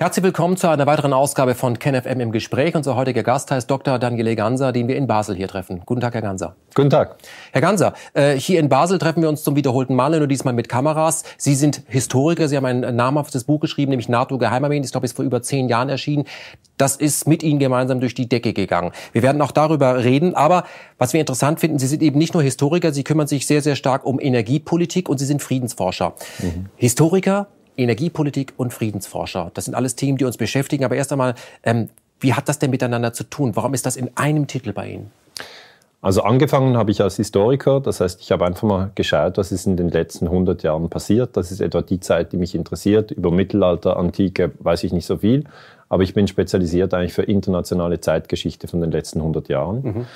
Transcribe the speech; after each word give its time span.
Herzlich 0.00 0.22
willkommen 0.22 0.56
zu 0.56 0.68
einer 0.68 0.86
weiteren 0.86 1.12
Ausgabe 1.12 1.56
von 1.56 1.80
KenFM 1.80 2.20
im 2.20 2.30
Gespräch. 2.30 2.76
Unser 2.76 2.94
heutiger 2.94 3.24
Gast 3.24 3.50
heißt 3.50 3.68
Dr. 3.68 3.98
Daniele 3.98 4.36
Ganser, 4.36 4.70
den 4.70 4.86
wir 4.86 4.94
in 4.94 5.08
Basel 5.08 5.34
hier 5.34 5.48
treffen. 5.48 5.82
Guten 5.86 6.00
Tag, 6.00 6.14
Herr 6.14 6.22
Ganser. 6.22 6.54
Guten 6.76 6.88
Tag. 6.88 7.16
Herr 7.50 7.60
Ganser, 7.60 7.94
äh, 8.14 8.34
hier 8.34 8.60
in 8.60 8.68
Basel 8.68 9.00
treffen 9.00 9.22
wir 9.22 9.28
uns 9.28 9.42
zum 9.42 9.56
wiederholten 9.56 9.96
Male, 9.96 10.18
nur 10.18 10.28
diesmal 10.28 10.54
mit 10.54 10.68
Kameras. 10.68 11.24
Sie 11.36 11.56
sind 11.56 11.82
Historiker, 11.88 12.46
Sie 12.46 12.56
haben 12.56 12.64
ein 12.64 12.94
namhaftes 12.94 13.42
Buch 13.42 13.58
geschrieben, 13.58 13.90
nämlich 13.90 14.08
NATO 14.08 14.38
Geheimarmeen. 14.38 14.84
Ich 14.84 14.92
glaube, 14.92 15.04
ist 15.04 15.16
vor 15.16 15.24
über 15.24 15.42
zehn 15.42 15.68
Jahren 15.68 15.88
erschienen. 15.88 16.26
Das 16.76 16.94
ist 16.94 17.26
mit 17.26 17.42
Ihnen 17.42 17.58
gemeinsam 17.58 17.98
durch 17.98 18.14
die 18.14 18.28
Decke 18.28 18.52
gegangen. 18.52 18.92
Wir 19.10 19.24
werden 19.24 19.42
auch 19.42 19.50
darüber 19.50 20.04
reden. 20.04 20.36
Aber 20.36 20.62
was 20.98 21.12
wir 21.12 21.18
interessant 21.18 21.58
finden, 21.58 21.80
Sie 21.80 21.88
sind 21.88 22.04
eben 22.04 22.18
nicht 22.18 22.34
nur 22.34 22.42
Historiker, 22.44 22.92
Sie 22.92 23.02
kümmern 23.02 23.26
sich 23.26 23.48
sehr, 23.48 23.62
sehr 23.62 23.74
stark 23.74 24.06
um 24.06 24.20
Energiepolitik 24.20 25.08
und 25.08 25.18
Sie 25.18 25.26
sind 25.26 25.42
Friedensforscher. 25.42 26.14
Mhm. 26.38 26.66
Historiker, 26.76 27.48
Energiepolitik 27.78 28.52
und 28.56 28.72
Friedensforscher. 28.72 29.50
Das 29.54 29.64
sind 29.64 29.74
alles 29.74 29.94
Themen, 29.96 30.18
die 30.18 30.24
uns 30.24 30.36
beschäftigen. 30.36 30.84
Aber 30.84 30.96
erst 30.96 31.12
einmal, 31.12 31.34
ähm, 31.62 31.88
wie 32.20 32.34
hat 32.34 32.48
das 32.48 32.58
denn 32.58 32.70
miteinander 32.70 33.12
zu 33.12 33.24
tun? 33.24 33.54
Warum 33.54 33.74
ist 33.74 33.86
das 33.86 33.96
in 33.96 34.10
einem 34.16 34.46
Titel 34.46 34.72
bei 34.72 34.90
Ihnen? 34.90 35.10
Also 36.00 36.22
angefangen 36.22 36.76
habe 36.76 36.92
ich 36.92 37.00
als 37.00 37.16
Historiker, 37.16 37.80
das 37.80 38.00
heißt, 38.00 38.20
ich 38.20 38.30
habe 38.30 38.46
einfach 38.46 38.62
mal 38.62 38.90
geschaut, 38.94 39.36
was 39.36 39.50
ist 39.50 39.66
in 39.66 39.76
den 39.76 39.88
letzten 39.88 40.26
100 40.26 40.62
Jahren 40.62 40.88
passiert. 40.88 41.36
Das 41.36 41.50
ist 41.50 41.60
etwa 41.60 41.82
die 41.82 41.98
Zeit, 41.98 42.32
die 42.32 42.36
mich 42.36 42.54
interessiert. 42.54 43.10
Über 43.10 43.32
Mittelalter, 43.32 43.96
Antike 43.96 44.52
weiß 44.60 44.84
ich 44.84 44.92
nicht 44.92 45.06
so 45.06 45.18
viel, 45.18 45.44
aber 45.88 46.04
ich 46.04 46.14
bin 46.14 46.28
spezialisiert 46.28 46.94
eigentlich 46.94 47.14
für 47.14 47.24
internationale 47.24 48.00
Zeitgeschichte 48.00 48.68
von 48.68 48.80
den 48.80 48.92
letzten 48.92 49.18
100 49.18 49.48
Jahren. 49.48 49.82
Mhm. 49.82 50.06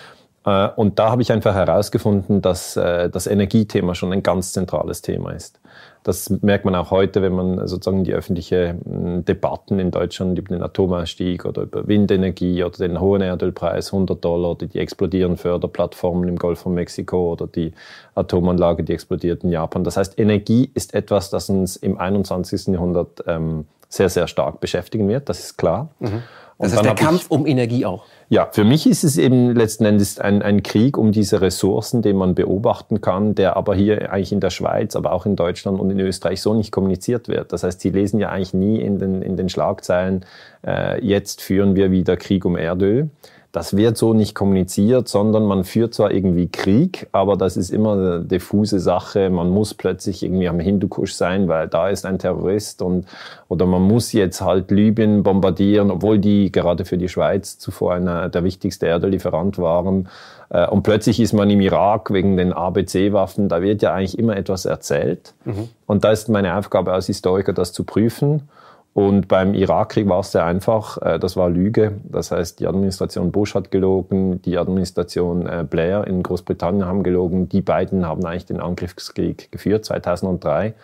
Äh, 0.45 0.69
und 0.77 1.01
da 1.01 1.11
habe 1.11 1.23
ich 1.23 1.33
einfach 1.33 1.55
herausgefunden, 1.55 2.43
dass 2.43 2.77
äh, 2.77 3.11
das 3.11 3.27
Energiethema 3.27 3.97
schon 3.97 4.13
ein 4.13 4.23
ganz 4.23 4.53
zentrales 4.53 5.03
Thema 5.03 5.33
ist. 5.33 5.59
Das 6.05 6.31
merkt 6.31 6.65
man 6.65 6.75
auch 6.75 6.91
heute, 6.91 7.23
wenn 7.23 7.33
man 7.33 7.69
sozusagen 7.69 8.05
die 8.05 8.13
öffentlichen 8.13 8.81
hm, 8.85 9.25
Debatten 9.25 9.79
in 9.79 9.91
Deutschland 9.91 10.39
über 10.39 10.55
den 10.55 10.63
Atomausstieg 10.63 11.45
oder 11.45 11.63
über 11.63 11.87
Windenergie 11.87 12.65
oder 12.65 12.79
den 12.79 13.01
hohen 13.01 13.23
Erdölpreis, 13.23 13.93
100 13.93 14.25
Dollar 14.25 14.53
oder 14.53 14.67
die 14.67 14.79
explodierenden 14.79 15.39
Förderplattformen 15.39 16.29
im 16.29 16.37
Golf 16.37 16.61
von 16.61 16.75
Mexiko 16.75 17.33
oder 17.33 17.47
die 17.47 17.73
Atomanlage, 18.15 18.83
die 18.83 18.93
explodiert 18.93 19.45
in 19.45 19.51
Japan. 19.51 19.85
Das 19.85 19.97
heißt, 19.97 20.19
Energie 20.19 20.71
ist 20.75 20.95
etwas, 20.95 21.31
das 21.31 21.49
uns 21.49 21.77
im 21.77 21.99
21. 21.99 22.69
Jahrhundert 22.69 23.23
ähm, 23.27 23.67
sehr, 23.89 24.09
sehr 24.09 24.27
stark 24.27 24.61
beschäftigen 24.61 25.09
wird, 25.09 25.29
das 25.29 25.41
ist 25.41 25.59
klar. 25.59 25.91
Mhm. 26.01 26.23
Das 26.59 26.73
heißt 26.73 26.85
der 26.85 26.95
Kampf 26.95 27.25
ich, 27.25 27.31
um 27.31 27.47
Energie 27.47 27.85
auch. 27.87 28.05
Ja, 28.29 28.49
für 28.51 28.65
mich 28.65 28.87
ist 28.87 29.05
es 29.05 29.19
eben 29.19 29.55
letzten 29.55 29.85
Endes 29.85 30.19
ein, 30.19 30.43
ein 30.43 30.63
Krieg 30.63 30.97
um 30.97 31.13
diese 31.13 31.41
Ressourcen, 31.41 32.03
den 32.03 32.17
man 32.17 32.35
beobachten 32.35 33.01
kann, 33.01 33.35
der 33.35 33.57
aber 33.57 33.75
hier 33.75 34.13
eigentlich 34.13 34.33
in 34.33 34.41
der 34.41 34.51
Schweiz, 34.51 34.97
aber 34.97 35.13
auch 35.13 35.27
in 35.27 35.37
Deutschland 35.37 35.81
und 35.81 35.91
in 35.91 36.01
Österreich 36.01 36.41
so 36.41 36.55
nicht 36.55 36.73
kommuniziert 36.73 37.29
wird. 37.29 37.53
Das 37.53 37.63
heißt, 37.63 37.81
Sie 37.81 37.91
lesen 37.91 38.21
ja 38.21 38.31
eigentlich 38.31 38.55
nie 38.55 38.81
in 38.81 38.99
den, 38.99 39.23
in 39.23 39.37
den 39.37 39.49
Schlagzeilen, 39.49 40.25
äh, 40.67 41.05
jetzt 41.05 41.43
führen 41.43 41.75
wir 41.75 41.91
wieder 41.91 42.17
Krieg 42.17 42.45
um 42.45 42.57
Erdöl. 42.57 43.11
Das 43.53 43.77
wird 43.77 43.99
so 43.99 44.15
nicht 44.15 44.35
kommuniziert, 44.35 45.09
sondern 45.09 45.45
man 45.45 45.65
führt 45.65 45.93
zwar 45.93 46.11
irgendwie 46.11 46.49
Krieg, 46.49 47.07
aber 47.13 47.37
das 47.37 47.59
ist 47.59 47.69
immer 47.69 47.93
eine 47.93 48.21
diffuse 48.21 48.81
Sache. 48.81 49.29
Man 49.29 49.51
muss 49.51 49.75
plötzlich 49.75 50.23
irgendwie 50.23 50.49
am 50.49 50.59
Hindukusch 50.59 51.13
sein, 51.13 51.49
weil 51.49 51.69
da 51.69 51.91
ist 51.91 52.07
ein 52.07 52.19
Terrorist 52.19 52.81
und, 52.81 53.07
oder 53.49 53.67
man 53.67 53.83
muss 53.83 54.15
jetzt 54.15 54.41
halt 54.41 54.71
Libyen 54.71 55.23
bombardieren, 55.23 55.91
obwohl 55.91 56.19
die 56.19 56.51
gerade 56.51 56.87
für 56.87 56.97
die 56.97 57.11
Schweiz 57.11 57.59
zuvor 57.59 57.93
einer 57.93 58.31
der 58.31 58.43
wichtigste 58.43 58.87
Erdöllieferant 58.87 59.59
waren. 59.59 60.09
Äh, 60.49 60.67
und 60.69 60.83
plötzlich 60.83 61.21
ist 61.21 61.35
man 61.35 61.51
im 61.51 61.61
Irak 61.61 62.11
wegen 62.11 62.39
den 62.39 62.55
ABC-Waffen. 62.55 63.51
Da 63.51 63.61
wird 63.61 63.83
ja 63.83 63.93
eigentlich 63.93 64.19
immer 64.19 64.35
etwas 64.35 64.65
erzählt. 64.65 65.35
Mhm. 65.45 65.69
Und 65.87 66.05
da 66.05 66.13
ist 66.13 66.31
meine 66.31 66.57
Aufgabe 66.57 66.95
als 66.95 67.07
Historiker, 67.07 67.53
das 67.53 67.75
zu 67.75 67.85
prüfen. 67.85 68.49
Und 68.95 69.27
beim 69.27 69.55
Irakkrieg 69.55 70.07
war 70.09 70.21
es 70.21 70.33
sehr 70.33 70.45
einfach. 70.45 70.99
Äh, 70.99 71.19
das 71.19 71.37
war 71.37 71.49
Lüge. 71.49 72.01
Das 72.05 72.31
heißt, 72.31 72.61
die 72.61 72.67
Administration 72.67 73.33
Bush 73.33 73.55
hat 73.55 73.71
gelogen, 73.71 74.43
die 74.43 74.59
Administration 74.59 75.47
äh, 75.47 75.65
Blair 75.69 76.07
in 76.07 76.23
Großbritannien 76.23 76.85
haben 76.85 77.03
gelogen. 77.03 77.49
Die 77.49 77.63
beiden 77.63 78.07
haben 78.07 78.25
eigentlich 78.27 78.47
den 78.47 78.61
Angriffskrieg 78.61 79.51
geführt, 79.51 79.87
2003. 79.87 80.75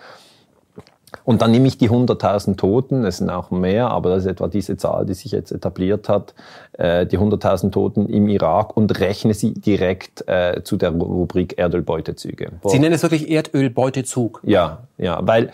Und 1.25 1.41
dann 1.41 1.51
nehme 1.51 1.67
ich 1.67 1.79
die 1.79 1.89
100.000 1.89 2.57
Toten, 2.57 3.05
es 3.07 3.17
sind 3.17 3.31
auch 3.31 3.51
mehr, 3.51 3.89
aber 3.89 4.11
das 4.11 4.25
ist 4.25 4.31
etwa 4.31 4.47
diese 4.47 4.77
Zahl, 4.77 5.07
die 5.07 5.15
sich 5.15 5.33
jetzt 5.33 5.51
etabliert 5.53 6.11
hat, 6.11 6.35
äh, 6.75 7.07
die 7.07 7.19
100.000 7.19 7.71
Toten 7.71 8.11
im 8.11 8.29
Irak 8.29 8.77
und 8.77 8.99
rechne 9.01 9.33
sie 9.33 9.55
direkt 9.55 10.25
zu 10.65 10.77
der 10.77 10.91
Rubrik 10.91 11.59
Erdölbeutezüge. 11.59 12.53
Sie 12.67 12.79
nennen 12.79 12.95
es 12.95 13.03
wirklich 13.03 13.31
Erdölbeutezug? 13.31 14.41
Ja, 14.45 14.87
ja, 14.99 15.19
weil 15.23 15.51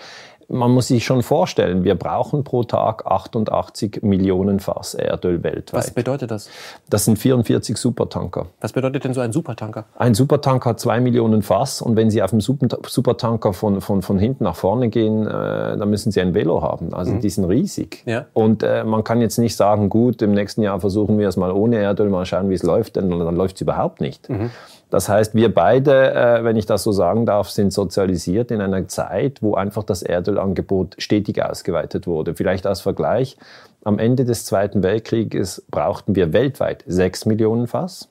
man 0.49 0.71
muss 0.71 0.89
sich 0.89 1.05
schon 1.05 1.23
vorstellen, 1.23 1.85
wir 1.85 1.95
brauchen 1.95 2.45
pro 2.45 2.65
Tag 2.65 3.07
88 3.07 4.03
Millionen 4.03 4.61
Fass 4.61 4.95
Erdöl 4.95 5.43
weltweit. 5.43 5.79
Was 5.79 5.91
bedeutet 5.91 6.31
das? 6.31 6.49
Das 6.91 7.05
sind 7.05 7.19
44 7.19 7.77
Supertanker. 7.77 8.47
Was 8.61 8.73
bedeutet 8.73 9.05
denn 9.05 9.15
so 9.15 9.21
ein 9.21 9.33
Supertanker? 9.33 9.85
Ein 9.97 10.15
Supertanker 10.15 10.71
hat 10.71 10.81
zwei 10.81 11.01
Millionen 11.01 11.43
Fass 11.43 11.81
und 11.83 11.97
wenn 11.97 12.11
Sie 12.11 12.23
auf 12.23 12.31
dem 12.31 12.41
Supertanker 12.41 13.53
von, 13.53 13.81
von, 13.81 14.03
von 14.03 14.19
hinten 14.19 14.45
nach 14.45 14.57
vorne 14.57 14.89
gehen, 14.89 15.27
äh, 15.27 15.31
dann 15.31 15.91
müssen 15.91 16.13
Sie 16.13 16.21
ein 16.21 16.35
Velo 16.35 16.63
haben. 16.63 16.95
Also 16.95 17.13
mhm. 17.13 17.21
die 17.21 17.31
sind 17.31 17.45
riesig. 17.45 18.03
Ja. 18.07 18.27
Und 18.33 18.63
äh, 18.63 18.85
man 18.85 19.05
kann 19.05 19.21
jetzt 19.21 19.39
nicht 19.39 19.57
sagen, 19.57 19.89
gut, 19.89 20.23
im 20.23 20.33
nächsten 20.33 20.63
Jahr 20.63 20.81
versuchen 20.81 21.19
wir 21.19 21.29
es 21.29 21.37
mal 21.37 21.53
ohne 21.53 21.77
Erdöl, 21.77 22.09
mal 22.09 22.27
schauen, 22.27 22.51
wie 22.51 22.55
es 22.55 22.63
läuft, 22.63 22.97
denn 22.97 23.11
dann 23.11 23.37
läuft 23.37 23.57
es 23.57 23.63
überhaupt 23.63 24.01
nicht. 24.01 24.29
Mhm. 24.29 24.51
Das 24.95 25.09
heißt, 25.09 25.35
wir 25.35 25.53
beide, 25.53 26.15
äh, 26.15 26.45
wenn 26.45 26.55
ich 26.55 26.67
das 26.67 26.85
so 26.85 26.93
sagen 26.93 27.27
darf, 27.27 27.51
sind 27.51 27.73
sozialisiert 27.73 28.53
in 28.53 28.61
einer 28.61 28.87
Zeit, 28.87 29.43
wo 29.43 29.57
einfach 29.57 29.83
das 29.83 30.05
Erdölangebot 30.05 30.95
stetig 30.99 31.45
ausgeweitet 31.45 32.07
wurde. 32.07 32.37
Vielleicht 32.37 32.65
als 32.65 32.81
Vergleich, 32.81 33.37
am 33.83 33.99
Ende 33.99 34.25
des 34.25 34.45
Zweiten 34.45 34.85
Weltkrieges 34.85 35.65
brauchten 35.69 36.15
wir 36.15 36.33
weltweit 36.33 36.85
6 36.87 37.27
Millionen 37.27 37.67
Fass. 37.67 38.09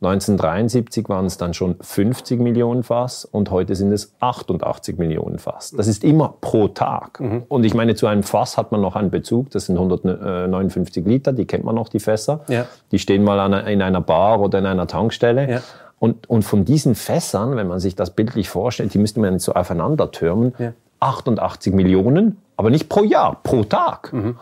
1973 0.00 1.10
waren 1.10 1.26
es 1.26 1.36
dann 1.36 1.52
schon 1.52 1.76
50 1.78 2.40
Millionen 2.40 2.84
Fass 2.84 3.26
und 3.26 3.50
heute 3.50 3.74
sind 3.74 3.92
es 3.92 4.14
88 4.20 4.96
Millionen 4.96 5.38
Fass. 5.38 5.74
Das 5.76 5.86
ist 5.86 6.04
immer 6.04 6.36
pro 6.40 6.68
Tag. 6.68 7.20
Mhm. 7.20 7.42
Und 7.48 7.64
ich 7.64 7.74
meine, 7.74 7.96
zu 7.96 8.06
einem 8.06 8.22
Fass 8.22 8.56
hat 8.56 8.72
man 8.72 8.80
noch 8.80 8.96
einen 8.96 9.10
Bezug, 9.10 9.50
das 9.50 9.66
sind 9.66 9.76
159 9.76 11.04
Liter, 11.04 11.34
die 11.34 11.44
kennt 11.44 11.64
man 11.64 11.74
noch, 11.74 11.90
die 11.90 12.00
Fässer. 12.00 12.40
Ja. 12.48 12.64
Die 12.92 12.98
stehen 12.98 13.24
mal 13.24 13.52
in 13.68 13.82
einer 13.82 14.00
Bar 14.00 14.40
oder 14.40 14.58
in 14.58 14.66
einer 14.66 14.86
Tankstelle. 14.86 15.50
Ja. 15.50 15.62
Und, 16.04 16.28
und 16.28 16.42
von 16.42 16.66
diesen 16.66 16.94
Fässern, 16.94 17.56
wenn 17.56 17.66
man 17.66 17.80
sich 17.80 17.96
das 17.96 18.10
bildlich 18.10 18.50
vorstellt, 18.50 18.92
die 18.92 18.98
müsste 18.98 19.20
man 19.20 19.32
nicht 19.32 19.42
so 19.42 19.54
aufeinander 19.54 20.10
türmen, 20.10 20.52
ja. 20.58 20.74
88 21.00 21.72
Millionen, 21.72 22.36
aber 22.58 22.68
nicht 22.68 22.90
pro 22.90 23.04
Jahr, 23.04 23.40
pro 23.42 23.64
Tag. 23.64 24.12
Mhm. 24.12 24.36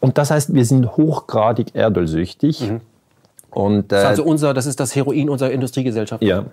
Und 0.00 0.18
das 0.18 0.30
heißt, 0.30 0.52
wir 0.52 0.64
sind 0.66 0.98
hochgradig 0.98 1.74
erdölsüchtig. 1.74 2.68
Mhm. 2.68 2.80
Und, 3.50 3.84
äh, 3.84 3.96
das 3.96 4.02
ist 4.02 4.08
also 4.08 4.24
unser, 4.24 4.52
das 4.52 4.66
ist 4.66 4.78
das 4.78 4.94
Heroin 4.94 5.30
unserer 5.30 5.50
Industriegesellschaft. 5.52 6.22
Ja, 6.22 6.44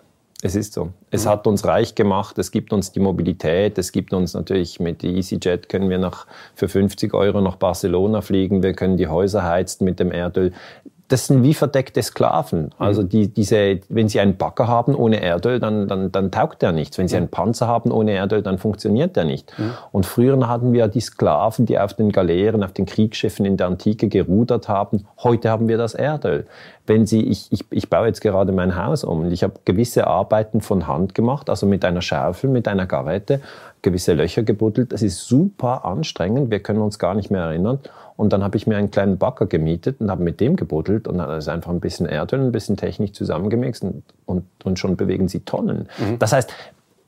es 0.42 0.56
ist 0.56 0.72
so. 0.72 0.94
Es 1.12 1.26
mhm. 1.26 1.30
hat 1.30 1.46
uns 1.46 1.66
reich 1.66 1.96
gemacht, 1.96 2.38
es 2.38 2.50
gibt 2.50 2.72
uns 2.72 2.94
die 2.94 3.02
Mobilität, 3.02 3.78
es 3.78 3.92
gibt 3.92 4.14
uns 4.14 4.34
natürlich 4.34 4.80
mit 4.80 5.04
EasyJet 5.04 5.68
können 5.68 5.90
wir 5.90 5.98
nach, 5.98 6.26
für 6.56 6.70
50 6.70 7.14
Euro 7.14 7.42
nach 7.42 7.58
Barcelona 7.58 8.22
fliegen, 8.22 8.64
wir 8.64 8.72
können 8.72 8.96
die 8.96 9.10
Häuser 9.10 9.44
heizen 9.44 9.84
mit 9.84 10.00
dem 10.00 10.14
Erdöl 10.14 10.54
das 11.10 11.28
sind 11.28 11.44
wie 11.44 11.54
verdeckte 11.54 12.04
Sklaven. 12.04 12.72
Also 12.78 13.02
mhm. 13.02 13.10
die, 13.10 13.28
diese, 13.34 13.80
wenn 13.88 14.10
sie 14.10 14.20
einen 14.20 14.36
Bagger 14.36 14.68
haben 14.68 14.94
ohne 14.94 15.22
Erdöl, 15.22 15.60
dann, 15.60 15.88
dann, 15.88 16.12
dann 16.12 16.32
taugt 16.32 16.62
der 16.62 16.74
nichts. 16.74 16.98
Wenn 16.98 17.08
sie 17.08 17.16
einen 17.16 17.30
Panzer 17.30 17.68
haben 17.68 17.92
ohne 17.92 18.12
Erdöl, 18.12 18.42
dann 18.42 18.58
funktioniert 18.58 19.16
der 19.16 19.24
nicht. 19.24 19.54
Und 19.92 20.06
früher 20.06 20.48
hatten 20.48 20.74
wir 20.74 20.88
die 20.90 21.00
Sklaven, 21.00 21.66
die 21.66 21.80
auf 21.80 21.94
den 21.94 22.12
Galeeren, 22.12 22.62
auf 22.64 22.74
den 22.74 22.86
Kriegsschiffen 22.86 23.46
in 23.46 23.56
der 23.56 23.68
Antike 23.68 24.10
gerudert 24.10 24.68
haben. 24.68 25.08
Heute 25.24 25.50
haben 25.50 25.70
wir 25.70 25.78
das 25.78 25.94
Erdöl. 25.94 26.46
Wenn 26.86 27.06
Sie, 27.06 27.22
ich, 27.22 27.52
ich, 27.52 27.66
ich 27.70 27.90
baue 27.90 28.08
jetzt 28.08 28.22
gerade 28.22 28.52
mein 28.52 28.76
Haus 28.76 29.04
um 29.04 29.22
und 29.22 29.32
ich 29.32 29.44
habe 29.44 29.54
gewisse 29.66 30.08
Arbeiten 30.08 30.62
von 30.62 30.88
Hand 30.88 31.16
gemacht, 31.16 31.50
also 31.50 31.66
mit 31.66 31.84
einer 31.84 32.02
Schaufel, 32.02 32.50
mit 32.50 32.68
einer 32.68 32.86
Garette, 32.86 33.42
gewisse 33.82 34.14
Löcher 34.14 34.44
gebuddelt. 34.44 34.94
Das 34.94 35.02
ist 35.02 35.26
super 35.26 35.86
anstrengend. 35.86 36.50
Wir 36.50 36.60
können 36.60 36.80
uns 36.80 36.98
gar 37.00 37.14
nicht 37.14 37.30
mehr 37.30 37.42
erinnern. 37.42 37.80
Und 38.18 38.34
dann 38.34 38.44
habe 38.44 38.58
ich 38.58 38.68
mir 38.68 38.76
einen 38.76 38.92
kleinen 38.92 39.18
Bagger 39.18 39.46
gemietet 39.46 40.02
und 40.02 40.12
habe 40.12 40.24
mit 40.24 40.42
dem 40.42 40.56
gebuddelt 40.56 41.08
und 41.08 41.20
dann 41.20 41.38
ist 41.38 41.48
einfach 41.48 41.72
ein 41.72 41.80
bisschen 41.80 42.08
Erdöl, 42.08 42.42
ein 42.42 42.52
bisschen 42.52 42.76
Technik 42.76 43.16
zusammengemixt 43.16 43.84
und, 43.84 44.04
und, 44.26 44.44
und 44.64 44.80
schon 44.80 44.98
bewegen 44.98 45.28
sie 45.28 45.42
Tonnen. 45.42 45.88
Mhm. 46.00 46.18
Das 46.20 46.34
heißt, 46.34 46.52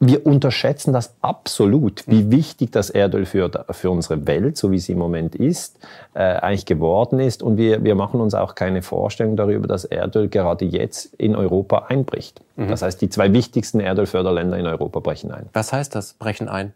wir 0.01 0.25
unterschätzen 0.25 0.93
das 0.93 1.15
absolut, 1.21 2.07
wie 2.07 2.23
mhm. 2.23 2.31
wichtig 2.31 2.71
das 2.71 2.89
Erdöl 2.89 3.25
für, 3.25 3.51
für 3.71 3.91
unsere 3.91 4.27
Welt, 4.27 4.55
so 4.55 4.71
wie 4.71 4.79
sie 4.79 4.93
im 4.93 4.99
Moment 4.99 5.35
ist, 5.35 5.77
äh, 6.13 6.19
eigentlich 6.19 6.65
geworden 6.65 7.19
ist. 7.19 7.43
Und 7.43 7.57
wir, 7.57 7.83
wir 7.83 7.95
machen 7.95 8.21
uns 8.21 8.33
auch 8.33 8.55
keine 8.55 8.81
Vorstellung 8.81 9.35
darüber, 9.35 9.67
dass 9.67 9.83
Erdöl 9.83 10.29
gerade 10.29 10.63
jetzt 10.63 11.13
in 11.15 11.35
Europa 11.35 11.87
einbricht. 11.89 12.41
Mhm. 12.55 12.69
Das 12.69 12.81
heißt, 12.81 13.01
die 13.01 13.09
zwei 13.09 13.33
wichtigsten 13.33 13.81
Erdölförderländer 13.81 14.57
in 14.57 14.67
Europa 14.67 15.01
brechen 15.01 15.31
ein. 15.31 15.49
Was 15.53 15.73
heißt 15.73 15.95
das, 15.95 16.13
brechen 16.13 16.47
ein? 16.47 16.73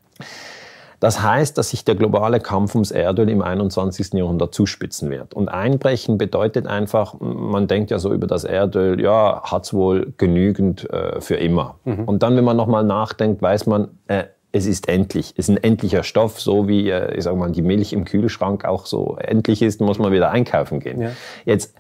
Das 1.04 1.22
heißt, 1.22 1.58
dass 1.58 1.72
sich 1.72 1.84
der 1.84 1.96
globale 1.96 2.40
Kampf 2.40 2.76
ums 2.76 2.92
Erdöl 2.92 3.28
im 3.30 3.42
21. 3.42 4.14
Jahrhundert 4.14 4.56
zuspitzen 4.56 5.10
wird. 5.10 5.34
Und 5.34 5.50
Einbrechen 5.50 6.18
bedeutet 6.18 6.66
einfach, 6.66 7.16
man 7.20 7.68
denkt 7.68 7.92
ja 7.92 8.00
so 8.00 8.14
über 8.14 8.26
das 8.26 8.46
Erdöl, 8.46 9.02
ja, 9.02 9.42
hat's 9.44 9.74
wohl 9.74 10.14
genügend 10.16 10.90
äh, 10.94 11.20
für 11.20 11.36
immer. 11.36 11.76
Mhm. 11.84 12.06
Und 12.06 12.24
dann, 12.24 12.38
wenn 12.38 12.46
man 12.46 12.56
nochmal 12.56 12.86
nachdenkt, 12.86 13.42
weiß 13.42 13.66
man, 13.66 13.90
äh, 14.08 14.24
es 14.54 14.66
ist 14.66 14.88
endlich. 14.88 15.34
Es 15.36 15.50
ist 15.50 15.58
ein 15.58 15.62
endlicher 15.62 16.04
Stoff, 16.04 16.40
so 16.40 16.70
wie, 16.70 16.90
äh, 16.90 17.14
ich 17.18 17.26
sag 17.26 17.36
mal, 17.36 17.52
die 17.52 17.64
Milch 17.64 17.92
im 17.92 18.06
Kühlschrank 18.06 18.64
auch 18.64 18.86
so 18.86 19.18
endlich 19.20 19.62
ist, 19.62 19.82
muss 19.82 20.00
man 20.00 20.14
wieder 20.14 20.32
einkaufen 20.32 20.80
gehen. 20.80 21.02
Ja. 21.02 21.10
Jetzt 21.44 21.76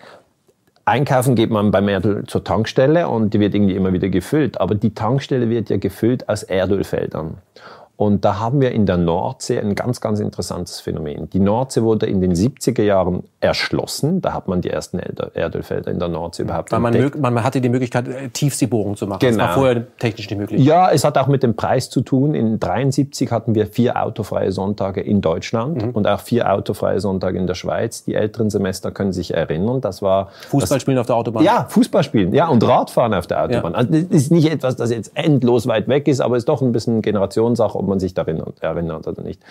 Einkaufen 0.86 1.36
geht 1.36 1.50
man 1.50 1.72
beim 1.72 1.88
Erdöl 1.88 2.26
zur 2.26 2.44
Tankstelle 2.44 3.08
und 3.08 3.34
die 3.34 3.40
wird 3.40 3.56
irgendwie 3.56 3.76
immer 3.76 3.94
wieder 3.94 4.10
gefüllt. 4.10 4.60
Aber 4.60 4.76
die 4.76 4.94
Tankstelle 4.94 5.50
wird 5.50 5.70
ja 5.70 5.78
gefüllt 5.78 6.28
aus 6.28 6.44
Erdölfeldern. 6.44 7.38
Und 7.96 8.26
da 8.26 8.40
haben 8.40 8.60
wir 8.60 8.72
in 8.72 8.88
der 8.88 8.98
Nordsee 8.98 9.60
ein 9.60 9.76
ganz, 9.76 10.02
ganz 10.02 10.20
interessantes 10.20 10.80
Phänomen. 10.80 11.30
Die 11.30 11.40
Nordsee 11.40 11.84
wurde 11.84 12.08
in 12.08 12.22
den 12.22 12.34
70er 12.34 12.82
Jahren 12.82 13.24
erschlossen. 13.40 14.20
Da 14.20 14.34
hat 14.34 14.48
man 14.48 14.62
die 14.62 14.72
ersten 14.72 14.98
Erdölfelder 14.98 15.92
in 15.92 16.00
der 16.00 16.08
Nordsee 16.08 16.42
überhaupt 16.42 16.72
Weil 16.72 16.80
man, 16.80 16.96
entdeckt. 16.96 17.20
man 17.20 17.44
hatte 17.44 17.62
die 17.62 17.70
Möglichkeit, 17.70 18.08
äh, 18.08 18.30
Tiefseebohrungen 18.30 18.98
zu 18.98 19.06
machen. 19.06 19.20
Genau. 19.20 19.32
Das 19.32 19.38
war 19.38 19.48
genau. 19.48 19.60
vorher 19.60 19.98
technisch 20.00 20.28
nicht 20.28 20.40
möglich. 20.40 20.66
Ja, 20.66 20.90
es 20.90 21.04
hat 21.04 21.20
auch 21.20 21.28
mit 21.28 21.44
dem 21.44 21.56
Preis 21.56 21.92
zu 21.92 22.02
tun. 22.02 22.34
In 22.34 22.60
73 22.60 23.32
hatten 23.32 23.54
wir 23.54 23.68
vier 23.68 24.02
autofreie 24.02 24.52
Sonntage 24.52 25.02
in 25.02 25.22
Deutschland 25.22 25.86
mhm. 25.86 25.92
und 25.92 26.08
auch 26.08 26.20
vier 26.20 26.52
autofreie 26.52 27.00
Sonntage 27.00 27.38
in 27.38 27.46
der 27.46 27.56
Schweiz. 27.56 28.04
Die 28.06 28.16
älteren 28.16 28.50
Semester 28.50 28.90
können 28.90 29.14
sich 29.14 29.36
erinnern. 29.36 29.82
Das 29.82 30.02
war 30.02 30.30
Fußballspielen 30.50 31.00
auf 31.00 31.06
der 31.06 31.16
Autobahn. 31.16 31.44
Ja, 31.44 31.68
Fußballspielen. 31.70 32.34
Ja, 32.34 32.48
und 32.48 32.68
Radfahren 32.68 33.14
auf 33.14 33.28
der 33.28 33.44
Autobahn. 33.44 33.74
Ja. 33.74 33.78
Also 33.78 33.92
das 33.92 34.02
ist 34.10 34.32
nicht 34.32 34.52
etwas, 34.52 34.78
das 34.78 34.90
jetzt 34.90 35.12
endlos 35.14 35.68
weit 35.68 35.88
weg 35.88 36.08
ist, 36.08 36.22
aber 36.22 36.38
ist 36.38 36.50
doch 36.50 36.64
ein 36.64 36.72
bisschen 36.72 37.04
Generationssache, 37.04 37.83
ob 37.84 37.90
man 37.90 38.00
sich 38.00 38.14
darin 38.14 38.42
erinnert 38.62 39.08
oder 39.08 39.22
nicht. 39.22 39.42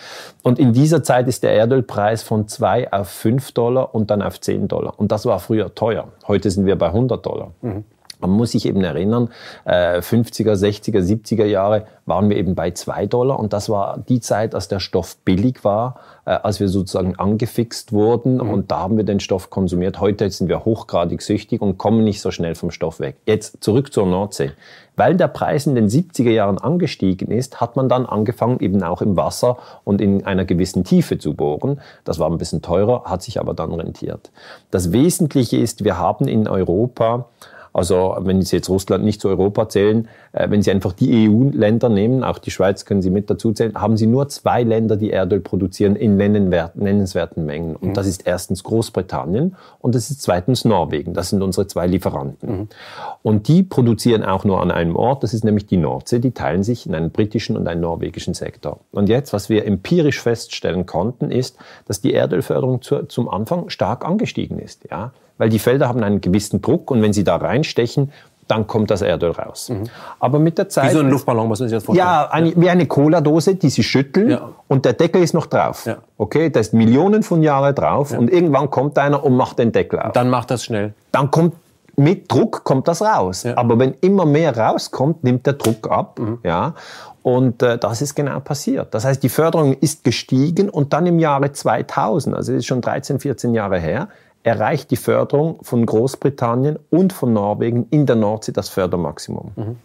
Und 0.43 0.58
in 0.58 0.73
dieser 0.73 1.02
Zeit 1.02 1.29
ist 1.29 1.43
der 1.43 1.52
Erdölpreis 1.52 2.23
von 2.23 2.49
2 2.49 2.93
auf 2.93 3.08
5 3.08 3.52
Dollar 3.52 3.94
und 3.94 4.11
dann 4.11 4.23
auf 4.23 4.40
10 4.40 4.69
Dollar. 4.69 4.94
Und 4.99 5.12
das 5.12 5.26
war 5.26 5.38
früher 5.38 5.75
teuer. 5.75 6.08
Heute 6.26 6.50
sind 6.50 6.67
wir 6.67 6.76
bei 6.76 6.87
100 6.87 7.25
Dollar. 7.25 7.52
Mhm. 7.61 7.84
Man 8.23 8.31
muss 8.31 8.53
sich 8.53 8.67
eben 8.67 8.83
erinnern, 8.83 9.29
50er, 9.67 10.55
60er, 10.55 11.01
70er 11.01 11.45
Jahre 11.45 11.87
waren 12.07 12.29
wir 12.31 12.37
eben 12.37 12.55
bei 12.55 12.71
2 12.71 13.07
Dollar 13.07 13.39
und 13.39 13.53
das 13.53 13.69
war 13.69 13.99
die 14.09 14.21
Zeit, 14.21 14.55
als 14.55 14.69
der 14.69 14.81
Stoff 14.81 15.17
billig 15.19 15.65
war, 15.65 16.01
äh, 16.25 16.31
als 16.31 16.61
wir 16.61 16.69
sozusagen 16.69 17.17
angefixt 17.17 17.93
wurden 17.93 18.35
mhm. 18.35 18.51
und 18.51 18.71
da 18.71 18.81
haben 18.81 18.97
wir 18.97 19.05
den 19.05 19.21
Stoff 19.21 19.51
konsumiert. 19.51 20.01
Heute 20.01 20.29
sind 20.31 20.49
wir 20.49 20.65
hochgradig 20.65 21.23
süchtig 21.23 21.61
und 21.61 21.79
kommen 21.79 22.05
nicht 22.05 22.21
so 22.21 22.31
schnell 22.31 22.55
vom 22.55 22.71
Stoff 22.71 23.01
weg. 23.01 23.17
Jetzt 23.27 23.63
zurück 23.63 23.93
zur 23.93 24.07
Nordsee. 24.07 24.53
Weil 24.95 25.17
der 25.17 25.29
Preis 25.29 25.67
in 25.67 25.75
den 25.75 25.89
70er 25.89 26.31
Jahren 26.31 26.59
angestiegen 26.59 27.31
ist, 27.31 27.61
hat 27.61 27.77
man 27.77 27.89
dann 27.89 28.05
angefangen, 28.05 28.61
eben 28.61 28.83
auch 28.83 29.01
im 29.01 29.17
Wasser 29.17 29.57
und 29.85 30.01
in 30.01 30.27
einer 30.27 30.45
gewissen 30.45 30.85
Tiefe 30.85 31.19
zu 31.19 31.35
bohren. 31.35 31.81
Das 32.05 32.19
war 32.19 32.31
ein 32.31 32.37
bisschen 32.37 32.63
teurer, 32.63 33.05
hat 33.05 33.23
sich 33.23 33.41
aber 33.41 33.55
dann 33.55 33.73
rentiert. 33.73 34.31
Das 34.71 34.93
Wesentliche 34.93 35.57
ist, 35.57 35.85
wir 35.85 35.99
haben 35.99 36.29
in 36.29 36.47
Europa 36.47 37.27
also 37.73 38.17
wenn 38.21 38.43
Sie 38.43 38.57
jetzt 38.57 38.69
Russland 38.69 39.05
nicht 39.05 39.21
zu 39.21 39.29
Europa 39.29 39.69
zählen, 39.69 40.09
äh, 40.33 40.51
wenn 40.51 40.63
Sie 40.63 40.71
einfach 40.71 40.93
die 40.93 41.29
EU-Länder 41.29 41.89
nehmen, 41.89 42.23
auch 42.23 42.39
die 42.39 42.51
Schweiz 42.51 42.85
können 42.85 43.03
Sie 43.03 43.11
mit 43.11 43.31
dazu 43.31 43.53
zählen, 43.53 43.75
haben 43.75 43.97
Sie 43.97 44.07
nur 44.07 44.29
zwei 44.29 44.63
Länder, 44.63 44.97
die 44.97 45.11
Erdöl 45.11 45.41
produzieren 45.41 45.97
in 45.97 46.17
nennenswerten 46.17 47.47
Mengen. 47.47 47.77
Und 47.77 47.91
mhm. 47.91 47.95
das 47.95 48.07
ist 48.07 48.27
erstens 48.27 48.63
Großbritannien 48.65 49.57
und 49.81 49.95
das 49.95 50.11
ist 50.11 50.23
zweitens 50.23 50.65
Norwegen. 50.65 51.15
Das 51.15 51.31
sind 51.31 51.43
unsere 51.43 51.67
zwei 51.67 51.87
Lieferanten. 51.87 52.53
Mhm. 52.53 52.69
Und 53.23 53.49
die 53.49 53.63
produzieren 53.63 54.23
auch 54.23 54.45
nur 54.45 54.61
an 54.61 54.71
einem 54.71 54.97
Ort, 54.97 55.23
das 55.23 55.33
ist 55.33 55.45
nämlich 55.45 55.67
die 55.67 55.77
Nordsee. 55.77 56.19
Die 56.19 56.33
teilen 56.33 56.63
sich 56.63 56.87
in 56.87 56.95
einen 56.95 57.11
britischen 57.11 57.57
und 57.57 57.67
einen 57.69 57.81
norwegischen 57.81 58.35
Sektor. 58.35 58.81
Und 58.93 59.09
jetzt, 59.09 59.33
was 59.33 59.49
wir 59.49 59.65
empirisch 59.65 60.21
feststellen 60.21 60.87
konnten, 60.87 61.31
ist, 61.31 61.57
dass 61.87 62.01
die 62.01 62.13
Erdölförderung 62.13 62.83
zu, 62.83 63.05
zum 63.05 63.29
Anfang 63.29 63.71
stark 63.71 64.05
angestiegen 64.05 64.59
ist. 64.59 64.85
Ja? 64.91 65.13
Weil 65.38 65.49
die 65.49 65.58
Felder 65.58 65.88
haben 65.88 66.02
einen 66.02 66.20
gewissen 66.20 66.62
Druck 66.62 66.90
und 66.90 67.02
wenn 67.02 67.12
sie 67.12 67.25
da 67.25 67.37
reinstechen, 67.37 68.12
dann 68.49 68.67
kommt 68.67 68.90
das 68.90 69.02
Erdöl 69.02 69.31
raus. 69.31 69.70
Mhm. 69.70 69.84
Aber 70.20 70.38
mit 70.38 70.58
der 70.58 70.69
Zeit... 70.69 70.90
Wie 70.90 70.94
so 70.94 71.00
ein 71.00 71.08
Luftballon, 71.08 71.49
muss 71.49 71.61
man 71.61 71.69
sich 71.69 71.76
das 71.76 71.84
vorstellen. 71.84 72.06
Ja, 72.06 72.29
eine, 72.31 72.50
ja. 72.50 72.55
wie 72.56 72.70
eine 72.70 72.87
Cola-Dose, 72.87 73.55
die 73.55 73.70
sie 73.70 73.82
schütteln 73.82 74.31
ja. 74.31 74.49
und 74.69 74.84
der 74.84 74.93
Deckel 74.93 75.23
ist 75.23 75.32
noch 75.32 75.46
drauf. 75.46 75.87
Ja. 75.87 75.99
Okay, 76.19 76.50
da 76.50 76.61
ist 76.61 76.75
Millionen 76.75 77.23
von 77.23 77.43
Jahren 77.43 77.75
drauf 77.75 78.12
und 78.12 78.31
irgendwann 78.31 78.70
kommt 78.70 78.99
einer 78.99 79.25
und 79.25 79.37
macht 79.37 79.58
den 79.58 79.73
Deckel 79.73 80.00
auf. 80.00 80.12
Dann 80.12 80.29
macht 80.29 80.50
das 80.50 80.64
schnell. 80.64 80.93
Dann 81.12 81.31
kommt 81.31 81.55
mit 81.96 82.31
Druck 82.32 82.64
kommt 82.64 82.88
das 82.88 83.02
raus. 83.02 83.44
Aber 83.55 83.78
wenn 83.78 83.94
immer 84.00 84.25
mehr 84.25 84.56
rauskommt, 84.56 85.25
nimmt 85.25 85.46
der 85.46 85.55
Druck 85.55 85.90
ab. 85.90 86.19
Mhm. 86.19 86.38
Ja. 86.43 86.75
Und 87.23 87.62
äh, 87.62 87.78
das 87.78 88.02
ist 88.02 88.14
genau 88.14 88.40
passiert. 88.40 88.94
Das 88.94 89.05
heißt, 89.05 89.23
die 89.23 89.28
Förderung 89.28 89.75
ist 89.75 90.02
gestiegen 90.02 90.69
und 90.69 90.93
dann 90.93 91.06
im 91.06 91.19
Jahre 91.19 91.52
2000, 91.52 92.35
also 92.35 92.52
das 92.52 92.61
ist 92.61 92.67
schon 92.67 92.81
13, 92.81 93.20
14 93.20 93.55
Jahre 93.55 93.78
her, 93.78 94.08
erreicht 94.43 94.91
die 94.91 94.97
Förderung 94.97 95.59
von 95.62 95.87
Großbritannien 95.87 96.79
und 96.91 97.12
von 97.12 97.33
Norwegen 97.33 97.87
in 97.91 98.06
der 98.06 98.17
Nordsee 98.17 98.53
das 98.53 98.69
Fördermaximum. 98.69 99.53
Mhm. 99.56 99.77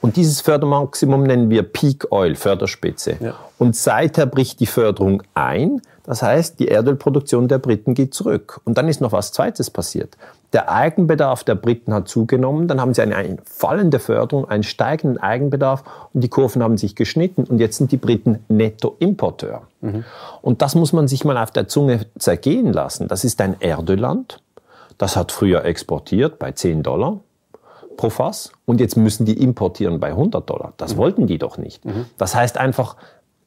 Und 0.00 0.16
dieses 0.16 0.40
Fördermaximum 0.40 1.22
nennen 1.22 1.48
wir 1.48 1.62
Peak 1.62 2.10
Oil, 2.10 2.34
Förderspitze. 2.34 3.16
Ja. 3.20 3.34
Und 3.58 3.76
seither 3.76 4.26
bricht 4.26 4.58
die 4.58 4.66
Förderung 4.66 5.22
ein. 5.34 5.80
Das 6.12 6.20
heißt, 6.20 6.60
die 6.60 6.68
Erdölproduktion 6.68 7.48
der 7.48 7.56
Briten 7.56 7.94
geht 7.94 8.12
zurück. 8.12 8.60
Und 8.64 8.76
dann 8.76 8.86
ist 8.86 9.00
noch 9.00 9.12
was 9.12 9.32
Zweites 9.32 9.70
passiert. 9.70 10.18
Der 10.52 10.70
Eigenbedarf 10.70 11.42
der 11.42 11.54
Briten 11.54 11.94
hat 11.94 12.06
zugenommen, 12.06 12.68
dann 12.68 12.82
haben 12.82 12.92
sie 12.92 13.00
eine, 13.00 13.16
eine 13.16 13.38
fallende 13.46 13.98
Förderung, 13.98 14.46
einen 14.46 14.62
steigenden 14.62 15.16
Eigenbedarf 15.16 15.82
und 16.12 16.22
die 16.22 16.28
Kurven 16.28 16.62
haben 16.62 16.76
sich 16.76 16.96
geschnitten 16.96 17.44
und 17.44 17.60
jetzt 17.60 17.78
sind 17.78 17.92
die 17.92 17.96
Briten 17.96 18.40
Nettoimporteur. 18.48 19.62
Mhm. 19.80 20.04
Und 20.42 20.60
das 20.60 20.74
muss 20.74 20.92
man 20.92 21.08
sich 21.08 21.24
mal 21.24 21.38
auf 21.38 21.50
der 21.50 21.66
Zunge 21.66 22.04
zergehen 22.18 22.74
lassen. 22.74 23.08
Das 23.08 23.24
ist 23.24 23.40
ein 23.40 23.56
Erdölland, 23.60 24.42
das 24.98 25.16
hat 25.16 25.32
früher 25.32 25.64
exportiert 25.64 26.38
bei 26.38 26.52
10 26.52 26.82
Dollar 26.82 27.20
pro 27.96 28.10
Fass 28.10 28.52
und 28.66 28.80
jetzt 28.80 28.98
müssen 28.98 29.24
die 29.24 29.42
importieren 29.42 29.98
bei 29.98 30.08
100 30.08 30.48
Dollar. 30.50 30.74
Das 30.76 30.92
mhm. 30.92 30.98
wollten 30.98 31.26
die 31.26 31.38
doch 31.38 31.56
nicht. 31.56 31.86
Mhm. 31.86 32.04
Das 32.18 32.34
heißt 32.34 32.58
einfach, 32.58 32.96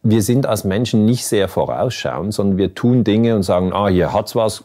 wir 0.06 0.22
sind 0.22 0.46
als 0.46 0.64
Menschen 0.64 1.04
nicht 1.04 1.26
sehr 1.26 1.48
vorausschauend, 1.48 2.34
sondern 2.34 2.58
wir 2.58 2.76
tun 2.76 3.04
Dinge 3.04 3.36
und 3.36 3.42
sagen, 3.42 3.74
ah, 3.74 3.88
hier 3.88 4.14
hat's 4.14 4.36
was, 4.36 4.64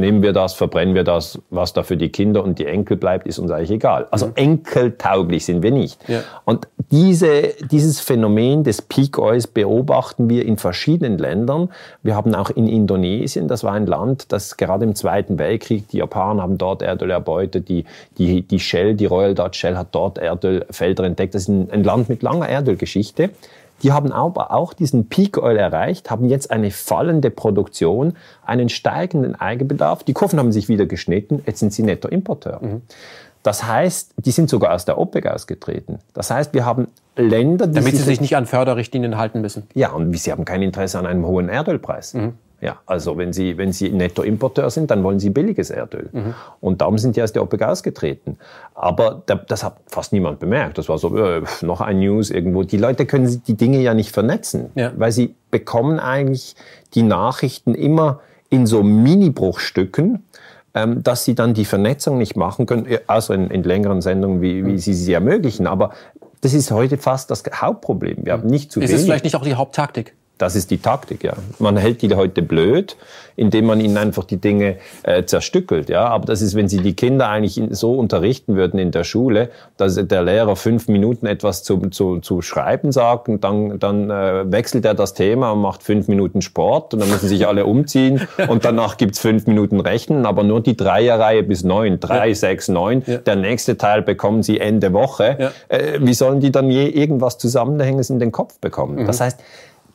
nehmen 0.00 0.22
wir 0.22 0.32
das, 0.32 0.54
verbrennen 0.54 0.94
wir 0.94 1.04
das, 1.04 1.38
was 1.50 1.74
da 1.74 1.82
für 1.82 1.98
die 1.98 2.08
Kinder 2.08 2.42
und 2.42 2.58
die 2.58 2.64
Enkel 2.64 2.96
bleibt, 2.96 3.26
ist 3.26 3.38
uns 3.38 3.50
eigentlich 3.50 3.70
egal. 3.70 4.08
Also 4.10 4.28
mhm. 4.28 4.32
enkeltauglich 4.36 5.44
sind 5.44 5.62
wir 5.62 5.70
nicht. 5.70 6.00
Ja. 6.08 6.22
Und 6.46 6.66
diese, 6.90 7.54
dieses 7.70 8.00
Phänomen 8.00 8.64
des 8.64 8.80
Peak 8.80 9.18
Oils 9.18 9.46
beobachten 9.46 10.30
wir 10.30 10.46
in 10.46 10.56
verschiedenen 10.56 11.18
Ländern. 11.18 11.68
Wir 12.02 12.16
haben 12.16 12.34
auch 12.34 12.48
in 12.48 12.66
Indonesien, 12.66 13.46
das 13.46 13.62
war 13.62 13.74
ein 13.74 13.86
Land, 13.86 14.32
das 14.32 14.56
gerade 14.56 14.84
im 14.84 14.94
Zweiten 14.94 15.38
Weltkrieg, 15.38 15.88
die 15.88 15.98
Japaner 15.98 16.42
haben 16.42 16.56
dort 16.56 16.80
Erdöl 16.80 17.10
erbeutet, 17.10 17.68
die, 17.68 17.84
die, 18.18 18.42
die 18.42 18.58
Shell, 18.58 18.94
die 18.94 19.06
Royal 19.06 19.34
Dutch 19.34 19.58
Shell 19.58 19.76
hat 19.76 19.88
dort 19.92 20.16
Erdölfelder 20.16 21.04
entdeckt. 21.04 21.34
Das 21.34 21.42
ist 21.42 21.48
ein, 21.48 21.70
ein 21.70 21.84
Land 21.84 22.08
mit 22.08 22.22
langer 22.22 22.48
Erdölgeschichte. 22.48 23.30
Die 23.82 23.92
haben 23.92 24.12
aber 24.12 24.52
auch 24.52 24.72
diesen 24.72 25.08
Peak 25.08 25.38
Oil 25.38 25.56
erreicht, 25.56 26.10
haben 26.10 26.26
jetzt 26.28 26.50
eine 26.50 26.70
fallende 26.70 27.30
Produktion, 27.30 28.14
einen 28.44 28.68
steigenden 28.68 29.34
Eigenbedarf. 29.34 30.04
Die 30.04 30.12
Kurven 30.12 30.38
haben 30.38 30.52
sich 30.52 30.68
wieder 30.68 30.86
geschnitten, 30.86 31.42
jetzt 31.46 31.60
sind 31.60 31.72
sie 31.72 31.82
Nettoimporteur. 31.82 32.60
Mhm. 32.62 32.82
Das 33.42 33.64
heißt, 33.64 34.12
die 34.18 34.32
sind 34.32 34.50
sogar 34.50 34.74
aus 34.74 34.84
der 34.84 34.98
OPEC 34.98 35.26
ausgetreten. 35.26 35.98
Das 36.12 36.30
heißt, 36.30 36.52
wir 36.52 36.66
haben 36.66 36.88
Länder, 37.16 37.66
die 37.66 37.74
Damit 37.74 37.96
sie 37.96 38.02
sich 38.02 38.20
nicht 38.20 38.36
an 38.36 38.46
Förderrichtlinien 38.46 39.16
halten 39.16 39.40
müssen. 39.40 39.66
Ja, 39.74 39.92
und 39.92 40.16
sie 40.16 40.30
haben 40.30 40.44
kein 40.44 40.62
Interesse 40.62 40.98
an 40.98 41.06
einem 41.06 41.26
hohen 41.26 41.48
Erdölpreis. 41.48 42.14
Mhm. 42.14 42.34
Ja, 42.60 42.78
also 42.86 43.16
wenn 43.16 43.32
Sie, 43.32 43.56
wenn 43.56 43.72
Sie 43.72 43.88
Nettoimporteur 43.90 44.68
sind, 44.70 44.90
dann 44.90 45.02
wollen 45.02 45.18
Sie 45.18 45.30
billiges 45.30 45.70
Erdöl. 45.70 46.10
Mhm. 46.12 46.34
Und 46.60 46.80
darum 46.80 46.98
sind 46.98 47.16
die 47.16 47.22
aus 47.22 47.32
der 47.32 47.42
OPEC 47.42 47.62
ausgetreten. 47.62 48.38
Aber 48.74 49.22
das 49.48 49.64
hat 49.64 49.78
fast 49.86 50.12
niemand 50.12 50.40
bemerkt. 50.40 50.76
Das 50.76 50.88
war 50.88 50.98
so, 50.98 51.16
äh, 51.16 51.42
noch 51.62 51.80
ein 51.80 52.00
News 52.00 52.30
irgendwo. 52.30 52.62
Die 52.62 52.76
Leute 52.76 53.06
können 53.06 53.42
die 53.46 53.56
Dinge 53.56 53.80
ja 53.80 53.94
nicht 53.94 54.12
vernetzen, 54.12 54.70
ja. 54.74 54.92
weil 54.96 55.10
sie 55.12 55.34
bekommen 55.50 55.98
eigentlich 55.98 56.54
die 56.94 57.02
Nachrichten 57.02 57.74
immer 57.74 58.20
in 58.50 58.66
so 58.66 58.82
Mini-Bruchstücken, 58.82 60.24
ähm, 60.74 61.02
dass 61.02 61.24
sie 61.24 61.34
dann 61.34 61.54
die 61.54 61.64
Vernetzung 61.64 62.18
nicht 62.18 62.36
machen 62.36 62.66
können, 62.66 62.86
außer 63.06 63.34
in, 63.34 63.50
in 63.50 63.62
längeren 63.62 64.02
Sendungen, 64.02 64.42
wie, 64.42 64.66
wie 64.66 64.72
mhm. 64.72 64.78
sie 64.78 64.92
sie 64.92 65.12
ermöglichen. 65.12 65.66
Aber 65.66 65.90
das 66.42 66.54
ist 66.54 66.70
heute 66.70 66.98
fast 66.98 67.30
das 67.30 67.42
Hauptproblem. 67.52 68.18
Wir 68.24 68.32
haben 68.32 68.48
nicht 68.48 68.72
zu 68.72 68.80
ist 68.80 68.84
wenig. 68.84 68.94
Ist 68.94 69.00
es 69.00 69.06
vielleicht 69.06 69.24
nicht 69.24 69.36
auch 69.36 69.44
die 69.44 69.54
Haupttaktik? 69.54 70.14
Das 70.40 70.56
ist 70.56 70.70
die 70.70 70.78
Taktik, 70.78 71.22
ja. 71.22 71.34
Man 71.58 71.76
hält 71.76 72.00
die 72.00 72.14
heute 72.14 72.40
blöd, 72.40 72.96
indem 73.36 73.66
man 73.66 73.78
ihnen 73.78 73.98
einfach 73.98 74.24
die 74.24 74.38
Dinge 74.38 74.76
äh, 75.02 75.24
zerstückelt, 75.24 75.90
ja. 75.90 76.06
Aber 76.06 76.24
das 76.24 76.40
ist, 76.40 76.54
wenn 76.54 76.66
Sie 76.66 76.78
die 76.78 76.94
Kinder 76.94 77.28
eigentlich 77.28 77.60
so 77.72 77.92
unterrichten 77.92 78.56
würden 78.56 78.80
in 78.80 78.90
der 78.90 79.04
Schule, 79.04 79.50
dass 79.76 79.96
der 79.96 80.22
Lehrer 80.22 80.56
fünf 80.56 80.88
Minuten 80.88 81.26
etwas 81.26 81.62
zu, 81.62 81.76
zu, 81.90 82.20
zu 82.20 82.40
schreiben 82.40 82.90
sagt 82.90 83.28
und 83.28 83.44
dann, 83.44 83.78
dann 83.78 84.08
äh, 84.08 84.50
wechselt 84.50 84.86
er 84.86 84.94
das 84.94 85.12
Thema 85.12 85.50
und 85.50 85.60
macht 85.60 85.82
fünf 85.82 86.08
Minuten 86.08 86.40
Sport 86.40 86.94
und 86.94 87.00
dann 87.00 87.10
müssen 87.10 87.28
sich 87.28 87.46
alle 87.46 87.66
umziehen 87.66 88.26
und 88.48 88.64
danach 88.64 88.96
gibt's 88.96 89.18
fünf 89.18 89.46
Minuten 89.46 89.78
Rechnen, 89.78 90.24
aber 90.24 90.42
nur 90.42 90.62
die 90.62 90.74
Dreierreihe 90.74 91.42
bis 91.42 91.64
neun, 91.64 92.00
drei, 92.00 92.28
ja. 92.28 92.34
sechs, 92.34 92.68
neun. 92.68 93.02
Ja. 93.06 93.18
Der 93.18 93.36
nächste 93.36 93.76
Teil 93.76 94.00
bekommen 94.00 94.42
Sie 94.42 94.58
Ende 94.58 94.94
Woche. 94.94 95.36
Ja. 95.38 95.50
Äh, 95.68 95.98
wie 96.00 96.14
sollen 96.14 96.40
die 96.40 96.50
dann 96.50 96.70
je 96.70 96.88
irgendwas 96.88 97.36
Zusammenhängendes 97.36 98.08
in 98.08 98.18
den 98.18 98.32
Kopf 98.32 98.58
bekommen? 98.58 99.02
Mhm. 99.02 99.06
Das 99.06 99.20
heißt, 99.20 99.38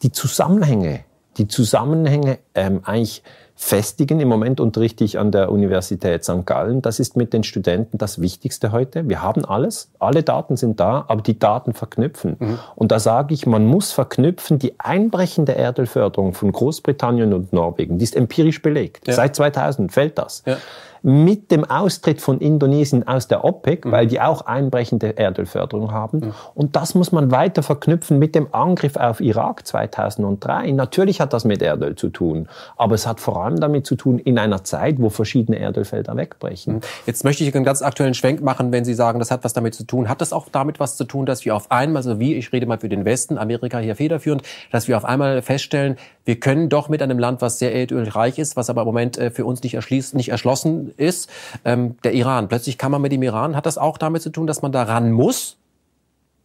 die 0.06 0.12
Zusammenhänge, 0.12 1.00
die 1.38 1.48
Zusammenhänge 1.48 2.38
ähm, 2.54 2.82
eigentlich 2.84 3.24
festigen. 3.56 4.20
Im 4.20 4.28
Moment 4.28 4.60
unterrichte 4.60 5.04
ich 5.04 5.18
an 5.18 5.32
der 5.32 5.52
Universität 5.52 6.24
St. 6.24 6.46
Gallen. 6.46 6.84
Das 6.84 7.00
ist 7.00 7.18
mit 7.18 7.34
den 7.34 7.44
Studenten 7.44 7.98
das 7.98 8.22
Wichtigste 8.22 8.72
heute. 8.72 9.10
Wir 9.10 9.24
haben 9.24 9.46
alles, 9.46 9.90
alle 9.98 10.22
Daten 10.22 10.58
sind 10.58 10.80
da, 10.80 11.06
aber 11.08 11.24
die 11.24 11.40
Daten 11.40 11.74
verknüpfen. 11.74 12.36
Mhm. 12.38 12.60
Und 12.76 12.92
da 12.92 13.00
sage 13.00 13.34
ich, 13.34 13.48
man 13.48 13.66
muss 13.66 13.94
verknüpfen, 13.94 14.60
die 14.60 14.80
einbrechende 14.80 15.56
Erdölförderung 15.56 16.34
von 16.34 16.52
Großbritannien 16.52 17.34
und 17.34 17.52
Norwegen, 17.52 17.98
die 17.98 18.04
ist 18.04 18.16
empirisch 18.16 18.62
belegt. 18.62 19.08
Ja. 19.08 19.14
Seit 19.16 19.36
2000 19.36 19.92
fällt 19.92 20.20
das. 20.20 20.44
Ja 20.46 20.58
mit 21.06 21.52
dem 21.52 21.64
Austritt 21.64 22.20
von 22.20 22.40
Indonesien 22.40 23.08
aus 23.08 23.28
der 23.28 23.46
OPEC, 23.46 23.86
mhm. 23.86 23.92
weil 23.92 24.08
die 24.08 24.20
auch 24.20 24.42
einbrechende 24.42 25.20
Erdölförderung 25.20 25.92
haben. 25.92 26.18
Mhm. 26.18 26.34
Und 26.56 26.76
das 26.76 26.96
muss 26.96 27.12
man 27.12 27.30
weiter 27.30 27.62
verknüpfen 27.62 28.18
mit 28.18 28.34
dem 28.34 28.48
Angriff 28.56 28.96
auf 28.96 29.22
Irak 29.22 29.68
2003. 29.68 30.72
Natürlich 30.72 31.22
hat 31.22 31.32
das 31.32 31.46
mit 31.46 31.62
Erdöl 31.62 31.94
zu 31.94 32.10
tun, 32.10 32.50
aber 32.76 32.96
es 32.96 33.06
hat 33.06 33.20
vor 33.20 33.46
allem 33.46 33.60
damit 33.60 33.86
zu 33.86 33.96
tun 33.96 34.18
in 34.18 34.40
einer 34.40 34.64
Zeit, 34.64 34.96
wo 34.98 35.10
verschiedene 35.10 35.60
Erdölfelder 35.60 36.18
wegbrechen. 36.18 36.78
Mhm. 36.78 36.82
Jetzt 37.06 37.24
möchte 37.24 37.44
ich 37.44 37.54
einen 37.54 37.66
ganz 37.66 37.84
aktuellen 37.84 38.16
Schwenk 38.16 38.42
machen, 38.42 38.72
wenn 38.72 38.84
Sie 38.84 38.96
sagen, 38.96 39.20
das 39.20 39.30
hat 39.30 39.44
was 39.44 39.54
damit 39.54 39.76
zu 39.76 39.84
tun. 39.86 40.10
Hat 40.10 40.22
das 40.22 40.34
auch 40.34 40.50
damit 40.52 40.80
was 40.80 40.98
zu 40.98 41.04
tun, 41.04 41.28
dass 41.28 41.46
wir 41.46 41.56
auf 41.56 41.70
einmal, 41.70 41.98
also 41.98 42.20
wie, 42.20 42.34
ich 42.34 42.52
rede 42.52 42.66
mal 42.66 42.80
für 42.80 42.90
den 42.90 43.06
Westen, 43.06 43.38
Amerika 43.38 43.78
hier 43.78 43.96
federführend, 43.96 44.42
dass 44.72 44.88
wir 44.88 44.98
auf 44.98 45.06
einmal 45.06 45.44
feststellen, 45.44 45.98
wir 46.24 46.40
können 46.40 46.70
doch 46.70 46.90
mit 46.90 47.04
einem 47.04 47.20
Land, 47.20 47.44
was 47.44 47.60
sehr 47.60 47.76
erdölreich 47.76 48.40
ist, 48.40 48.56
was 48.56 48.72
aber 48.72 48.82
im 48.82 48.88
Moment 48.88 49.20
äh, 49.20 49.30
für 49.30 49.46
uns 49.46 49.62
nicht, 49.62 49.76
erschließt, 49.76 50.16
nicht 50.16 50.30
erschlossen 50.30 50.95
ist, 50.98 51.30
ähm, 51.64 51.98
der 52.04 52.14
Iran. 52.14 52.48
Plötzlich 52.48 52.78
kann 52.78 52.92
man 52.92 53.02
mit 53.02 53.12
dem 53.12 53.24
Iran, 53.24 53.56
hat 53.56 53.66
das 53.66 53.78
auch 53.78 53.98
damit 53.98 54.22
zu 54.22 54.30
tun, 54.30 54.48
dass 54.48 54.62
man 54.62 54.72
daran 54.72 55.12
muss? 55.12 55.58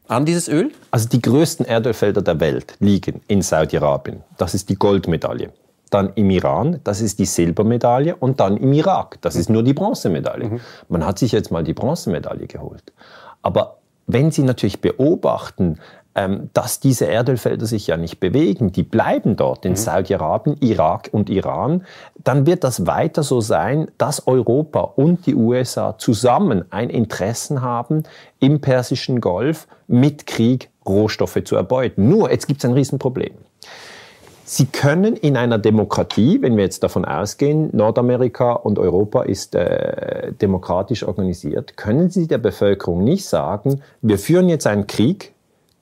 An 0.08 0.24
dieses 0.24 0.48
Öl? 0.48 0.72
Also 0.90 1.08
die 1.08 1.22
größten 1.22 1.64
Erdölfelder 1.64 2.20
der 2.22 2.40
Welt 2.40 2.74
liegen 2.80 3.20
in 3.28 3.42
Saudi-Arabien. 3.42 4.24
Das 4.38 4.54
ist 4.54 4.68
die 4.68 4.74
Goldmedaille. 4.74 5.52
Dann 5.90 6.12
im 6.14 6.30
Iran, 6.30 6.80
das 6.82 7.00
ist 7.00 7.20
die 7.20 7.26
Silbermedaille. 7.26 8.16
Und 8.16 8.40
dann 8.40 8.56
im 8.56 8.72
Irak, 8.72 9.18
das 9.20 9.36
ist 9.36 9.50
nur 9.50 9.62
die 9.62 9.72
Bronzemedaille. 9.72 10.48
Mhm. 10.48 10.60
Man 10.88 11.06
hat 11.06 11.18
sich 11.20 11.30
jetzt 11.30 11.52
mal 11.52 11.62
die 11.62 11.74
Bronzemedaille 11.74 12.48
geholt. 12.48 12.92
Aber 13.42 13.78
wenn 14.06 14.30
Sie 14.32 14.42
natürlich 14.42 14.80
beobachten, 14.80 15.78
dass 16.52 16.80
diese 16.80 17.06
Erdölfelder 17.06 17.66
sich 17.66 17.86
ja 17.86 17.96
nicht 17.96 18.18
bewegen, 18.18 18.72
die 18.72 18.82
bleiben 18.82 19.36
dort 19.36 19.64
in 19.64 19.72
mhm. 19.72 19.76
Saudi-Arabien, 19.76 20.56
Irak 20.60 21.08
und 21.12 21.30
Iran, 21.30 21.84
dann 22.22 22.46
wird 22.46 22.64
das 22.64 22.86
weiter 22.86 23.22
so 23.22 23.40
sein, 23.40 23.90
dass 23.96 24.26
Europa 24.26 24.80
und 24.80 25.26
die 25.26 25.36
USA 25.36 25.96
zusammen 25.98 26.64
ein 26.70 26.90
Interesse 26.90 27.62
haben, 27.62 28.02
im 28.40 28.60
Persischen 28.60 29.20
Golf 29.20 29.68
mit 29.86 30.26
Krieg 30.26 30.70
Rohstoffe 30.86 31.42
zu 31.44 31.56
erbeuten. 31.56 32.08
Nur, 32.08 32.30
jetzt 32.30 32.48
gibt 32.48 32.62
es 32.62 32.68
ein 32.68 32.74
Riesenproblem. 32.74 33.34
Sie 34.44 34.66
können 34.66 35.14
in 35.14 35.36
einer 35.36 35.58
Demokratie, 35.58 36.42
wenn 36.42 36.56
wir 36.56 36.64
jetzt 36.64 36.82
davon 36.82 37.04
ausgehen, 37.04 37.70
Nordamerika 37.72 38.54
und 38.54 38.80
Europa 38.80 39.22
ist 39.22 39.54
äh, 39.54 40.32
demokratisch 40.32 41.04
organisiert, 41.04 41.76
können 41.76 42.10
Sie 42.10 42.26
der 42.26 42.38
Bevölkerung 42.38 43.04
nicht 43.04 43.26
sagen, 43.26 43.80
wir 44.02 44.18
führen 44.18 44.48
jetzt 44.48 44.66
einen 44.66 44.88
Krieg 44.88 45.34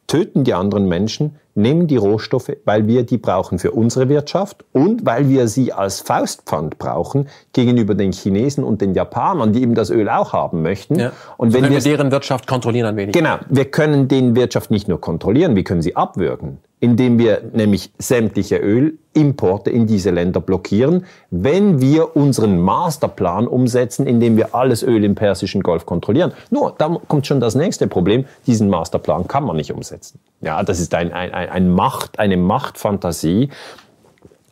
töten 0.09 0.43
die 0.43 0.55
anderen 0.55 0.89
Menschen, 0.89 1.37
nehmen 1.55 1.87
die 1.87 1.97
Rohstoffe, 1.97 2.51
weil 2.65 2.87
wir 2.87 3.05
die 3.05 3.19
brauchen 3.19 3.59
für 3.59 3.73
unsere 3.73 4.09
Wirtschaft 4.09 4.65
und 4.73 5.07
weil 5.07 5.29
wir 5.29 5.49
sie 5.49 5.73
als 5.73 6.01
Faustpfand 6.01 6.79
brauchen 6.79 7.29
gegenüber 7.53 7.95
den 7.95 8.13
Chinesen 8.13 8.65
und 8.65 8.81
den 8.81 8.95
Japanern, 8.95 9.53
die 9.53 9.63
eben 9.63 9.75
das 9.75 9.91
Öl 9.91 10.09
auch 10.09 10.33
haben 10.33 10.63
möchten. 10.63 10.99
Ja. 10.99 11.13
Und 11.37 11.53
wenn, 11.53 11.65
wenn 11.65 11.73
wir 11.73 11.81
deren 11.81 12.11
Wirtschaft 12.11 12.47
kontrollieren 12.47 12.87
ein 12.89 12.97
wenig. 12.97 13.13
Genau, 13.13 13.37
wir 13.49 13.67
können 13.67 14.09
den 14.09 14.35
Wirtschaft 14.35 14.71
nicht 14.71 14.89
nur 14.89 15.01
kontrollieren, 15.01 15.55
wir 15.55 15.65
können 15.65 15.83
sie 15.83 15.95
abwürgen 15.95 16.59
indem 16.81 17.19
wir 17.19 17.43
nämlich 17.53 17.91
sämtliche 17.99 18.57
Ölimporte 18.57 19.71
in 19.71 19.87
diese 19.87 20.11
Länder 20.11 20.41
blockieren, 20.41 21.05
wenn 21.31 21.81
wir 21.81 22.17
unseren 22.17 22.61
Masterplan 22.61 23.47
umsetzen, 23.49 24.07
indem 24.07 24.37
wir 24.37 24.55
alles 24.55 24.83
Öl 24.83 25.05
im 25.05 25.15
Persischen 25.15 25.63
Golf 25.63 25.87
kontrollieren. 25.87 26.33
Nur, 26.51 26.75
da 26.79 26.97
kommt 27.09 27.27
schon 27.27 27.41
das 27.41 27.55
nächste 27.55 27.87
Problem, 27.87 28.27
diesen 28.47 28.69
Masterplan 28.69 29.27
kann 29.27 29.45
man 29.45 29.57
nicht 29.57 29.73
umsetzen. 29.73 30.21
Ja, 30.41 30.63
das 30.63 30.81
ist 30.81 30.95
ein, 30.95 31.13
ein, 31.13 31.33
ein 31.33 31.71
Macht, 31.71 32.19
eine 32.19 32.37
Machtfantasie, 32.37 33.51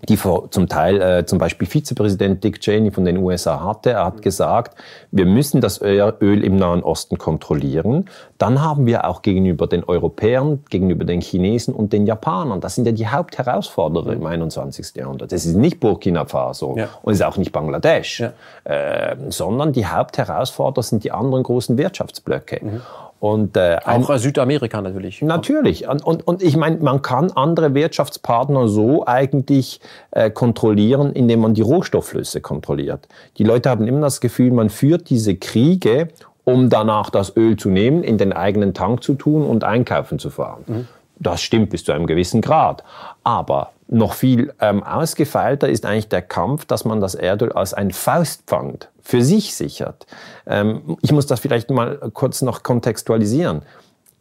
die 0.09 0.17
vor, 0.17 0.51
zum 0.51 0.69
Teil 0.69 1.01
äh, 1.01 1.27
zum 1.27 1.39
Beispiel 1.39 1.67
Vizepräsident 1.67 2.43
Dick 2.45 2.61
Cheney 2.61 2.91
von 2.91 3.05
den 3.05 3.19
USA 3.19 3.63
hatte. 3.63 3.91
Er 3.91 4.07
hat 4.07 4.23
gesagt, 4.23 4.77
wir 5.11 5.27
müssen 5.27 5.61
das 5.61 5.81
Öl 5.83 6.45
im 6.45 6.57
Nahen 6.57 6.83
Osten 6.83 7.19
kontrollieren. 7.19 8.07
Dann 8.39 8.63
haben 8.63 8.87
wir 8.87 9.07
auch 9.07 9.23
gegenüber 9.23 9.67
den 9.67 9.85
Europäern, 9.85 10.65
gegenüber 10.71 11.05
den 11.05 11.21
Chinesen 11.21 11.75
und 11.75 11.93
den 11.93 12.07
Japanern, 12.07 12.61
das 12.61 12.75
sind 12.75 12.87
ja 12.87 12.93
die 12.93 13.07
Hauptherausforderer 13.07 14.13
im 14.13 14.27
21. 14.27 14.95
Jahrhundert. 14.97 15.33
Das 15.33 15.47
ist 15.47 15.57
nicht 15.57 15.81
Burkina 15.81 16.25
Faso 16.27 16.77
ja. 16.77 16.89
und 17.03 17.13
es 17.13 17.21
ist 17.21 17.25
auch 17.25 17.37
nicht 17.37 17.53
Bangladesch, 17.53 18.21
ja. 18.21 18.33
äh, 18.65 19.17
sondern 19.29 19.73
die 19.73 19.87
Hauptherausforderer 19.87 20.83
sind 20.83 21.05
die 21.05 21.13
anderen 21.13 21.43
großen 21.43 21.79
Wirtschaftsblöcke. 21.79 22.65
Mhm. 22.65 22.81
Und, 23.19 23.57
äh, 23.57 23.79
auch 23.85 24.11
ein, 24.11 24.19
Südamerika 24.19 24.83
natürlich. 24.83 25.23
Natürlich. 25.23 25.89
Und, 25.89 26.05
und, 26.05 26.27
und 26.27 26.43
ich 26.43 26.57
meine, 26.57 26.77
man 26.79 27.01
kann 27.01 27.31
andere 27.33 27.75
Wirtschaftspartner 27.75 28.69
so 28.69 29.07
eigentlich 29.07 29.81
äh, 30.11 30.31
kontrollieren, 30.31 31.13
indem 31.13 31.41
man 31.41 31.55
die 31.55 31.63
Rohstoffflüsse 31.63 32.41
kontrolliert. 32.41 33.09
Die 33.39 33.45
Leute 33.45 33.71
haben 33.71 33.87
immer 33.87 34.01
das 34.03 34.21
Gefühl, 34.21 34.53
man 34.53 34.69
führt 34.69 35.09
diese 35.09 35.35
Kriege, 35.35 36.09
um 36.45 36.69
danach 36.69 37.11
das 37.11 37.37
Öl 37.37 37.57
zu 37.57 37.71
nehmen, 37.71 38.05
in 38.05 38.19
den 38.19 38.33
eigenen 38.33 38.75
Tank 38.75 39.03
zu 39.03 39.15
tun 39.15 39.45
und 39.45 39.65
einkaufen 39.65 40.19
zu 40.19 40.31
fahren. 40.31 40.65
Mhm. 40.67 40.89
Das 41.19 41.41
stimmt 41.41 41.71
bis 41.71 41.83
zu 41.85 41.93
einem 41.93 42.07
gewissen 42.07 42.43
Grad. 42.43 42.85
Aber 43.27 43.73
noch 43.89 44.13
viel 44.13 44.55
ähm, 44.61 44.85
ausgefeilter 44.85 45.69
ist 45.69 45.85
eigentlich 45.85 46.09
der 46.09 46.23
Kampf, 46.23 46.65
dass 46.65 46.85
man 46.85 47.01
das 47.01 47.17
Erdöl 47.17 47.51
als 47.51 47.75
ein 47.75 47.91
Faustpfand 47.91 48.89
für 49.03 49.21
sich 49.21 49.57
sichert. 49.57 50.07
Ähm, 50.47 50.97
ich 51.03 51.11
muss 51.11 51.27
das 51.27 51.41
vielleicht 51.41 51.69
mal 51.71 51.99
kurz 52.15 52.41
noch 52.43 52.63
kontextualisieren. 52.63 53.63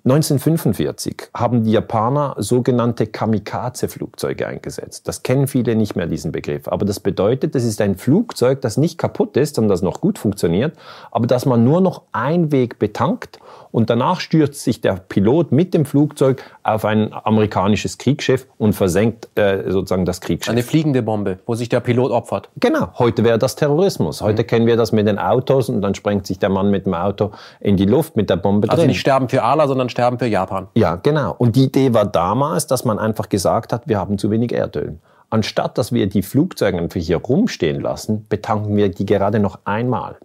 1945 0.05 1.29
haben 1.33 1.63
die 1.63 1.71
Japaner 1.71 2.35
sogenannte 2.37 3.07
Kamikaze-Flugzeuge 3.07 4.45
eingesetzt. 4.45 5.07
Das 5.07 5.23
kennen 5.23 5.47
viele 5.47 5.75
nicht 5.75 5.95
mehr, 5.95 6.05
diesen 6.05 6.31
Begriff. 6.31 6.67
Aber 6.67 6.85
das 6.85 6.99
bedeutet, 6.99 7.55
es 7.55 7.63
ist 7.63 7.81
ein 7.81 7.95
Flugzeug, 7.95 8.61
das 8.61 8.77
nicht 8.77 8.99
kaputt 8.99 9.35
ist, 9.35 9.55
sondern 9.55 9.69
das 9.69 9.81
noch 9.81 10.01
gut 10.01 10.19
funktioniert, 10.19 10.77
aber 11.09 11.25
dass 11.25 11.47
man 11.47 11.63
nur 11.63 11.81
noch 11.81 12.03
einen 12.11 12.51
Weg 12.51 12.77
betankt 12.77 13.39
und 13.71 13.89
danach 13.89 14.19
stürzt 14.19 14.63
sich 14.63 14.79
der 14.79 14.93
Pilot 14.93 15.51
mit 15.51 15.73
dem 15.73 15.85
Flugzeug 15.85 16.43
auf 16.61 16.85
ein 16.85 17.11
amerikanisches 17.11 17.97
Kriegsschiff 17.97 18.45
und 18.57 18.73
versenkt 18.73 19.27
äh, 19.35 19.69
sozusagen 19.69 20.05
das 20.05 20.21
Kriegsschiff. 20.21 20.51
Eine 20.51 20.63
fliegende 20.63 21.01
Bombe, 21.01 21.39
wo 21.47 21.55
sich 21.55 21.67
der 21.67 21.79
Pilot 21.79 22.11
opfert. 22.11 22.49
Genau, 22.57 22.89
heute 22.99 23.23
wäre 23.23 23.39
das 23.39 23.55
Terrorismus. 23.55 24.21
Heute 24.21 24.43
mhm. 24.43 24.47
kennen 24.47 24.67
wir 24.67 24.77
das 24.77 24.91
mit 24.91 25.07
den 25.07 25.17
Autos 25.17 25.67
und 25.67 25.81
dann 25.81 25.95
sprengt 25.95 26.27
sich 26.27 26.37
der 26.37 26.49
Mann 26.49 26.69
mit 26.69 26.85
dem 26.85 26.93
Auto 26.93 27.31
in 27.59 27.75
die 27.75 27.85
Luft 27.85 28.15
mit 28.15 28.29
der 28.29 28.37
Bombe 28.37 28.69
also 28.69 28.75
drin. 28.75 28.83
Also 28.83 28.87
nicht 28.87 29.01
sterben 29.01 29.29
für 29.29 29.43
Allah, 29.43 29.67
sondern 29.67 29.89
sterben 29.95 30.19
für 30.19 30.27
Japan. 30.27 30.67
Ja, 30.75 30.97
genau. 30.97 31.33
Und 31.37 31.55
die 31.55 31.63
Idee 31.63 31.93
war 31.93 32.05
damals, 32.05 32.67
dass 32.67 32.83
man 32.83 32.99
einfach 32.99 33.29
gesagt 33.29 33.71
hat, 33.71 33.87
wir 33.87 33.97
haben 33.97 34.17
zu 34.17 34.29
wenig 34.29 34.51
Erdöl. 34.51 34.99
Anstatt 35.29 35.77
dass 35.77 35.93
wir 35.93 36.07
die 36.07 36.21
Flugzeuge 36.21 36.77
einfach 36.77 36.99
hier 36.99 37.17
rumstehen 37.17 37.81
lassen, 37.81 38.25
betanken 38.27 38.75
wir 38.75 38.89
die 38.89 39.05
gerade 39.05 39.39
noch 39.39 39.59
einmal. 39.63 40.17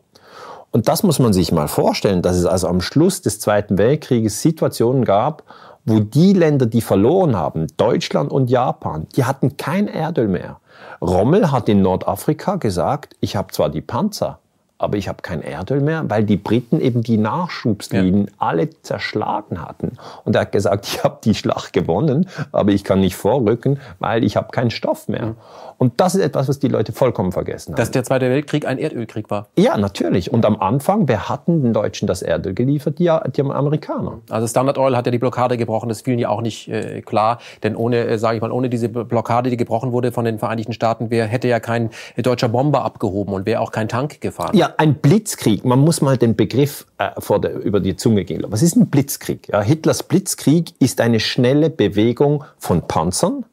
Und 0.73 0.89
das 0.89 1.03
muss 1.03 1.19
man 1.19 1.33
sich 1.33 1.53
mal 1.53 1.69
vorstellen, 1.69 2.21
dass 2.21 2.37
es 2.37 2.47
also 2.47 2.69
am 2.69 2.81
Schluss 2.81 3.23
des 3.23 3.41
Zweiten 3.41 3.79
Weltkrieges 3.79 4.43
Situationen 4.43 5.05
gab, 5.05 5.45
wo 5.85 6.01
die 6.01 6.33
Länder, 6.33 6.67
die 6.67 6.81
verloren 6.81 7.37
haben, 7.37 7.69
Deutschland 7.77 8.31
und 8.31 8.51
Japan, 8.51 9.07
die 9.17 9.25
hatten 9.25 9.57
kein 9.57 9.89
Erdöl 9.89 10.29
mehr. 10.29 10.61
Rommel 11.01 11.51
hat 11.51 11.69
in 11.69 11.83
Nordafrika 11.83 12.57
gesagt, 12.57 13.17
ich 13.21 13.37
habe 13.37 13.53
zwar 13.53 13.71
die 13.71 13.81
Panzer, 13.81 14.39
aber 14.81 14.97
ich 14.97 15.09
habe 15.09 15.21
kein 15.21 15.43
Erdöl 15.43 15.81
mehr, 15.81 16.09
weil 16.09 16.25
die 16.25 16.39
Briten 16.39 16.81
eben 16.81 17.03
die 17.03 17.19
Nachschubslinien 17.19 18.27
ja. 18.27 18.33
alle 18.39 18.71
zerschlagen 18.83 19.61
hatten. 19.63 19.93
Und 20.25 20.35
er 20.35 20.43
hat 20.43 20.53
gesagt, 20.53 20.87
ich 20.91 21.05
habe 21.05 21.19
die 21.23 21.35
Schlacht 21.35 21.73
gewonnen, 21.73 22.29
aber 22.51 22.73
ich 22.73 22.83
kann 22.83 23.01
nicht 23.01 23.15
vorrücken, 23.15 23.79
weil 23.99 24.25
ich 24.25 24.37
habe 24.37 24.49
keinen 24.51 24.71
Stoff 24.71 25.07
mehr. 25.09 25.27
Mhm. 25.27 25.37
Und 25.77 25.99
das 25.99 26.15
ist 26.15 26.23
etwas, 26.23 26.49
was 26.49 26.59
die 26.59 26.69
Leute 26.69 26.93
vollkommen 26.93 27.33
vergessen 27.33 27.73
haben. 27.73 27.77
Dass 27.77 27.91
der 27.91 28.05
Zweite 28.05 28.29
Weltkrieg 28.29 28.67
ein 28.67 28.79
Erdölkrieg 28.79 29.31
war. 29.31 29.49
Ja, 29.57 29.79
natürlich. 29.79 30.31
Und 30.31 30.45
am 30.45 30.61
Anfang, 30.61 31.09
wer 31.09 31.29
hatten 31.29 31.63
den 31.63 31.73
Deutschen 31.73 32.07
das 32.07 32.21
Erdöl 32.21 32.53
geliefert? 32.55 32.99
Die, 32.99 33.11
die 33.35 33.41
Amerikaner. 33.41 34.21
Also 34.29 34.47
Standard 34.47 34.77
Oil 34.77 34.97
hat 34.97 35.07
ja 35.07 35.13
die 35.13 35.19
Blockade 35.19 35.57
gebrochen. 35.57 35.89
Das 35.89 36.03
fiel 36.03 36.21
ja 36.21 36.29
auch 36.29 36.43
nicht 36.43 36.69
äh, 36.69 37.01
klar. 37.01 37.39
Denn 37.63 37.77
ohne, 37.77 38.05
äh, 38.05 38.19
sage 38.19 38.37
ich 38.37 38.43
mal, 38.43 38.51
ohne 38.51 38.69
diese 38.69 38.89
Blockade, 38.89 39.49
die 39.49 39.57
gebrochen 39.57 39.93
wurde 39.93 40.13
von 40.13 40.27
den 40.27 40.39
Vereinigten 40.39 40.73
Staaten, 40.73 41.11
wer 41.11 41.27
hätte 41.27 41.49
ja 41.49 41.61
kein 41.61 41.89
deutscher 42.17 42.51
Bomber 42.51 42.85
abgehoben 42.85 43.33
und 43.33 43.47
wäre 43.47 43.61
auch 43.61 43.73
kein 43.73 43.89
Tank 43.89 44.21
gefahren. 44.21 44.55
Ja, 44.57 44.70
ein 44.79 44.97
Blitzkrieg. 44.97 45.65
Man 45.65 45.79
muss 45.81 46.01
mal 46.01 46.17
den 46.17 46.37
Begriff 46.37 46.87
äh, 46.99 47.11
der, 47.41 47.61
über 47.61 47.81
die 47.81 47.97
Zunge 47.97 48.25
gehen. 48.25 48.45
Was 48.49 48.63
ist 48.63 48.77
ein 48.77 48.89
Blitzkrieg? 48.89 49.49
Ja, 49.49 49.63
Hitlers 49.63 50.03
Blitzkrieg 50.03 50.73
ist 50.79 51.01
eine 51.01 51.21
schnelle 51.21 51.71
Bewegung 51.71 52.45
von 52.59 52.87
Panzern 52.87 53.45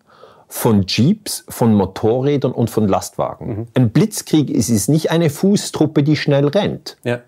von 0.50 0.86
Jeeps, 0.88 1.44
von 1.50 1.74
Motorrädern 1.74 2.54
und 2.54 2.70
von 2.70 2.88
Lastwagen. 2.88 3.48
Mhm. 3.48 3.68
Ein 3.74 3.90
Blitzkrieg 3.90 4.50
ist, 4.50 4.70
ist 4.70 4.88
nicht 4.88 5.12
eine 5.12 5.30
Fußtruppe, 5.30 6.04
die 6.04 6.16
schnell 6.16 6.48
rennt. 6.48 6.96
Ja. 7.04 7.20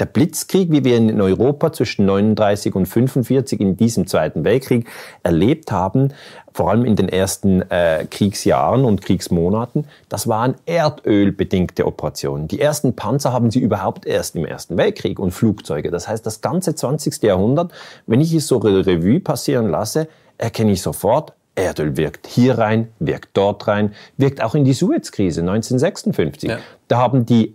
Der 0.00 0.06
Blitzkrieg, 0.06 0.72
wie 0.72 0.82
wir 0.82 0.96
ihn 0.96 1.10
in 1.10 1.20
Europa 1.20 1.72
zwischen 1.72 2.06
39 2.06 2.74
und 2.74 2.86
45 2.86 3.60
in 3.60 3.76
diesem 3.76 4.06
Zweiten 4.06 4.44
Weltkrieg 4.44 4.88
erlebt 5.22 5.70
haben, 5.70 6.14
vor 6.54 6.70
allem 6.70 6.86
in 6.86 6.96
den 6.96 7.10
ersten 7.10 7.62
äh, 7.70 8.06
Kriegsjahren 8.10 8.86
und 8.86 9.02
Kriegsmonaten, 9.02 9.86
das 10.08 10.26
waren 10.26 10.54
erdölbedingte 10.64 11.86
Operationen. 11.86 12.48
Die 12.48 12.60
ersten 12.60 12.96
Panzer 12.96 13.34
haben 13.34 13.50
sie 13.50 13.60
überhaupt 13.60 14.06
erst 14.06 14.34
im 14.34 14.46
Ersten 14.46 14.78
Weltkrieg 14.78 15.18
und 15.18 15.32
Flugzeuge. 15.32 15.90
Das 15.90 16.08
heißt, 16.08 16.24
das 16.24 16.40
ganze 16.40 16.74
20. 16.74 17.22
Jahrhundert, 17.22 17.70
wenn 18.06 18.20
ich 18.20 18.32
es 18.32 18.46
so 18.46 18.58
Revue 18.58 19.20
passieren 19.20 19.70
lasse, 19.70 20.08
erkenne 20.38 20.72
ich 20.72 20.82
sofort, 20.82 21.34
Erdöl 21.54 21.96
wirkt 21.96 22.26
hier 22.26 22.58
rein, 22.58 22.88
wirkt 22.98 23.30
dort 23.34 23.68
rein, 23.68 23.92
wirkt 24.16 24.42
auch 24.42 24.54
in 24.54 24.64
die 24.64 24.72
Suezkrise 24.72 25.40
1956. 25.40 26.50
Ja. 26.50 26.58
Da 26.88 26.98
haben 26.98 27.26
die 27.26 27.54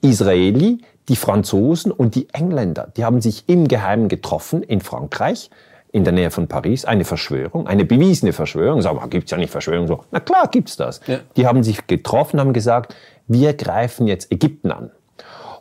Israeli, 0.00 0.78
die 1.08 1.16
Franzosen 1.16 1.90
und 1.92 2.14
die 2.14 2.28
Engländer, 2.32 2.92
die 2.96 3.04
haben 3.04 3.20
sich 3.20 3.44
im 3.48 3.68
Geheimen 3.68 4.08
getroffen 4.08 4.62
in 4.62 4.80
Frankreich, 4.80 5.50
in 5.90 6.04
der 6.04 6.12
Nähe 6.12 6.30
von 6.30 6.48
Paris, 6.48 6.84
eine 6.84 7.04
Verschwörung, 7.04 7.66
eine 7.66 7.84
bewiesene 7.84 8.32
Verschwörung. 8.32 8.82
Sagen 8.82 8.98
wir, 8.98 9.08
gibt's 9.08 9.30
ja 9.30 9.38
nicht 9.38 9.50
Verschwörung? 9.50 9.86
So, 9.86 10.04
na 10.10 10.20
klar 10.20 10.48
gibt's 10.48 10.76
das. 10.76 11.00
Ja. 11.06 11.20
Die 11.36 11.46
haben 11.46 11.62
sich 11.62 11.86
getroffen, 11.86 12.40
haben 12.40 12.52
gesagt, 12.52 12.94
wir 13.26 13.54
greifen 13.54 14.06
jetzt 14.06 14.30
Ägypten 14.30 14.70
an. 14.70 14.90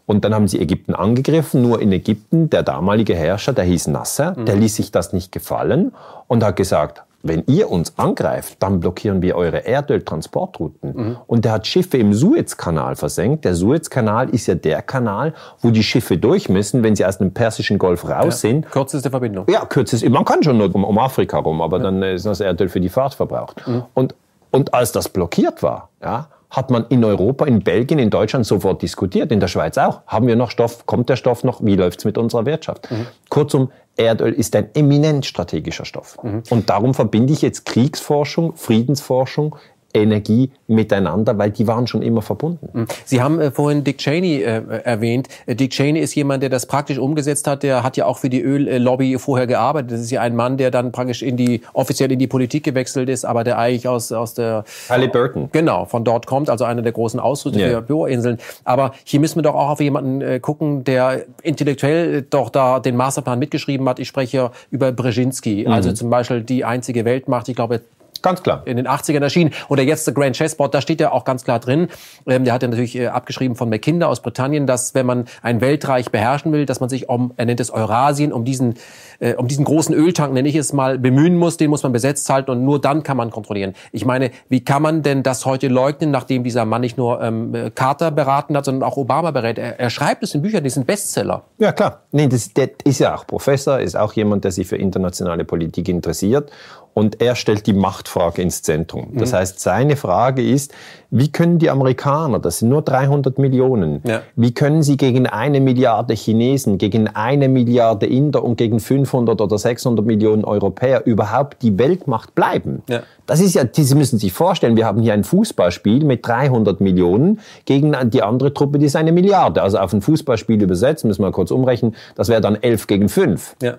Und 0.06 0.24
dann 0.24 0.34
haben 0.34 0.48
sie 0.48 0.60
Ägypten 0.60 0.96
angegriffen. 0.96 1.62
Nur 1.62 1.82
in 1.82 1.92
Ägypten, 1.92 2.50
der 2.50 2.64
damalige 2.64 3.14
Herrscher, 3.16 3.54
der 3.54 3.66
hieß 3.66 3.88
Nasser, 3.88 4.36
mhm. 4.38 4.46
der 4.46 4.56
ließ 4.56 4.76
sich 4.76 4.92
das 4.92 5.12
nicht 5.12 5.32
gefallen 5.32 5.94
und 6.28 6.44
hat 6.44 6.56
gesagt, 6.56 7.04
wenn 7.24 7.44
ihr 7.48 7.70
uns 7.70 7.98
angreift, 7.98 8.58
dann 8.60 8.80
blockieren 8.80 9.22
wir 9.22 9.36
eure 9.36 9.66
Erdöltransportrouten. 9.66 10.96
Mhm. 10.96 11.18
Und 11.28 11.46
der 11.46 11.54
hat 11.54 11.68
Schiffe 11.68 11.98
im 11.98 12.14
Suezkanal 12.14 12.96
versenkt. 12.96 13.46
Der 13.46 13.56
Suezkanal 13.56 14.30
ist 14.30 14.48
ja 14.48 14.56
der 14.56 14.82
Kanal, 14.82 15.34
wo 15.62 15.72
die 15.72 15.84
Schiffe 15.84 16.18
durch 16.18 16.50
müssen, 16.50 16.84
wenn 16.84 16.96
sie 16.96 17.06
aus 17.06 17.18
dem 17.18 17.34
Persischen 17.34 17.78
Golf 17.80 18.06
raus 18.06 18.26
ja, 18.26 18.32
sind. 18.50 18.70
Kürzeste 18.70 19.10
Verbindung. 19.10 19.46
Ja, 19.50 19.66
kürzeste. 19.66 20.10
Man 20.10 20.26
kann 20.26 20.44
schon 20.44 20.58
nur 20.58 20.74
um, 20.74 20.84
um 20.84 20.98
Afrika 20.98 21.40
rum, 21.40 21.62
aber 21.62 21.78
ja. 21.78 21.84
dann 21.84 22.02
ist 22.04 22.26
das 22.26 22.40
Erdöl 22.40 22.70
für 22.70 22.80
die 22.80 22.90
Fahrt 22.90 23.16
verbraucht. 23.16 23.68
Mhm. 23.68 23.84
Und, 23.94 24.16
und 24.52 24.74
als 24.74 24.92
das 24.92 25.10
blockiert 25.10 25.64
war, 25.64 25.90
ja, 26.02 26.30
hat 26.50 26.72
man 26.72 26.86
in 26.90 27.04
Europa, 27.04 27.46
in 27.46 27.62
Belgien, 27.62 28.00
in 28.00 28.10
Deutschland 28.10 28.46
sofort 28.46 28.82
diskutiert, 28.82 29.32
in 29.32 29.40
der 29.40 29.48
Schweiz 29.48 29.78
auch. 29.78 30.02
Haben 30.08 30.28
wir 30.28 30.36
noch 30.36 30.50
Stoff? 30.50 30.86
Kommt 30.86 31.10
der 31.10 31.18
Stoff 31.18 31.44
noch? 31.44 31.64
Wie 31.64 31.76
läuft's 31.76 32.06
mit 32.06 32.18
unserer 32.18 32.46
Wirtschaft? 32.46 32.90
Mhm. 32.90 33.08
Kurzum, 33.30 33.70
Erdöl 33.98 34.34
ist 34.34 34.56
ein 34.56 34.70
eminent 34.76 35.26
strategischer 35.26 35.86
Stoff. 35.86 36.18
Mhm. 36.24 36.44
Und 36.50 36.70
darum 36.70 36.94
verbinde 36.94 37.34
ich 37.34 37.42
jetzt 37.42 37.66
Kriegsforschung, 37.66 38.56
Friedensforschung, 38.56 39.56
Energie 39.94 40.52
miteinander, 40.68 41.38
weil 41.38 41.52
die 41.52 41.68
waren 41.68 41.88
schon 41.88 42.02
immer 42.02 42.22
verbunden. 42.22 42.70
Mhm. 42.74 42.88
Sie 43.06 43.22
haben 43.22 43.40
äh, 43.40 43.52
vorhin 43.52 43.84
Dick 43.84 43.98
Cheney 43.98 44.42
äh, 44.42 44.62
erwähnt. 44.84 45.28
Äh, 45.46 45.56
Dick 45.56 45.72
Cheney 45.72 46.00
ist 46.00 46.14
jemand, 46.16 46.44
der 46.44 46.50
das 46.50 46.66
praktisch 46.66 46.98
umgesetzt 46.98 47.48
hat. 47.48 47.64
Der 47.64 47.84
hat 47.84 47.98
ja 47.98 48.06
auch 48.06 48.18
für 48.18 48.30
die 48.30 48.42
Öllobby 48.42 49.18
vorher 49.18 49.48
gearbeitet. 49.48 49.92
Das 49.92 50.02
ist 50.02 50.12
ja 50.12 50.22
ein 50.22 50.36
Mann, 50.36 50.58
der 50.58 50.72
dann 50.72 50.92
praktisch 50.92 51.22
in 51.22 51.38
die 51.38 51.62
offiziell 51.74 52.12
in 52.12 52.20
die 52.20 52.28
Politik 52.28 52.64
gewechselt 52.64 53.10
ist, 53.10 53.26
aber 53.26 53.44
der 53.44 53.58
eigentlich 53.58 53.88
aus 53.88 54.12
aus 54.12 54.34
der 54.34 54.64
Halliburton 54.90 55.50
genau 55.52 55.86
von 55.86 56.04
dort 56.04 56.28
kommt, 56.28 56.50
also 56.50 56.66
einer 56.66 56.82
der 56.82 56.92
großen 56.92 57.20
Ausrüster 57.20 57.60
yeah. 57.60 57.70
für 57.70 57.82
Bohrinseln. 57.82 58.38
Aber 58.64 58.92
hier 59.04 59.20
müssen 59.20 59.38
wir 59.38 59.44
doch 59.44 59.56
auch 59.56 59.70
auf 59.70 59.82
jemanden 59.82 60.22
äh, 60.22 60.40
gucken, 60.40 60.84
der 60.84 61.26
intellektuell 61.44 62.24
doch 62.24 62.50
da 62.50 62.80
den 62.80 62.96
Masterplan 62.96 63.40
mitgeschrieben 63.40 63.88
hat. 63.88 64.00
Ich 64.00 64.08
spreche 64.08 64.52
über 64.70 64.92
Brzezinski, 64.92 65.66
mhm. 65.66 65.72
also 65.72 65.94
zum 65.94 66.10
Beispiel 66.10 66.42
die 66.42 66.66
einzige 66.66 67.06
Weltmacht. 67.06 67.50
Ich 67.50 67.56
glaube, 67.56 67.82
Ganz 68.22 68.44
klar. 68.44 68.64
In 68.66 68.78
den 68.78 68.88
80ern 68.88 69.22
erschienen. 69.22 69.52
Oder 69.70 69.84
jetzt 69.84 70.06
The 70.06 70.14
Grand 70.14 70.36
Chessboard, 70.36 70.74
da 70.74 70.82
steht 70.82 71.00
ja 71.00 71.12
auch 71.12 71.26
ganz 71.26 71.44
klar 71.44 71.60
drin. 71.60 71.88
Ähm, 72.26 72.44
der 72.44 72.54
hat 72.54 72.62
ja 72.62 72.68
natürlich 72.68 72.96
äh, 72.96 73.08
abgeschrieben 73.08 73.56
von 73.56 73.70
McKinder 73.70 74.10
aus 74.10 74.22
Britannien, 74.22 74.68
dass 74.68 74.96
wenn 74.96 75.06
man 75.06 75.26
ein 75.42 75.62
Weltreich 75.62 76.12
beherrschen 76.12 76.52
will, 76.52 76.66
dass 76.66 76.80
man 76.80 76.90
sich 76.90 77.10
um, 77.10 77.34
er 77.38 77.46
nennt 77.46 77.60
es 77.60 77.70
Eurasien, 77.70 78.34
um 78.34 78.46
diesen, 78.46 78.76
äh, 79.20 79.34
um 79.34 79.48
diesen 79.48 79.66
großen 79.66 79.94
Öltank, 79.94 80.34
nenne 80.34 80.48
ich 80.50 80.56
es 80.56 80.74
mal, 80.74 81.00
bemühen 81.00 81.36
muss. 81.38 81.58
Den 81.58 81.70
muss 81.70 81.84
man 81.84 81.92
besetzt 81.92 82.30
halten 82.30 82.52
und 82.52 82.64
nur 82.64 82.82
dann 82.82 83.04
kann 83.04 83.18
man 83.18 83.32
kontrollieren. 83.32 83.74
Ich 83.92 84.06
meine, 84.06 84.32
wie 84.50 84.64
kann 84.64 84.82
man 84.82 85.04
denn 85.04 85.24
das 85.24 85.46
heute 85.46 85.68
leugnen, 85.68 86.12
nachdem 86.12 86.44
dieser 86.44 86.66
Mann 86.66 86.82
nicht 86.82 86.98
nur 86.98 87.22
ähm, 87.22 87.72
Carter 87.76 88.12
beraten 88.12 88.56
hat, 88.56 88.66
sondern 88.66 88.88
auch 88.88 88.98
Obama 88.98 89.32
berät? 89.32 89.58
Er, 89.58 89.80
er 89.80 89.90
schreibt 89.90 90.24
es 90.24 90.34
in 90.36 90.42
Büchern, 90.42 90.64
die 90.64 90.70
sind 90.70 90.88
Bestseller. 90.88 91.44
Ja, 91.58 91.72
klar. 91.72 92.02
Nee, 92.12 92.28
das, 92.28 92.54
der 92.54 92.70
ist 92.84 93.00
ja 93.00 93.16
auch 93.16 93.28
Professor, 93.28 93.80
ist 93.80 93.96
auch 93.96 94.14
jemand, 94.14 94.44
der 94.44 94.52
sich 94.52 94.68
für 94.68 94.78
internationale 94.78 95.46
Politik 95.46 95.90
interessiert 95.90 96.52
und 96.98 97.22
er 97.22 97.36
stellt 97.36 97.68
die 97.68 97.74
Machtfrage 97.74 98.42
ins 98.42 98.64
Zentrum. 98.64 99.10
Das 99.14 99.32
mhm. 99.32 99.36
heißt, 99.36 99.60
seine 99.60 99.96
Frage 99.96 100.42
ist, 100.42 100.74
wie 101.12 101.32
können 101.32 101.60
die 101.60 101.70
Amerikaner, 101.70 102.40
das 102.40 102.58
sind 102.58 102.70
nur 102.70 102.82
300 102.82 103.38
Millionen, 103.38 104.02
ja. 104.04 104.24
wie 104.36 104.52
können 104.52 104.82
sie 104.82 104.98
gegen 104.98 105.28
eine 105.28 105.60
Milliarde 105.62 106.16
Chinesen, 106.16 106.80
gegen 106.80 107.08
eine 107.08 107.50
Milliarde 107.50 108.08
Inder 108.08 108.44
und 108.44 108.58
gegen 108.58 108.80
500 108.80 109.40
oder 109.40 109.60
600 109.60 110.04
Millionen 110.08 110.44
Europäer 110.44 111.06
überhaupt 111.06 111.62
die 111.62 111.78
Weltmacht 111.78 112.34
bleiben? 112.34 112.82
Ja. 112.90 113.04
Das 113.28 113.42
ist 113.42 113.54
ja, 113.54 113.64
Sie 113.72 113.94
müssen 113.94 114.18
sich 114.18 114.34
vorstellen, 114.34 114.76
wir 114.76 114.88
haben 114.88 115.04
hier 115.04 115.14
ein 115.14 115.24
Fußballspiel 115.24 116.04
mit 116.04 116.26
300 116.26 116.82
Millionen 116.82 117.42
gegen 117.66 117.96
die 118.10 118.24
andere 118.24 118.56
Truppe, 118.56 118.80
die 118.80 118.88
ist 118.88 118.96
eine 118.96 119.12
Milliarde. 119.12 119.62
Also 119.62 119.78
auf 119.78 119.94
ein 119.94 120.02
Fußballspiel 120.02 120.64
übersetzt, 120.64 121.06
müssen 121.06 121.22
wir 121.22 121.32
kurz 121.32 121.52
umrechnen, 121.52 121.96
das 122.16 122.28
wäre 122.28 122.42
dann 122.42 122.56
11 122.56 122.88
gegen 122.88 123.08
5. 123.08 123.56
Ja. 123.62 123.78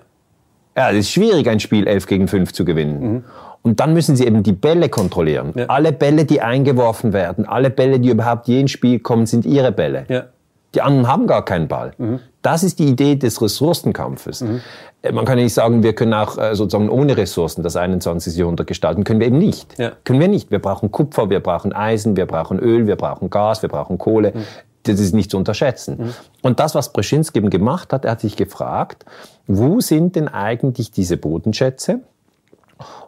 Ja, 0.79 0.91
es 0.91 0.99
ist 0.99 1.11
schwierig, 1.11 1.49
ein 1.49 1.59
Spiel 1.59 1.87
11 1.87 2.07
gegen 2.07 2.27
5 2.29 2.53
zu 2.53 2.63
gewinnen. 2.63 3.01
Mhm. 3.01 3.23
Und 3.63 3.81
dann 3.81 3.93
müssen 3.93 4.15
sie 4.15 4.25
eben 4.25 4.43
die 4.43 4.53
Bälle 4.53 4.87
kontrollieren. 4.87 5.51
Ja. 5.53 5.65
Alle 5.65 5.91
Bälle, 5.91 6.23
die 6.23 6.39
eingeworfen 6.39 7.11
werden, 7.11 7.45
alle 7.45 7.69
Bälle, 7.69 7.99
die 7.99 8.07
überhaupt 8.07 8.47
je 8.47 8.61
ins 8.61 8.71
Spiel 8.71 8.99
kommen, 8.99 9.25
sind 9.25 9.45
ihre 9.45 9.73
Bälle. 9.73 10.05
Ja. 10.07 10.23
Die 10.75 10.81
anderen 10.81 11.11
haben 11.11 11.27
gar 11.27 11.43
keinen 11.43 11.67
Ball. 11.67 11.91
Mhm. 11.97 12.19
Das 12.41 12.63
ist 12.63 12.79
die 12.79 12.85
Idee 12.85 13.17
des 13.17 13.41
Ressourcenkampfes. 13.41 14.39
Mhm. 14.39 14.61
Äh, 15.01 15.11
man 15.11 15.25
kann 15.25 15.35
nicht 15.35 15.53
sagen, 15.53 15.83
wir 15.83 15.91
können 15.91 16.13
auch 16.13 16.37
äh, 16.37 16.55
sozusagen 16.55 16.87
ohne 16.87 17.17
Ressourcen 17.17 17.61
das 17.61 17.75
21. 17.75 18.37
Jahrhundert 18.37 18.67
gestalten. 18.67 19.03
Können 19.03 19.19
wir 19.19 19.27
eben 19.27 19.39
nicht. 19.39 19.77
Ja. 19.77 19.91
Können 20.05 20.21
wir 20.21 20.29
nicht. 20.29 20.49
Wir 20.49 20.59
brauchen 20.59 20.91
Kupfer, 20.91 21.29
wir 21.29 21.41
brauchen 21.41 21.73
Eisen, 21.73 22.15
wir 22.15 22.25
brauchen 22.25 22.57
Öl, 22.57 22.87
wir 22.87 22.95
brauchen 22.95 23.29
Gas, 23.29 23.63
wir 23.63 23.69
brauchen 23.69 23.97
Kohle. 23.97 24.31
Mhm 24.33 24.45
das 24.93 24.99
ist 24.99 25.13
nicht 25.13 25.31
zu 25.31 25.37
unterschätzen. 25.37 25.97
Mhm. 25.97 26.13
Und 26.41 26.59
das, 26.59 26.75
was 26.75 26.93
Brzezinski 26.93 27.39
eben 27.39 27.49
gemacht 27.49 27.93
hat, 27.93 28.05
er 28.05 28.11
hat 28.11 28.21
sich 28.21 28.35
gefragt, 28.35 29.05
wo 29.47 29.79
sind 29.79 30.15
denn 30.15 30.27
eigentlich 30.27 30.91
diese 30.91 31.17
Bodenschätze? 31.17 32.01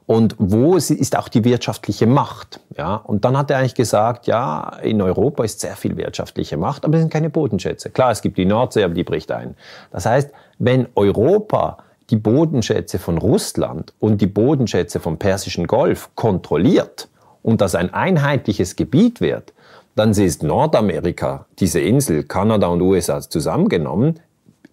Und 0.05 0.35
wo 0.39 0.75
ist 0.75 1.17
auch 1.17 1.29
die 1.29 1.45
wirtschaftliche 1.45 2.05
Macht? 2.05 2.59
Ja, 2.77 2.95
und 2.95 3.23
dann 3.23 3.37
hat 3.37 3.49
er 3.49 3.59
eigentlich 3.59 3.75
gesagt, 3.75 4.27
ja, 4.27 4.77
in 4.81 5.01
Europa 5.01 5.43
ist 5.43 5.61
sehr 5.61 5.75
viel 5.77 5.95
wirtschaftliche 5.95 6.57
Macht, 6.57 6.83
aber 6.83 6.95
es 6.95 7.01
sind 7.01 7.13
keine 7.13 7.29
Bodenschätze. 7.29 7.91
Klar, 7.91 8.11
es 8.11 8.21
gibt 8.21 8.37
die 8.37 8.45
Nordsee, 8.45 8.83
aber 8.83 8.93
die 8.93 9.05
bricht 9.05 9.31
ein. 9.31 9.55
Das 9.91 10.05
heißt, 10.05 10.31
wenn 10.59 10.87
Europa 10.95 11.77
die 12.09 12.17
Bodenschätze 12.17 12.99
von 12.99 13.17
Russland 13.17 13.93
und 13.99 14.19
die 14.19 14.27
Bodenschätze 14.27 14.99
vom 14.99 15.17
Persischen 15.17 15.65
Golf 15.65 16.09
kontrolliert 16.15 17.07
und 17.41 17.61
das 17.61 17.73
ein 17.73 17.93
einheitliches 17.93 18.75
Gebiet 18.75 19.21
wird, 19.21 19.53
dann 19.95 20.11
ist 20.11 20.43
Nordamerika, 20.43 21.45
diese 21.59 21.79
Insel, 21.79 22.23
Kanada 22.23 22.67
und 22.67 22.81
USA 22.81 23.21
zusammengenommen, 23.21 24.19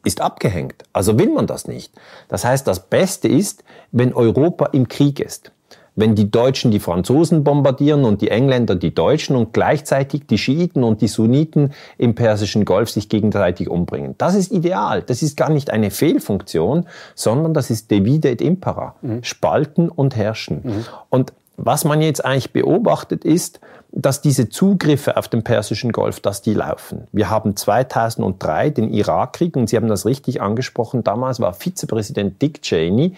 ist 0.04 0.20
abgehängt. 0.20 0.84
Also 0.92 1.18
will 1.18 1.30
man 1.30 1.46
das 1.46 1.66
nicht. 1.66 1.92
Das 2.28 2.44
heißt, 2.44 2.66
das 2.66 2.88
Beste 2.88 3.28
ist, 3.28 3.64
wenn 3.92 4.14
Europa 4.14 4.66
im 4.66 4.88
Krieg 4.88 5.20
ist. 5.20 5.52
Wenn 5.96 6.14
die 6.14 6.30
Deutschen 6.30 6.70
die 6.70 6.78
Franzosen 6.78 7.42
bombardieren 7.42 8.04
und 8.04 8.22
die 8.22 8.30
Engländer 8.30 8.76
die 8.76 8.94
Deutschen 8.94 9.34
und 9.34 9.52
gleichzeitig 9.52 10.28
die 10.28 10.38
Schiiten 10.38 10.84
und 10.84 11.02
die 11.02 11.08
Sunniten 11.08 11.72
im 11.98 12.14
Persischen 12.14 12.64
Golf 12.64 12.90
sich 12.90 13.08
gegenseitig 13.08 13.68
umbringen. 13.68 14.14
Das 14.16 14.36
ist 14.36 14.52
ideal. 14.52 15.02
Das 15.02 15.22
ist 15.22 15.36
gar 15.36 15.50
nicht 15.50 15.70
eine 15.70 15.90
Fehlfunktion, 15.90 16.86
sondern 17.16 17.52
das 17.52 17.70
ist 17.70 17.90
Divide 17.90 18.30
et 18.30 18.40
Impera. 18.40 18.94
Mhm. 19.02 19.24
Spalten 19.24 19.88
und 19.88 20.14
herrschen. 20.14 20.60
Mhm. 20.62 20.84
Und 21.10 21.32
was 21.56 21.84
man 21.84 22.00
jetzt 22.00 22.24
eigentlich 22.24 22.52
beobachtet 22.52 23.24
ist, 23.24 23.58
dass 23.90 24.20
diese 24.20 24.48
Zugriffe 24.48 25.16
auf 25.16 25.28
den 25.28 25.42
Persischen 25.42 25.92
Golf, 25.92 26.20
dass 26.20 26.42
die 26.42 26.54
laufen. 26.54 27.08
Wir 27.12 27.30
haben 27.30 27.56
2003 27.56 28.70
den 28.70 28.92
Irakkrieg 28.92 29.56
und 29.56 29.68
Sie 29.68 29.76
haben 29.76 29.88
das 29.88 30.04
richtig 30.04 30.42
angesprochen. 30.42 31.04
Damals 31.04 31.40
war 31.40 31.54
Vizepräsident 31.54 32.40
Dick 32.42 32.62
Cheney 32.62 33.14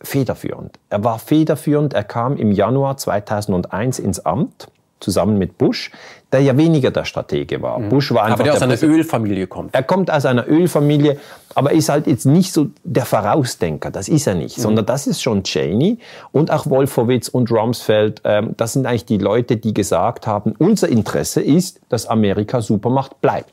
federführend. 0.00 0.78
Er 0.88 1.04
war 1.04 1.18
federführend. 1.18 1.94
Er 1.94 2.04
kam 2.04 2.36
im 2.36 2.52
Januar 2.52 2.96
2001 2.96 3.98
ins 3.98 4.20
Amt 4.20 4.68
zusammen 5.00 5.38
mit 5.38 5.58
Bush, 5.58 5.90
der 6.32 6.40
ja 6.40 6.56
weniger 6.56 6.90
der 6.90 7.04
Stratege 7.04 7.62
war. 7.62 7.78
Mhm. 7.78 7.88
Bush 7.88 8.12
war 8.12 8.24
einfach 8.24 8.40
aber 8.40 8.44
der 8.44 8.54
aus 8.54 8.62
einer 8.62 8.82
Ölfamilie 8.82 9.46
kommt. 9.46 9.74
Er 9.74 9.82
kommt 9.82 10.10
aus 10.10 10.24
einer 10.24 10.48
Ölfamilie, 10.48 11.18
aber 11.54 11.72
ist 11.72 11.88
halt 11.88 12.06
jetzt 12.06 12.26
nicht 12.26 12.52
so 12.52 12.68
der 12.82 13.04
Vorausdenker. 13.04 13.90
Das 13.90 14.08
ist 14.08 14.26
er 14.26 14.34
nicht, 14.34 14.58
mhm. 14.58 14.62
sondern 14.62 14.86
das 14.86 15.06
ist 15.06 15.22
schon 15.22 15.44
Cheney 15.44 15.98
und 16.32 16.50
auch 16.50 16.66
Wolfowitz 16.66 17.28
und 17.28 17.50
Rumsfeld. 17.50 18.22
Ähm, 18.24 18.54
das 18.56 18.72
sind 18.72 18.86
eigentlich 18.86 19.06
die 19.06 19.18
Leute, 19.18 19.56
die 19.56 19.72
gesagt 19.72 20.26
haben, 20.26 20.54
unser 20.58 20.88
Interesse 20.88 21.40
ist, 21.40 21.80
dass 21.88 22.06
Amerika 22.06 22.60
Supermacht 22.60 23.20
bleibt. 23.20 23.52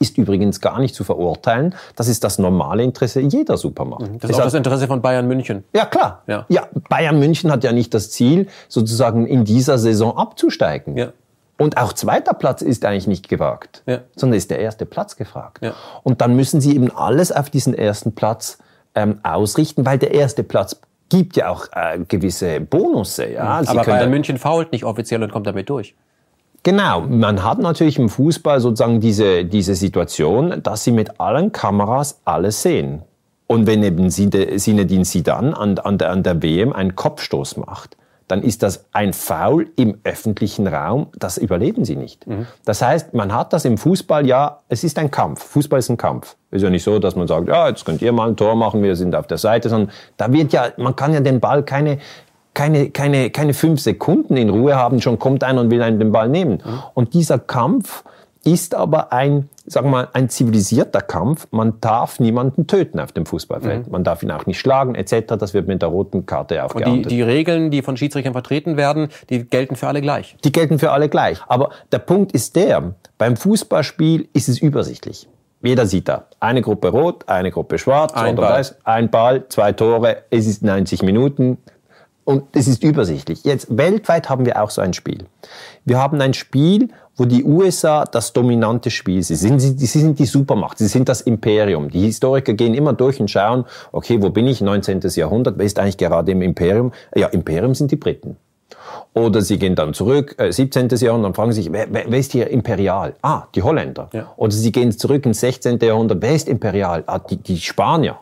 ist 0.00 0.18
übrigens 0.18 0.60
gar 0.60 0.80
nicht 0.80 0.94
zu 0.94 1.04
verurteilen. 1.04 1.74
Das 1.94 2.08
ist 2.08 2.24
das 2.24 2.38
normale 2.38 2.82
Interesse 2.82 3.20
jeder 3.20 3.56
Supermacht. 3.56 4.10
Mhm. 4.10 4.18
Das 4.18 4.30
ist 4.30 4.40
auch 4.40 4.44
das 4.44 4.54
Interesse 4.54 4.88
von 4.88 5.00
Bayern 5.00 5.28
München. 5.28 5.62
Ja, 5.74 5.84
klar. 5.84 6.22
Ja. 6.26 6.44
ja, 6.48 6.66
Bayern 6.88 7.20
München 7.20 7.52
hat 7.52 7.62
ja 7.62 7.72
nicht 7.72 7.94
das 7.94 8.10
Ziel, 8.10 8.48
sozusagen 8.68 9.26
in 9.26 9.44
dieser 9.44 9.78
Saison 9.78 10.16
abzusteigen. 10.16 10.96
Ja. 10.96 11.12
Und 11.60 11.76
auch 11.76 11.92
zweiter 11.92 12.32
Platz 12.32 12.62
ist 12.62 12.86
eigentlich 12.86 13.06
nicht 13.06 13.28
gewagt, 13.28 13.82
ja. 13.84 13.98
sondern 14.16 14.38
ist 14.38 14.50
der 14.50 14.60
erste 14.60 14.86
Platz 14.86 15.16
gefragt. 15.16 15.58
Ja. 15.62 15.74
Und 16.02 16.22
dann 16.22 16.34
müssen 16.34 16.62
sie 16.62 16.74
eben 16.74 16.90
alles 16.90 17.30
auf 17.32 17.50
diesen 17.50 17.74
ersten 17.74 18.14
Platz 18.14 18.56
ähm, 18.94 19.20
ausrichten, 19.24 19.84
weil 19.84 19.98
der 19.98 20.14
erste 20.14 20.42
Platz 20.42 20.80
gibt 21.10 21.36
ja 21.36 21.50
auch 21.50 21.66
äh, 21.72 21.98
gewisse 22.08 22.60
Bonusse. 22.60 23.30
Ja? 23.32 23.60
Mhm. 23.60 23.68
Aber 23.68 23.84
Bayern 23.84 24.08
München 24.08 24.38
fault 24.38 24.72
nicht 24.72 24.84
offiziell 24.84 25.22
und 25.22 25.32
kommt 25.32 25.46
damit 25.46 25.68
durch. 25.68 25.94
Genau, 26.62 27.02
man 27.02 27.44
hat 27.44 27.58
natürlich 27.58 27.98
im 27.98 28.08
Fußball 28.08 28.60
sozusagen 28.60 29.00
diese, 29.00 29.44
diese 29.44 29.74
Situation, 29.74 30.62
dass 30.62 30.84
sie 30.84 30.92
mit 30.92 31.20
allen 31.20 31.52
Kameras 31.52 32.22
alles 32.24 32.62
sehen. 32.62 33.02
Und 33.46 33.66
wenn 33.66 33.82
eben 33.82 34.08
Sinedin 34.08 35.04
Sidan 35.04 35.52
an, 35.52 35.78
an, 35.78 35.98
der, 35.98 36.10
an 36.10 36.22
der 36.22 36.42
WM 36.42 36.72
einen 36.72 36.96
Kopfstoß 36.96 37.58
macht, 37.58 37.98
dann 38.30 38.42
ist 38.42 38.62
das 38.62 38.86
ein 38.92 39.12
Foul 39.12 39.70
im 39.76 39.98
öffentlichen 40.04 40.66
Raum, 40.66 41.08
das 41.18 41.36
überleben 41.36 41.84
sie 41.84 41.96
nicht. 41.96 42.26
Mhm. 42.26 42.46
Das 42.64 42.80
heißt, 42.82 43.12
man 43.14 43.34
hat 43.34 43.52
das 43.52 43.64
im 43.64 43.76
Fußball, 43.76 44.26
ja, 44.26 44.60
es 44.68 44.84
ist 44.84 44.98
ein 44.98 45.10
Kampf. 45.10 45.42
Fußball 45.42 45.78
ist 45.78 45.88
ein 45.88 45.96
Kampf. 45.96 46.36
Ist 46.50 46.62
ja 46.62 46.70
nicht 46.70 46.84
so, 46.84 46.98
dass 46.98 47.16
man 47.16 47.26
sagt, 47.26 47.48
ja, 47.48 47.68
jetzt 47.68 47.84
könnt 47.84 48.02
ihr 48.02 48.12
mal 48.12 48.28
ein 48.28 48.36
Tor 48.36 48.54
machen, 48.54 48.82
wir 48.82 48.94
sind 48.94 49.14
auf 49.14 49.26
der 49.26 49.38
Seite, 49.38 49.68
sondern 49.68 49.90
da 50.16 50.32
wird 50.32 50.52
ja, 50.52 50.68
man 50.76 50.94
kann 50.94 51.12
ja 51.12 51.20
den 51.20 51.40
Ball 51.40 51.64
keine, 51.64 51.98
keine, 52.54 52.90
keine, 52.90 53.30
keine 53.30 53.54
fünf 53.54 53.80
Sekunden 53.80 54.36
in 54.36 54.50
Ruhe 54.50 54.76
haben, 54.76 55.00
schon 55.00 55.18
kommt 55.18 55.42
einer 55.42 55.60
und 55.60 55.70
will 55.70 55.82
einen 55.82 55.98
den 55.98 56.12
Ball 56.12 56.28
nehmen. 56.28 56.62
Mhm. 56.64 56.82
Und 56.94 57.14
dieser 57.14 57.38
Kampf 57.38 58.04
ist 58.44 58.74
aber 58.74 59.12
ein, 59.12 59.48
sagen 59.66 59.88
wir 59.88 59.90
mal, 59.90 60.08
ein 60.12 60.28
zivilisierter 60.28 61.02
Kampf. 61.02 61.46
Man 61.50 61.80
darf 61.80 62.20
niemanden 62.20 62.66
töten 62.66 62.98
auf 62.98 63.12
dem 63.12 63.26
Fußballfeld. 63.26 63.86
Mhm. 63.86 63.92
Man 63.92 64.04
darf 64.04 64.22
ihn 64.22 64.30
auch 64.30 64.46
nicht 64.46 64.58
schlagen, 64.58 64.94
etc. 64.94 65.36
Das 65.38 65.52
wird 65.52 65.68
mit 65.68 65.82
der 65.82 65.90
roten 65.90 66.26
Karte 66.26 66.64
auch 66.64 66.74
Und 66.74 66.86
die, 66.86 67.02
die 67.02 67.22
Regeln, 67.22 67.70
die 67.70 67.82
von 67.82 67.96
Schiedsrichtern 67.96 68.32
vertreten 68.32 68.76
werden, 68.76 69.08
die 69.28 69.44
gelten 69.44 69.76
für 69.76 69.88
alle 69.88 70.00
gleich. 70.00 70.36
Die 70.44 70.52
gelten 70.52 70.78
für 70.78 70.92
alle 70.92 71.08
gleich. 71.08 71.40
Aber 71.48 71.70
der 71.92 71.98
Punkt 71.98 72.32
ist 72.32 72.56
der, 72.56 72.94
beim 73.18 73.36
Fußballspiel 73.36 74.28
ist 74.32 74.48
es 74.48 74.58
übersichtlich. 74.58 75.28
Jeder 75.62 75.84
sieht 75.84 76.08
da. 76.08 76.24
Eine 76.40 76.62
Gruppe 76.62 76.88
rot, 76.88 77.28
eine 77.28 77.50
Gruppe 77.50 77.78
schwarz 77.78 78.14
ein 78.14 78.36
Ball. 78.36 78.52
weiß, 78.52 78.76
ein 78.84 79.10
Ball, 79.10 79.44
zwei 79.50 79.72
Tore, 79.72 80.22
es 80.30 80.46
ist 80.46 80.62
90 80.62 81.02
Minuten, 81.02 81.58
und 82.30 82.44
es 82.52 82.68
ist 82.68 82.84
übersichtlich. 82.84 83.44
Jetzt 83.44 83.76
weltweit 83.76 84.28
haben 84.28 84.46
wir 84.46 84.62
auch 84.62 84.70
so 84.70 84.80
ein 84.80 84.92
Spiel. 84.92 85.24
Wir 85.84 85.98
haben 85.98 86.20
ein 86.20 86.32
Spiel, 86.32 86.90
wo 87.20 87.26
die 87.26 87.44
USA 87.44 88.06
das 88.06 88.32
dominante 88.32 88.90
Spiel 88.90 89.22
sind. 89.22 89.60
Sie, 89.60 89.74
sie 89.76 89.86
sind 89.86 90.18
die 90.18 90.24
Supermacht, 90.24 90.78
sie 90.78 90.86
sind 90.86 91.06
das 91.06 91.20
Imperium. 91.20 91.90
Die 91.90 92.00
Historiker 92.00 92.54
gehen 92.54 92.72
immer 92.72 92.94
durch 92.94 93.20
und 93.20 93.30
schauen, 93.30 93.66
okay, 93.92 94.22
wo 94.22 94.30
bin 94.30 94.46
ich? 94.46 94.62
19. 94.62 95.00
Jahrhundert, 95.16 95.58
wer 95.58 95.66
ist 95.66 95.78
eigentlich 95.78 95.98
gerade 95.98 96.32
im 96.32 96.40
Imperium? 96.40 96.92
Ja, 97.14 97.26
Imperium 97.26 97.74
sind 97.74 97.90
die 97.90 97.96
Briten. 97.96 98.38
Oder 99.12 99.42
sie 99.42 99.58
gehen 99.58 99.74
dann 99.74 99.92
zurück, 99.92 100.34
äh, 100.38 100.50
17. 100.50 100.88
Jahrhundert, 100.88 101.28
und 101.28 101.36
fragen 101.36 101.52
sich, 101.52 101.70
wer, 101.70 101.88
wer, 101.90 102.04
wer 102.08 102.18
ist 102.18 102.32
hier 102.32 102.48
imperial? 102.48 103.14
Ah, 103.20 103.42
die 103.54 103.62
Holländer. 103.62 104.08
Ja. 104.14 104.32
Oder 104.36 104.52
sie 104.52 104.72
gehen 104.72 104.90
zurück 104.90 105.26
ins 105.26 105.40
16. 105.40 105.78
Jahrhundert, 105.78 106.22
wer 106.22 106.34
ist 106.34 106.48
imperial? 106.48 107.04
Ah, 107.06 107.18
die, 107.18 107.36
die 107.36 107.58
Spanier. 107.58 108.16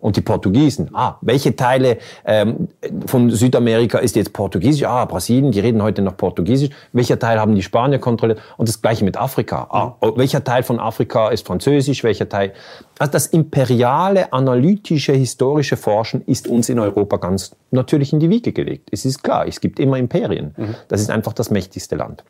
Und 0.00 0.16
die 0.16 0.22
Portugiesen. 0.22 0.90
Ah, 0.94 1.16
welche 1.20 1.54
Teile 1.54 1.98
ähm, 2.24 2.68
von 3.06 3.30
Südamerika 3.30 3.98
ist 3.98 4.16
jetzt 4.16 4.32
Portugiesisch? 4.32 4.84
Ah, 4.84 5.04
Brasilien, 5.04 5.52
die 5.52 5.60
reden 5.60 5.82
heute 5.82 6.02
noch 6.02 6.16
Portugiesisch. 6.16 6.70
Welcher 6.92 7.18
Teil 7.18 7.38
haben 7.38 7.54
die 7.54 7.62
Spanier 7.62 7.98
kontrolliert? 7.98 8.40
Und 8.56 8.68
das 8.68 8.80
gleiche 8.80 9.04
mit 9.04 9.16
Afrika. 9.16 9.66
Ah, 9.70 9.96
oh, 10.00 10.12
welcher 10.16 10.42
Teil 10.42 10.62
von 10.62 10.80
Afrika 10.80 11.28
ist 11.28 11.46
Französisch? 11.46 12.02
Welcher 12.02 12.28
Teil? 12.28 12.52
Also 12.98 13.12
das 13.12 13.26
imperiale, 13.26 14.32
analytische, 14.32 15.12
historische 15.12 15.76
Forschen 15.76 16.22
ist 16.26 16.48
uns 16.48 16.68
in 16.68 16.78
Europa 16.78 17.18
ganz 17.18 17.54
natürlich 17.70 18.12
in 18.12 18.20
die 18.20 18.30
Wiege 18.30 18.52
gelegt. 18.52 18.88
Es 18.92 19.04
ist 19.04 19.22
klar, 19.22 19.46
es 19.46 19.60
gibt 19.60 19.78
immer 19.78 19.98
Imperien. 19.98 20.54
Mhm. 20.56 20.74
Das 20.88 21.00
ist 21.00 21.10
einfach 21.10 21.32
das 21.32 21.50
mächtigste 21.50 21.96
Land. 21.96 22.24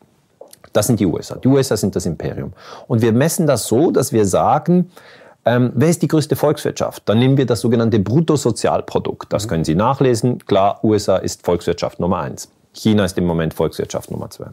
Das 0.73 0.87
sind 0.87 0.99
die 0.99 1.05
USA. 1.05 1.35
Die 1.35 1.47
USA 1.47 1.75
sind 1.75 1.95
das 1.95 2.05
Imperium. 2.05 2.53
Und 2.87 3.01
wir 3.01 3.11
messen 3.11 3.47
das 3.47 3.67
so, 3.67 3.91
dass 3.91 4.13
wir 4.13 4.25
sagen, 4.25 4.91
ähm, 5.45 5.71
wer 5.75 5.89
ist 5.89 6.01
die 6.01 6.07
größte 6.07 6.35
Volkswirtschaft? 6.35 7.03
Dann 7.09 7.19
nehmen 7.19 7.37
wir 7.37 7.45
das 7.45 7.61
sogenannte 7.61 7.99
Bruttosozialprodukt. 7.99 9.33
Das 9.33 9.47
können 9.47 9.63
Sie 9.63 9.75
nachlesen. 9.75 10.45
Klar, 10.45 10.83
USA 10.83 11.17
ist 11.17 11.45
Volkswirtschaft 11.45 11.99
Nummer 11.99 12.19
eins. 12.19 12.51
China 12.73 13.03
ist 13.03 13.17
im 13.17 13.25
Moment 13.25 13.53
Volkswirtschaft 13.53 14.11
Nummer 14.11 14.29
zwei. 14.29 14.47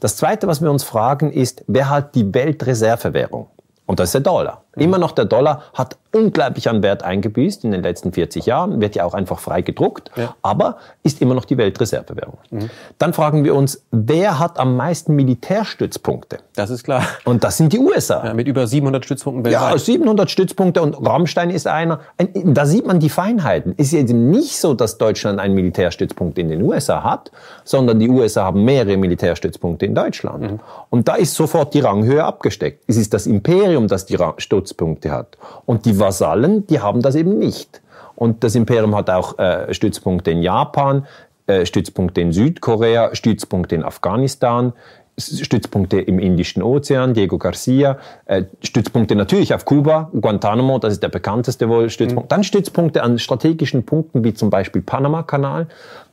Das 0.00 0.16
Zweite, 0.16 0.46
was 0.46 0.60
wir 0.62 0.70
uns 0.70 0.84
fragen, 0.84 1.32
ist, 1.32 1.64
wer 1.66 1.90
hat 1.90 2.14
die 2.14 2.32
Weltreservewährung? 2.32 3.48
Und 3.86 3.98
das 3.98 4.08
ist 4.08 4.14
der 4.14 4.20
Dollar. 4.20 4.62
Immer 4.76 4.98
noch 4.98 5.12
der 5.12 5.24
Dollar 5.24 5.62
hat 5.74 5.96
unglaublich 6.16 6.68
an 6.68 6.82
Wert 6.82 7.02
eingebüßt 7.02 7.64
in 7.64 7.72
den 7.72 7.82
letzten 7.82 8.12
40 8.12 8.46
Jahren, 8.46 8.80
wird 8.80 8.94
ja 8.94 9.04
auch 9.04 9.14
einfach 9.14 9.38
frei 9.38 9.62
gedruckt, 9.62 10.10
ja. 10.16 10.34
aber 10.42 10.78
ist 11.02 11.20
immer 11.20 11.34
noch 11.34 11.44
die 11.44 11.58
Weltreservewährung. 11.58 12.38
Mhm. 12.50 12.70
Dann 12.98 13.12
fragen 13.12 13.44
wir 13.44 13.54
uns, 13.54 13.82
wer 13.90 14.38
hat 14.38 14.58
am 14.58 14.76
meisten 14.76 15.14
Militärstützpunkte? 15.14 16.38
Das 16.54 16.70
ist 16.70 16.84
klar. 16.84 17.02
Und 17.24 17.44
das 17.44 17.58
sind 17.58 17.72
die 17.72 17.78
USA. 17.78 18.24
Ja, 18.24 18.34
mit 18.34 18.48
über 18.48 18.66
700 18.66 19.04
Stützpunkten 19.04 19.44
weltweit. 19.44 19.72
Ja, 19.72 19.78
700 19.78 20.30
Stützpunkte 20.30 20.80
und 20.80 20.94
Rammstein 20.94 21.50
ist 21.50 21.66
einer. 21.66 22.00
Da 22.44 22.64
sieht 22.64 22.86
man 22.86 22.98
die 22.98 23.10
Feinheiten. 23.10 23.74
Es 23.76 23.88
ist 23.88 23.92
jetzt 23.92 24.12
nicht 24.12 24.58
so, 24.58 24.74
dass 24.74 24.96
Deutschland 24.98 25.38
einen 25.38 25.54
Militärstützpunkt 25.54 26.38
in 26.38 26.48
den 26.48 26.62
USA 26.62 27.02
hat, 27.02 27.30
sondern 27.64 27.98
die 28.00 28.08
USA 28.08 28.44
haben 28.44 28.64
mehrere 28.64 28.96
Militärstützpunkte 28.96 29.84
in 29.84 29.94
Deutschland. 29.94 30.52
Mhm. 30.52 30.60
Und 30.88 31.08
da 31.08 31.16
ist 31.16 31.34
sofort 31.34 31.74
die 31.74 31.80
Ranghöhe 31.80 32.24
abgesteckt. 32.24 32.84
Es 32.86 32.96
ist 32.96 33.12
das 33.12 33.26
Imperium, 33.26 33.86
das 33.86 34.06
die 34.06 34.16
Stützpunkte 34.38 34.65
hat. 35.10 35.38
Und 35.64 35.84
die 35.84 35.98
Vasallen, 35.98 36.66
die 36.66 36.80
haben 36.80 37.02
das 37.02 37.14
eben 37.14 37.38
nicht. 37.38 37.80
Und 38.14 38.42
das 38.44 38.54
Imperium 38.54 38.94
hat 38.96 39.10
auch 39.10 39.38
äh, 39.38 39.72
Stützpunkte 39.72 40.30
in 40.30 40.42
Japan, 40.42 41.06
äh, 41.46 41.66
Stützpunkte 41.66 42.20
in 42.20 42.32
Südkorea, 42.32 43.14
Stützpunkte 43.14 43.74
in 43.74 43.84
Afghanistan, 43.84 44.72
Stützpunkte 45.18 46.00
im 46.00 46.18
Indischen 46.18 46.62
Ozean, 46.62 47.14
Diego 47.14 47.38
Garcia, 47.38 47.98
äh, 48.26 48.44
Stützpunkte 48.62 49.16
natürlich 49.16 49.54
auf 49.54 49.64
Kuba, 49.64 50.10
Guantanamo, 50.12 50.78
das 50.78 50.94
ist 50.94 51.02
der 51.02 51.08
bekannteste 51.08 51.68
wohl 51.68 51.88
Stützpunkt. 51.88 52.26
Mhm. 52.26 52.28
Dann 52.28 52.44
Stützpunkte 52.44 53.02
an 53.02 53.18
strategischen 53.18 53.84
Punkten 53.84 54.24
wie 54.24 54.34
zum 54.34 54.50
Beispiel 54.50 54.82
Panama-Kanal 54.82 55.68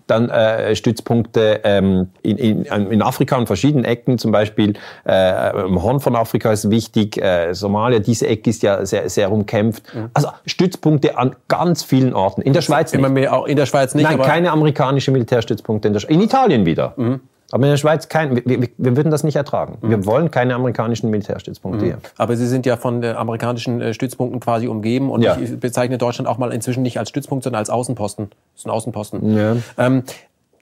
dann 0.08 0.30
äh, 0.30 0.76
Stützpunkte 0.76 1.62
ähm, 1.64 2.10
in, 2.22 2.38
in, 2.38 2.66
in 2.66 3.02
Afrika 3.02 3.38
an 3.38 3.48
verschiedenen 3.48 3.86
Ecken, 3.86 4.18
zum 4.18 4.32
Beispiel 4.32 4.74
äh, 5.06 5.66
im 5.66 5.82
Horn 5.82 6.00
von 6.00 6.16
Afrika 6.16 6.52
ist 6.52 6.70
wichtig, 6.70 7.22
äh, 7.22 7.54
Somalia, 7.54 8.00
diese 8.00 8.28
Ecke 8.28 8.50
ist 8.50 8.64
ja 8.64 8.86
sehr, 8.86 9.10
sehr 9.10 9.32
umkämpft. 9.32 9.84
Mhm. 9.94 10.10
Also 10.14 10.30
Stützpunkte 10.46 11.18
an 11.18 11.36
ganz 11.48 11.84
vielen 11.84 12.14
Orten. 12.14 12.42
In 12.42 12.54
der 12.54 12.62
Schweiz 12.62 12.94
Immer 12.94 13.10
mehr, 13.10 13.34
auch 13.34 13.46
in 13.46 13.58
der 13.58 13.66
Schweiz 13.66 13.96
nicht. 13.96 14.04
Nein, 14.04 14.22
keine 14.22 14.52
amerikanische 14.52 15.12
Militärstützpunkte 15.12 15.88
in 15.88 15.94
der 15.94 16.02
Schweiz. 16.02 16.12
In 16.12 16.22
Italien 16.22 16.66
wieder. 16.66 16.94
Mhm. 16.98 17.22
Aber 17.54 17.66
in 17.66 17.70
der 17.70 17.78
Schweiz 17.78 18.10
kein, 18.10 18.36
wir, 18.36 18.62
wir, 18.78 18.98
würden 18.98 19.12
das 19.12 19.24
nicht 19.24 19.36
ertragen. 19.36 19.78
Mhm. 19.82 19.90
Wir 19.92 20.06
wollen 20.08 20.32
keine 20.32 20.56
amerikanischen 20.56 21.12
Militärstützpunkte 21.12 21.86
mhm. 21.86 21.88
hier. 21.88 21.98
Aber 22.18 22.36
Sie 22.36 22.48
sind 22.48 22.66
ja 22.66 22.78
von 22.78 23.06
amerikanischen 23.06 23.80
äh, 23.80 23.94
Stützpunkten 23.94 24.40
quasi 24.40 24.68
umgeben 24.68 25.12
und 25.12 25.22
ja. 25.22 25.38
ich 25.38 25.60
bezeichne 25.60 26.00
Deutschland 26.00 26.28
auch 26.28 26.40
mal 26.40 26.52
inzwischen 26.52 26.82
nicht 26.82 26.98
als 26.98 27.10
Stützpunkt, 27.10 27.44
sondern 27.44 27.60
als 27.60 27.70
Außenposten. 27.70 28.32
Das 28.32 28.62
ist 28.62 28.66
ein 28.66 28.72
Außenposten. 28.72 29.38
Ja. 29.38 29.56
Ähm, 29.78 30.02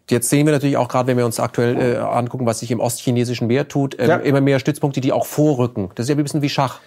Jetzt 0.10 0.30
sehen 0.30 0.46
wir 0.46 0.52
natürlich 0.52 0.76
auch 0.76 0.90
gerade, 0.90 1.08
wenn 1.08 1.16
wir 1.16 1.26
uns 1.26 1.40
aktuell 1.40 1.78
äh, 1.78 1.98
angucken, 1.98 2.46
was 2.46 2.60
sich 2.60 2.72
im 2.72 2.82
ostchinesischen 2.82 3.48
Meer 3.48 3.70
tut, 3.70 3.98
äh, 3.98 4.10
ja. 4.10 4.18
immer 4.18 4.42
mehr 4.42 4.60
Stützpunkte, 4.60 5.00
die 5.00 5.14
auch 5.14 5.26
vorrücken. 5.26 5.92
Das 5.96 6.04
ist 6.04 6.10
ja 6.10 6.16
ein 6.16 6.22
bisschen 6.22 6.42
wie 6.42 6.50
Schach. 6.50 6.82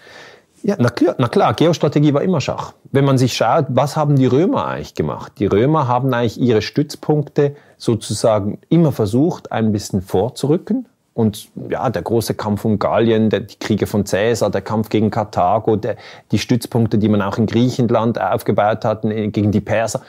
Ja, 0.61 0.75
na 0.77 0.89
klar, 0.89 1.15
na 1.17 1.27
klar, 1.27 1.55
Geostrategie 1.55 2.13
war 2.13 2.21
immer 2.21 2.41
Schach. 2.41 2.73
Wenn 2.91 3.05
man 3.05 3.17
sich 3.17 3.33
schaut, 3.35 3.65
was 3.69 3.97
haben 3.97 4.17
die 4.17 4.27
Römer 4.27 4.67
eigentlich 4.67 4.93
gemacht? 4.93 5.31
Die 5.39 5.47
Römer 5.47 5.87
haben 5.87 6.13
eigentlich 6.13 6.39
ihre 6.39 6.61
Stützpunkte 6.61 7.55
sozusagen 7.77 8.59
immer 8.69 8.91
versucht, 8.91 9.51
ein 9.51 9.71
bisschen 9.71 10.01
vorzurücken. 10.01 10.87
Und 11.13 11.49
ja, 11.69 11.89
der 11.89 12.01
große 12.01 12.33
Kampf 12.33 12.65
um 12.65 12.77
Gallien, 12.77 13.29
der, 13.29 13.39
die 13.39 13.57
Kriege 13.57 13.87
von 13.87 14.03
Caesar, 14.03 14.49
der 14.49 14.61
Kampf 14.61 14.89
gegen 14.89 15.11
Karthago, 15.11 15.77
der, 15.77 15.95
die 16.31 16.39
Stützpunkte, 16.39 16.97
die 16.97 17.07
man 17.07 17.21
auch 17.21 17.37
in 17.37 17.45
Griechenland 17.45 18.19
aufgebaut 18.19 18.83
hat, 18.83 19.03
gegen 19.03 19.51
die 19.51 19.61
Perser, 19.61 20.01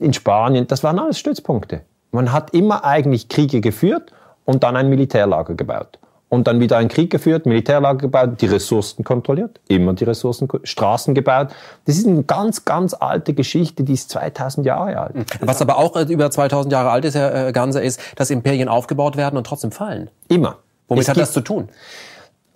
in 0.00 0.12
Spanien, 0.12 0.66
das 0.66 0.82
waren 0.82 0.98
alles 0.98 1.20
Stützpunkte. 1.20 1.82
Man 2.10 2.32
hat 2.32 2.52
immer 2.52 2.84
eigentlich 2.84 3.28
Kriege 3.28 3.60
geführt 3.60 4.12
und 4.44 4.64
dann 4.64 4.76
ein 4.76 4.88
Militärlager 4.88 5.54
gebaut 5.54 5.98
und 6.34 6.46
dann 6.46 6.60
wieder 6.60 6.76
einen 6.76 6.88
Krieg 6.88 7.10
geführt, 7.10 7.46
Militärlager 7.46 7.98
gebaut, 7.98 8.40
die 8.40 8.46
Ressourcen 8.46 9.04
kontrolliert, 9.04 9.60
immer 9.68 9.94
die 9.94 10.04
Ressourcen, 10.04 10.48
Straßen 10.62 11.14
gebaut. 11.14 11.48
Das 11.86 11.96
ist 11.96 12.06
eine 12.06 12.24
ganz, 12.24 12.64
ganz 12.64 12.94
alte 12.94 13.34
Geschichte, 13.34 13.84
die 13.84 13.92
ist 13.92 14.10
2000 14.10 14.66
Jahre 14.66 14.98
alt. 14.98 15.14
Was 15.40 15.62
aber 15.62 15.78
auch 15.78 15.96
äh, 15.96 16.02
über 16.02 16.30
2000 16.30 16.72
Jahre 16.72 16.90
alt 16.90 17.04
ist, 17.04 17.14
Herr 17.14 17.48
äh, 17.48 17.52
Ganser, 17.52 17.82
ist, 17.82 18.00
dass 18.16 18.30
Imperien 18.30 18.68
aufgebaut 18.68 19.16
werden 19.16 19.36
und 19.36 19.46
trotzdem 19.46 19.70
fallen. 19.70 20.10
Immer. 20.28 20.58
Womit 20.88 21.02
es 21.02 21.08
hat 21.08 21.16
das 21.16 21.32
zu 21.32 21.40
tun? 21.40 21.68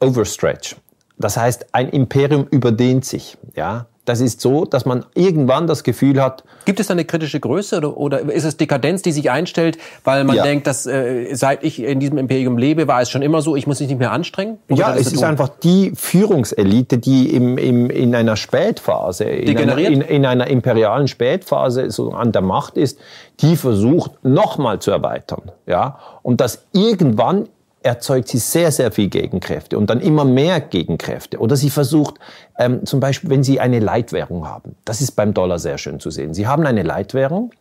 Overstretch. 0.00 0.76
Das 1.16 1.36
heißt, 1.36 1.66
ein 1.72 1.88
Imperium 1.88 2.46
überdehnt 2.50 3.04
sich. 3.04 3.38
Ja? 3.54 3.86
Das 4.08 4.22
ist 4.22 4.40
so, 4.40 4.64
dass 4.64 4.86
man 4.86 5.04
irgendwann 5.14 5.66
das 5.66 5.84
Gefühl 5.84 6.22
hat. 6.22 6.42
Gibt 6.64 6.80
es 6.80 6.86
da 6.86 6.92
eine 6.92 7.04
kritische 7.04 7.40
Größe 7.40 7.76
oder, 7.76 7.96
oder 7.98 8.20
ist 8.20 8.44
es 8.44 8.56
Dekadenz, 8.56 9.02
die 9.02 9.12
sich 9.12 9.30
einstellt, 9.30 9.76
weil 10.02 10.24
man 10.24 10.36
ja. 10.36 10.44
denkt, 10.44 10.66
dass 10.66 10.86
äh, 10.86 11.34
seit 11.34 11.62
ich 11.62 11.82
in 11.82 12.00
diesem 12.00 12.16
Imperium 12.16 12.56
lebe, 12.56 12.88
war 12.88 13.02
es 13.02 13.10
schon 13.10 13.20
immer 13.20 13.42
so, 13.42 13.54
ich 13.54 13.66
muss 13.66 13.80
mich 13.80 13.88
nicht 13.90 13.98
mehr 13.98 14.12
anstrengen? 14.12 14.58
Oder 14.70 14.78
ja, 14.78 14.94
es 14.94 15.12
ist 15.12 15.22
einfach 15.22 15.48
die 15.48 15.92
Führungselite, 15.94 16.96
die 16.96 17.34
im, 17.34 17.58
im, 17.58 17.90
in 17.90 18.14
einer 18.14 18.36
Spätphase, 18.36 19.24
in 19.24 19.58
einer, 19.58 19.76
in, 19.76 20.00
in 20.00 20.24
einer, 20.24 20.46
imperialen 20.46 21.06
Spätphase 21.06 21.90
so 21.90 22.12
an 22.12 22.32
der 22.32 22.40
Macht 22.42 22.78
ist, 22.78 22.98
die 23.40 23.56
versucht 23.56 24.12
nochmal 24.24 24.78
zu 24.78 24.90
erweitern, 24.90 25.52
ja, 25.66 25.98
und 26.22 26.40
das 26.40 26.64
irgendwann 26.72 27.48
erzeugt 27.82 28.28
sie 28.28 28.38
sehr, 28.38 28.72
sehr 28.72 28.90
viel 28.90 29.08
Gegenkräfte 29.08 29.78
und 29.78 29.88
dann 29.88 30.00
immer 30.00 30.24
mehr 30.24 30.60
Gegenkräfte. 30.60 31.38
Oder 31.38 31.56
sie 31.56 31.70
versucht, 31.70 32.16
ähm, 32.58 32.84
zum 32.84 32.98
Beispiel, 32.98 33.30
wenn 33.30 33.44
sie 33.44 33.60
eine 33.60 33.78
Leitwährung 33.78 34.48
haben, 34.48 34.74
das 34.84 35.00
ist 35.00 35.12
beim 35.12 35.32
Dollar 35.32 35.58
sehr 35.58 35.78
schön 35.78 36.00
zu 36.00 36.10
sehen. 36.10 36.34
Sie 36.34 36.46
haben 36.46 36.66
eine 36.66 36.82
Leitwährung, 36.82 37.52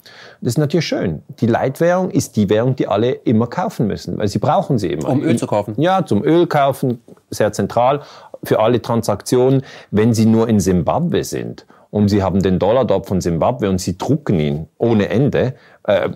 das 0.41 0.53
ist 0.53 0.58
natürlich 0.58 0.88
schön. 0.88 1.21
Die 1.39 1.45
Leitwährung 1.45 2.10
ist 2.10 2.36
die 2.36 2.49
Währung, 2.49 2.75
die 2.75 2.88
alle 2.88 3.12
immer 3.12 3.47
kaufen 3.47 3.88
müssen, 3.88 4.17
weil 4.17 4.27
sie 4.27 4.39
brauchen 4.39 4.80
sie 4.80 4.91
immer. 4.91 5.10
Um 5.10 5.23
Öl 5.23 5.38
zu 5.38 5.45
kaufen? 5.45 5.75
Ja, 5.77 6.06
zum 6.06 6.23
Öl 6.23 6.47
kaufen, 6.47 7.01
sehr 7.30 7.53
zentral 7.53 8.01
für 8.43 8.60
alle 8.60 8.82
Transaktionen. 8.82 9.62
Wenn 9.91 10.13
sie 10.13 10.25
nur 10.25 10.49
in 10.49 10.60
Simbabwe 10.60 11.23
sind 11.23 11.67
und 11.91 12.10
sie 12.10 12.23
haben 12.23 12.41
den 12.41 12.58
Dollar 12.58 12.86
dort 12.86 13.06
von 13.06 13.21
Simbabwe 13.21 13.69
und 13.69 13.80
sie 13.80 13.97
drucken 13.97 14.39
ihn 14.39 14.67
ohne 14.77 15.10
Ende, 15.10 15.53
äh, 15.84 16.10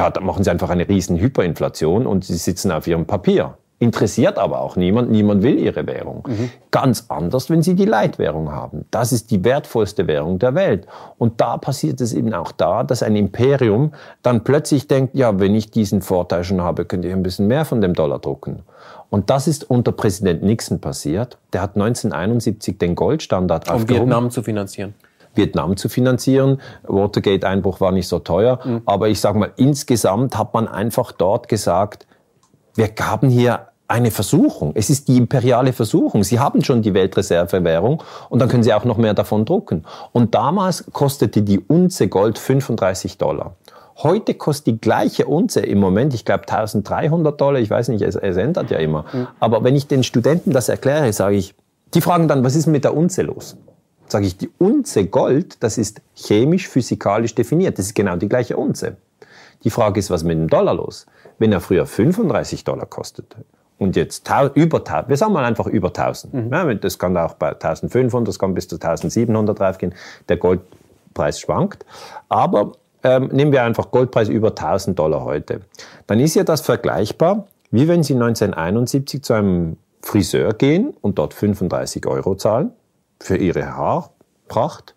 hat, 0.00 0.22
machen 0.22 0.44
sie 0.44 0.50
einfach 0.50 0.70
eine 0.70 0.88
riesen 0.88 1.18
Hyperinflation 1.18 2.06
und 2.06 2.24
sie 2.24 2.36
sitzen 2.36 2.70
auf 2.72 2.86
ihrem 2.86 3.06
Papier. 3.06 3.56
Interessiert 3.78 4.38
aber 4.38 4.60
auch 4.60 4.76
niemand, 4.76 5.10
niemand 5.10 5.42
will 5.42 5.58
ihre 5.58 5.86
Währung. 5.86 6.24
Mhm. 6.26 6.50
Ganz 6.70 7.06
anders, 7.08 7.50
wenn 7.50 7.60
sie 7.60 7.74
die 7.74 7.84
Leitwährung 7.84 8.50
haben. 8.50 8.86
Das 8.90 9.12
ist 9.12 9.30
die 9.30 9.44
wertvollste 9.44 10.06
Währung 10.06 10.38
der 10.38 10.54
Welt. 10.54 10.86
Und 11.18 11.42
da 11.42 11.58
passiert 11.58 12.00
es 12.00 12.14
eben 12.14 12.32
auch 12.32 12.52
da, 12.52 12.84
dass 12.84 13.02
ein 13.02 13.16
Imperium 13.16 13.92
dann 14.22 14.44
plötzlich 14.44 14.88
denkt, 14.88 15.14
ja, 15.14 15.38
wenn 15.38 15.54
ich 15.54 15.70
diesen 15.70 16.00
Vorteil 16.00 16.42
schon 16.44 16.62
habe, 16.62 16.86
könnte 16.86 17.08
ich 17.08 17.14
ein 17.14 17.22
bisschen 17.22 17.48
mehr 17.48 17.66
von 17.66 17.82
dem 17.82 17.92
Dollar 17.92 18.18
drucken. 18.18 18.62
Und 19.10 19.28
das 19.28 19.46
ist 19.46 19.68
unter 19.68 19.92
Präsident 19.92 20.42
Nixon 20.42 20.80
passiert. 20.80 21.36
Der 21.52 21.60
hat 21.60 21.74
1971 21.74 22.78
den 22.78 22.94
Goldstandard 22.94 23.68
um 23.68 23.74
aufgehoben. 23.74 24.04
Um 24.04 24.08
Vietnam 24.08 24.30
zu 24.30 24.42
finanzieren. 24.42 24.94
Vietnam 25.36 25.76
zu 25.76 25.88
finanzieren. 25.88 26.60
Watergate-Einbruch 26.84 27.80
war 27.80 27.92
nicht 27.92 28.08
so 28.08 28.18
teuer. 28.18 28.58
Mhm. 28.64 28.82
Aber 28.86 29.08
ich 29.08 29.20
sage 29.20 29.38
mal, 29.38 29.52
insgesamt 29.56 30.36
hat 30.36 30.54
man 30.54 30.68
einfach 30.68 31.12
dort 31.12 31.48
gesagt, 31.48 32.06
wir 32.74 32.88
gaben 32.88 33.30
hier 33.30 33.68
eine 33.88 34.10
Versuchung. 34.10 34.72
Es 34.74 34.90
ist 34.90 35.08
die 35.08 35.16
imperiale 35.16 35.72
Versuchung. 35.72 36.24
Sie 36.24 36.40
haben 36.40 36.64
schon 36.64 36.82
die 36.82 36.94
Weltreservewährung 36.94 38.02
und 38.28 38.40
dann 38.40 38.48
können 38.48 38.62
Sie 38.62 38.74
auch 38.74 38.84
noch 38.84 38.96
mehr 38.96 39.14
davon 39.14 39.44
drucken. 39.44 39.84
Und 40.12 40.34
damals 40.34 40.84
kostete 40.92 41.42
die 41.42 41.60
Unze 41.60 42.08
Gold 42.08 42.38
35 42.38 43.18
Dollar. 43.18 43.54
Heute 44.02 44.34
kostet 44.34 44.66
die 44.66 44.80
gleiche 44.80 45.26
Unze 45.26 45.60
im 45.60 45.78
Moment, 45.78 46.12
ich 46.12 46.24
glaube 46.24 46.42
1300 46.42 47.40
Dollar, 47.40 47.60
ich 47.60 47.70
weiß 47.70 47.88
nicht, 47.88 48.02
es, 48.02 48.14
es 48.14 48.36
ändert 48.36 48.70
ja 48.70 48.78
immer. 48.78 49.06
Mhm. 49.12 49.26
Aber 49.40 49.64
wenn 49.64 49.74
ich 49.74 49.86
den 49.86 50.02
Studenten 50.02 50.52
das 50.52 50.68
erkläre, 50.68 51.10
sage 51.12 51.36
ich, 51.36 51.54
die 51.94 52.00
fragen 52.00 52.28
dann, 52.28 52.44
was 52.44 52.56
ist 52.56 52.66
mit 52.66 52.84
der 52.84 52.94
Unze 52.94 53.22
los? 53.22 53.56
Sage 54.10 54.26
ich, 54.26 54.36
die 54.36 54.50
Unze 54.58 55.06
Gold, 55.06 55.62
das 55.62 55.78
ist 55.78 56.00
chemisch, 56.14 56.68
physikalisch 56.68 57.34
definiert. 57.34 57.78
Das 57.78 57.86
ist 57.86 57.94
genau 57.94 58.16
die 58.16 58.28
gleiche 58.28 58.56
Unze. 58.56 58.96
Die 59.64 59.70
Frage 59.70 59.98
ist, 59.98 60.10
was 60.10 60.22
mit 60.22 60.38
dem 60.38 60.48
Dollar 60.48 60.74
los? 60.74 61.06
Wenn 61.38 61.52
er 61.52 61.60
früher 61.60 61.86
35 61.86 62.64
Dollar 62.64 62.86
kostete 62.86 63.38
und 63.78 63.96
jetzt 63.96 64.28
über 64.54 64.78
1000, 64.78 65.08
wir 65.08 65.16
sagen 65.16 65.32
mal 65.32 65.44
einfach 65.44 65.66
über 65.66 65.88
1000. 65.88 66.34
Mhm. 66.34 66.52
Ja, 66.52 66.74
das 66.74 66.98
kann 66.98 67.16
auch 67.16 67.34
bei 67.34 67.48
1500, 67.48 68.28
das 68.28 68.38
kann 68.38 68.54
bis 68.54 68.68
zu 68.68 68.76
1700 68.76 69.58
draufgehen. 69.58 69.94
Der 70.28 70.36
Goldpreis 70.36 71.40
schwankt. 71.40 71.84
Aber 72.28 72.72
ähm, 73.02 73.28
nehmen 73.32 73.52
wir 73.52 73.62
einfach 73.62 73.90
Goldpreis 73.90 74.28
über 74.28 74.48
1000 74.48 74.98
Dollar 74.98 75.24
heute. 75.24 75.60
Dann 76.06 76.20
ist 76.20 76.34
ja 76.34 76.44
das 76.44 76.60
vergleichbar, 76.62 77.46
wie 77.70 77.88
wenn 77.88 78.02
Sie 78.02 78.14
1971 78.14 79.22
zu 79.22 79.34
einem 79.34 79.76
Friseur 80.00 80.54
gehen 80.54 80.94
und 81.00 81.18
dort 81.18 81.34
35 81.34 82.06
Euro 82.06 82.36
zahlen 82.36 82.72
für 83.20 83.36
ihre 83.36 83.76
Haarpracht 83.76 84.94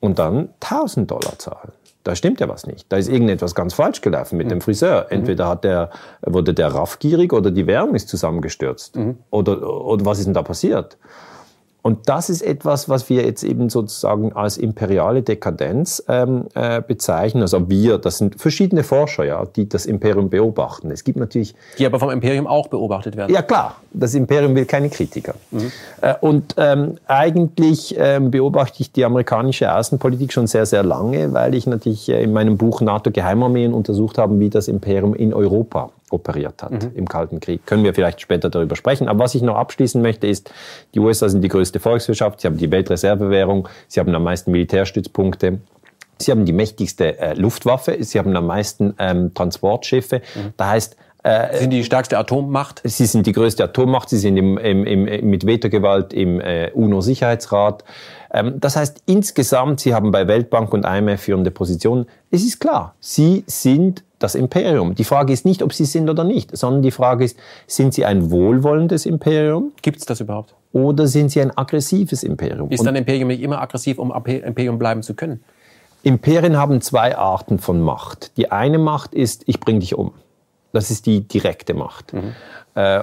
und 0.00 0.18
dann 0.18 0.50
1000 0.60 1.10
Dollar 1.10 1.38
zahlen. 1.38 1.72
Da 2.02 2.16
stimmt 2.16 2.40
ja 2.40 2.48
was 2.48 2.66
nicht. 2.66 2.90
Da 2.90 2.96
ist 2.96 3.08
irgendetwas 3.08 3.54
ganz 3.54 3.74
falsch 3.74 4.00
gelaufen 4.00 4.38
mit 4.38 4.46
mhm. 4.46 4.50
dem 4.50 4.60
Friseur. 4.62 5.06
Entweder 5.10 5.48
hat 5.48 5.64
der, 5.64 5.90
wurde 6.22 6.54
der 6.54 6.68
raffgierig 6.68 7.32
oder 7.32 7.50
die 7.50 7.66
Währung 7.66 7.94
ist 7.94 8.08
zusammengestürzt. 8.08 8.96
Mhm. 8.96 9.18
Oder, 9.30 9.62
oder 9.62 10.04
was 10.06 10.18
ist 10.18 10.24
denn 10.24 10.34
da 10.34 10.42
passiert? 10.42 10.96
Und 11.82 12.08
das 12.08 12.28
ist 12.28 12.42
etwas, 12.42 12.88
was 12.88 13.08
wir 13.08 13.24
jetzt 13.24 13.42
eben 13.42 13.70
sozusagen 13.70 14.32
als 14.34 14.58
imperiale 14.58 15.22
Dekadenz 15.22 16.02
ähm, 16.08 16.46
äh, 16.54 16.82
bezeichnen. 16.82 17.42
Also 17.42 17.70
wir, 17.70 17.98
das 17.98 18.18
sind 18.18 18.40
verschiedene 18.40 18.84
Forscher, 18.84 19.24
ja, 19.24 19.44
die 19.44 19.68
das 19.68 19.86
Imperium 19.86 20.28
beobachten. 20.28 20.90
Es 20.90 21.04
gibt 21.04 21.18
natürlich 21.18 21.54
die 21.78 21.86
aber 21.86 21.98
vom 21.98 22.10
Imperium 22.10 22.46
auch 22.46 22.68
beobachtet 22.68 23.16
werden. 23.16 23.32
Ja 23.32 23.42
klar, 23.42 23.76
das 23.92 24.14
Imperium 24.14 24.54
will 24.54 24.66
keine 24.66 24.90
Kritiker. 24.90 25.34
Mhm. 25.50 25.72
Äh, 26.00 26.14
und 26.20 26.54
ähm, 26.58 26.96
eigentlich 27.06 27.94
ähm, 27.98 28.30
beobachte 28.30 28.80
ich 28.80 28.92
die 28.92 29.04
amerikanische 29.04 29.74
Außenpolitik 29.74 30.32
schon 30.32 30.46
sehr 30.46 30.66
sehr 30.66 30.82
lange, 30.82 31.32
weil 31.32 31.54
ich 31.54 31.66
natürlich 31.66 32.08
äh, 32.08 32.22
in 32.22 32.32
meinem 32.32 32.56
Buch 32.56 32.80
NATO 32.80 33.10
Geheimarmeen 33.10 33.72
untersucht 33.72 34.18
habe, 34.18 34.38
wie 34.38 34.50
das 34.50 34.68
Imperium 34.68 35.14
in 35.14 35.32
Europa 35.32 35.90
operiert 36.10 36.62
hat 36.62 36.72
mhm. 36.72 36.92
im 36.94 37.08
Kalten 37.08 37.40
Krieg. 37.40 37.66
Können 37.66 37.84
wir 37.84 37.94
vielleicht 37.94 38.20
später 38.20 38.50
darüber 38.50 38.76
sprechen. 38.76 39.08
Aber 39.08 39.20
was 39.20 39.34
ich 39.34 39.42
noch 39.42 39.56
abschließen 39.56 40.00
möchte, 40.02 40.26
ist, 40.26 40.52
die 40.94 41.00
USA 41.00 41.28
sind 41.28 41.42
die 41.42 41.48
größte 41.48 41.80
Volkswirtschaft, 41.80 42.40
sie 42.40 42.48
haben 42.48 42.56
die 42.56 42.70
Weltreservewährung, 42.70 43.68
sie 43.88 44.00
haben 44.00 44.14
am 44.14 44.24
meisten 44.24 44.50
Militärstützpunkte. 44.50 45.60
Sie 46.18 46.30
haben 46.30 46.44
die 46.44 46.52
mächtigste 46.52 47.18
äh, 47.18 47.32
Luftwaffe, 47.32 47.96
sie 48.00 48.18
haben 48.18 48.36
am 48.36 48.46
meisten 48.46 48.94
ähm, 48.98 49.32
Transportschiffe. 49.32 50.20
Mhm. 50.34 50.52
Da 50.58 50.68
heißt, 50.68 50.96
äh, 51.22 51.58
sind 51.58 51.70
die 51.70 51.84
stärkste 51.84 52.18
Atommacht? 52.18 52.80
Sie 52.84 53.06
sind 53.06 53.26
die 53.26 53.32
größte 53.32 53.64
Atommacht, 53.64 54.08
sie 54.08 54.18
sind 54.18 54.36
im, 54.36 54.56
im, 54.58 54.86
im, 54.86 55.30
mit 55.30 55.46
Vetogewalt 55.46 56.12
im 56.12 56.40
äh, 56.40 56.70
UNO-Sicherheitsrat. 56.72 57.84
Ähm, 58.32 58.58
das 58.58 58.76
heißt, 58.76 59.02
insgesamt, 59.06 59.80
Sie 59.80 59.94
haben 59.94 60.12
bei 60.12 60.28
Weltbank 60.28 60.72
und 60.72 60.84
IMF 60.84 61.22
führende 61.22 61.50
Positionen. 61.50 62.06
Es 62.30 62.42
ist 62.42 62.60
klar, 62.60 62.94
Sie 63.00 63.44
sind 63.46 64.02
das 64.20 64.36
Imperium. 64.36 64.94
Die 64.94 65.04
Frage 65.04 65.32
ist 65.32 65.44
nicht, 65.44 65.62
ob 65.62 65.72
Sie 65.72 65.84
sind 65.84 66.08
oder 66.08 66.22
nicht, 66.22 66.56
sondern 66.56 66.82
die 66.82 66.92
Frage 66.92 67.24
ist, 67.24 67.36
sind 67.66 67.94
Sie 67.94 68.04
ein 68.04 68.30
wohlwollendes 68.30 69.06
Imperium? 69.06 69.72
Gibt 69.82 69.98
es 69.98 70.06
das 70.06 70.20
überhaupt? 70.20 70.54
Oder 70.72 71.08
sind 71.08 71.30
Sie 71.30 71.40
ein 71.40 71.56
aggressives 71.56 72.22
Imperium? 72.22 72.70
Ist 72.70 72.86
ein 72.86 72.94
Imperium 72.94 73.28
nicht 73.28 73.42
immer 73.42 73.60
aggressiv, 73.60 73.98
um 73.98 74.12
Imperium 74.12 74.78
bleiben 74.78 75.02
zu 75.02 75.14
können? 75.14 75.42
Imperien 76.02 76.56
haben 76.56 76.80
zwei 76.80 77.16
Arten 77.16 77.58
von 77.58 77.80
Macht. 77.80 78.36
Die 78.36 78.52
eine 78.52 78.78
Macht 78.78 79.14
ist, 79.14 79.42
ich 79.46 79.58
bringe 79.58 79.80
dich 79.80 79.94
um. 79.94 80.12
Das 80.72 80.90
ist 80.90 81.06
die 81.06 81.26
direkte 81.26 81.74
Macht. 81.74 82.12
Mhm. 82.12 82.34
Äh, 82.74 83.02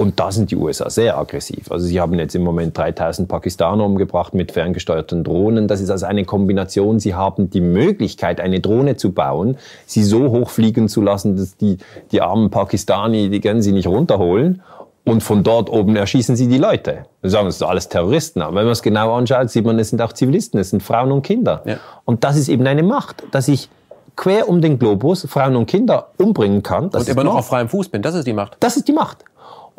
und 0.00 0.18
da 0.18 0.32
sind 0.32 0.50
die 0.50 0.56
USA 0.56 0.88
sehr 0.88 1.18
aggressiv. 1.18 1.70
Also 1.70 1.84
sie 1.84 2.00
haben 2.00 2.14
jetzt 2.14 2.34
im 2.34 2.42
Moment 2.42 2.76
3000 2.78 3.28
Pakistaner 3.28 3.84
umgebracht 3.84 4.32
mit 4.32 4.50
ferngesteuerten 4.50 5.24
Drohnen. 5.24 5.68
Das 5.68 5.82
ist 5.82 5.90
also 5.90 6.06
eine 6.06 6.24
Kombination. 6.24 6.98
Sie 6.98 7.14
haben 7.14 7.50
die 7.50 7.60
Möglichkeit, 7.60 8.40
eine 8.40 8.60
Drohne 8.60 8.96
zu 8.96 9.12
bauen, 9.12 9.58
sie 9.84 10.02
so 10.02 10.30
hoch 10.30 10.48
fliegen 10.48 10.88
zu 10.88 11.02
lassen, 11.02 11.36
dass 11.36 11.58
die, 11.58 11.76
die 12.12 12.22
armen 12.22 12.48
Pakistani, 12.48 13.28
die 13.28 13.42
können 13.42 13.60
sie 13.60 13.72
nicht 13.72 13.88
runterholen. 13.88 14.62
Und 15.04 15.22
von 15.22 15.42
dort 15.42 15.68
oben 15.68 15.94
erschießen 15.96 16.34
sie 16.34 16.48
die 16.48 16.56
Leute. 16.56 17.04
Wir 17.20 17.28
sagen, 17.28 17.44
das 17.44 17.58
sind 17.58 17.68
alles 17.68 17.90
Terroristen. 17.90 18.40
Aber 18.40 18.56
wenn 18.56 18.64
man 18.64 18.72
es 18.72 18.80
genau 18.80 19.14
anschaut, 19.14 19.50
sieht 19.50 19.66
man, 19.66 19.78
es 19.78 19.90
sind 19.90 20.00
auch 20.00 20.14
Zivilisten, 20.14 20.58
es 20.60 20.70
sind 20.70 20.82
Frauen 20.82 21.12
und 21.12 21.20
Kinder. 21.20 21.60
Ja. 21.66 21.76
Und 22.06 22.24
das 22.24 22.38
ist 22.38 22.48
eben 22.48 22.66
eine 22.66 22.82
Macht, 22.82 23.22
dass 23.32 23.48
ich 23.48 23.68
quer 24.16 24.48
um 24.48 24.60
den 24.60 24.78
Globus 24.78 25.26
Frauen 25.28 25.56
und 25.56 25.66
Kinder 25.66 26.08
umbringen 26.16 26.62
kann. 26.62 26.88
Und 26.88 27.08
immer 27.08 27.24
noch 27.24 27.36
auf 27.36 27.48
freiem 27.48 27.68
Fuß 27.68 27.88
bin, 27.88 28.02
das 28.02 28.14
ist 28.14 28.26
die 28.26 28.32
Macht. 28.32 28.56
Das 28.60 28.76
ist 28.76 28.88
die 28.88 28.92
Macht. 28.92 29.24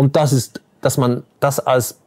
Und 0.01 0.15
das 0.15 0.33
ist, 0.33 0.61
dass 0.81 0.97
man 0.97 1.21
das 1.39 1.59
als, 1.59 1.99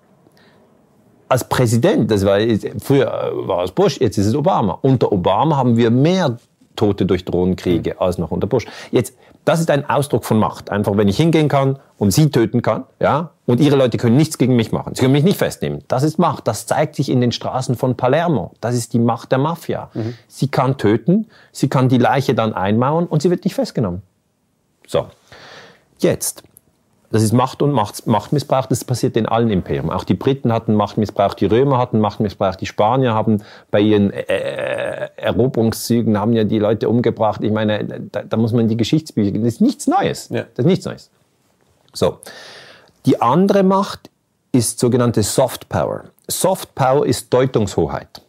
als 1.29 1.45
Präsident, 1.49 2.11
das 2.11 2.27
war, 2.27 2.41
früher 2.81 3.31
war 3.47 3.63
es 3.63 3.71
Bush, 3.71 4.01
jetzt 4.01 4.19
ist 4.19 4.27
es 4.27 4.35
Obama. 4.35 4.81
Unter 4.83 5.13
Obama 5.13 5.57
haben 5.57 5.77
wir 5.77 5.93
mehr 5.93 6.37
Tote 6.75 7.07
durch 7.07 7.25
Drohnenkriege 7.25 7.91
mhm. 7.91 8.01
als 8.01 8.19
noch 8.19 8.33
unter 8.33 8.49
Bush. 8.49 8.67
Jetzt, 8.91 9.17
das 9.45 9.61
ist 9.61 9.71
ein 9.71 9.89
Ausdruck 9.89 10.25
von 10.25 10.41
Macht. 10.41 10.71
Einfach, 10.71 10.97
wenn 10.97 11.07
ich 11.07 11.17
hingehen 11.17 11.49
kann 11.49 11.79
und 11.97 12.11
sie 12.11 12.33
töten 12.33 12.63
kann, 12.63 12.83
ja, 12.99 13.31
und 13.47 13.61
ihre 13.61 13.77
Leute 13.77 13.97
können 13.97 14.17
nichts 14.17 14.39
gegen 14.39 14.57
mich 14.57 14.73
machen. 14.73 14.97
Sie 14.97 15.01
können 15.01 15.13
mich 15.13 15.23
nicht 15.23 15.39
festnehmen. 15.39 15.85
Das 15.87 16.03
ist 16.03 16.19
Macht. 16.19 16.49
Das 16.49 16.67
zeigt 16.67 16.97
sich 16.97 17.09
in 17.09 17.21
den 17.21 17.31
Straßen 17.31 17.77
von 17.77 17.97
Palermo. 17.97 18.55
Das 18.61 18.75
ist 18.75 18.93
die 18.93 18.99
Macht 18.99 19.31
der 19.31 19.39
Mafia. 19.39 19.89
Mhm. 19.95 20.15
Sie 20.27 20.49
kann 20.49 20.79
töten, 20.79 21.29
sie 21.53 21.69
kann 21.69 21.89
die 21.89 21.99
Leiche 21.99 22.35
dann 22.35 22.55
einmauern 22.55 23.07
und 23.07 23.23
sie 23.23 23.31
wird 23.31 23.45
nicht 23.45 23.55
festgenommen. 23.55 24.03
So. 24.85 25.07
Jetzt 26.01 26.43
das 27.15 27.23
ist 27.23 27.33
Macht 27.33 27.63
und 27.63 27.71
Macht, 27.71 28.09
Machtmissbrauch, 28.09 28.67
das 28.67 28.85
passiert 28.85 29.17
in 29.17 29.27
allen 29.27 29.49
Imperien. 29.49 29.89
Auch 29.89 30.03
die 30.03 30.15
Briten 30.15 30.53
hatten 30.53 30.75
Machtmissbrauch, 30.75 31.35
die 31.35 31.47
Römer 31.47 31.79
hatten 31.79 32.01
Machtmissbrauch, 32.01 32.57
die 32.57 32.67
Spanier 32.67 33.15
haben 33.15 33.41
bei 33.71 33.79
ihren 33.79 34.11
äh, 34.11 34.23
äh, 34.23 35.11
Eroberungszügen 35.15 36.19
haben 36.19 36.33
ja 36.33 36.43
die 36.43 36.59
Leute 36.59 36.89
umgebracht. 36.89 37.45
Ich 37.45 37.53
meine, 37.53 37.85
da, 38.11 38.25
da 38.25 38.37
muss 38.37 38.51
man 38.51 38.63
in 38.63 38.69
die 38.69 38.77
Geschichtsbücher 38.77 39.31
gehen. 39.31 39.45
Das 39.45 39.55
ist 39.55 39.61
nichts 39.61 39.87
Neues. 39.87 40.29
Ja. 40.31 40.43
Das 40.43 40.65
ist 40.65 40.67
nichts 40.67 40.87
Neues. 40.87 41.09
So. 41.93 42.19
Die 43.07 43.23
andere 43.23 43.63
Macht 43.63 44.11
ist 44.51 44.81
sogenannte 44.81 45.23
Soft 45.23 45.69
Power. 45.69 46.07
Soft 46.27 46.75
Power 46.75 47.07
ist 47.07 47.33
Deutungshoheit. 47.33 48.23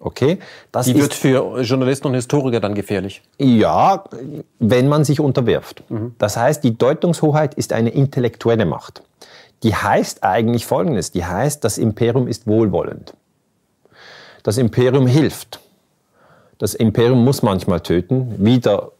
Okay? 0.00 0.38
Das 0.72 0.86
Die 0.86 0.94
wird 0.94 1.12
für 1.12 1.60
Journalisten 1.60 2.08
und 2.08 2.14
Historiker 2.14 2.58
dann 2.58 2.74
gefährlich. 2.74 3.22
Ja, 3.38 4.04
wenn 4.58 4.88
man 4.88 5.04
sich 5.04 5.20
unterwirft. 5.20 5.84
Mhm. 5.90 6.14
Das 6.18 6.36
heißt, 6.36 6.64
die 6.64 6.76
Deutungshoheit 6.76 7.54
ist 7.54 7.72
eine 7.74 7.90
intellektuelle 7.90 8.64
Macht. 8.64 9.02
Die 9.62 9.74
heißt 9.74 10.24
eigentlich 10.24 10.64
Folgendes. 10.64 11.12
Die 11.12 11.24
heißt, 11.24 11.62
das 11.62 11.76
Imperium 11.76 12.28
ist 12.28 12.46
wohlwollend. 12.46 13.14
Das 14.42 14.56
Imperium 14.56 15.06
hilft. 15.06 15.60
Das 16.56 16.74
Imperium 16.74 17.22
muss 17.22 17.42
manchmal 17.42 17.80
töten, 17.80 18.34
wieder 18.38 18.92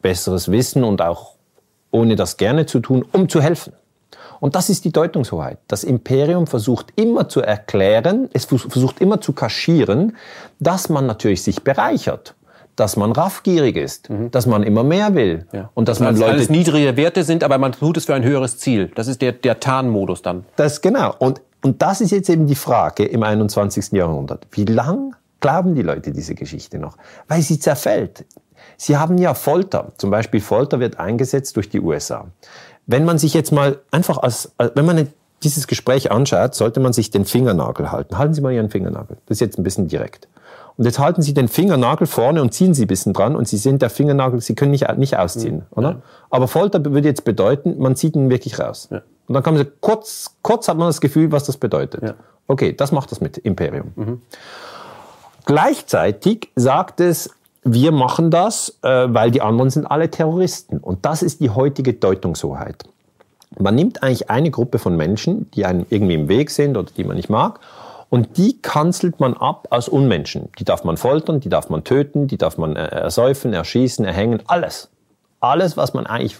besseres 0.00 0.50
Wissen 0.50 0.84
und 0.84 1.02
auch 1.02 1.34
ohne 1.90 2.14
das 2.14 2.36
gerne 2.36 2.66
zu 2.66 2.78
tun, 2.78 3.04
um 3.12 3.28
zu 3.28 3.42
helfen. 3.42 3.72
Und 4.40 4.54
das 4.54 4.70
ist 4.70 4.84
die 4.84 4.92
Deutungshoheit. 4.92 5.58
Das 5.68 5.84
Imperium 5.84 6.46
versucht 6.46 6.92
immer 6.96 7.28
zu 7.28 7.42
erklären, 7.42 8.28
es 8.32 8.46
versucht 8.46 9.00
immer 9.00 9.20
zu 9.20 9.32
kaschieren, 9.32 10.16
dass 10.58 10.88
man 10.88 11.06
natürlich 11.06 11.42
sich 11.42 11.62
bereichert 11.62 12.34
dass 12.76 12.96
man 12.96 13.12
raffgierig 13.12 13.76
ist, 13.76 14.08
mhm. 14.08 14.30
dass 14.30 14.46
man 14.46 14.62
immer 14.62 14.82
mehr 14.82 15.14
will 15.14 15.46
ja. 15.52 15.68
und 15.74 15.88
dass 15.88 16.00
man 16.00 16.16
Leute 16.16 16.32
alles 16.32 16.48
niedrige 16.48 16.96
Werte 16.96 17.24
sind, 17.24 17.44
aber 17.44 17.58
man 17.58 17.72
tut 17.72 17.98
es 17.98 18.06
für 18.06 18.14
ein 18.14 18.24
höheres 18.24 18.56
Ziel. 18.56 18.90
Das 18.94 19.06
ist 19.06 19.20
der 19.20 19.32
der 19.32 19.60
Tarnmodus 19.60 20.22
dann. 20.22 20.46
Das 20.56 20.80
genau 20.80 21.14
und 21.18 21.42
und 21.62 21.82
das 21.82 22.00
ist 22.00 22.10
jetzt 22.10 22.30
eben 22.30 22.46
die 22.46 22.54
Frage 22.54 23.04
im 23.04 23.22
21. 23.22 23.92
Jahrhundert. 23.92 24.46
Wie 24.52 24.64
lang 24.64 25.14
glauben 25.40 25.74
die 25.74 25.82
Leute 25.82 26.10
diese 26.10 26.34
Geschichte 26.34 26.78
noch? 26.78 26.96
Weil 27.28 27.42
sie 27.42 27.58
zerfällt. 27.58 28.24
Sie 28.78 28.96
haben 28.96 29.18
ja 29.18 29.34
Folter. 29.34 29.92
Zum 29.98 30.10
Beispiel 30.10 30.40
Folter 30.40 30.80
wird 30.80 30.98
eingesetzt 30.98 31.56
durch 31.56 31.68
die 31.68 31.80
USA. 31.80 32.28
Wenn 32.86 33.04
man 33.04 33.18
sich 33.18 33.34
jetzt 33.34 33.52
mal 33.52 33.78
einfach 33.90 34.18
als, 34.18 34.52
wenn 34.74 34.84
man 34.84 35.08
dieses 35.42 35.66
Gespräch 35.66 36.10
anschaut, 36.10 36.54
sollte 36.54 36.80
man 36.80 36.92
sich 36.92 37.10
den 37.10 37.24
Fingernagel 37.24 37.92
halten. 37.92 38.18
Halten 38.18 38.34
Sie 38.34 38.40
mal 38.40 38.52
Ihren 38.52 38.70
Fingernagel. 38.70 39.16
Das 39.26 39.36
ist 39.36 39.40
jetzt 39.40 39.58
ein 39.58 39.62
bisschen 39.62 39.88
direkt. 39.88 40.28
Und 40.76 40.84
jetzt 40.84 40.98
halten 40.98 41.22
Sie 41.22 41.34
den 41.34 41.48
Fingernagel 41.48 42.06
vorne 42.06 42.42
und 42.42 42.54
ziehen 42.54 42.74
Sie 42.74 42.84
ein 42.84 42.88
bisschen 42.88 43.12
dran 43.12 43.36
und 43.36 43.48
Sie 43.48 43.56
sind 43.56 43.82
der 43.82 43.90
Fingernagel, 43.90 44.40
Sie 44.40 44.54
können 44.54 44.70
nicht, 44.70 44.86
nicht 44.96 45.18
ausziehen, 45.18 45.56
mhm. 45.56 45.62
oder? 45.70 45.88
Ja. 45.90 46.02
Aber 46.30 46.48
Folter 46.48 46.84
würde 46.84 47.08
jetzt 47.08 47.24
bedeuten, 47.24 47.78
man 47.78 47.96
zieht 47.96 48.16
ihn 48.16 48.30
wirklich 48.30 48.58
raus. 48.58 48.88
Ja. 48.90 49.02
Und 49.26 49.34
dann 49.34 49.42
kann 49.42 49.54
man 49.54 49.66
kurz, 49.80 50.36
kurz 50.42 50.68
hat 50.68 50.76
man 50.76 50.88
das 50.88 51.00
Gefühl, 51.00 51.32
was 51.32 51.44
das 51.44 51.56
bedeutet. 51.56 52.02
Ja. 52.02 52.14
Okay, 52.46 52.74
das 52.74 52.92
macht 52.92 53.12
das 53.12 53.20
mit 53.20 53.38
Imperium. 53.38 53.92
Mhm. 53.94 54.22
Gleichzeitig 55.44 56.50
sagt 56.56 57.00
es, 57.00 57.30
wir 57.62 57.92
machen 57.92 58.30
das, 58.30 58.78
äh, 58.82 58.88
weil 59.08 59.30
die 59.30 59.42
anderen 59.42 59.70
sind 59.70 59.86
alle 59.86 60.10
Terroristen. 60.10 60.78
Und 60.78 61.04
das 61.04 61.22
ist 61.22 61.40
die 61.40 61.50
heutige 61.50 61.92
Deutungshoheit. 61.92 62.84
Man 63.58 63.74
nimmt 63.74 64.02
eigentlich 64.02 64.30
eine 64.30 64.50
Gruppe 64.50 64.78
von 64.78 64.96
Menschen, 64.96 65.50
die 65.52 65.64
einem 65.66 65.84
irgendwie 65.90 66.14
im 66.14 66.28
Weg 66.28 66.50
sind 66.50 66.76
oder 66.76 66.90
die 66.96 67.04
man 67.04 67.16
nicht 67.16 67.28
mag, 67.28 67.60
und 68.08 68.36
die 68.38 68.60
kanzelt 68.60 69.20
man 69.20 69.34
ab 69.34 69.68
als 69.70 69.88
Unmenschen. 69.88 70.48
Die 70.58 70.64
darf 70.64 70.82
man 70.82 70.96
foltern, 70.96 71.38
die 71.38 71.48
darf 71.48 71.70
man 71.70 71.84
töten, 71.84 72.26
die 72.26 72.38
darf 72.38 72.58
man 72.58 72.74
äh, 72.74 72.86
ersäufen, 72.86 73.52
erschießen, 73.52 74.04
erhängen, 74.04 74.42
alles. 74.46 74.88
Alles, 75.38 75.76
was 75.76 75.94
man 75.94 76.06
eigentlich 76.06 76.36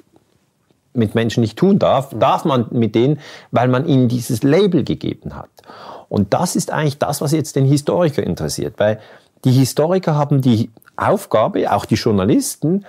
mit 0.93 1.15
Menschen 1.15 1.43
nicht 1.43 1.57
tun 1.57 1.79
darf, 1.79 2.11
darf 2.19 2.45
man 2.45 2.67
mit 2.71 2.97
denen, 2.97 3.21
weil 3.53 3.69
man 3.69 3.87
ihnen 3.87 4.09
dieses 4.09 4.43
Label 4.43 4.83
gegeben 4.83 5.37
hat. 5.37 5.51
Und 6.09 6.35
das 6.35 6.57
ist 6.57 6.73
eigentlich 6.73 6.99
das, 6.99 7.21
was 7.21 7.31
jetzt 7.31 7.55
den 7.55 7.67
Historiker 7.67 8.25
interessiert, 8.25 8.75
weil 8.79 8.99
die 9.45 9.53
Historiker 9.53 10.17
haben 10.17 10.41
die 10.41 10.71
Aufgabe, 11.01 11.73
auch 11.73 11.85
die 11.85 11.95
Journalisten, 11.95 12.85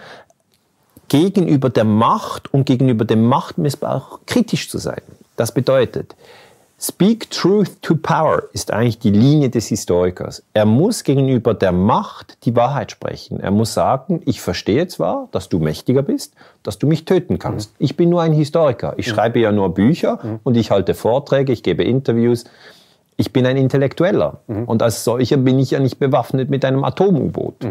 gegenüber 1.08 1.69
der 1.69 1.84
Macht 1.84 2.54
und 2.54 2.65
gegenüber 2.65 3.06
dem 3.06 3.26
Machtmissbrauch 3.26 4.19
kritisch 4.26 4.69
zu 4.69 4.78
sein. 4.78 5.02
Das 5.36 5.54
bedeutet, 5.54 6.15
Speak 6.84 7.30
Truth 7.30 7.80
to 7.84 7.95
Power 7.95 8.41
ist 8.54 8.71
eigentlich 8.71 8.97
die 8.97 9.12
Linie 9.12 9.52
des 9.52 9.67
Historikers. 9.67 10.41
Er 10.56 10.65
muss 10.65 11.04
gegenüber 11.04 11.54
der 11.54 11.71
Macht 11.71 12.43
die 12.43 12.56
Wahrheit 12.56 12.89
sprechen. 12.89 13.39
Er 13.39 13.52
muss 13.52 13.76
sagen, 13.76 14.24
ich 14.26 14.41
verstehe 14.41 14.88
zwar, 14.88 15.28
dass 15.32 15.47
du 15.47 15.60
mächtiger 15.60 16.02
bist, 16.02 16.34
dass 16.63 16.80
du 16.80 16.88
mich 16.88 17.06
töten 17.06 17.38
kannst. 17.38 17.80
Mhm. 17.80 17.86
Ich 17.86 17.97
bin 17.97 18.10
nur 18.10 18.24
ein 18.24 18.34
Historiker. 18.34 18.95
Ich 18.97 19.06
mhm. 19.06 19.12
schreibe 19.12 19.39
ja 19.39 19.52
nur 19.52 19.76
Bücher 19.76 20.17
mhm. 20.24 20.39
und 20.43 20.58
ich 20.58 20.71
halte 20.71 20.95
Vorträge, 20.95 21.54
ich 21.54 21.62
gebe 21.62 21.84
Interviews. 21.84 22.45
Ich 23.15 23.32
bin 23.32 23.45
ein 23.45 23.58
Intellektueller. 23.58 24.39
Und 24.47 24.82
als 24.82 25.04
solcher 25.04 25.38
bin 25.38 25.60
ich 25.60 25.69
ja 25.69 25.80
nicht 25.80 26.00
bewaffnet 26.00 26.50
mit 26.50 26.65
einem 26.65 26.84
Atom-U-Boot. 26.84 27.63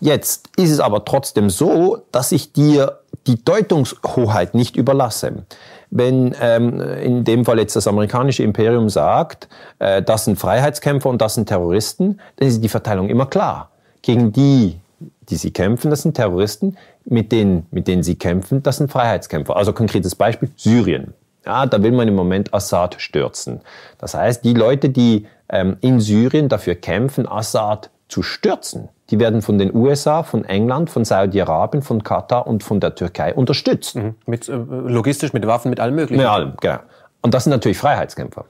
Jetzt 0.00 0.48
ist 0.56 0.70
es 0.70 0.80
aber 0.80 1.04
trotzdem 1.04 1.48
so, 1.48 1.98
dass 2.10 2.32
ich 2.32 2.52
dir 2.52 2.98
die 3.26 3.44
Deutungshoheit 3.44 4.54
nicht 4.54 4.76
überlasse 4.76 5.44
wenn 5.92 6.34
ähm, 6.40 6.80
in 6.80 7.22
dem 7.22 7.44
Fall 7.44 7.58
jetzt 7.58 7.76
das 7.76 7.86
amerikanische 7.86 8.42
Imperium 8.42 8.88
sagt, 8.88 9.48
äh, 9.78 10.02
das 10.02 10.24
sind 10.24 10.38
Freiheitskämpfer 10.38 11.10
und 11.10 11.20
das 11.20 11.34
sind 11.34 11.48
Terroristen, 11.48 12.18
dann 12.36 12.48
ist 12.48 12.64
die 12.64 12.70
Verteilung 12.70 13.10
immer 13.10 13.26
klar. 13.26 13.70
Gegen 14.00 14.32
die, 14.32 14.80
die 15.28 15.36
sie 15.36 15.50
kämpfen, 15.50 15.90
das 15.90 16.02
sind 16.02 16.14
Terroristen, 16.14 16.78
mit 17.04 17.30
denen, 17.30 17.66
mit 17.70 17.88
denen 17.88 18.02
sie 18.02 18.14
kämpfen, 18.14 18.62
das 18.62 18.78
sind 18.78 18.90
Freiheitskämpfer. 18.90 19.54
Also 19.54 19.74
konkretes 19.74 20.14
Beispiel, 20.14 20.50
Syrien. 20.56 21.12
Ja, 21.44 21.66
da 21.66 21.82
will 21.82 21.92
man 21.92 22.08
im 22.08 22.14
Moment 22.14 22.54
Assad 22.54 22.96
stürzen. 22.98 23.60
Das 23.98 24.14
heißt, 24.14 24.44
die 24.44 24.54
Leute, 24.54 24.88
die 24.88 25.26
ähm, 25.50 25.76
in 25.82 26.00
Syrien 26.00 26.48
dafür 26.48 26.74
kämpfen, 26.74 27.28
Assad 27.28 27.90
zu 28.08 28.22
stürzen, 28.22 28.88
die 29.12 29.20
werden 29.20 29.42
von 29.42 29.58
den 29.58 29.74
USA, 29.74 30.22
von 30.22 30.44
England, 30.46 30.88
von 30.88 31.04
Saudi-Arabien, 31.04 31.82
von 31.82 32.02
Katar 32.02 32.46
und 32.46 32.64
von 32.64 32.80
der 32.80 32.94
Türkei 32.94 33.34
unterstützt. 33.34 33.94
Mhm. 33.94 34.14
Mit, 34.26 34.48
äh, 34.48 34.54
logistisch, 34.56 35.34
mit 35.34 35.46
Waffen, 35.46 35.68
mit 35.68 35.78
allem 35.78 35.94
Möglichen. 35.94 36.22
Mit 36.22 36.30
allem, 36.30 36.54
genau. 36.60 36.78
Und 37.20 37.34
das 37.34 37.44
sind 37.44 37.50
natürlich 37.50 37.76
Freiheitskämpfer. 37.78 38.46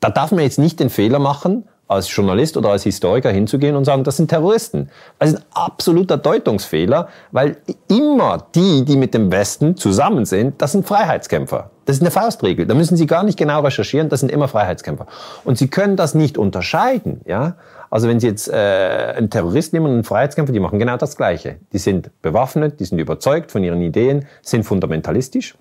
Da 0.00 0.10
darf 0.10 0.32
man 0.32 0.40
jetzt 0.40 0.58
nicht 0.58 0.80
den 0.80 0.90
Fehler 0.90 1.20
machen, 1.20 1.64
als 1.86 2.14
Journalist 2.14 2.56
oder 2.56 2.70
als 2.70 2.82
Historiker 2.82 3.30
hinzugehen 3.30 3.76
und 3.76 3.84
sagen, 3.84 4.04
das 4.04 4.16
sind 4.16 4.28
Terroristen. 4.28 4.90
Das 5.18 5.30
ist 5.30 5.36
ein 5.36 5.44
absoluter 5.52 6.16
Deutungsfehler, 6.16 7.08
weil 7.30 7.58
immer 7.88 8.46
die, 8.54 8.84
die 8.84 8.96
mit 8.96 9.14
dem 9.14 9.30
Westen 9.30 9.76
zusammen 9.76 10.24
sind, 10.24 10.60
das 10.60 10.72
sind 10.72 10.86
Freiheitskämpfer. 10.86 11.70
Das 11.84 11.96
ist 11.96 12.02
eine 12.02 12.10
Faustregel. 12.10 12.66
Da 12.66 12.74
müssen 12.74 12.96
Sie 12.96 13.06
gar 13.06 13.22
nicht 13.22 13.38
genau 13.38 13.60
recherchieren, 13.60 14.08
das 14.08 14.20
sind 14.20 14.32
immer 14.32 14.48
Freiheitskämpfer. 14.48 15.06
Und 15.44 15.58
Sie 15.58 15.68
können 15.68 15.96
das 15.96 16.14
nicht 16.14 16.38
unterscheiden, 16.38 17.20
ja. 17.26 17.56
Also 17.94 18.08
wenn 18.08 18.18
Sie 18.18 18.26
jetzt 18.26 18.48
äh, 18.48 19.14
einen 19.16 19.30
Terroristen 19.30 19.76
nehmen 19.76 19.86
und 19.86 19.92
einen 19.92 20.02
Freiheitskämpfer, 20.02 20.52
die 20.52 20.58
machen 20.58 20.80
genau 20.80 20.96
das 20.96 21.16
Gleiche. 21.16 21.58
Die 21.72 21.78
sind 21.78 22.10
bewaffnet, 22.22 22.80
die 22.80 22.86
sind 22.86 22.98
überzeugt 22.98 23.52
von 23.52 23.62
ihren 23.62 23.80
Ideen, 23.82 24.26
sind 24.42 24.64
fundamentalistisch. 24.64 25.54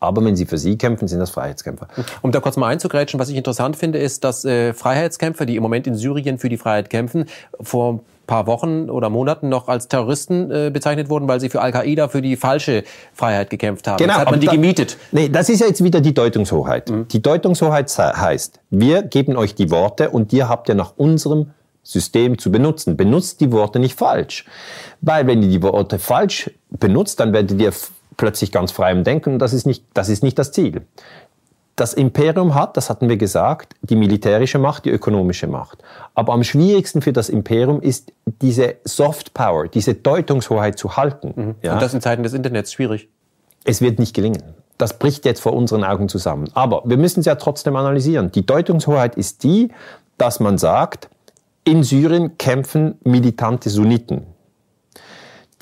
Aber 0.00 0.24
wenn 0.24 0.34
sie 0.34 0.44
für 0.44 0.58
sie 0.58 0.76
kämpfen, 0.76 1.06
sind 1.06 1.20
das 1.20 1.30
Freiheitskämpfer. 1.30 1.86
Um 2.22 2.32
da 2.32 2.40
kurz 2.40 2.56
mal 2.56 2.66
einzugrätschen, 2.66 3.20
was 3.20 3.28
ich 3.28 3.36
interessant 3.36 3.76
finde, 3.76 4.00
ist, 4.00 4.24
dass 4.24 4.44
äh, 4.44 4.74
Freiheitskämpfer, 4.74 5.46
die 5.46 5.54
im 5.54 5.62
Moment 5.62 5.86
in 5.86 5.94
Syrien 5.94 6.40
für 6.40 6.48
die 6.48 6.56
Freiheit 6.56 6.90
kämpfen, 6.90 7.26
vor 7.60 8.00
paar 8.30 8.46
Wochen 8.46 8.88
oder 8.88 9.10
Monaten 9.10 9.48
noch 9.48 9.66
als 9.66 9.88
Terroristen 9.88 10.52
äh, 10.52 10.70
bezeichnet 10.72 11.10
wurden, 11.10 11.26
weil 11.26 11.40
sie 11.40 11.48
für 11.48 11.60
Al-Qaida 11.60 12.06
für 12.06 12.22
die 12.22 12.36
falsche 12.36 12.84
Freiheit 13.12 13.50
gekämpft 13.50 13.88
haben. 13.88 13.96
Genau, 13.96 14.12
jetzt 14.12 14.20
hat 14.20 14.30
man 14.30 14.38
die 14.38 14.46
da, 14.46 14.52
gemietet. 14.52 14.96
Nee, 15.10 15.28
das 15.28 15.48
ist 15.48 15.60
ja 15.60 15.66
jetzt 15.66 15.82
wieder 15.82 16.00
die 16.00 16.14
Deutungshoheit. 16.14 16.88
Mhm. 16.88 17.08
Die 17.08 17.20
Deutungshoheit 17.20 17.90
heißt, 17.98 18.60
wir 18.70 19.02
geben 19.02 19.36
euch 19.36 19.56
die 19.56 19.72
Worte 19.72 20.10
und 20.10 20.32
ihr 20.32 20.48
habt 20.48 20.68
ja 20.68 20.76
nach 20.76 20.92
unserem 20.96 21.50
System 21.82 22.38
zu 22.38 22.52
benutzen. 22.52 22.96
Benutzt 22.96 23.40
die 23.40 23.50
Worte 23.50 23.80
nicht 23.80 23.98
falsch. 23.98 24.44
Weil 25.00 25.26
wenn 25.26 25.42
ihr 25.42 25.48
die 25.48 25.62
Worte 25.64 25.98
falsch 25.98 26.52
benutzt, 26.70 27.18
dann 27.18 27.32
werdet 27.32 27.60
ihr 27.60 27.72
plötzlich 28.16 28.52
ganz 28.52 28.70
frei 28.70 28.92
im 28.92 29.02
Denken. 29.02 29.40
Das 29.40 29.52
ist 29.52 29.66
nicht, 29.66 29.82
das 29.92 30.08
ist 30.08 30.22
nicht 30.22 30.38
das 30.38 30.52
Ziel 30.52 30.82
das 31.80 31.94
Imperium 31.94 32.54
hat, 32.54 32.76
das 32.76 32.90
hatten 32.90 33.08
wir 33.08 33.16
gesagt, 33.16 33.74
die 33.80 33.96
militärische 33.96 34.58
Macht, 34.58 34.84
die 34.84 34.90
ökonomische 34.90 35.46
Macht. 35.46 35.78
Aber 36.14 36.34
am 36.34 36.44
schwierigsten 36.44 37.00
für 37.00 37.14
das 37.14 37.30
Imperium 37.30 37.80
ist 37.80 38.12
diese 38.26 38.76
Soft 38.84 39.32
Power, 39.32 39.66
diese 39.66 39.94
Deutungshoheit 39.94 40.78
zu 40.78 40.98
halten. 40.98 41.32
Mhm. 41.34 41.54
Ja? 41.62 41.72
Und 41.72 41.82
das 41.82 41.94
in 41.94 42.02
Zeiten 42.02 42.22
des 42.22 42.34
Internets 42.34 42.72
schwierig. 42.72 43.08
Es 43.64 43.80
wird 43.80 43.98
nicht 43.98 44.14
gelingen. 44.14 44.42
Das 44.76 44.98
bricht 44.98 45.24
jetzt 45.24 45.40
vor 45.40 45.54
unseren 45.54 45.82
Augen 45.82 46.10
zusammen. 46.10 46.50
Aber 46.52 46.82
wir 46.84 46.98
müssen 46.98 47.20
es 47.20 47.26
ja 47.26 47.36
trotzdem 47.36 47.76
analysieren. 47.76 48.30
Die 48.30 48.44
Deutungshoheit 48.44 49.16
ist 49.16 49.42
die, 49.42 49.72
dass 50.18 50.38
man 50.38 50.58
sagt, 50.58 51.08
in 51.64 51.82
Syrien 51.82 52.36
kämpfen 52.36 52.98
militante 53.04 53.70
Sunniten. 53.70 54.26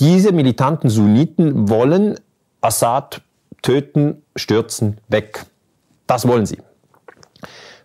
Diese 0.00 0.32
militanten 0.32 0.90
Sunniten 0.90 1.68
wollen 1.68 2.18
Assad 2.60 3.20
töten, 3.62 4.22
stürzen, 4.34 4.98
weg. 5.08 5.44
Das 6.08 6.26
wollen 6.26 6.46
sie. 6.46 6.58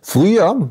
Früher, 0.02 0.68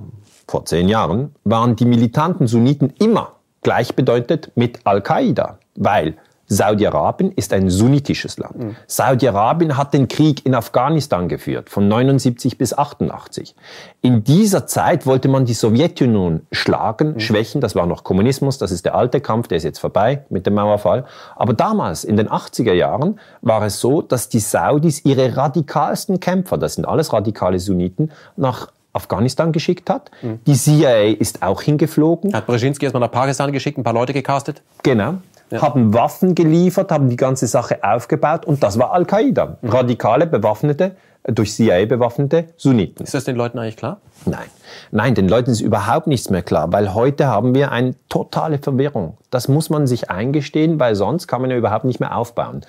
vor 0.47 0.65
zehn 0.65 0.89
Jahren, 0.89 1.33
waren 1.45 1.77
die 1.77 1.85
militanten 1.85 2.47
Sunniten 2.47 2.89
immer 2.99 3.37
gleichbedeutend 3.61 4.51
mit 4.55 4.85
Al-Qaida, 4.85 5.59
weil 5.75 6.17
Saudi-Arabien 6.47 7.31
ist 7.31 7.53
ein 7.53 7.69
sunnitisches 7.69 8.37
Land. 8.37 8.59
Mhm. 8.59 8.75
Saudi-Arabien 8.87 9.77
hat 9.77 9.93
den 9.93 10.07
Krieg 10.07 10.45
in 10.45 10.55
Afghanistan 10.55 11.27
geführt, 11.29 11.69
von 11.69 11.87
79 11.87 12.57
bis 12.57 12.77
88. 12.77 13.55
In 14.01 14.23
dieser 14.23 14.67
Zeit 14.67 15.05
wollte 15.05 15.29
man 15.29 15.45
die 15.45 15.53
Sowjetunion 15.53 16.45
schlagen, 16.51 17.13
mhm. 17.13 17.19
schwächen. 17.19 17.61
Das 17.61 17.75
war 17.75 17.85
noch 17.85 18.03
Kommunismus, 18.03 18.57
das 18.57 18.71
ist 18.71 18.85
der 18.85 18.95
alte 18.95 19.21
Kampf, 19.21 19.47
der 19.47 19.57
ist 19.57 19.63
jetzt 19.63 19.79
vorbei 19.79 20.25
mit 20.29 20.45
dem 20.45 20.55
Mauerfall. 20.55 21.05
Aber 21.35 21.53
damals, 21.53 22.03
in 22.03 22.17
den 22.17 22.27
80er 22.27 22.73
Jahren, 22.73 23.19
war 23.41 23.63
es 23.63 23.79
so, 23.79 24.01
dass 24.01 24.29
die 24.29 24.39
Saudis 24.39 25.05
ihre 25.05 25.37
radikalsten 25.37 26.19
Kämpfer, 26.19 26.57
das 26.57 26.75
sind 26.75 26.85
alles 26.85 27.13
radikale 27.13 27.59
Sunniten, 27.59 28.11
nach 28.35 28.71
Afghanistan 28.91 29.51
geschickt 29.51 29.89
hat. 29.89 30.11
Mhm. 30.21 30.39
Die 30.45 30.53
CIA 30.53 31.13
ist 31.13 31.41
auch 31.41 31.61
hingeflogen. 31.61 32.33
Hat 32.35 32.45
Brzezinski 32.45 32.85
erstmal 32.85 33.01
nach 33.01 33.11
Pakistan 33.11 33.51
geschickt, 33.51 33.77
ein 33.77 33.83
paar 33.83 33.93
Leute 33.93 34.13
gecastet? 34.13 34.61
Genau 34.83 35.15
ja. 35.53 35.61
haben 35.61 35.93
Waffen 35.93 36.35
geliefert, 36.35 36.91
haben 36.91 37.09
die 37.09 37.15
ganze 37.15 37.47
Sache 37.47 37.79
aufgebaut 37.83 38.45
und 38.45 38.63
das 38.63 38.79
war 38.79 38.91
Al-Qaida. 38.91 39.57
Mhm. 39.61 39.69
Radikale, 39.69 40.27
bewaffnete, 40.27 40.95
durch 41.25 41.53
CIA 41.53 41.85
bewaffnete 41.85 42.49
Sunniten. 42.57 43.05
Ist 43.05 43.13
das 43.13 43.23
den 43.23 43.35
Leuten 43.35 43.57
eigentlich 43.57 43.77
klar? 43.77 44.01
Nein. 44.25 44.47
Nein, 44.91 45.15
den 45.15 45.29
Leuten 45.29 45.51
ist 45.51 45.61
überhaupt 45.61 46.07
nichts 46.07 46.29
mehr 46.29 46.43
klar, 46.43 46.71
weil 46.73 46.93
heute 46.93 47.27
haben 47.27 47.55
wir 47.55 47.71
eine 47.71 47.95
totale 48.09 48.57
Verwirrung. 48.57 49.17
Das 49.29 49.47
muss 49.47 49.69
man 49.69 49.87
sich 49.87 50.09
eingestehen, 50.09 50.79
weil 50.79 50.95
sonst 50.95 51.27
kann 51.27 51.41
man 51.41 51.49
ja 51.49 51.57
überhaupt 51.57 51.85
nicht 51.85 51.99
mehr 51.99 52.17
aufbauen. 52.17 52.61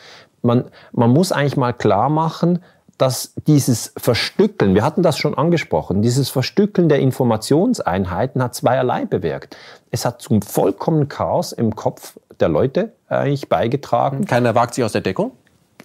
Man, 0.43 0.65
man 0.93 1.11
muss 1.11 1.33
eigentlich 1.33 1.57
mal 1.57 1.73
klar 1.73 2.11
machen, 2.11 2.61
dass 2.99 3.35
dieses 3.49 3.93
Verstückeln, 3.97 4.75
wir 4.75 4.85
hatten 4.85 5.03
das 5.03 5.19
schon 5.19 5.37
angesprochen, 5.37 6.03
dieses 6.03 6.31
Verstückeln 6.31 6.89
der 6.89 7.01
Informationseinheiten 7.01 8.43
hat 8.43 8.55
zweierlei 8.55 9.05
bewirkt. 9.05 9.57
Es 9.91 10.05
hat 10.05 10.23
zum 10.23 10.43
vollkommenen 10.43 11.09
Chaos 11.09 11.53
im 11.53 11.75
Kopf 11.75 12.19
der 12.41 12.49
Leute 12.49 12.93
eigentlich 13.09 13.49
beigetragen. 13.49 14.25
Keiner 14.25 14.55
wagt 14.55 14.75
sich 14.75 14.85
aus 14.85 14.93
der 14.93 15.01
Deckung? 15.01 15.33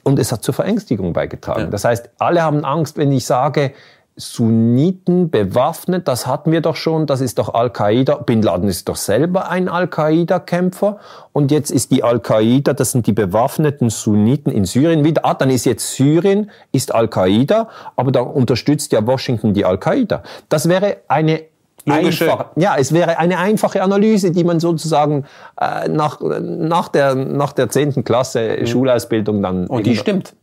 Und 0.03 0.19
es 0.19 0.31
hat 0.31 0.43
zur 0.43 0.53
Verängstigung 0.53 1.13
beigetragen. 1.13 1.63
Ja. 1.63 1.67
Das 1.67 1.85
heißt, 1.85 2.09
alle 2.17 2.41
haben 2.41 2.63
Angst, 2.63 2.97
wenn 2.97 3.11
ich 3.11 3.25
sage, 3.25 3.73
Sunniten 4.19 5.29
bewaffnet, 5.29 6.07
das 6.07 6.27
hatten 6.27 6.51
wir 6.51 6.59
doch 6.59 6.75
schon, 6.75 7.05
das 7.05 7.21
ist 7.21 7.39
doch 7.39 7.53
Al-Qaida. 7.53 8.15
Bin 8.15 8.41
Laden 8.41 8.67
ist 8.67 8.89
doch 8.89 8.97
selber 8.97 9.49
ein 9.49 9.69
Al-Qaida-Kämpfer. 9.69 10.99
Und 11.31 11.51
jetzt 11.51 11.71
ist 11.71 11.91
die 11.91 12.03
Al-Qaida, 12.03 12.73
das 12.73 12.91
sind 12.91 13.07
die 13.07 13.13
bewaffneten 13.13 13.89
Sunniten 13.89 14.51
in 14.51 14.65
Syrien 14.65 15.05
wieder. 15.05 15.25
Ah, 15.25 15.35
dann 15.35 15.49
ist 15.49 15.65
jetzt 15.65 15.95
Syrien, 15.95 16.51
ist 16.73 16.93
Al-Qaida, 16.93 17.69
aber 17.95 18.11
da 18.11 18.19
unterstützt 18.19 18.91
ja 18.91 19.05
Washington 19.07 19.53
die 19.53 19.63
Al-Qaida. 19.63 20.23
Das 20.49 20.67
wäre 20.67 20.97
eine 21.07 21.43
Einfach, 21.85 22.47
ja, 22.55 22.75
es 22.77 22.93
wäre 22.93 23.17
eine 23.17 23.37
einfache 23.37 23.81
Analyse, 23.81 24.31
die 24.31 24.43
man 24.43 24.59
sozusagen 24.59 25.25
äh, 25.59 25.87
nach, 25.87 26.19
nach, 26.21 26.89
der, 26.89 27.15
nach 27.15 27.53
der 27.53 27.69
10. 27.69 28.03
Klasse 28.03 28.57
mhm. 28.59 28.67
Schulausbildung 28.67 29.41
dann... 29.41 29.67
Und 29.67 29.85
die 29.85 29.95
stimmt. 29.95 30.35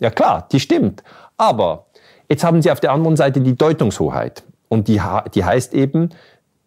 Ja 0.00 0.10
klar, 0.10 0.48
die 0.52 0.60
stimmt. 0.60 1.02
Aber 1.36 1.86
Jetzt 2.32 2.44
haben 2.44 2.62
Sie 2.62 2.70
auf 2.70 2.80
der 2.80 2.92
anderen 2.92 3.14
Seite 3.14 3.42
die 3.42 3.58
Deutungshoheit. 3.58 4.42
Und 4.70 4.88
die, 4.88 4.98
die 5.34 5.44
heißt 5.44 5.74
eben, 5.74 6.08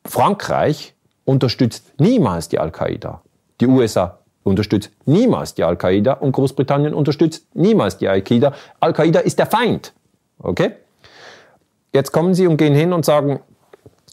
Frankreich 0.05 0.93
unterstützt 1.23 1.99
niemals 1.99 2.49
die 2.49 2.59
Al-Qaida. 2.59 3.23
Die 3.59 3.65
USA 3.65 4.19
unterstützt 4.43 4.91
niemals 5.07 5.55
die 5.55 5.63
Al-Qaida 5.63 6.13
und 6.13 6.33
Großbritannien 6.33 6.93
unterstützt 6.93 7.47
niemals 7.55 7.97
die 7.97 8.07
Al-Qaida. 8.07 8.53
Al-Qaida 8.79 9.21
ist 9.21 9.39
der 9.39 9.47
Feind. 9.47 9.93
Okay? 10.37 10.73
Jetzt 11.95 12.11
kommen 12.11 12.35
Sie 12.35 12.45
und 12.45 12.57
gehen 12.57 12.75
hin 12.75 12.93
und 12.93 13.03
sagen, 13.03 13.39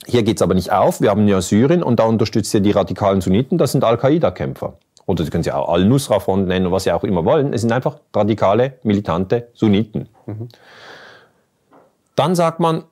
hier 0.06 0.22
geht's 0.22 0.42
aber 0.42 0.54
nicht 0.54 0.72
auf, 0.72 1.00
wir 1.00 1.10
haben 1.10 1.28
ja 1.28 1.40
Syrien 1.40 1.82
und 1.82 1.98
da 1.98 2.04
unterstützt 2.04 2.52
ihr 2.54 2.60
die 2.60 2.72
radikalen 2.72 3.20
Sunniten, 3.20 3.58
das 3.58 3.72
sind 3.72 3.84
Al-Qaida-Kämpfer. 3.84 4.74
Oder 5.06 5.24
Sie 5.24 5.30
können 5.30 5.42
sie 5.42 5.52
auch 5.52 5.68
Al-Nusra-Front 5.68 6.46
nennen, 6.46 6.70
was 6.70 6.84
Sie 6.84 6.92
auch 6.92 7.04
immer 7.04 7.24
wollen. 7.24 7.52
Es 7.52 7.62
sind 7.62 7.72
einfach 7.72 7.98
radikale, 8.14 8.74
militante 8.82 9.48
Sunniten. 9.52 10.08
Mhm. 10.26 10.48
Dann 12.14 12.34
sagt 12.34 12.60
man, 12.60 12.84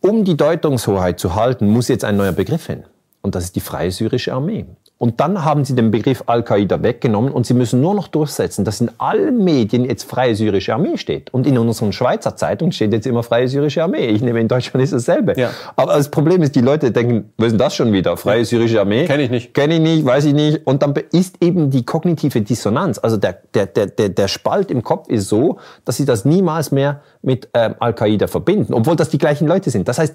um 0.00 0.24
die 0.24 0.36
Deutungshoheit 0.36 1.20
zu 1.20 1.34
halten, 1.34 1.68
muss 1.68 1.88
jetzt 1.88 2.04
ein 2.04 2.16
neuer 2.16 2.32
Begriff 2.32 2.66
hin. 2.66 2.84
Und 3.20 3.36
das 3.36 3.44
ist 3.44 3.56
die 3.56 3.60
Freie 3.60 3.92
Syrische 3.92 4.32
Armee. 4.32 4.66
Und 5.02 5.18
dann 5.18 5.44
haben 5.44 5.64
sie 5.64 5.74
den 5.74 5.90
Begriff 5.90 6.22
Al-Qaida 6.26 6.80
weggenommen 6.80 7.32
und 7.32 7.44
sie 7.44 7.54
müssen 7.54 7.80
nur 7.80 7.92
noch 7.92 8.06
durchsetzen, 8.06 8.64
dass 8.64 8.80
in 8.80 8.88
allen 8.98 9.42
Medien 9.42 9.84
jetzt 9.84 10.04
Freie 10.04 10.36
Syrische 10.36 10.74
Armee 10.74 10.96
steht. 10.96 11.34
Und 11.34 11.44
in 11.44 11.58
unseren 11.58 11.92
Schweizer 11.92 12.36
Zeitungen 12.36 12.70
steht 12.70 12.92
jetzt 12.92 13.08
immer 13.08 13.24
Freie 13.24 13.48
Syrische 13.48 13.82
Armee. 13.82 14.06
Ich 14.06 14.22
nehme 14.22 14.38
in 14.38 14.46
Deutschland 14.46 14.84
ist 14.84 14.92
dasselbe. 14.92 15.34
Ja. 15.36 15.50
Aber 15.74 15.94
das 15.94 16.08
Problem 16.08 16.40
ist, 16.42 16.54
die 16.54 16.60
Leute 16.60 16.92
denken, 16.92 17.32
was 17.36 17.50
ist 17.50 17.60
das 17.60 17.74
schon 17.74 17.92
wieder? 17.92 18.16
Freie 18.16 18.44
Syrische 18.44 18.80
Armee? 18.80 19.04
Kenne 19.06 19.24
ich 19.24 19.30
nicht. 19.30 19.54
Kenne 19.54 19.74
ich 19.74 19.80
nicht, 19.80 20.04
weiß 20.04 20.24
ich 20.26 20.34
nicht. 20.34 20.64
Und 20.68 20.84
dann 20.84 20.94
ist 21.10 21.42
eben 21.42 21.70
die 21.70 21.84
kognitive 21.84 22.40
Dissonanz, 22.40 23.00
also 23.00 23.16
der, 23.16 23.38
der, 23.54 23.66
der, 23.66 23.86
der, 23.86 24.08
der 24.08 24.28
Spalt 24.28 24.70
im 24.70 24.84
Kopf 24.84 25.08
ist 25.08 25.28
so, 25.28 25.58
dass 25.84 25.96
sie 25.96 26.04
das 26.04 26.24
niemals 26.24 26.70
mehr 26.70 27.00
mit 27.22 27.48
ähm, 27.54 27.74
Al-Qaida 27.80 28.28
verbinden, 28.28 28.72
obwohl 28.72 28.94
das 28.94 29.08
die 29.08 29.18
gleichen 29.18 29.48
Leute 29.48 29.68
sind. 29.70 29.88
Das 29.88 29.98
heißt, 29.98 30.14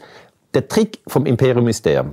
der 0.53 0.69
Trick 0.69 0.99
vom 1.07 1.25
Imperium 1.25 1.67
ist 1.67 1.85
der, 1.85 2.05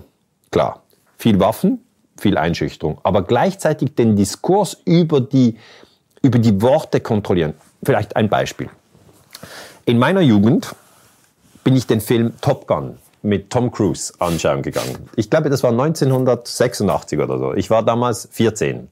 klar, 0.50 0.82
viel 1.16 1.38
Waffen, 1.38 1.78
viel 2.16 2.38
Einschüchterung, 2.38 2.98
aber 3.02 3.22
gleichzeitig 3.22 3.94
den 3.94 4.16
Diskurs 4.16 4.76
über 4.84 5.20
die, 5.20 5.56
über 6.22 6.38
die 6.38 6.60
Worte 6.62 7.00
kontrollieren. 7.00 7.54
Vielleicht 7.82 8.16
ein 8.16 8.28
Beispiel. 8.28 8.70
In 9.84 9.98
meiner 9.98 10.20
Jugend 10.20 10.74
bin 11.64 11.76
ich 11.76 11.86
den 11.86 12.00
Film 12.00 12.32
Top 12.40 12.66
Gun 12.66 12.98
mit 13.22 13.50
Tom 13.50 13.70
Cruise 13.70 14.12
anschauen 14.18 14.62
gegangen. 14.62 15.08
Ich 15.16 15.30
glaube, 15.30 15.50
das 15.50 15.62
war 15.62 15.70
1986 15.70 17.18
oder 17.18 17.38
so. 17.38 17.54
Ich 17.54 17.70
war 17.70 17.82
damals 17.82 18.28
14. 18.30 18.88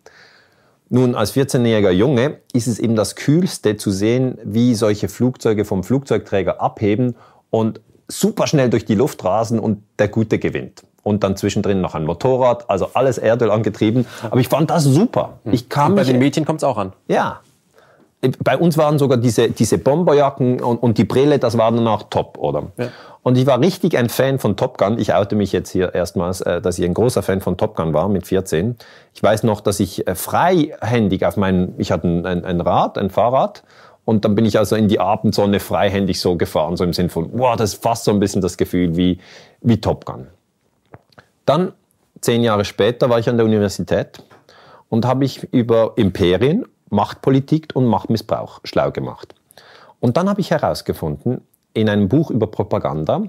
Nun, 0.88 1.14
als 1.14 1.34
14-jähriger 1.34 1.90
Junge 1.90 2.38
ist 2.52 2.66
es 2.66 2.78
eben 2.78 2.96
das 2.96 3.16
Kühlste 3.16 3.76
zu 3.76 3.90
sehen, 3.90 4.38
wie 4.44 4.74
solche 4.74 5.08
Flugzeuge 5.08 5.64
vom 5.64 5.84
Flugzeugträger 5.84 6.60
abheben 6.60 7.14
und 7.50 7.80
super 8.08 8.46
schnell 8.46 8.68
durch 8.68 8.84
die 8.84 8.94
Luft 8.94 9.24
rasen 9.24 9.58
und 9.58 9.82
der 9.98 10.08
Gute 10.08 10.38
gewinnt 10.38 10.82
und 11.02 11.24
dann 11.24 11.36
zwischendrin 11.36 11.80
noch 11.80 11.94
ein 11.94 12.04
Motorrad, 12.04 12.68
also 12.70 12.90
alles 12.94 13.18
Erdöl 13.18 13.50
angetrieben. 13.50 14.06
Aber 14.22 14.40
ich 14.40 14.48
fand 14.48 14.70
das 14.70 14.84
super. 14.84 15.38
Hm. 15.44 15.52
Ich 15.52 15.68
kam 15.68 15.92
und 15.92 15.96
bei 15.96 16.04
den 16.04 16.18
Mädchen 16.18 16.44
kommt 16.44 16.60
es 16.60 16.64
auch 16.64 16.78
an. 16.78 16.92
Ja. 17.08 17.40
Bei 18.44 18.56
uns 18.56 18.78
waren 18.78 18.98
sogar 18.98 19.18
diese, 19.18 19.50
diese 19.50 19.78
Bomberjacken 19.78 20.60
und, 20.60 20.76
und 20.76 20.96
die 20.96 21.04
Brille, 21.04 21.40
das 21.40 21.58
war 21.58 21.72
dann 21.72 21.88
auch 21.88 22.04
top, 22.04 22.38
oder? 22.38 22.68
Ja. 22.76 22.88
Und 23.24 23.36
ich 23.36 23.46
war 23.46 23.60
richtig 23.60 23.96
ein 23.96 24.08
Fan 24.08 24.38
von 24.38 24.56
Top 24.56 24.78
Gun. 24.78 24.98
Ich 24.98 25.12
oute 25.12 25.34
mich 25.34 25.52
jetzt 25.52 25.70
hier 25.70 25.94
erstmals, 25.94 26.40
äh, 26.40 26.60
dass 26.60 26.78
ich 26.78 26.84
ein 26.84 26.94
großer 26.94 27.22
Fan 27.22 27.40
von 27.40 27.56
Top 27.56 27.76
Gun 27.76 27.92
war 27.94 28.08
mit 28.08 28.26
14. 28.26 28.76
Ich 29.14 29.22
weiß 29.22 29.42
noch, 29.42 29.60
dass 29.60 29.80
ich 29.80 30.06
äh, 30.06 30.14
freihändig 30.14 31.24
auf 31.26 31.36
meinen, 31.36 31.74
ich 31.78 31.90
hatte 31.90 32.06
ein, 32.06 32.44
ein 32.44 32.60
Rad, 32.60 32.96
ein 32.96 33.10
Fahrrad 33.10 33.64
und 34.04 34.24
dann 34.24 34.34
bin 34.34 34.44
ich 34.44 34.58
also 34.58 34.74
in 34.74 34.88
die 34.88 34.98
Abendsonne 34.98 35.60
freihändig 35.60 36.20
so 36.20 36.36
gefahren, 36.36 36.76
so 36.76 36.84
im 36.84 36.92
Sinn 36.92 37.10
von, 37.10 37.30
wow, 37.32 37.54
das 37.56 37.74
ist 37.74 37.82
fast 37.82 38.04
so 38.04 38.10
ein 38.10 38.18
bisschen 38.18 38.42
das 38.42 38.56
Gefühl 38.56 38.96
wie, 38.96 39.18
wie 39.60 39.80
Top 39.80 40.04
Gun. 40.04 40.26
Dann, 41.44 41.72
zehn 42.20 42.42
Jahre 42.42 42.64
später, 42.64 43.10
war 43.10 43.18
ich 43.18 43.28
an 43.28 43.36
der 43.36 43.46
Universität 43.46 44.22
und 44.88 45.06
habe 45.06 45.24
ich 45.24 45.44
über 45.52 45.94
Imperien, 45.96 46.66
Machtpolitik 46.90 47.68
und 47.74 47.86
Machtmissbrauch 47.86 48.60
schlau 48.64 48.90
gemacht. 48.90 49.34
Und 50.00 50.16
dann 50.16 50.28
habe 50.28 50.40
ich 50.40 50.50
herausgefunden, 50.50 51.40
in 51.74 51.88
einem 51.88 52.08
Buch 52.08 52.30
über 52.30 52.46
Propaganda, 52.46 53.22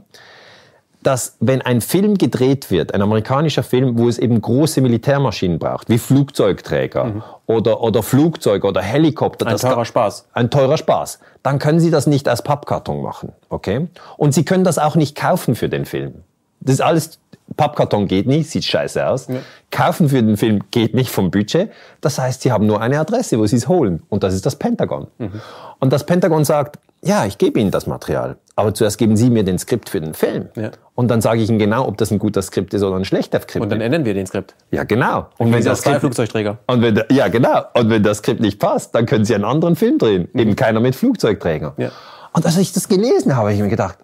dass 1.03 1.35
wenn 1.39 1.61
ein 1.61 1.81
Film 1.81 2.17
gedreht 2.17 2.71
wird, 2.71 2.93
ein 2.93 3.01
amerikanischer 3.01 3.63
Film, 3.63 3.97
wo 3.97 4.07
es 4.07 4.17
eben 4.17 4.41
große 4.41 4.81
Militärmaschinen 4.81 5.59
braucht, 5.59 5.89
wie 5.89 5.97
Flugzeugträger 5.97 7.05
mhm. 7.05 7.23
oder, 7.45 7.81
oder 7.81 8.03
Flugzeuge 8.03 8.67
oder 8.67 8.81
Helikopter. 8.81 9.47
Ein 9.47 9.57
teurer 9.57 9.85
Spaß. 9.85 10.27
Ein 10.33 10.49
teurer 10.49 10.77
Spaß. 10.77 11.19
Dann 11.43 11.59
können 11.59 11.79
Sie 11.79 11.91
das 11.91 12.07
nicht 12.07 12.27
als 12.27 12.41
Pappkarton 12.41 13.01
machen, 13.01 13.33
okay? 13.49 13.87
Und 14.17 14.33
Sie 14.33 14.45
können 14.45 14.63
das 14.63 14.79
auch 14.79 14.95
nicht 14.95 15.15
kaufen 15.15 15.55
für 15.55 15.69
den 15.69 15.85
Film. 15.85 16.23
Das 16.61 16.75
ist 16.75 16.81
alles 16.81 17.19
Pappkarton 17.55 18.07
geht 18.07 18.27
nicht, 18.27 18.49
sieht 18.49 18.65
scheiße 18.65 19.07
aus. 19.07 19.27
Ja. 19.27 19.35
Kaufen 19.71 20.09
für 20.09 20.21
den 20.21 20.37
Film 20.37 20.61
geht 20.71 20.93
nicht 20.93 21.09
vom 21.09 21.31
Budget. 21.31 21.71
Das 22.01 22.19
heißt, 22.19 22.41
sie 22.41 22.51
haben 22.51 22.65
nur 22.65 22.81
eine 22.81 22.99
Adresse, 22.99 23.39
wo 23.39 23.45
sie 23.45 23.55
es 23.55 23.67
holen. 23.67 24.03
Und 24.09 24.23
das 24.23 24.33
ist 24.33 24.45
das 24.45 24.57
Pentagon. 24.57 25.07
Mhm. 25.17 25.41
Und 25.79 25.93
das 25.93 26.05
Pentagon 26.05 26.45
sagt, 26.45 26.79
ja, 27.03 27.25
ich 27.25 27.37
gebe 27.37 27.59
Ihnen 27.59 27.71
das 27.71 27.85
Material. 27.85 28.37
Aber 28.55 28.73
zuerst 28.73 28.97
geben 28.97 29.17
Sie 29.17 29.29
mir 29.29 29.43
den 29.43 29.59
Skript 29.59 29.89
für 29.89 29.99
den 29.99 30.13
Film. 30.13 30.47
Ja. 30.55 30.71
Und 30.95 31.09
dann 31.09 31.19
sage 31.19 31.41
ich 31.41 31.49
Ihnen 31.49 31.59
genau, 31.59 31.85
ob 31.85 31.97
das 31.97 32.11
ein 32.11 32.19
guter 32.19 32.41
Skript 32.41 32.73
ist 32.73 32.81
oder 32.81 32.95
ein 32.95 33.03
schlechter 33.03 33.41
Skript. 33.41 33.61
Und 33.61 33.69
dann 33.69 33.81
ändern 33.81 34.05
wir 34.05 34.13
den 34.13 34.25
Skript. 34.25 34.55
Ja, 34.71 34.85
genau. 34.85 35.27
Und 35.37 35.51
wenn 35.51 35.63
das 35.63 35.81
Skript, 35.81 35.99
Flugzeugträger. 35.99 36.59
Und 36.67 36.81
wenn, 36.81 37.03
ja, 37.11 37.27
genau. 37.27 37.63
Und 37.73 37.89
wenn 37.89 38.03
das 38.03 38.19
Skript 38.19 38.39
nicht 38.39 38.59
passt, 38.59 38.95
dann 38.95 39.05
können 39.05 39.25
Sie 39.25 39.35
einen 39.35 39.43
anderen 39.43 39.75
Film 39.75 39.97
drehen. 39.97 40.29
Mhm. 40.31 40.39
Eben 40.39 40.55
keiner 40.55 40.79
mit 40.79 40.95
Flugzeugträger. 40.95 41.73
Ja. 41.77 41.91
Und 42.31 42.45
als 42.45 42.57
ich 42.57 42.71
das 42.71 42.87
gelesen 42.87 43.35
habe, 43.35 43.47
habe 43.47 43.53
ich 43.53 43.59
mir 43.59 43.69
gedacht, 43.69 43.97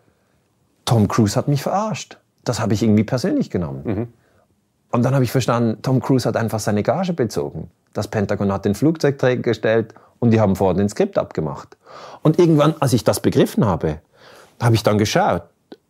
Tom 0.83 1.07
Cruise 1.07 1.35
hat 1.35 1.47
mich 1.47 1.61
verarscht 1.61 2.17
das 2.49 2.59
habe 2.59 2.73
ich 2.73 2.83
irgendwie 2.83 3.03
persönlich 3.03 3.49
genommen. 3.49 3.81
Mhm. 3.85 4.07
Und 4.91 5.03
dann 5.03 5.13
habe 5.13 5.23
ich 5.23 5.31
verstanden, 5.31 5.81
Tom 5.83 6.01
Cruise 6.01 6.27
hat 6.27 6.35
einfach 6.35 6.59
seine 6.59 6.81
Gage 6.81 7.13
bezogen. 7.13 7.69
Das 7.93 8.07
Pentagon 8.07 8.51
hat 8.51 8.65
den 8.65 8.73
Flugzeugträger 8.73 9.43
gestellt 9.43 9.93
und 10.17 10.31
die 10.31 10.41
haben 10.41 10.55
vorher 10.55 10.75
den 10.75 10.89
Skript 10.89 11.17
abgemacht. 11.17 11.77
Und 12.23 12.39
irgendwann, 12.39 12.73
als 12.79 12.93
ich 12.93 13.03
das 13.03 13.19
begriffen 13.19 13.65
habe, 13.65 13.99
habe 14.59 14.75
ich 14.75 14.83
dann 14.83 14.97
geschaut, 14.97 15.43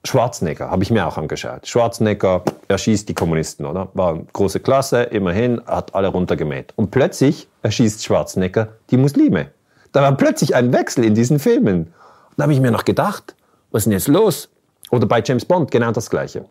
Schwarzenegger, 0.03 0.69
habe 0.69 0.83
ich 0.83 0.91
mir 0.91 1.07
auch 1.07 1.17
angeschaut. 1.17 1.67
Schwarzenegger 1.67 2.43
erschießt 2.67 3.07
die 3.09 3.13
Kommunisten, 3.13 3.65
oder? 3.65 3.89
War 3.93 4.13
eine 4.13 4.25
große 4.31 4.59
Klasse, 4.59 5.03
immerhin, 5.03 5.61
hat 5.65 5.95
alle 5.95 6.09
runtergemäht. 6.09 6.73
Und 6.75 6.91
plötzlich 6.91 7.47
erschießt 7.63 8.03
Schwarzenegger 8.03 8.69
die 8.91 8.97
Muslime. 8.97 9.51
Da 9.91 10.01
war 10.01 10.15
plötzlich 10.15 10.55
ein 10.55 10.71
Wechsel 10.71 11.03
in 11.03 11.15
diesen 11.15 11.39
Filmen. 11.39 11.83
Und 11.83 12.33
da 12.37 12.43
habe 12.43 12.53
ich 12.53 12.61
mir 12.61 12.71
noch 12.71 12.85
gedacht, 12.85 13.35
was 13.71 13.81
ist 13.81 13.85
denn 13.85 13.93
jetzt 13.93 14.07
los? 14.07 14.49
Oder 14.91 15.05
bei 15.05 15.21
James 15.25 15.45
Bond 15.45 15.71
genau 15.71 15.91
das 15.91 16.09
Gleiche. 16.09 16.45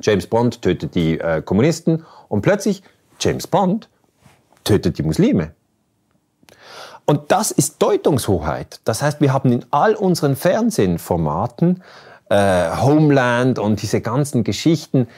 James 0.00 0.26
Bond 0.26 0.62
tötet 0.62 0.94
die 0.94 1.18
äh, 1.18 1.42
Kommunisten 1.42 2.04
und 2.28 2.42
plötzlich 2.42 2.82
James 3.20 3.46
Bond 3.46 3.88
tötet 4.64 4.98
die 4.98 5.02
Muslime. 5.02 5.52
Und 7.04 7.32
das 7.32 7.50
ist 7.50 7.82
Deutungshoheit. 7.82 8.80
Das 8.84 9.02
heißt, 9.02 9.20
wir 9.20 9.32
haben 9.32 9.52
in 9.52 9.64
all 9.70 9.94
unseren 9.94 10.36
Fernsehformaten 10.36 11.82
äh, 12.28 12.76
Homeland 12.80 13.58
und 13.58 13.82
diese 13.82 14.00
ganzen 14.00 14.44
Geschichten, 14.44 15.08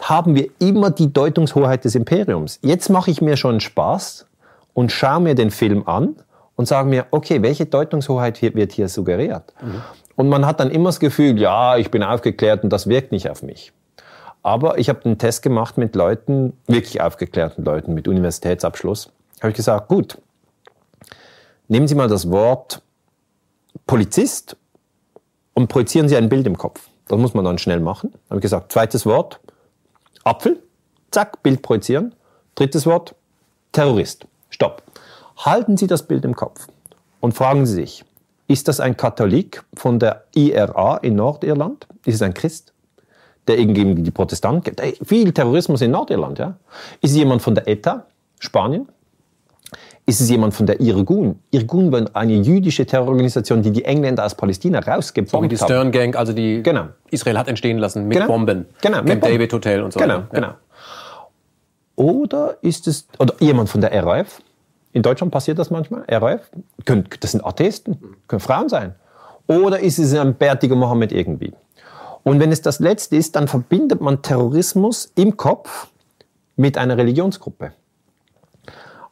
haben 0.00 0.34
wir 0.34 0.48
immer 0.58 0.90
die 0.90 1.12
Deutungshoheit 1.12 1.84
des 1.84 1.94
Imperiums. 1.94 2.58
Jetzt 2.62 2.90
mache 2.90 3.10
ich 3.10 3.22
mir 3.22 3.36
schon 3.36 3.60
Spaß 3.60 4.26
und 4.74 4.92
schaue 4.92 5.20
mir 5.20 5.34
den 5.34 5.50
Film 5.50 5.86
an 5.86 6.16
und 6.56 6.66
sage 6.66 6.88
mir, 6.88 7.06
okay, 7.10 7.42
welche 7.42 7.66
Deutungshoheit 7.66 8.42
wird 8.42 8.72
hier 8.72 8.88
suggeriert? 8.88 9.54
Mhm. 9.62 9.82
Und 10.16 10.28
man 10.28 10.46
hat 10.46 10.60
dann 10.60 10.70
immer 10.70 10.88
das 10.88 11.00
Gefühl, 11.00 11.38
ja, 11.38 11.76
ich 11.76 11.90
bin 11.90 12.02
aufgeklärt 12.02 12.62
und 12.62 12.70
das 12.70 12.88
wirkt 12.88 13.12
nicht 13.12 13.28
auf 13.28 13.42
mich. 13.42 13.72
Aber 14.42 14.78
ich 14.78 14.88
habe 14.88 15.04
einen 15.04 15.18
Test 15.18 15.42
gemacht 15.42 15.78
mit 15.78 15.96
Leuten, 15.96 16.52
wirklich 16.66 17.00
aufgeklärten 17.00 17.64
Leuten 17.64 17.94
mit 17.94 18.06
Universitätsabschluss. 18.06 19.10
Habe 19.40 19.50
ich 19.50 19.56
gesagt, 19.56 19.88
gut, 19.88 20.18
nehmen 21.68 21.88
Sie 21.88 21.94
mal 21.94 22.08
das 22.08 22.30
Wort 22.30 22.82
Polizist 23.86 24.56
und 25.54 25.68
projizieren 25.68 26.08
Sie 26.08 26.16
ein 26.16 26.28
Bild 26.28 26.46
im 26.46 26.58
Kopf. 26.58 26.88
Das 27.08 27.18
muss 27.18 27.34
man 27.34 27.44
dann 27.44 27.58
schnell 27.58 27.80
machen. 27.80 28.12
Habe 28.28 28.38
ich 28.38 28.42
gesagt, 28.42 28.72
zweites 28.72 29.06
Wort, 29.06 29.40
Apfel, 30.24 30.62
zack, 31.10 31.42
Bild 31.42 31.62
projizieren. 31.62 32.14
Drittes 32.54 32.86
Wort, 32.86 33.14
Terrorist. 33.72 34.26
Stopp. 34.50 34.82
Halten 35.36 35.76
Sie 35.76 35.86
das 35.86 36.04
Bild 36.04 36.24
im 36.24 36.36
Kopf 36.36 36.68
und 37.20 37.32
fragen 37.32 37.66
Sie 37.66 37.74
sich, 37.74 38.04
ist 38.46 38.68
das 38.68 38.80
ein 38.80 38.96
Katholik 38.96 39.62
von 39.74 39.98
der 39.98 40.24
IRA 40.34 40.98
in 40.98 41.16
Nordirland? 41.16 41.86
Ist 42.04 42.16
es 42.16 42.22
ein 42.22 42.34
Christ, 42.34 42.72
der 43.46 43.58
irgendwie 43.58 43.94
die 43.94 44.10
Protestanten 44.10 44.62
gibt? 44.62 44.80
Viel 45.06 45.32
Terrorismus 45.32 45.80
in 45.80 45.90
Nordirland, 45.90 46.38
ja? 46.38 46.56
Ist 47.00 47.12
es 47.12 47.16
jemand 47.16 47.42
von 47.42 47.54
der 47.54 47.66
ETA, 47.66 48.06
Spanien? 48.38 48.88
Ist 50.06 50.20
es 50.20 50.28
jemand 50.28 50.52
von 50.52 50.66
der 50.66 50.80
Irgun? 50.80 51.38
Irgun 51.50 51.90
war 51.90 52.04
eine 52.12 52.34
jüdische 52.34 52.84
Terrororganisation, 52.84 53.62
die 53.62 53.70
die 53.70 53.86
Engländer 53.86 54.26
aus 54.26 54.34
Palästina 54.34 54.80
rausgebombt 54.80 55.32
so 55.32 55.48
die 55.48 55.56
Stern 55.56 55.92
Gang, 55.92 56.14
also 56.14 56.34
die 56.34 56.62
genau. 56.62 56.88
Israel 57.10 57.38
hat 57.38 57.48
entstehen 57.48 57.78
lassen 57.78 58.06
mit 58.06 58.18
genau. 58.18 58.26
Bomben. 58.26 58.66
Genau. 58.82 59.02
Camp 59.02 59.22
David 59.22 59.52
Hotel 59.54 59.82
und 59.82 59.94
so 59.94 60.00
Genau, 60.00 60.16
ja. 60.16 60.28
genau. 60.30 60.50
Oder 61.96 62.58
ist 62.60 62.86
es, 62.86 63.06
oder 63.18 63.34
jemand 63.40 63.70
von 63.70 63.80
der 63.80 63.92
RAF? 64.04 64.42
In 64.94 65.02
Deutschland 65.02 65.32
passiert 65.32 65.58
das 65.58 65.70
manchmal. 65.70 66.04
RAF? 66.08 66.40
Das 67.20 67.32
sind 67.32 67.44
Atheisten, 67.44 67.98
können 68.28 68.40
Frauen 68.40 68.68
sein. 68.68 68.94
Oder 69.48 69.80
ist 69.80 69.98
es 69.98 70.14
ein 70.14 70.34
bärtiger 70.34 70.76
Mohammed 70.76 71.12
irgendwie? 71.12 71.52
Und 72.22 72.40
wenn 72.40 72.52
es 72.52 72.62
das 72.62 72.78
Letzte 72.78 73.16
ist, 73.16 73.36
dann 73.36 73.48
verbindet 73.48 74.00
man 74.00 74.22
Terrorismus 74.22 75.10
im 75.16 75.36
Kopf 75.36 75.88
mit 76.56 76.78
einer 76.78 76.96
Religionsgruppe 76.96 77.72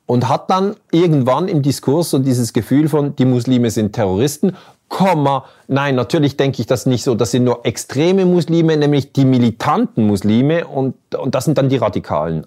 und 0.06 0.28
hat 0.28 0.48
dann 0.50 0.76
irgendwann 0.92 1.48
im 1.48 1.62
Diskurs 1.62 2.10
so 2.10 2.18
dieses 2.20 2.52
Gefühl 2.52 2.88
von, 2.88 3.16
die 3.16 3.24
Muslime 3.24 3.70
sind 3.70 3.92
Terroristen, 3.92 4.56
Komma, 4.88 5.46
nein, 5.68 5.94
natürlich 5.94 6.36
denke 6.36 6.60
ich 6.60 6.66
das 6.66 6.86
nicht 6.86 7.02
so, 7.02 7.14
das 7.14 7.30
sind 7.32 7.44
nur 7.44 7.64
extreme 7.64 8.24
Muslime, 8.26 8.76
nämlich 8.76 9.12
die 9.12 9.24
militanten 9.24 10.06
Muslime 10.06 10.66
und, 10.66 10.94
und 11.16 11.34
das 11.34 11.46
sind 11.46 11.58
dann 11.58 11.70
die 11.70 11.78
Radikalen. 11.78 12.46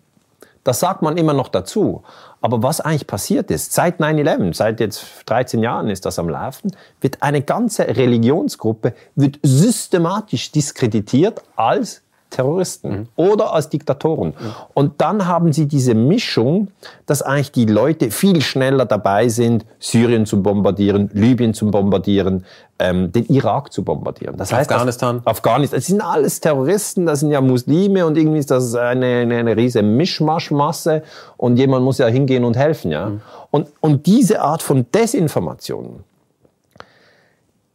Das 0.66 0.80
sagt 0.80 1.04
man 1.04 1.16
immer 1.16 1.34
noch 1.34 1.48
dazu. 1.48 2.04
Aber 2.42 2.62
was 2.64 2.82
eigentlich 2.82 3.08
passiert 3.08 3.50
ist, 3.52 3.72
seit 3.72 4.02
9-11, 4.02 4.54
seit 4.56 4.80
jetzt 4.80 5.06
13 5.28 5.62
Jahren 5.64 5.90
ist 5.90 6.06
das 6.06 6.20
am 6.20 6.28
Laufen, 6.28 6.76
wird 7.00 7.22
eine 7.22 7.42
ganze 7.42 7.88
Religionsgruppe 7.88 8.94
wird 9.16 9.40
systematisch 9.44 10.52
diskreditiert 10.52 11.42
als 11.56 12.02
Terroristen 12.32 12.90
mhm. 12.90 13.08
oder 13.16 13.54
als 13.54 13.70
Diktatoren. 13.70 14.30
Mhm. 14.30 14.54
Und 14.74 15.02
dann 15.02 15.28
haben 15.28 15.54
sie 15.54 15.68
diese 15.68 15.94
Mischung, 15.94 16.70
dass 17.06 17.22
eigentlich 17.22 17.52
die 17.52 17.66
Leute 17.66 18.12
viel 18.12 18.42
schneller 18.42 18.86
dabei 18.86 19.30
sind, 19.30 19.66
Syrien 19.80 20.26
zu 20.26 20.42
bombardieren, 20.42 21.10
Libyen 21.14 21.54
zu 21.54 21.70
bombardieren, 21.72 22.44
ähm, 22.78 23.12
den 23.12 23.26
Irak 23.28 23.72
zu 23.72 23.84
bombardieren. 23.84 24.36
Das 24.38 24.52
heißt, 24.52 24.72
Afghanistan. 24.72 25.22
Das, 25.24 25.28
Afghanistan. 25.28 25.78
Das 25.78 25.86
sind 25.86 26.02
alles 26.02 26.42
Terroristen, 26.42 27.06
das 27.06 27.22
sind 27.22 27.32
ja 27.32 27.40
Muslime 27.42 28.06
und 28.06 28.18
irgendwie 28.18 28.40
ist 28.40 28.52
das 28.52 28.76
eine, 28.76 29.06
eine, 29.22 29.38
eine 29.38 29.56
riesige 29.56 29.84
Mischmaschmasse 29.84 31.04
und 31.38 31.58
jemand 31.58 31.86
muss 31.86 32.00
ja 32.00 32.08
hingehen 32.08 32.44
und 32.44 32.58
helfen. 32.58 32.92
Ja? 32.92 33.10
Mhm. 33.10 33.22
Und, 33.52 33.68
und 33.80 34.06
diese 34.06 34.42
Art 34.42 34.62
von 34.62 34.86
Desinformation, 34.92 36.04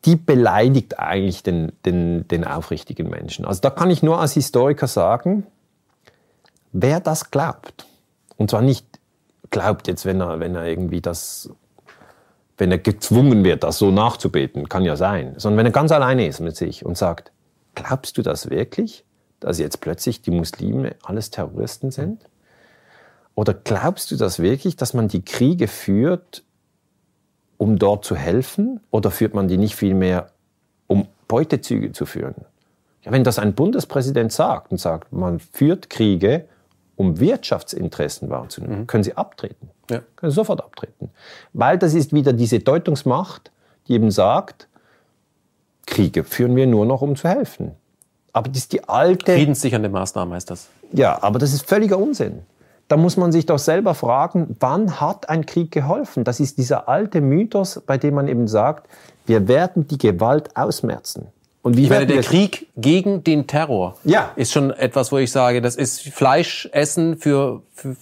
die 0.04 0.16
beleidigt 0.16 0.98
eigentlich 0.98 1.42
den, 1.42 1.72
den, 1.84 2.28
den 2.28 2.44
aufrichtigen 2.44 3.08
Menschen. 3.08 3.44
Also 3.44 3.60
da 3.60 3.70
kann 3.70 3.90
ich 3.90 4.02
nur 4.02 4.20
als 4.20 4.34
Historiker 4.34 4.86
sagen, 4.86 5.46
wer 6.72 7.00
das 7.00 7.30
glaubt, 7.30 7.86
und 8.36 8.50
zwar 8.50 8.62
nicht 8.62 8.86
glaubt 9.50 9.88
jetzt, 9.88 10.04
wenn 10.04 10.20
er, 10.20 10.40
wenn 10.40 10.54
er 10.54 10.64
irgendwie 10.64 11.00
das, 11.00 11.50
wenn 12.60 12.70
er 12.70 12.78
gezwungen 12.78 13.42
wird, 13.42 13.64
das 13.64 13.78
so 13.78 13.90
nachzubeten, 13.90 14.68
kann 14.68 14.84
ja 14.84 14.96
sein, 14.96 15.34
sondern 15.38 15.58
wenn 15.58 15.66
er 15.66 15.72
ganz 15.72 15.92
alleine 15.92 16.26
ist 16.26 16.40
mit 16.40 16.56
sich 16.56 16.84
und 16.84 16.96
sagt, 16.96 17.32
glaubst 17.74 18.18
du 18.18 18.22
das 18.22 18.50
wirklich, 18.50 19.04
dass 19.40 19.58
jetzt 19.58 19.80
plötzlich 19.80 20.20
die 20.20 20.30
Muslime 20.30 20.94
alles 21.02 21.30
Terroristen 21.30 21.90
sind? 21.90 22.26
Oder 23.34 23.54
glaubst 23.54 24.10
du 24.10 24.16
das 24.16 24.40
wirklich, 24.40 24.76
dass 24.76 24.92
man 24.92 25.08
die 25.08 25.24
Kriege 25.24 25.66
führt, 25.66 26.44
um 27.56 27.78
dort 27.78 28.04
zu 28.04 28.14
helfen? 28.14 28.80
Oder 28.90 29.10
führt 29.10 29.34
man 29.34 29.48
die 29.48 29.56
nicht 29.56 29.74
vielmehr, 29.74 30.30
um 30.86 31.08
Beutezüge 31.26 31.92
zu 31.92 32.04
führen? 32.04 32.34
Ja, 33.02 33.12
wenn 33.12 33.24
das 33.24 33.38
ein 33.38 33.54
Bundespräsident 33.54 34.32
sagt 34.32 34.72
und 34.72 34.78
sagt, 34.78 35.12
man 35.12 35.40
führt 35.40 35.88
Kriege, 35.88 36.44
um 36.96 37.18
Wirtschaftsinteressen 37.18 38.28
wahrzunehmen, 38.28 38.80
mhm. 38.80 38.86
können 38.86 39.04
Sie 39.04 39.16
abtreten. 39.16 39.70
Ja. 39.90 40.02
Können 40.16 40.30
Sie 40.30 40.36
sofort 40.36 40.62
abtreten. 40.62 41.10
Weil 41.52 41.78
das 41.78 41.94
ist 41.94 42.12
wieder 42.12 42.32
diese 42.32 42.60
Deutungsmacht, 42.60 43.50
die 43.88 43.94
eben 43.94 44.10
sagt, 44.10 44.68
Kriege 45.86 46.24
führen 46.24 46.56
wir 46.56 46.66
nur 46.66 46.86
noch, 46.86 47.02
um 47.02 47.16
zu 47.16 47.28
helfen. 47.28 47.72
Aber 48.32 48.48
das 48.48 48.58
ist 48.58 48.72
die 48.72 48.88
alte... 48.88 49.32
Friedenssichernde 49.32 49.88
Maßnahme 49.88 50.36
heißt 50.36 50.50
das. 50.50 50.68
Ja, 50.92 51.20
aber 51.22 51.38
das 51.38 51.52
ist 51.52 51.68
völliger 51.68 51.98
Unsinn 51.98 52.42
da 52.90 52.96
muss 52.96 53.16
man 53.16 53.30
sich 53.30 53.46
doch 53.46 53.60
selber 53.60 53.94
fragen, 53.94 54.56
wann 54.58 55.00
hat 55.00 55.28
ein 55.28 55.46
Krieg 55.46 55.70
geholfen? 55.70 56.24
Das 56.24 56.40
ist 56.40 56.58
dieser 56.58 56.88
alte 56.88 57.20
Mythos, 57.20 57.80
bei 57.86 57.96
dem 57.98 58.14
man 58.14 58.26
eben 58.26 58.48
sagt, 58.48 58.88
wir 59.26 59.46
werden 59.46 59.86
die 59.86 59.96
Gewalt 59.96 60.56
ausmerzen. 60.56 61.28
Und 61.62 61.76
wie 61.76 61.84
ich 61.84 61.90
meine, 61.90 62.06
der 62.06 62.22
Krieg 62.22 62.66
gegen 62.76 63.22
den 63.22 63.46
Terror 63.46 63.96
ja. 64.02 64.32
ist 64.34 64.50
schon 64.50 64.72
etwas, 64.72 65.12
wo 65.12 65.18
ich 65.18 65.30
sage, 65.30 65.60
das 65.60 65.76
ist 65.76 66.00
Fleischessen 66.00 67.16
für, 67.16 67.62
für 67.74 67.94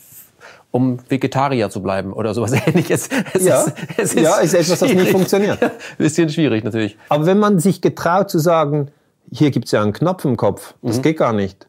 um 0.70 0.98
Vegetarier 1.08 1.70
zu 1.70 1.82
bleiben 1.82 2.12
oder 2.12 2.34
sowas 2.34 2.52
ähnliches. 2.66 3.08
Es 3.32 3.44
ja, 3.44 3.62
ist, 3.62 3.74
es 3.96 4.14
ist, 4.14 4.22
ja, 4.22 4.38
ist 4.38 4.54
etwas, 4.54 4.78
das 4.80 4.92
nicht 4.92 5.10
funktioniert. 5.10 5.60
Ja, 5.60 5.70
bisschen 5.96 6.28
schwierig 6.28 6.64
natürlich. 6.64 6.96
Aber 7.08 7.26
wenn 7.26 7.38
man 7.38 7.58
sich 7.58 7.80
getraut 7.80 8.30
zu 8.30 8.38
sagen, 8.38 8.90
hier 9.30 9.50
gibt's 9.50 9.70
ja 9.72 9.82
einen 9.82 9.92
Knopf 9.92 10.24
im 10.24 10.36
Kopf, 10.36 10.74
das 10.82 10.98
mhm. 10.98 11.02
geht 11.02 11.18
gar 11.18 11.32
nicht. 11.32 11.66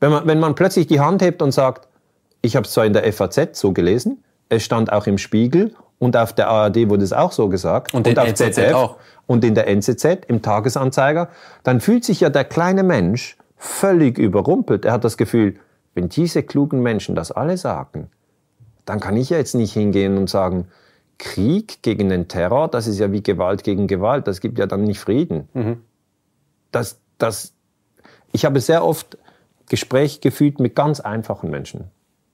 Wenn 0.00 0.10
man, 0.10 0.26
wenn 0.26 0.40
man 0.40 0.54
plötzlich 0.54 0.86
die 0.86 1.00
Hand 1.00 1.22
hebt 1.22 1.42
und 1.42 1.52
sagt, 1.52 1.88
ich 2.42 2.56
habe 2.56 2.66
es 2.66 2.72
zwar 2.72 2.84
in 2.84 2.92
der 2.92 3.10
FAZ 3.12 3.58
so 3.58 3.72
gelesen, 3.72 4.22
es 4.48 4.64
stand 4.64 4.92
auch 4.92 5.06
im 5.06 5.18
Spiegel 5.18 5.74
und 5.98 6.16
auf 6.16 6.32
der 6.32 6.48
ARD 6.48 6.88
wurde 6.88 7.04
es 7.04 7.12
auch 7.12 7.32
so 7.32 7.48
gesagt. 7.48 7.94
Und, 7.94 8.06
und 8.06 8.18
auf 8.18 8.28
NZZ 8.28 8.54
ZDF 8.54 8.74
auch. 8.74 8.96
und 9.26 9.44
in 9.44 9.54
der 9.54 9.68
NZZ, 9.68 10.04
im 10.28 10.42
Tagesanzeiger. 10.42 11.28
Dann 11.62 11.80
fühlt 11.80 12.04
sich 12.04 12.20
ja 12.20 12.28
der 12.28 12.44
kleine 12.44 12.82
Mensch 12.82 13.38
völlig 13.56 14.18
überrumpelt. 14.18 14.84
Er 14.84 14.92
hat 14.92 15.04
das 15.04 15.16
Gefühl, 15.16 15.56
wenn 15.94 16.08
diese 16.08 16.42
klugen 16.42 16.82
Menschen 16.82 17.14
das 17.14 17.32
alle 17.32 17.56
sagen, 17.56 18.10
dann 18.84 19.00
kann 19.00 19.16
ich 19.16 19.30
ja 19.30 19.38
jetzt 19.38 19.54
nicht 19.54 19.72
hingehen 19.72 20.18
und 20.18 20.28
sagen, 20.28 20.68
Krieg 21.18 21.82
gegen 21.82 22.08
den 22.08 22.28
Terror, 22.28 22.68
das 22.68 22.86
ist 22.86 22.98
ja 22.98 23.12
wie 23.12 23.22
Gewalt 23.22 23.64
gegen 23.64 23.86
Gewalt, 23.86 24.26
das 24.26 24.40
gibt 24.40 24.58
ja 24.58 24.66
dann 24.66 24.84
nicht 24.84 24.98
Frieden. 24.98 25.48
Mhm. 25.54 25.82
Das, 26.72 26.98
das, 27.18 27.54
ich 28.32 28.44
habe 28.44 28.60
sehr 28.60 28.84
oft 28.84 29.16
Gespräche 29.68 30.20
gefühlt 30.20 30.60
mit 30.60 30.74
ganz 30.74 31.00
einfachen 31.00 31.50
Menschen. 31.50 31.84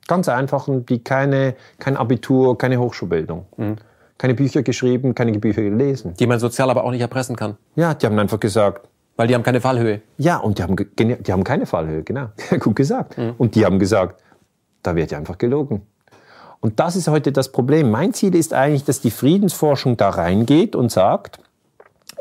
Ganz 0.09 0.29
einfachen, 0.29 0.87
die 0.87 1.05
keine, 1.05 1.55
kein 1.79 1.97
Abitur, 1.97 2.59
keine 2.59 2.81
Hochschulbildung. 2.81 3.47
Mhm. 3.57 3.77
Keine 4.19 4.35
Bücher 4.35 4.63
geschrieben, 4.63 5.15
keine 5.15 5.39
Bücher 5.39 5.63
gelesen. 5.63 6.15
Die 6.19 6.27
man 6.27 6.41
sozial 6.41 6.69
aber 6.69 6.85
auch 6.85 6.91
nicht 6.91 7.01
erpressen 7.01 7.37
kann. 7.37 7.57
Ja, 7.77 7.95
die 7.95 8.07
haben 8.07 8.19
einfach 8.19 8.41
gesagt. 8.41 8.89
Weil 9.17 9.29
die 9.29 9.35
haben 9.35 9.43
keine 9.43 9.61
Fallhöhe. 9.61 10.03
Ja, 10.19 10.39
und 10.39 10.59
die 10.59 10.63
haben, 10.63 10.77
die 10.77 11.33
haben 11.33 11.45
keine 11.45 11.67
Fallhöhe, 11.67 12.03
genau. 12.03 12.29
Gut 12.59 12.77
gesagt. 12.77 13.17
Mhm. 13.17 13.35
Und 13.39 13.55
die 13.55 13.65
haben 13.65 13.79
gesagt, 13.79 14.23
da 14.83 14.97
wird 14.97 15.11
ja 15.11 15.19
einfach 15.19 15.39
gelogen. 15.39 15.83
Und 16.61 16.79
das 16.79 16.97
ist 16.97 17.09
heute 17.09 17.33
das 17.33 17.53
Problem. 17.53 17.91
Mein 17.91 18.13
Ziel 18.13 18.35
ist 18.35 18.53
eigentlich, 18.53 18.85
dass 18.85 19.01
die 19.01 19.11
Friedensforschung 19.11 19.97
da 19.97 20.11
reingeht 20.11 20.77
und 20.77 20.93
sagt, 20.93 21.41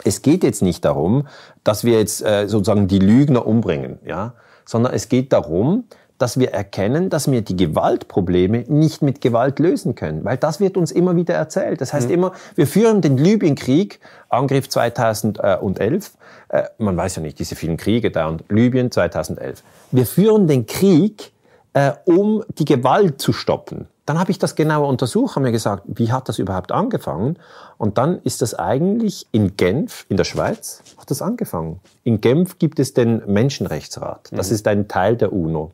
es 0.03 0.21
geht 0.21 0.43
jetzt 0.43 0.61
nicht 0.61 0.85
darum, 0.85 1.27
dass 1.63 1.83
wir 1.83 1.99
jetzt 1.99 2.21
äh, 2.25 2.47
sozusagen 2.47 2.87
die 2.87 2.99
Lügner 2.99 3.45
umbringen, 3.45 3.99
ja, 4.05 4.33
sondern 4.65 4.93
es 4.93 5.09
geht 5.09 5.33
darum, 5.33 5.83
dass 6.17 6.37
wir 6.37 6.53
erkennen, 6.53 7.09
dass 7.09 7.31
wir 7.31 7.41
die 7.41 7.55
Gewaltprobleme 7.55 8.65
nicht 8.67 9.01
mit 9.01 9.21
Gewalt 9.21 9.59
lösen 9.59 9.95
können, 9.95 10.23
weil 10.25 10.37
das 10.37 10.59
wird 10.59 10.77
uns 10.77 10.91
immer 10.91 11.15
wieder 11.15 11.33
erzählt. 11.33 11.81
Das 11.81 11.93
heißt 11.93 12.09
mhm. 12.09 12.13
immer, 12.13 12.31
wir 12.55 12.67
führen 12.67 13.01
den 13.01 13.17
Libyenkrieg, 13.17 13.99
Angriff 14.27 14.69
2011, 14.69 16.11
äh, 16.49 16.63
man 16.77 16.95
weiß 16.95 17.17
ja 17.17 17.21
nicht, 17.21 17.39
diese 17.39 17.55
vielen 17.55 17.77
Kriege 17.77 18.11
da 18.11 18.27
und 18.27 18.43
Libyen 18.49 18.91
2011. 18.91 19.63
Wir 19.91 20.05
führen 20.05 20.47
den 20.47 20.65
Krieg, 20.65 21.31
äh, 21.73 21.93
um 22.05 22.43
die 22.57 22.65
Gewalt 22.65 23.21
zu 23.21 23.33
stoppen. 23.33 23.87
Dann 24.09 24.19
habe 24.19 24.31
ich 24.31 24.39
das 24.39 24.55
genauer 24.55 24.87
untersucht, 24.87 25.35
habe 25.35 25.45
mir 25.45 25.51
gesagt, 25.51 25.83
wie 25.85 26.11
hat 26.11 26.29
das 26.29 26.39
überhaupt 26.39 26.71
angefangen? 26.71 27.37
Und 27.77 27.99
dann 27.99 28.19
ist 28.23 28.41
das 28.41 28.55
eigentlich 28.55 29.27
in 29.31 29.55
Genf, 29.55 30.07
in 30.09 30.17
der 30.17 30.23
Schweiz, 30.23 30.81
hat 30.97 31.11
das 31.11 31.21
angefangen. 31.21 31.79
In 32.03 32.19
Genf 32.19 32.57
gibt 32.57 32.79
es 32.79 32.95
den 32.95 33.21
Menschenrechtsrat. 33.31 34.31
Das 34.31 34.49
mhm. 34.49 34.55
ist 34.55 34.67
ein 34.67 34.87
Teil 34.87 35.15
der 35.15 35.31
UNO. 35.31 35.73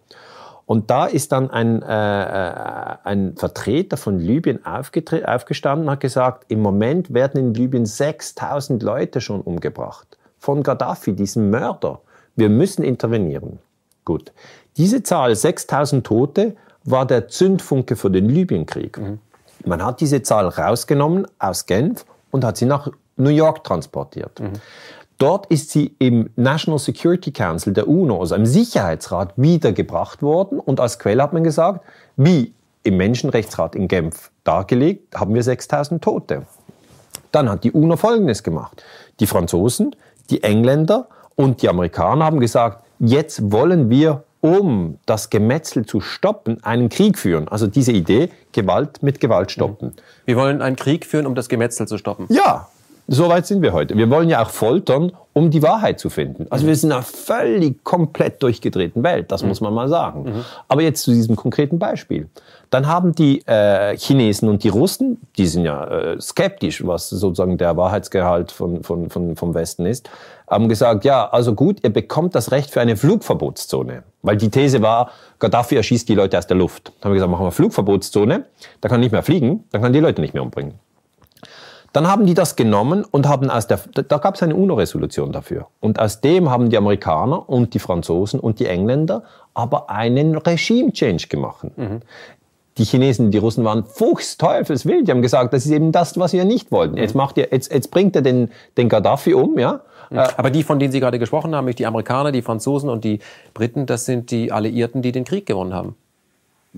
Und 0.65 0.91
da 0.91 1.05
ist 1.05 1.31
dann 1.31 1.49
ein, 1.49 1.81
äh, 1.81 1.86
äh 1.86 2.97
ein 3.05 3.38
Vertreter 3.38 3.95
von 3.95 4.19
Libyen 4.19 4.65
aufgestanden 4.65 5.88
und 5.88 5.91
hat 5.91 6.01
gesagt, 6.01 6.43
im 6.49 6.61
Moment 6.61 7.13
werden 7.13 7.39
in 7.39 7.53
Libyen 7.53 7.86
6000 7.86 8.83
Leute 8.83 9.21
schon 9.21 9.39
umgebracht. 9.39 10.17
Von 10.39 10.61
Gaddafi, 10.61 11.13
diesem 11.13 11.51
Mörder. 11.51 12.01
Wir 12.36 12.49
müssen 12.49 12.83
intervenieren. 12.83 13.59
Gut. 14.03 14.33
Diese 14.75 15.03
Zahl, 15.03 15.33
6000 15.33 16.05
Tote, 16.05 16.57
war 16.86 17.05
der 17.05 17.27
Zündfunke 17.27 17.95
für 17.95 18.09
den 18.09 18.29
Libyenkrieg. 18.29 18.97
Mhm. 18.97 19.19
Man 19.65 19.83
hat 19.83 19.99
diese 19.99 20.21
Zahl 20.21 20.47
rausgenommen 20.47 21.27
aus 21.39 21.65
Genf 21.65 22.05
und 22.31 22.43
hat 22.43 22.57
sie 22.57 22.65
nach 22.65 22.89
New 23.17 23.29
York 23.29 23.63
transportiert. 23.63 24.39
Mhm. 24.39 24.53
Dort 25.17 25.45
ist 25.47 25.71
sie 25.71 25.95
im 25.99 26.29
National 26.36 26.77
Security 26.77 27.31
Council 27.31 27.73
der 27.73 27.88
UNO, 27.88 28.19
also 28.19 28.36
im 28.36 28.45
Sicherheitsrat, 28.45 29.33
wiedergebracht 29.38 30.21
worden. 30.21 30.59
Und 30.59 30.79
als 30.79 30.99
Quelle 30.99 31.23
hat 31.23 31.31
man 31.31 31.43
gesagt, 31.43 31.86
wie 32.17 32.53
im 32.83 32.97
Menschenrechtsrat 32.97 33.75
in 33.75 33.88
Genf 33.88 34.29
dargelegt, 34.43 35.15
haben 35.15 35.33
wir 35.33 35.41
6000 35.41 36.03
Tote. 36.03 36.43
Dann 37.31 37.49
hat 37.49 37.63
die 37.63 37.71
UNO 37.71 37.95
Folgendes 37.95 38.43
gemacht. 38.43 38.83
Die 39.19 39.25
Franzosen, 39.25 39.95
die 40.29 40.43
Engländer 40.43 41.07
und 41.36 41.61
die 41.61 41.69
Amerikaner 41.69 42.25
haben 42.25 42.39
gesagt, 42.39 42.83
jetzt 42.99 43.51
wollen 43.51 43.89
wir 43.89 44.23
um 44.45 44.99
das 45.07 45.31
Gemetzel 45.31 45.87
zu 45.87 46.01
stoppen, 46.01 46.63
einen 46.63 46.89
Krieg 46.89 47.17
führen. 47.17 47.47
Also 47.47 47.65
diese 47.65 47.91
Idee, 47.91 48.29
Gewalt 48.51 49.01
mit 49.01 49.19
Gewalt 49.19 49.49
stoppen. 49.49 49.95
Wir 50.25 50.35
wollen 50.35 50.61
einen 50.61 50.75
Krieg 50.75 51.03
führen, 51.03 51.25
um 51.25 51.33
das 51.33 51.49
Gemetzel 51.49 51.87
zu 51.87 51.97
stoppen. 51.97 52.27
Ja, 52.29 52.69
so 53.08 53.30
weit 53.30 53.45
sind 53.45 53.62
wir 53.62 53.74
heute. 53.74 53.97
Wir 53.97 54.10
wollen 54.10 54.30
ja 54.30 54.43
auch 54.43 54.49
foltern, 54.49 55.12
um 55.34 55.51
die 55.51 55.62
Wahrheit 55.62 55.99
zu 55.99 56.10
finden. 56.10 56.47
Also 56.49 56.66
wir 56.66 56.76
sind 56.76 56.89
in 56.89 56.95
einer 56.95 57.03
völlig 57.03 57.84
komplett 57.84 58.41
durchgedrehten 58.41 59.03
Welt, 59.03 59.32
das 59.32 59.43
mhm. 59.43 59.49
muss 59.49 59.62
man 59.62 59.74
mal 59.74 59.89
sagen. 59.89 60.24
Mhm. 60.24 60.45
Aber 60.68 60.82
jetzt 60.82 61.03
zu 61.03 61.12
diesem 61.12 61.36
konkreten 61.36 61.78
Beispiel. 61.78 62.30
Dann 62.70 62.88
haben 62.88 63.14
die 63.14 63.45
äh, 63.45 63.95
Chinesen 63.97 64.49
und 64.49 64.64
die 64.64 64.70
Russen, 64.70 65.22
die 65.38 65.45
sind 65.45 65.66
ja 65.66 65.86
äh, 65.86 66.22
skeptisch, 66.22 66.86
was 66.86 67.10
sozusagen 67.10 67.58
der 67.58 67.78
Wahrheitsgehalt 67.78 68.51
von, 68.51 68.84
von, 68.84 69.10
von, 69.10 69.36
vom 69.36 69.53
Westen 69.53 69.86
ist, 69.86 70.10
haben 70.49 70.70
gesagt, 70.70 71.06
ja, 71.06 71.30
also 71.30 71.53
gut, 71.53 71.84
ihr 71.84 71.91
bekommt 71.91 72.34
das 72.34 72.51
Recht 72.51 72.72
für 72.72 72.82
eine 72.82 72.97
Flugverbotszone. 72.97 74.03
Weil 74.22 74.38
die 74.38 74.49
These 74.49 74.82
war, 74.82 75.12
Gaddafi 75.39 75.76
erschießt 75.76 76.08
die 76.10 76.16
Leute 76.16 76.38
aus 76.38 76.47
der 76.47 76.58
Luft. 76.58 76.88
Dann 76.88 77.06
haben 77.06 77.12
wir 77.12 77.16
gesagt, 77.16 77.32
machen 77.32 77.45
wir 77.45 77.51
Flugverbotszone, 77.51 78.45
da 78.82 78.89
kann 78.89 78.99
nicht 78.99 79.12
mehr 79.12 79.24
fliegen, 79.24 79.66
dann 79.72 79.82
kann 79.82 79.93
die 79.93 79.99
Leute 79.99 80.22
nicht 80.22 80.34
mehr 80.34 80.43
umbringen. 80.43 80.80
Dann 81.95 82.09
haben 82.09 82.25
die 82.25 82.33
das 82.33 82.57
genommen 82.57 83.05
und 83.09 83.25
haben 83.25 83.49
aus 83.49 83.67
der, 83.67 83.79
da 83.93 84.17
gab 84.17 84.35
es 84.35 84.43
eine 84.43 84.53
UNO-Resolution 84.53 85.31
dafür. 85.31 85.67
Und 85.79 85.97
aus 85.97 86.19
dem 86.19 86.49
haben 86.49 86.69
die 86.69 86.75
Amerikaner 86.75 87.47
und 87.47 87.73
die 87.73 87.79
Franzosen 87.79 88.37
und 88.37 88.59
die 88.59 88.65
Engländer 88.65 89.23
aber 89.53 89.89
einen 89.89 90.35
Regime-Change 90.35 91.29
gemacht. 91.29 91.67
Mhm. 91.77 92.01
Die 92.77 92.83
Chinesen, 92.83 93.31
die 93.31 93.37
Russen 93.37 93.63
waren 93.63 93.85
fuchsteufelswild. 93.85 95.07
Die 95.07 95.11
haben 95.11 95.21
gesagt, 95.21 95.53
das 95.53 95.65
ist 95.65 95.71
eben 95.71 95.93
das, 95.93 96.19
was 96.19 96.33
wir 96.33 96.43
nicht 96.43 96.69
wollten. 96.69 96.97
Jetzt 96.97 97.15
macht 97.15 97.37
ihr, 97.37 97.47
jetzt, 97.49 97.71
jetzt 97.71 97.91
bringt 97.91 98.13
er 98.17 98.21
den, 98.21 98.49
den 98.75 98.89
Gaddafi 98.89 99.33
um, 99.33 99.57
ja. 99.57 99.79
Mhm. 100.09 100.17
Aber 100.17 100.49
die, 100.49 100.63
von 100.63 100.79
denen 100.79 100.91
Sie 100.91 100.99
gerade 100.99 101.17
gesprochen 101.17 101.55
haben, 101.55 101.63
nämlich 101.63 101.77
die 101.77 101.85
Amerikaner, 101.85 102.33
die 102.33 102.41
Franzosen 102.41 102.89
und 102.89 103.05
die 103.05 103.19
Briten, 103.53 103.85
das 103.85 104.03
sind 104.03 104.31
die 104.31 104.51
Alliierten, 104.51 105.01
die 105.01 105.13
den 105.13 105.23
Krieg 105.23 105.45
gewonnen 105.45 105.73
haben. 105.73 105.95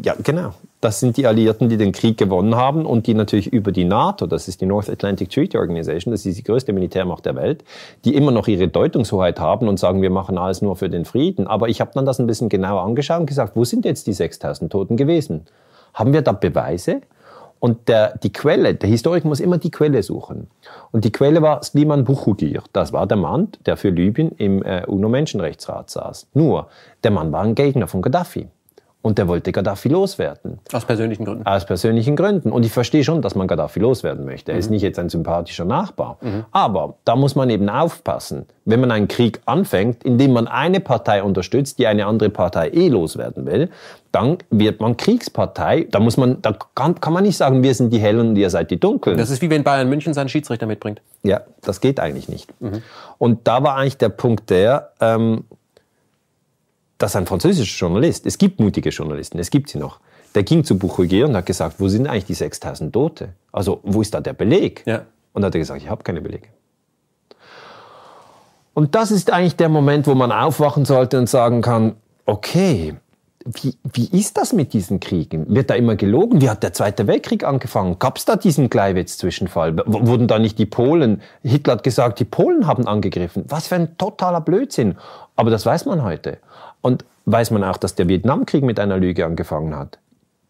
Ja, 0.04 0.16
genau. 0.22 0.54
Das 0.80 1.00
sind 1.00 1.18
die 1.18 1.26
Alliierten, 1.26 1.70
die 1.70 1.78
den 1.78 1.92
Krieg 1.92 2.18
gewonnen 2.18 2.56
haben 2.56 2.86
und 2.86 3.08
die 3.08 3.16
natürlich 3.16 3.52
über 3.52 3.72
die 3.72 3.84
NATO, 3.84 4.28
das 4.28 4.48
ist 4.48 4.62
die 4.62 4.68
North 4.68 4.90
Atlantic 4.90 5.32
Treaty 5.32 5.58
Organization, 5.58 6.12
das 6.12 6.24
ist 6.26 6.38
die 6.38 6.44
größte 6.44 6.72
Militärmacht 6.72 7.26
der 7.26 7.36
Welt, 7.36 7.64
die 8.06 8.16
immer 8.16 8.32
noch 8.32 8.48
ihre 8.48 8.68
Deutungshoheit 8.68 9.40
haben 9.40 9.68
und 9.68 9.80
sagen, 9.80 10.04
wir 10.04 10.12
machen 10.12 10.38
alles 10.38 10.62
nur 10.62 10.76
für 10.76 10.90
den 10.90 11.06
Frieden. 11.06 11.48
Aber 11.48 11.68
ich 11.68 11.82
habe 11.82 11.92
dann 11.96 12.06
das 12.06 12.20
ein 12.20 12.28
bisschen 12.28 12.48
genauer 12.48 12.84
angeschaut 12.84 13.22
und 13.22 13.26
gesagt, 13.26 13.56
wo 13.56 13.64
sind 13.64 13.86
jetzt 13.86 14.06
die 14.06 14.14
6000 14.14 14.72
Toten 14.72 14.98
gewesen? 14.98 15.48
Haben 15.96 16.14
wir 16.14 16.22
da 16.22 16.32
Beweise? 16.32 17.02
Und 17.60 17.88
der, 17.88 18.20
die 18.20 18.32
Quelle, 18.32 18.76
der 18.76 18.88
Historiker 18.88 19.28
muss 19.28 19.40
immer 19.40 19.58
die 19.58 19.72
Quelle 19.72 20.04
suchen. 20.04 20.48
Und 20.92 21.06
die 21.06 21.12
Quelle 21.12 21.42
war 21.42 21.64
Sliman 21.64 22.04
Buchugir. 22.04 22.62
Das 22.72 22.94
war 22.94 23.08
der 23.08 23.18
Mann, 23.18 23.48
der 23.66 23.78
für 23.78 23.90
Libyen 23.90 24.32
im 24.34 24.62
äh, 24.62 24.86
UNO-Menschenrechtsrat 24.86 25.90
saß. 25.90 26.28
Nur, 26.36 26.68
der 27.04 27.10
Mann 27.10 27.32
war 27.32 27.42
ein 27.42 27.56
Gegner 27.56 27.88
von 27.88 28.04
Gaddafi. 28.04 28.48
Und 29.04 29.18
der 29.18 29.28
wollte 29.28 29.52
Gaddafi 29.52 29.90
loswerden. 29.90 30.60
Aus 30.74 30.84
persönlichen 30.84 31.24
Gründen? 31.24 31.46
Aus 31.46 31.66
persönlichen 31.66 32.16
Gründen. 32.16 32.52
Und 32.52 32.66
ich 32.66 32.72
verstehe 32.72 33.04
schon, 33.04 33.22
dass 33.22 33.36
man 33.36 33.48
Gaddafi 33.48 33.80
loswerden 33.80 34.26
möchte. 34.26 34.52
Er 34.52 34.56
mhm. 34.56 34.60
ist 34.60 34.70
nicht 34.70 34.82
jetzt 34.82 35.00
ein 35.00 35.10
sympathischer 35.10 35.66
Nachbar. 35.66 36.18
Mhm. 36.22 36.46
Aber 36.52 36.96
da 37.06 37.16
muss 37.16 37.36
man 37.36 37.50
eben 37.50 37.70
aufpassen. 37.70 38.48
Wenn 38.66 38.82
man 38.82 38.92
einen 38.92 39.08
Krieg 39.08 39.40
anfängt, 39.46 40.04
indem 40.04 40.34
man 40.34 40.48
eine 40.48 40.82
Partei 40.82 41.24
unterstützt, 41.24 41.80
die 41.80 41.88
eine 41.88 42.06
andere 42.06 42.30
Partei 42.30 42.70
eh 42.70 42.90
loswerden 42.90 43.46
will, 43.46 43.70
dann 44.12 44.40
wird 44.50 44.82
man 44.82 44.98
Kriegspartei. 44.98 45.88
Da 45.90 46.00
muss 46.00 46.18
man, 46.18 46.42
da 46.42 46.58
kann, 46.76 47.00
kann 47.00 47.14
man 47.14 47.24
nicht 47.24 47.38
sagen, 47.38 47.64
wir 47.64 47.74
sind 47.76 47.94
die 47.94 48.00
Hellen 48.00 48.30
und 48.30 48.36
ihr 48.36 48.50
seid 48.50 48.72
die 48.72 48.80
Dunklen. 48.80 49.18
Das 49.18 49.30
ist 49.30 49.42
wie 49.42 49.50
wenn 49.50 49.64
Bayern 49.64 49.88
München 49.90 50.14
seinen 50.14 50.28
Schiedsrichter 50.28 50.66
mitbringt. 50.66 51.02
Ja, 51.24 51.42
das 51.62 51.82
geht 51.82 52.00
eigentlich 52.00 52.28
nicht. 52.28 52.52
Mhm. 52.60 52.82
Und 53.20 53.48
da 53.48 53.64
war 53.64 53.76
eigentlich 53.76 53.98
der 53.98 54.10
Punkt 54.10 54.50
der, 54.50 54.92
ähm, 55.00 55.46
dass 56.98 57.16
ein 57.16 57.26
französischer 57.26 57.80
Journalist, 57.80 58.26
es 58.26 58.38
gibt 58.38 58.60
mutige 58.60 58.90
Journalisten, 58.90 59.40
es 59.40 59.50
gibt 59.50 59.70
sie 59.70 59.78
noch, 59.78 60.00
der 60.36 60.44
ging 60.44 60.64
zu 60.64 60.78
Bouchouguer 60.78 61.28
und 61.28 61.36
hat 61.36 61.46
gesagt, 61.46 61.80
wo 61.80 61.88
sind 61.88 62.08
eigentlich 62.08 62.26
die 62.26 62.34
6000 62.34 62.94
Tote? 62.94 63.30
Also 63.52 63.80
wo 63.84 64.02
ist 64.02 64.14
da 64.14 64.22
der 64.22 64.34
Beleg? 64.34 64.84
Ja. 64.86 65.04
Und 65.34 65.46
hat 65.46 65.54
er 65.54 65.60
gesagt, 65.60 65.82
ich 65.82 65.90
habe 65.90 66.04
keine 66.04 66.22
Belege. 66.22 66.48
Und 68.74 68.94
das 68.94 69.10
ist 69.12 69.32
eigentlich 69.32 69.56
der 69.56 69.70
Moment, 69.70 70.06
wo 70.06 70.14
man 70.14 70.32
aufwachen 70.32 70.86
sollte 70.86 71.18
und 71.18 71.28
sagen 71.28 71.62
kann, 71.62 71.96
okay, 72.26 72.96
wie, 73.46 73.76
wie 73.94 74.20
ist 74.20 74.38
das 74.38 74.54
mit 74.54 74.74
diesen 74.74 75.00
Kriegen? 75.00 75.54
Wird 75.54 75.70
da 75.70 75.76
immer 75.76 75.96
gelogen? 75.96 76.42
Wie 76.42 76.50
hat 76.50 76.64
der 76.64 76.74
Zweite 76.74 77.08
Weltkrieg 77.08 77.44
angefangen? 77.44 77.98
Gab 77.98 78.18
es 78.18 78.26
da 78.26 78.36
diesen 78.36 78.70
Gleiwitz-Zwischenfall? 78.70 79.78
Wurden 79.86 80.28
da 80.28 80.38
nicht 80.38 80.60
die 80.60 80.66
Polen, 80.66 81.22
Hitler 81.44 81.74
hat 81.74 81.84
gesagt, 81.84 82.20
die 82.20 82.26
Polen 82.26 82.68
haben 82.68 82.88
angegriffen. 82.88 83.46
Was 83.48 83.68
für 83.68 83.76
ein 83.76 83.98
totaler 83.98 84.42
Blödsinn. 84.42 84.98
Aber 85.36 85.50
das 85.50 85.66
weiß 85.66 85.86
man 85.86 86.04
heute. 86.04 86.40
Und 86.82 87.06
weiß 87.26 87.52
man 87.52 87.64
auch, 87.64 87.78
dass 87.78 87.96
der 87.96 88.08
Vietnamkrieg 88.08 88.64
mit 88.64 88.80
einer 88.80 88.98
Lüge 88.98 89.26
angefangen 89.26 89.76
hat? 89.76 90.00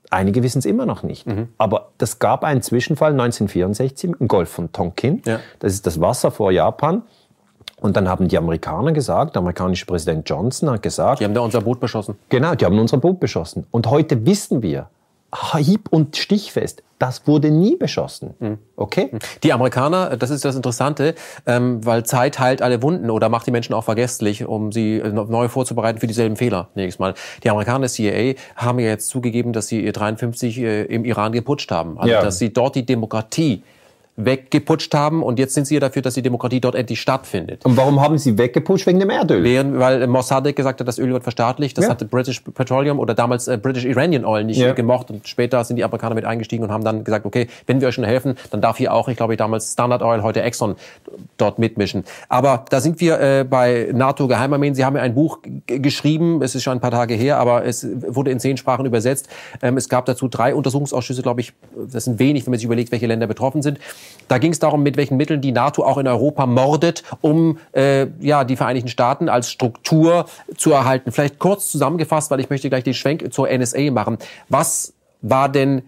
Einige 0.09 0.41
wissen 0.43 0.59
es 0.59 0.65
immer 0.65 0.85
noch 0.85 1.03
nicht. 1.03 1.27
Mhm. 1.27 1.49
Aber 1.57 1.89
das 1.97 2.19
gab 2.19 2.43
einen 2.43 2.61
Zwischenfall 2.61 3.11
1964 3.11 4.11
im 4.19 4.27
Golf 4.27 4.49
von 4.49 4.71
Tonkin. 4.71 5.21
Ja. 5.25 5.39
Das 5.59 5.73
ist 5.73 5.85
das 5.85 5.99
Wasser 5.99 6.31
vor 6.31 6.51
Japan. 6.51 7.03
Und 7.79 7.95
dann 7.95 8.07
haben 8.07 8.27
die 8.27 8.37
Amerikaner 8.37 8.91
gesagt, 8.91 9.35
der 9.35 9.41
amerikanische 9.41 9.85
Präsident 9.85 10.27
Johnson 10.27 10.69
hat 10.71 10.81
gesagt. 10.81 11.19
Die 11.19 11.25
haben 11.25 11.33
da 11.33 11.41
unser 11.41 11.61
Boot 11.61 11.79
beschossen. 11.79 12.15
Genau, 12.29 12.55
die 12.55 12.65
haben 12.65 12.79
unser 12.79 12.97
Boot 12.97 13.19
beschossen. 13.19 13.67
Und 13.69 13.87
heute 13.89 14.25
wissen 14.25 14.63
wir, 14.63 14.89
hieb- 15.33 15.89
und 15.89 16.15
stichfest, 16.15 16.83
das 16.99 17.27
wurde 17.27 17.51
nie 17.51 17.75
beschossen. 17.75 18.33
Mhm. 18.39 18.57
Okay? 18.75 19.09
Mhm. 19.11 19.19
Die 19.43 19.53
Amerikaner, 19.53 20.17
das 20.17 20.29
ist 20.29 20.43
das 20.45 20.55
Interessante, 20.55 21.15
ähm, 21.45 21.85
weil 21.85 22.03
Zeit 22.05 22.39
heilt 22.39 22.61
alle 22.61 22.81
Wunden 22.81 23.09
oder 23.09 23.29
macht 23.29 23.45
die 23.45 23.51
Menschen 23.51 23.73
auch 23.73 23.83
vergesslich, 23.83 24.45
um 24.45 24.71
sie 24.71 24.99
äh, 24.99 25.09
neu 25.11 25.47
vorzubereiten 25.47 25.99
für 25.99 26.07
dieselben 26.07 26.37
Fehler. 26.37 26.69
Nächstes 26.75 26.99
Mal. 26.99 27.13
Die 27.43 27.49
Amerikaner, 27.49 27.87
CIA, 27.87 28.35
haben 28.55 28.79
ja 28.79 28.87
jetzt 28.87 29.09
zugegeben, 29.09 29.53
dass 29.53 29.67
sie 29.67 29.91
53 29.91 30.57
äh, 30.59 30.83
im 30.83 31.05
Iran 31.05 31.31
geputscht 31.31 31.71
haben. 31.71 31.97
Also, 31.99 32.11
ja. 32.11 32.21
dass 32.21 32.39
sie 32.39 32.51
dort 32.51 32.75
die 32.75 32.85
Demokratie 32.85 33.63
weggeputscht 34.17 34.95
haben 34.95 35.21
und 35.21 35.37
jetzt 35.37 35.53
sind 35.53 35.67
sie 35.67 35.75
ja 35.75 35.79
dafür, 35.79 36.01
dass 36.01 36.15
die 36.15 36.23
Demokratie 36.23 36.59
dort 36.59 36.73
endlich 36.73 36.99
stattfindet. 36.99 37.63
Und 37.63 37.77
warum 37.77 38.01
haben 38.01 38.17
sie 38.17 38.37
weggeputscht? 38.37 38.87
Wegen 38.87 38.99
dem 38.99 39.11
Erdöl? 39.11 39.43
Während, 39.43 39.77
weil 39.77 40.05
Mossadegh 40.07 40.55
gesagt 40.55 40.79
hat, 40.79 40.87
das 40.87 40.97
Öl 40.97 41.13
wird 41.13 41.21
verstaatlicht. 41.21 41.77
Das 41.77 41.85
ja. 41.85 41.91
hatte 41.91 42.05
British 42.05 42.41
Petroleum 42.41 42.99
oder 42.99 43.13
damals 43.13 43.47
äh, 43.47 43.59
British 43.61 43.85
Iranian 43.85 44.25
Oil 44.25 44.43
nicht 44.43 44.57
ja. 44.57 44.73
gemocht 44.73 45.11
und 45.11 45.27
später 45.27 45.63
sind 45.63 45.75
die 45.75 45.83
Amerikaner 45.83 46.15
mit 46.15 46.25
eingestiegen 46.25 46.63
und 46.63 46.71
haben 46.71 46.83
dann 46.83 47.03
gesagt, 47.03 47.27
okay, 47.27 47.47
wenn 47.67 47.79
wir 47.79 47.87
euch 47.89 47.93
schon 47.93 48.05
helfen, 48.05 48.35
dann 48.49 48.59
darf 48.59 48.77
hier 48.77 48.91
auch, 48.91 49.07
ich 49.07 49.17
glaube 49.17 49.37
damals 49.37 49.73
Standard 49.73 50.01
Oil, 50.01 50.23
heute 50.23 50.41
Exxon 50.41 50.75
dort 51.37 51.59
mitmischen. 51.59 52.03
Aber 52.27 52.65
da 52.71 52.81
sind 52.81 52.99
wir 52.99 53.19
äh, 53.19 53.43
bei 53.47 53.89
NATO 53.93 54.27
Geheimarmeen. 54.27 54.73
Sie 54.73 54.83
haben 54.83 54.95
ja 54.95 55.03
ein 55.03 55.13
Buch 55.13 55.39
geschrieben, 55.67 56.41
es 56.41 56.55
ist 56.55 56.63
schon 56.63 56.73
ein 56.73 56.81
paar 56.81 56.91
Tage 56.91 57.13
her, 57.13 57.37
aber 57.37 57.65
es 57.65 57.87
wurde 58.07 58.31
in 58.31 58.39
zehn 58.39 58.57
Sprachen 58.57 58.87
übersetzt. 58.87 59.29
Ähm, 59.61 59.77
es 59.77 59.89
gab 59.89 60.05
dazu 60.05 60.27
drei 60.27 60.55
Untersuchungsausschüsse, 60.55 61.21
glaube 61.21 61.41
ich, 61.41 61.53
das 61.91 62.05
sind 62.05 62.17
wenig, 62.17 62.47
wenn 62.47 62.51
man 62.51 62.57
sich 62.57 62.65
überlegt, 62.65 62.91
welche 62.91 63.05
Länder 63.05 63.27
betroffen 63.27 63.61
sind. 63.61 63.77
Da 64.27 64.37
ging 64.37 64.51
es 64.51 64.59
darum, 64.59 64.83
mit 64.83 64.97
welchen 64.97 65.17
Mitteln 65.17 65.41
die 65.41 65.51
NATO 65.51 65.83
auch 65.83 65.97
in 65.97 66.07
Europa 66.07 66.45
mordet, 66.45 67.03
um 67.21 67.59
äh, 67.71 68.07
ja, 68.19 68.43
die 68.43 68.55
Vereinigten 68.55 68.89
Staaten 68.89 69.29
als 69.29 69.49
Struktur 69.49 70.25
zu 70.57 70.71
erhalten. 70.71 71.11
Vielleicht 71.11 71.39
kurz 71.39 71.71
zusammengefasst, 71.71 72.29
weil 72.31 72.39
ich 72.39 72.49
möchte 72.49 72.69
gleich 72.69 72.83
den 72.83 72.93
Schwenk 72.93 73.33
zur 73.33 73.47
NSA 73.49 73.91
machen. 73.91 74.17
Was 74.49 74.93
war 75.21 75.49
denn 75.49 75.81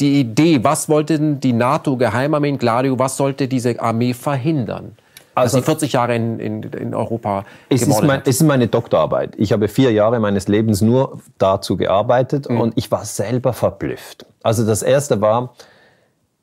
die 0.00 0.20
Idee, 0.20 0.64
was 0.64 0.88
wollte 0.88 1.18
denn 1.18 1.40
die 1.40 1.52
NATO-Geheimarmee 1.52 2.48
in 2.48 2.58
Gladio, 2.58 2.98
was 2.98 3.16
sollte 3.16 3.46
diese 3.46 3.80
Armee 3.80 4.14
verhindern? 4.14 4.96
Also, 5.34 5.58
dass 5.58 5.64
sie 5.64 5.70
40 5.70 5.92
Jahre 5.94 6.14
in, 6.14 6.38
in, 6.38 6.62
in 6.62 6.94
Europa 6.94 7.44
es 7.70 7.82
ist, 7.82 8.02
mein, 8.02 8.20
es 8.24 8.36
ist 8.36 8.42
meine 8.42 8.68
Doktorarbeit. 8.68 9.34
Ich 9.38 9.52
habe 9.52 9.68
vier 9.68 9.90
Jahre 9.92 10.20
meines 10.20 10.46
Lebens 10.46 10.82
nur 10.82 11.20
dazu 11.38 11.76
gearbeitet 11.76 12.50
mhm. 12.50 12.60
und 12.60 12.72
ich 12.76 12.90
war 12.90 13.04
selber 13.04 13.54
verblüfft. 13.54 14.26
Also 14.42 14.66
das 14.66 14.82
erste 14.82 15.20
war, 15.22 15.54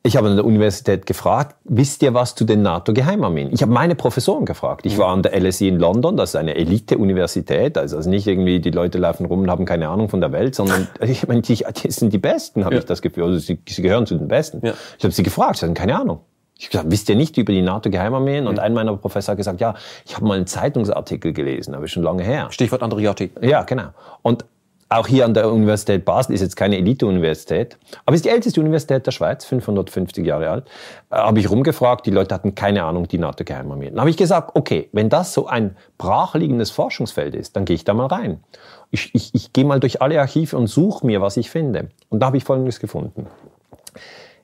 ich 0.02 0.16
habe 0.16 0.30
an 0.30 0.36
der 0.38 0.45
Universität 0.45 1.06
gefragt, 1.06 1.58
wisst 1.66 2.02
ihr 2.04 2.14
was 2.14 2.34
zu 2.34 2.45
den 2.45 2.62
NATO-Geheimarmeen? 2.62 3.52
Ich 3.52 3.62
habe 3.62 3.72
meine 3.72 3.95
Professoren 3.95 4.45
gefragt. 4.45 4.86
Ich 4.86 4.97
war 4.97 5.10
an 5.10 5.24
der 5.24 5.38
LSE 5.38 5.68
in 5.68 5.78
London, 5.78 6.16
das 6.16 6.30
ist 6.30 6.36
eine 6.38 6.56
Elite-Universität, 6.56 7.78
also 7.78 8.10
nicht 8.10 8.26
irgendwie 8.26 8.62
die 8.62 8.72
Leute 8.72 8.97
laufen 8.97 9.26
rum 9.26 9.41
und 9.41 9.52
haben 9.52 9.66
keine 9.66 9.89
Ahnung 9.89 10.08
von 10.08 10.22
der 10.22 10.32
Welt, 10.32 10.56
sondern 10.56 10.88
ich 11.02 11.28
meine, 11.28 11.41
die, 11.41 11.56
die 11.56 11.91
sind 11.91 12.14
die 12.14 12.18
Besten, 12.18 12.64
habe 12.64 12.76
ja. 12.76 12.80
ich 12.80 12.86
das 12.86 13.02
Gefühl. 13.02 13.26
Also 13.26 13.39
sie, 13.39 13.60
sie 13.68 13.82
gehören 13.82 14.06
zu 14.06 14.18
den 14.18 14.30
Besten. 14.30 14.66
Ja. 14.66 14.74
Ich 14.97 15.04
habe 15.04 15.14
sie 15.14 15.24
gefragt, 15.24 15.58
sie 15.58 15.66
hatten 15.66 15.76
keine 15.76 16.00
Ahnung. 16.00 16.22
Ich 16.58 16.66
habe 16.66 16.72
gesagt, 16.72 16.91
wisst 16.91 17.10
ihr 17.10 17.16
nicht 17.16 17.38
über 17.38 17.52
die 17.52 17.62
NATO-Geheimarmeen? 17.62 18.47
Und 18.47 18.56
mhm. 18.56 18.60
ein 18.60 18.74
meiner 18.74 18.95
Professor 18.95 19.34
hat 19.34 19.38
gesagt, 19.38 19.60
ja, 19.60 19.76
ich 20.06 20.16
habe 20.16 20.26
mal 20.26 20.38
einen 20.38 20.47
Zeitungsartikel 20.47 21.34
gelesen, 21.34 21.76
aber 21.76 21.88
schon 21.88 22.04
lange 22.04 22.24
her. 22.24 22.47
Stichwort 22.52 22.84
Andriotti. 22.84 23.32
Ja, 23.41 23.64
genau. 23.64 23.89
Und 24.22 24.45
auch 24.92 25.06
hier 25.06 25.24
an 25.26 25.36
der 25.36 25.52
Universität 25.52 26.04
Basel 26.04 26.34
ist 26.34 26.42
jetzt 26.42 26.56
keine 26.56 26.78
Elite-Universität, 26.78 27.78
aber 28.06 28.16
ist 28.16 28.26
die 28.26 28.30
älteste 28.30 28.60
Universität 28.60 29.06
der 29.06 29.12
Schweiz, 29.12 29.46
550 29.46 30.26
Jahre 30.26 30.50
alt. 30.50 30.66
Äh, 31.12 31.18
habe 31.18 31.40
ich 31.40 31.50
rumgefragt, 31.50 32.08
die 32.08 32.12
Leute 32.12 32.34
hatten 32.34 32.56
keine 32.56 32.84
Ahnung, 32.84 33.08
die 33.08 33.20
NATO-Geheimarmee. 33.20 33.92
Dann 33.92 34.00
habe 34.00 34.10
ich 34.10 34.18
gesagt, 34.18 34.56
okay, 34.56 34.90
wenn 34.92 35.10
das 35.10 35.34
so 35.34 35.46
ein 35.46 35.78
brachliegendes 36.00 36.72
Forschungsfeld 36.72 37.36
ist, 37.36 37.56
dann 37.56 37.66
gehe 37.66 37.76
ich 37.76 37.84
da 37.84 37.94
mal 37.94 38.08
rein. 38.08 38.44
Ich, 38.90 39.14
ich, 39.14 39.36
ich 39.36 39.54
gehe 39.54 39.64
mal 39.64 39.80
durch 39.80 40.02
alle 40.02 40.20
Archive 40.20 40.58
und 40.58 40.66
suche 40.66 41.06
mir, 41.06 41.22
was 41.22 41.38
ich 41.38 41.52
finde. 41.52 41.90
Und 42.10 42.22
da 42.22 42.28
habe 42.28 42.38
ich 42.38 42.44
Folgendes 42.44 42.80
gefunden. 42.80 43.28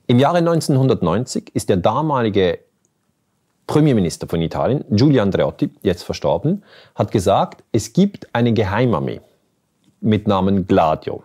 Im 0.06 0.20
Jahre 0.20 0.38
1990 0.38 1.56
ist 1.56 1.70
der 1.70 1.78
damalige 1.78 2.60
Premierminister 3.66 4.28
von 4.28 4.40
Italien, 4.44 4.86
Giulio 4.92 5.24
Andreotti, 5.24 5.72
jetzt 5.82 6.04
verstorben, 6.04 6.64
hat 6.94 7.12
gesagt, 7.12 7.64
es 7.72 7.94
gibt 7.94 8.28
eine 8.32 8.54
Geheimarmee 8.54 9.22
mit 10.06 10.28
Namen 10.28 10.68
Gladio. 10.68 11.24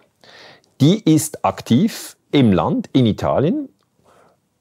Die 0.81 1.01
ist 1.01 1.45
aktiv 1.45 2.17
im 2.33 2.53
Land, 2.53 2.89
in 2.93 3.07
Italien, 3.07 3.69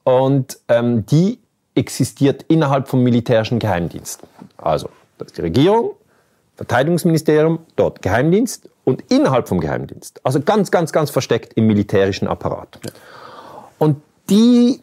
und 0.03 0.59
ähm, 0.67 1.05
die 1.05 1.39
existiert 1.75 2.43
innerhalb 2.43 2.87
vom 2.87 3.03
militärischen 3.03 3.59
Geheimdienst. 3.59 4.21
Also, 4.57 4.89
das 5.17 5.27
ist 5.27 5.37
die 5.37 5.41
Regierung, 5.41 5.91
Verteidigungsministerium, 6.55 7.59
dort 7.75 8.01
Geheimdienst 8.01 8.69
und 8.83 9.03
innerhalb 9.09 9.47
vom 9.47 9.59
Geheimdienst. 9.59 10.19
Also 10.25 10.41
ganz, 10.41 10.71
ganz, 10.71 10.91
ganz 10.91 11.09
versteckt 11.09 11.53
im 11.53 11.67
militärischen 11.67 12.27
Apparat. 12.27 12.79
Und 13.77 14.01
die 14.29 14.81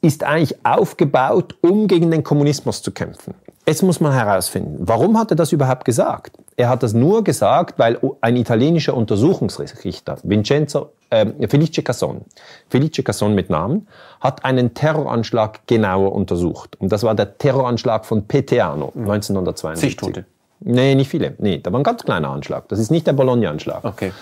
ist 0.00 0.22
eigentlich 0.22 0.64
aufgebaut, 0.64 1.56
um 1.62 1.88
gegen 1.88 2.10
den 2.10 2.22
Kommunismus 2.22 2.82
zu 2.82 2.92
kämpfen. 2.92 3.34
Jetzt 3.68 3.82
muss 3.82 4.00
man 4.00 4.14
herausfinden, 4.14 4.76
warum 4.78 5.18
hat 5.18 5.30
er 5.30 5.36
das 5.36 5.52
überhaupt 5.52 5.84
gesagt? 5.84 6.38
Er 6.56 6.70
hat 6.70 6.82
das 6.82 6.94
nur 6.94 7.22
gesagt, 7.22 7.78
weil 7.78 7.98
ein 8.22 8.36
italienischer 8.36 8.94
Untersuchungsrichter, 8.94 10.16
Vincenzo 10.22 10.92
äh, 11.10 11.26
Felice 11.48 11.82
Casson, 11.82 12.22
Felice 12.70 13.02
Casson 13.02 13.34
mit 13.34 13.50
Namen, 13.50 13.86
hat 14.20 14.42
einen 14.46 14.72
Terroranschlag 14.72 15.66
genauer 15.66 16.12
untersucht. 16.12 16.76
Und 16.80 16.92
das 16.92 17.02
war 17.02 17.14
der 17.14 17.36
Terroranschlag 17.36 18.06
von 18.06 18.26
Peteano 18.26 18.90
1972. 18.96 19.96
Tote? 19.96 20.24
Nee, 20.60 20.94
nicht 20.94 21.10
viele. 21.10 21.34
Nee, 21.36 21.58
da 21.58 21.70
war 21.70 21.78
ein 21.78 21.84
ganz 21.84 22.02
kleiner 22.02 22.30
Anschlag. 22.30 22.68
Das 22.68 22.78
ist 22.78 22.90
nicht 22.90 23.06
der 23.06 23.12
Bologna-Anschlag. 23.12 23.84
Okay. 23.84 24.12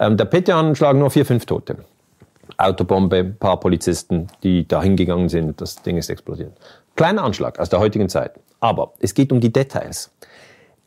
Ähm, 0.00 0.16
der 0.16 0.24
Peteano-Anschlag 0.24 0.96
nur 0.96 1.12
vier, 1.12 1.24
fünf 1.24 1.46
Tote. 1.46 1.76
Autobombe, 2.56 3.22
paar 3.22 3.60
Polizisten, 3.60 4.26
die 4.42 4.66
da 4.66 4.82
hingegangen 4.82 5.28
sind, 5.28 5.60
das 5.60 5.76
Ding 5.82 5.98
ist 5.98 6.10
explodiert. 6.10 6.50
Kleiner 6.96 7.22
Anschlag 7.22 7.60
aus 7.60 7.68
der 7.68 7.78
heutigen 7.78 8.08
Zeit. 8.08 8.32
Aber 8.60 8.92
es 8.98 9.14
geht 9.14 9.32
um 9.32 9.40
die 9.40 9.52
Details. 9.52 10.10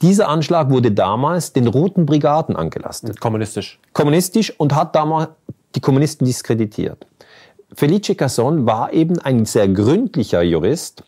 Dieser 0.02 0.30
Anschlag 0.30 0.70
wurde 0.70 0.92
damals 0.92 1.54
den 1.54 1.68
Roten 1.68 2.06
Brigaden 2.06 2.56
angelastet. 2.56 3.20
Kommunistisch. 3.20 3.80
Kommunistisch 3.94 4.54
und 4.60 4.74
hat 4.74 4.96
damals 4.96 5.30
die 5.76 5.80
Kommunisten 5.80 6.26
diskreditiert. 6.26 7.06
Felice 7.74 8.16
Casson 8.16 8.66
war 8.66 8.92
eben 8.92 9.20
ein 9.20 9.46
sehr 9.46 9.68
gründlicher 9.68 10.42
Jurist 10.42 11.04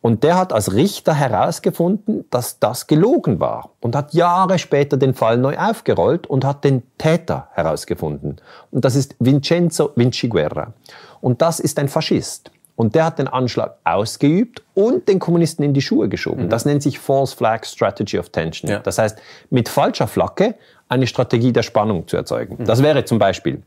und 0.00 0.22
der 0.22 0.36
hat 0.36 0.52
als 0.52 0.72
Richter 0.72 1.12
herausgefunden, 1.12 2.24
dass 2.30 2.60
das 2.60 2.86
gelogen 2.86 3.40
war 3.40 3.70
und 3.80 3.96
hat 3.96 4.14
Jahre 4.14 4.58
später 4.58 4.96
den 4.96 5.14
Fall 5.14 5.36
neu 5.36 5.58
aufgerollt 5.58 6.26
und 6.28 6.44
hat 6.44 6.64
den 6.64 6.82
Täter 6.96 7.48
herausgefunden. 7.52 8.36
Und 8.70 8.84
das 8.84 8.94
ist 8.94 9.16
Vincenzo 9.18 9.90
Vinciguerra. 9.96 10.72
Und 11.20 11.42
das 11.42 11.58
ist 11.58 11.78
ein 11.78 11.88
Faschist. 11.88 12.52
Und 12.78 12.94
der 12.94 13.06
hat 13.06 13.18
den 13.18 13.26
Anschlag 13.26 13.74
ausgeübt 13.82 14.62
und 14.74 15.08
den 15.08 15.18
Kommunisten 15.18 15.64
in 15.64 15.74
die 15.74 15.82
Schuhe 15.82 16.08
geschoben. 16.08 16.44
Mhm. 16.44 16.48
Das 16.48 16.64
nennt 16.64 16.80
sich 16.80 17.00
False 17.00 17.36
Flag 17.36 17.64
Strategy 17.64 18.20
of 18.20 18.28
Tension. 18.28 18.70
Ja. 18.70 18.78
Das 18.78 18.98
heißt, 18.98 19.18
mit 19.50 19.68
falscher 19.68 20.06
Flagge 20.06 20.54
eine 20.88 21.08
Strategie 21.08 21.50
der 21.52 21.64
Spannung 21.64 22.06
zu 22.06 22.16
erzeugen. 22.16 22.54
Mhm. 22.56 22.66
Das 22.66 22.80
wäre 22.80 23.04
zum 23.04 23.18
Beispiel, 23.18 23.64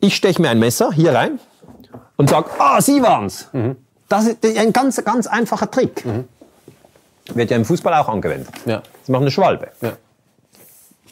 ich 0.00 0.14
steche 0.14 0.42
mir 0.42 0.50
ein 0.50 0.58
Messer 0.58 0.92
hier 0.92 1.14
rein 1.14 1.40
und 2.18 2.28
sage, 2.28 2.50
ah, 2.58 2.78
Sie 2.82 3.00
waren's. 3.00 3.48
Mhm. 3.54 3.76
Das 4.10 4.26
ist 4.26 4.44
ein 4.44 4.74
ganz, 4.74 5.02
ganz 5.02 5.26
einfacher 5.26 5.70
Trick. 5.70 6.04
Mhm. 6.04 6.28
Wird 7.32 7.50
ja 7.50 7.56
im 7.56 7.64
Fußball 7.64 7.94
auch 7.94 8.10
angewendet. 8.10 8.50
Ja. 8.66 8.82
Sie 9.04 9.12
machen 9.12 9.22
eine 9.22 9.30
Schwalbe. 9.30 9.68
Ja. 9.80 9.92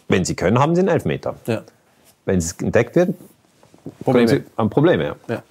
Wenn 0.08 0.26
Sie 0.26 0.36
können, 0.36 0.58
haben 0.58 0.74
Sie 0.74 0.80
einen 0.80 0.88
Elfmeter. 0.88 1.36
Wenn 2.26 2.36
es 2.36 2.52
entdeckt 2.52 2.96
wird, 2.96 3.14
Probleme. 4.04 4.28
Sie, 4.28 4.44
haben 4.58 4.68
Probleme. 4.68 5.16
Ja. 5.26 5.42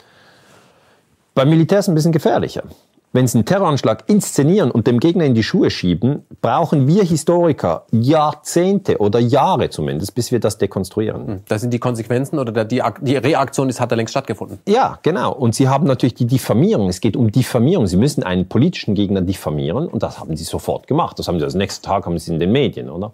Beim 1.36 1.50
Militär 1.50 1.80
ist 1.80 1.86
es 1.86 1.90
ein 1.90 1.96
bisschen 1.96 2.14
gefährlicher. 2.14 2.64
Wenn 3.12 3.28
sie 3.28 3.40
einen 3.40 3.46
Terroranschlag 3.46 4.06
inszenieren 4.08 4.72
und 4.72 4.88
dem 4.88 5.02
Gegner 5.02 5.26
in 5.26 5.34
die 5.34 5.44
Schuhe 5.44 5.70
schieben, 5.70 6.26
brauchen 6.42 6.88
wir 6.88 7.04
Historiker 7.04 7.84
Jahrzehnte 7.92 9.00
oder 9.00 9.20
Jahre 9.20 9.70
zumindest, 9.70 10.16
bis 10.16 10.32
wir 10.32 10.40
das 10.40 10.58
dekonstruieren. 10.58 11.28
Hm, 11.28 11.40
das 11.50 11.60
sind 11.60 11.74
die 11.74 11.80
Konsequenzen 11.80 12.40
oder 12.40 12.64
die, 12.64 12.82
die 13.02 13.18
Reaktion, 13.18 13.68
das 13.68 13.82
hat 13.82 13.92
da 13.92 13.98
längst 13.98 14.12
stattgefunden. 14.12 14.60
Ja, 14.66 14.98
genau. 15.02 15.34
Und 15.34 15.56
sie 15.56 15.68
haben 15.68 15.88
natürlich 15.88 16.14
die 16.14 16.26
Diffamierung. 16.26 16.88
Es 16.88 17.02
geht 17.02 17.18
um 17.18 17.30
Diffamierung. 17.30 17.88
Sie 17.88 17.98
müssen 17.98 18.24
einen 18.24 18.48
politischen 18.48 18.96
Gegner 18.96 19.20
diffamieren 19.20 19.88
und 19.88 20.04
das 20.04 20.22
haben 20.22 20.38
sie 20.38 20.46
sofort 20.46 20.88
gemacht. 20.88 21.20
Das 21.20 21.28
haben 21.28 21.40
sie 21.40 21.44
als 21.44 21.56
nächsten 21.56 21.86
Tag 21.86 22.06
haben 22.06 22.18
sie 22.18 22.32
in 22.32 22.40
den 22.40 22.54
Medien, 22.54 22.90
oder? 22.90 23.12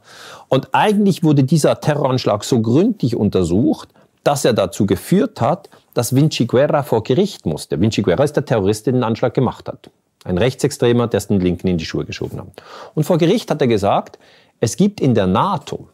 Und 0.47 0.69
eigentlich 0.73 1.23
wurde 1.23 1.43
dieser 1.43 1.79
Terroranschlag 1.79 2.43
so 2.43 2.61
gründlich 2.61 3.15
untersucht, 3.15 3.89
dass 4.23 4.45
er 4.45 4.53
dazu 4.53 4.85
geführt 4.85 5.41
hat, 5.41 5.69
dass 5.93 6.15
Vinci 6.15 6.45
Guerra 6.45 6.83
vor 6.83 7.03
Gericht 7.03 7.45
musste. 7.45 7.79
Vinci 7.79 8.01
Guerra 8.01 8.23
ist 8.23 8.33
der 8.33 8.45
Terrorist, 8.45 8.85
der 8.85 8.93
den 8.93 9.03
Anschlag 9.03 9.33
gemacht 9.33 9.67
hat. 9.67 9.89
Ein 10.23 10.37
Rechtsextremer, 10.37 11.07
der 11.07 11.17
es 11.17 11.27
den 11.27 11.39
Linken 11.39 11.67
in 11.67 11.77
die 11.77 11.85
Schuhe 11.85 12.05
geschoben 12.05 12.39
hat. 12.39 12.63
Und 12.93 13.03
vor 13.03 13.17
Gericht 13.17 13.49
hat 13.49 13.61
er 13.61 13.67
gesagt, 13.67 14.19
es 14.59 14.77
gibt 14.77 15.01
in 15.01 15.15
der 15.15 15.25
NATO, 15.25 15.89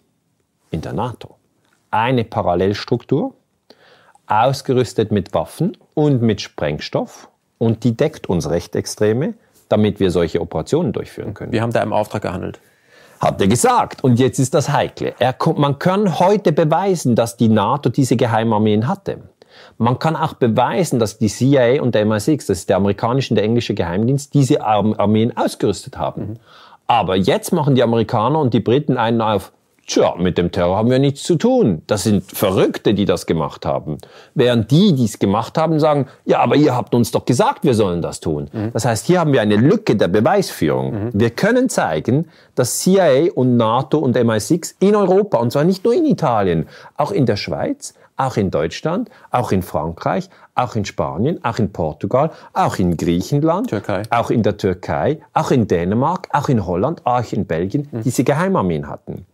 in 0.71 0.81
der 0.81 0.93
NATO, 0.93 1.35
eine 1.89 2.25
Parallelstruktur, 2.25 3.33
ausgerüstet 4.27 5.11
mit 5.11 5.33
Waffen 5.33 5.77
und 5.93 6.21
mit 6.21 6.41
Sprengstoff 6.41 7.29
und 7.57 7.85
die 7.85 7.95
deckt 7.95 8.27
uns 8.27 8.49
Rechtsextreme, 8.49 9.35
damit 9.69 9.99
wir 9.99 10.11
solche 10.11 10.41
Operationen 10.41 10.91
durchführen 10.91 11.33
können. 11.33 11.53
Wir 11.53 11.61
haben 11.61 11.71
da 11.71 11.81
im 11.81 11.93
Auftrag 11.93 12.21
gehandelt. 12.23 12.59
Hat 13.19 13.41
er 13.41 13.47
gesagt. 13.47 14.03
Und 14.03 14.19
jetzt 14.19 14.39
ist 14.39 14.53
das 14.53 14.69
Heikle. 14.69 15.13
Er, 15.19 15.35
man 15.55 15.79
kann 15.79 16.19
heute 16.19 16.51
beweisen, 16.51 17.15
dass 17.15 17.37
die 17.37 17.49
NATO 17.49 17.89
diese 17.89 18.15
Geheimarmeen 18.15 18.87
hatte. 18.87 19.21
Man 19.77 19.99
kann 19.99 20.15
auch 20.15 20.33
beweisen, 20.33 20.99
dass 20.99 21.17
die 21.17 21.27
CIA 21.27 21.81
und 21.81 21.95
der 21.95 22.05
MI6, 22.05 22.47
das 22.47 22.59
ist 22.59 22.69
der 22.69 22.77
amerikanische 22.77 23.33
und 23.33 23.35
der 23.35 23.45
englische 23.45 23.73
Geheimdienst, 23.73 24.33
diese 24.33 24.63
Armeen 24.63 25.35
ausgerüstet 25.35 25.97
haben. 25.97 26.39
Aber 26.87 27.15
jetzt 27.15 27.51
machen 27.51 27.75
die 27.75 27.83
Amerikaner 27.83 28.39
und 28.39 28.53
die 28.53 28.59
Briten 28.59 28.97
einen 28.97 29.21
auf, 29.21 29.51
Tja, 29.87 30.15
mit 30.17 30.37
dem 30.37 30.51
Terror 30.51 30.75
haben 30.75 30.89
wir 30.89 30.99
nichts 30.99 31.23
zu 31.23 31.37
tun. 31.37 31.81
Das 31.87 32.03
sind 32.03 32.29
Verrückte, 32.29 32.93
die 32.93 33.05
das 33.05 33.25
gemacht 33.25 33.65
haben. 33.65 33.99
Während 34.35 34.69
die, 34.69 34.93
die 34.93 35.05
es 35.05 35.17
gemacht 35.17 35.57
haben, 35.57 35.79
sagen, 35.79 36.07
ja, 36.25 36.39
aber 36.39 36.57
ihr 36.57 36.75
habt 36.75 36.93
uns 36.93 37.11
doch 37.11 37.23
gesagt, 37.23 37.63
wir 37.63 37.73
sollen 37.73 38.01
das 38.01 38.19
tun. 38.19 38.49
Mhm. 38.51 38.71
Das 38.73 38.83
heißt, 38.83 39.05
hier 39.05 39.21
haben 39.21 39.31
wir 39.31 39.39
eine 39.39 39.55
Lücke 39.55 39.95
der 39.95 40.09
Beweisführung. 40.09 40.91
Mhm. 40.91 41.09
Wir 41.13 41.29
können 41.29 41.69
zeigen, 41.69 42.27
dass 42.53 42.79
CIA 42.79 43.31
und 43.33 43.55
NATO 43.55 43.99
und 43.99 44.17
MI6 44.17 44.75
in 44.81 44.93
Europa, 44.93 45.37
und 45.37 45.53
zwar 45.53 45.63
nicht 45.63 45.85
nur 45.85 45.93
in 45.93 46.03
Italien, 46.03 46.67
auch 46.97 47.13
in 47.13 47.25
der 47.25 47.37
Schweiz, 47.37 47.93
auch 48.17 48.35
in 48.35 48.51
Deutschland, 48.51 49.09
auch 49.31 49.53
in 49.53 49.61
Frankreich, 49.61 50.29
auch 50.53 50.75
in 50.75 50.83
Spanien, 50.83 51.41
auch 51.45 51.59
in 51.59 51.71
Portugal, 51.71 52.31
auch 52.51 52.77
in 52.77 52.97
Griechenland, 52.97 53.69
Türkei. 53.69 54.03
auch 54.09 54.31
in 54.31 54.43
der 54.43 54.57
Türkei, 54.57 55.21
auch 55.31 55.51
in 55.51 55.65
Dänemark, 55.65 56.27
auch 56.33 56.49
in 56.49 56.65
Holland, 56.65 57.05
auch 57.05 57.31
in 57.31 57.45
Belgien, 57.45 57.87
mhm. 57.89 58.01
diese 58.01 58.25
Geheimarmeen 58.25 58.89
hatten. 58.89 59.25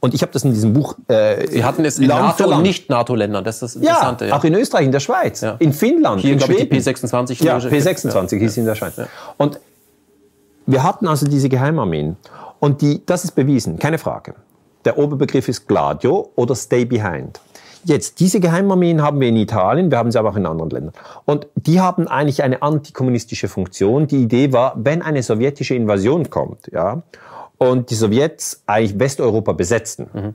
Und 0.00 0.14
ich 0.14 0.22
habe 0.22 0.32
das 0.32 0.42
in 0.44 0.52
diesem 0.52 0.72
Buch. 0.72 0.96
Äh, 1.08 1.46
Sie 1.48 1.64
hatten 1.64 1.84
es 1.84 1.98
in 1.98 2.08
NATO 2.08 2.44
und 2.44 2.62
nicht-NATO-Ländern. 2.62 3.44
Das 3.44 3.56
ist 3.56 3.62
das 3.62 3.76
Interessante. 3.76 4.24
Ja, 4.24 4.30
ja, 4.30 4.36
auch 4.36 4.44
in 4.44 4.54
Österreich, 4.54 4.86
in 4.86 4.92
der 4.92 5.00
Schweiz, 5.00 5.42
ja. 5.42 5.56
in 5.60 5.72
Finnland, 5.72 6.20
Hier, 6.20 6.32
in 6.32 6.40
Schweden. 6.40 6.68
Die 6.70 6.80
P26. 6.80 7.44
Ja, 7.44 7.58
P26 7.58 8.38
hieß 8.38 8.56
in 8.56 8.66
der 8.66 8.74
Schweiz. 8.74 8.94
Und 9.36 9.60
wir 10.66 10.82
hatten 10.82 11.06
also 11.06 11.26
diese 11.26 11.48
Geheimarmeen. 11.48 12.16
Und 12.58 12.80
die, 12.80 13.04
das 13.06 13.24
ist 13.24 13.32
bewiesen, 13.32 13.78
keine 13.78 13.98
Frage. 13.98 14.34
Der 14.84 14.98
Oberbegriff 14.98 15.48
ist 15.48 15.68
Gladio 15.68 16.30
oder 16.34 16.54
Stay 16.54 16.84
Behind. 16.84 17.40
Jetzt, 17.84 18.20
diese 18.20 18.38
Geheimarmeen 18.38 19.02
haben 19.02 19.20
wir 19.20 19.28
in 19.28 19.36
Italien, 19.36 19.90
wir 19.90 19.98
haben 19.98 20.12
sie 20.12 20.18
aber 20.18 20.30
auch 20.30 20.36
in 20.36 20.46
anderen 20.46 20.70
Ländern. 20.70 20.94
Und 21.24 21.48
die 21.56 21.80
haben 21.80 22.06
eigentlich 22.06 22.44
eine 22.44 22.62
antikommunistische 22.62 23.48
Funktion. 23.48 24.06
Die 24.06 24.22
Idee 24.22 24.52
war, 24.52 24.74
wenn 24.76 25.02
eine 25.02 25.22
sowjetische 25.22 25.74
Invasion 25.74 26.30
kommt, 26.30 26.70
ja, 26.72 27.02
und 27.58 27.90
die 27.90 27.94
Sowjets 27.94 28.62
eigentlich 28.66 28.98
Westeuropa 28.98 29.52
besetzen, 29.52 30.08
mhm. 30.12 30.34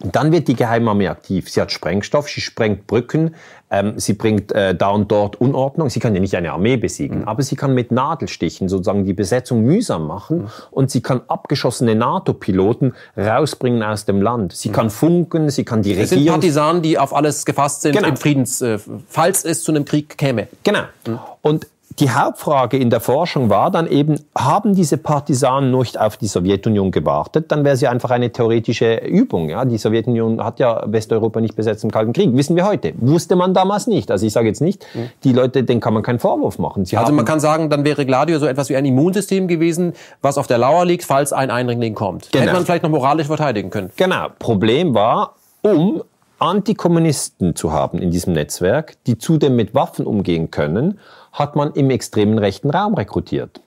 Und 0.00 0.14
dann 0.14 0.30
wird 0.30 0.46
die 0.48 0.54
Geheimarmee 0.54 1.08
aktiv. 1.08 1.50
Sie 1.50 1.60
hat 1.60 1.72
Sprengstoff, 1.72 2.28
sie 2.28 2.40
sprengt 2.40 2.86
Brücken, 2.86 3.34
ähm, 3.70 3.98
sie 3.98 4.12
bringt 4.12 4.52
äh, 4.52 4.74
da 4.74 4.90
und 4.90 5.10
dort 5.10 5.40
Unordnung. 5.40 5.90
Sie 5.90 5.98
kann 5.98 6.14
ja 6.14 6.20
nicht 6.20 6.36
eine 6.36 6.52
Armee 6.52 6.76
besiegen, 6.76 7.20
mhm. 7.20 7.28
aber 7.28 7.42
sie 7.42 7.56
kann 7.56 7.74
mit 7.74 7.90
Nadelstichen 7.90 8.68
sozusagen 8.68 9.04
die 9.04 9.12
Besetzung 9.12 9.62
mühsam 9.62 10.06
machen 10.06 10.42
mhm. 10.42 10.48
und 10.70 10.90
sie 10.90 11.02
kann 11.02 11.22
abgeschossene 11.26 11.96
NATO-Piloten 11.96 12.94
rausbringen 13.16 13.82
aus 13.82 14.04
dem 14.04 14.22
Land. 14.22 14.52
Sie 14.52 14.68
mhm. 14.68 14.72
kann 14.72 14.90
funken, 14.90 15.50
sie 15.50 15.64
kann 15.64 15.82
die 15.82 15.90
Regierung... 15.90 16.04
Es 16.04 16.10
sind 16.10 16.26
Partisanen, 16.26 16.82
die 16.82 16.98
auf 16.98 17.14
alles 17.14 17.44
gefasst 17.44 17.82
sind 17.82 17.96
genau. 17.96 18.08
im 18.08 18.16
Friedens... 18.16 18.62
Äh, 18.62 18.78
falls 19.08 19.44
es 19.44 19.64
zu 19.64 19.72
einem 19.72 19.84
Krieg 19.84 20.16
käme. 20.16 20.46
Genau. 20.62 20.82
Mhm. 21.06 21.18
Und 21.42 21.66
die 22.00 22.10
Hauptfrage 22.10 22.76
in 22.76 22.90
der 22.90 23.00
Forschung 23.00 23.50
war 23.50 23.70
dann 23.70 23.86
eben, 23.86 24.20
haben 24.36 24.74
diese 24.74 24.98
Partisanen 24.98 25.70
nicht 25.70 25.98
auf 25.98 26.16
die 26.16 26.26
Sowjetunion 26.26 26.90
gewartet? 26.90 27.50
Dann 27.50 27.64
wäre 27.64 27.76
sie 27.76 27.88
einfach 27.88 28.10
eine 28.10 28.30
theoretische 28.30 28.96
Übung. 28.96 29.48
Ja? 29.48 29.64
Die 29.64 29.78
Sowjetunion 29.78 30.42
hat 30.42 30.60
ja 30.60 30.84
Westeuropa 30.86 31.40
nicht 31.40 31.56
besetzt 31.56 31.84
im 31.84 31.90
Kalten 31.90 32.12
Krieg. 32.12 32.34
Wissen 32.34 32.56
wir 32.56 32.66
heute. 32.66 32.92
Wusste 32.96 33.36
man 33.36 33.54
damals 33.54 33.86
nicht. 33.86 34.10
Also 34.10 34.26
ich 34.26 34.32
sage 34.32 34.48
jetzt 34.48 34.60
nicht, 34.60 34.84
mhm. 34.94 35.10
die 35.24 35.32
Leute, 35.32 35.64
denen 35.64 35.80
kann 35.80 35.94
man 35.94 36.02
keinen 36.02 36.18
Vorwurf 36.18 36.58
machen. 36.58 36.84
Sie 36.84 36.96
also 36.96 37.12
man 37.12 37.24
kann 37.24 37.40
sagen, 37.40 37.70
dann 37.70 37.84
wäre 37.84 38.06
Gladio 38.06 38.38
so 38.38 38.46
etwas 38.46 38.68
wie 38.68 38.76
ein 38.76 38.84
Immunsystem 38.84 39.48
gewesen, 39.48 39.92
was 40.22 40.38
auf 40.38 40.46
der 40.46 40.58
Lauer 40.58 40.84
liegt, 40.84 41.04
falls 41.04 41.32
ein 41.32 41.50
Eindringling 41.50 41.94
kommt. 41.94 42.30
Genau. 42.30 42.44
Hätte 42.44 42.52
man 42.54 42.64
vielleicht 42.64 42.82
noch 42.82 42.90
moralisch 42.90 43.26
verteidigen 43.26 43.70
können. 43.70 43.90
Genau. 43.96 44.28
Problem 44.38 44.94
war, 44.94 45.34
um 45.62 46.02
Antikommunisten 46.38 47.56
zu 47.56 47.72
haben 47.72 47.98
in 47.98 48.10
diesem 48.10 48.32
Netzwerk, 48.32 48.96
die 49.06 49.18
zudem 49.18 49.56
mit 49.56 49.74
Waffen 49.74 50.06
umgehen 50.06 50.50
können, 50.50 50.98
hat 51.32 51.56
man 51.56 51.72
im 51.72 51.90
extremen 51.90 52.38
rechten 52.38 52.70
Raum 52.70 52.94
rekrutiert. 52.94 53.60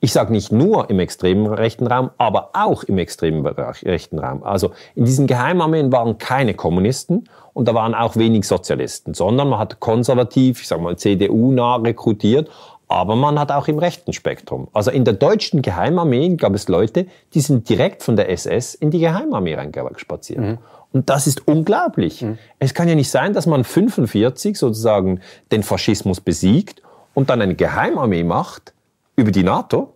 Ich 0.00 0.12
sage 0.12 0.30
nicht 0.30 0.52
nur 0.52 0.90
im 0.90 1.00
extremen 1.00 1.46
rechten 1.46 1.86
Raum, 1.88 2.10
aber 2.18 2.50
auch 2.52 2.84
im 2.84 2.98
extremen 2.98 3.44
rechten 3.44 4.20
Raum. 4.20 4.44
Also 4.44 4.70
in 4.94 5.04
diesen 5.04 5.26
Geheimarmeen 5.26 5.90
waren 5.90 6.18
keine 6.18 6.54
Kommunisten 6.54 7.28
und 7.52 7.66
da 7.66 7.74
waren 7.74 7.94
auch 7.94 8.14
wenig 8.14 8.46
Sozialisten, 8.46 9.14
sondern 9.14 9.48
man 9.48 9.58
hat 9.58 9.80
konservativ, 9.80 10.60
ich 10.60 10.68
sage 10.68 10.82
mal 10.82 10.96
CDU-nah 10.96 11.76
rekrutiert, 11.76 12.48
aber 12.86 13.16
man 13.16 13.40
hat 13.40 13.50
auch 13.50 13.66
im 13.66 13.78
rechten 13.78 14.12
Spektrum. 14.12 14.68
Also 14.72 14.92
in 14.92 15.04
der 15.04 15.14
deutschen 15.14 15.62
Geheimarmee 15.62 16.36
gab 16.36 16.54
es 16.54 16.68
Leute, 16.68 17.06
die 17.34 17.40
sind 17.40 17.68
direkt 17.68 18.04
von 18.04 18.14
der 18.14 18.30
SS 18.30 18.74
in 18.74 18.92
die 18.92 19.00
Geheimarmee 19.00 19.54
reingespaziert. 19.54 20.40
Mhm. 20.40 20.58
Und 20.92 21.10
das 21.10 21.26
ist 21.26 21.46
unglaublich. 21.46 22.22
Mhm. 22.22 22.38
Es 22.60 22.72
kann 22.72 22.88
ja 22.88 22.94
nicht 22.94 23.10
sein, 23.10 23.34
dass 23.34 23.46
man 23.46 23.64
45 23.64 24.56
sozusagen 24.56 25.20
den 25.50 25.64
Faschismus 25.64 26.20
besiegt 26.20 26.82
und 27.18 27.30
dann 27.30 27.42
eine 27.42 27.56
Geheimarmee 27.56 28.22
macht 28.22 28.72
über 29.16 29.32
die 29.32 29.42
NATO 29.42 29.92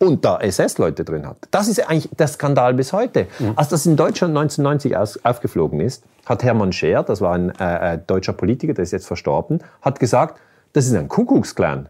und 0.00 0.22
da 0.22 0.38
SS-Leute 0.38 1.02
drin 1.02 1.26
hat. 1.26 1.48
Das 1.50 1.66
ist 1.66 1.80
eigentlich 1.88 2.10
der 2.14 2.28
Skandal 2.28 2.74
bis 2.74 2.92
heute. 2.92 3.26
Mhm. 3.38 3.54
Als 3.56 3.70
das 3.70 3.86
in 3.86 3.96
Deutschland 3.96 4.36
1990 4.36 4.94
aus, 4.94 5.24
aufgeflogen 5.24 5.80
ist, 5.80 6.04
hat 6.26 6.42
Hermann 6.42 6.74
Scher, 6.74 7.04
das 7.04 7.22
war 7.22 7.32
ein 7.32 7.58
äh, 7.58 7.94
äh, 7.94 7.98
deutscher 8.06 8.34
Politiker, 8.34 8.74
der 8.74 8.82
ist 8.82 8.90
jetzt 8.90 9.06
verstorben, 9.06 9.60
hat 9.80 9.98
gesagt, 9.98 10.42
das 10.74 10.84
ist 10.84 10.94
ein 10.94 11.08
Kuckucksklan. 11.08 11.88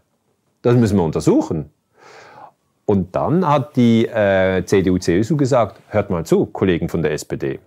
Das 0.61 0.77
müssen 0.77 0.95
wir 0.95 1.03
untersuchen. 1.03 1.71
Und 2.85 3.13
dann 3.17 3.45
hat 3.45 3.75
die 3.75 4.07
äh, 4.07 4.63
CDU-CSU 4.63 5.35
gesagt, 5.35 5.81
hört 5.89 6.09
mal 6.09 6.25
zu, 6.25 6.45
Kollegen 6.45 6.87
von 6.87 7.01
der 7.01 7.11
SPD, 7.11 7.59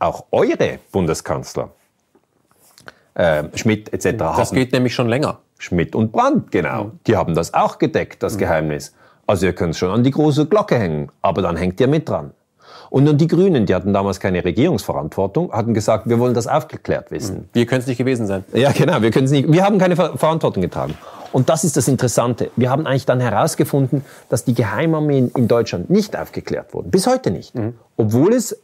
auch 0.00 0.24
eure 0.32 0.80
Bundeskanzler, 0.90 1.70
äh, 3.14 3.44
Schmidt 3.54 3.92
etc. 3.92 4.18
Das 4.18 4.50
geht 4.50 4.72
nämlich 4.72 4.96
schon 4.96 5.08
länger. 5.08 5.38
Schmidt 5.60 5.94
und 5.94 6.10
Brandt, 6.10 6.50
genau. 6.50 6.92
Die 7.06 7.16
haben 7.16 7.34
das 7.34 7.52
auch 7.52 7.78
gedeckt, 7.78 8.22
das 8.22 8.38
Geheimnis. 8.38 8.94
Also 9.26 9.46
ihr 9.46 9.52
könnt 9.52 9.74
es 9.74 9.78
schon 9.78 9.90
an 9.90 10.02
die 10.02 10.10
große 10.10 10.46
Glocke 10.46 10.76
hängen, 10.76 11.12
aber 11.22 11.42
dann 11.42 11.56
hängt 11.56 11.78
ihr 11.80 11.86
mit 11.86 12.08
dran. 12.08 12.32
Und 12.88 13.04
dann 13.04 13.18
die 13.18 13.28
Grünen, 13.28 13.66
die 13.66 13.74
hatten 13.74 13.92
damals 13.92 14.18
keine 14.18 14.44
Regierungsverantwortung, 14.44 15.52
hatten 15.52 15.74
gesagt, 15.74 16.08
wir 16.08 16.18
wollen 16.18 16.34
das 16.34 16.46
aufgeklärt 16.46 17.10
wissen. 17.10 17.48
Wir 17.52 17.66
können 17.66 17.82
es 17.82 17.86
nicht 17.86 17.98
gewesen 17.98 18.26
sein. 18.26 18.44
Ja, 18.52 18.72
genau, 18.72 19.02
wir 19.02 19.10
können 19.10 19.26
es 19.26 19.30
nicht. 19.30 19.52
Wir 19.52 19.64
haben 19.64 19.78
keine 19.78 19.96
Ver 19.96 20.16
Verantwortung 20.16 20.62
getragen. 20.62 20.94
Und 21.32 21.48
das 21.48 21.62
ist 21.62 21.76
das 21.76 21.86
Interessante. 21.86 22.50
Wir 22.56 22.70
haben 22.70 22.86
eigentlich 22.86 23.06
dann 23.06 23.20
herausgefunden, 23.20 24.04
dass 24.28 24.44
die 24.44 24.54
Geheimarmeen 24.54 25.30
in 25.36 25.46
Deutschland 25.46 25.90
nicht 25.90 26.18
aufgeklärt 26.18 26.74
wurden. 26.74 26.90
Bis 26.90 27.06
heute 27.06 27.30
nicht. 27.30 27.54
Mhm. 27.54 27.74
Obwohl 27.96 28.32
es 28.32 28.60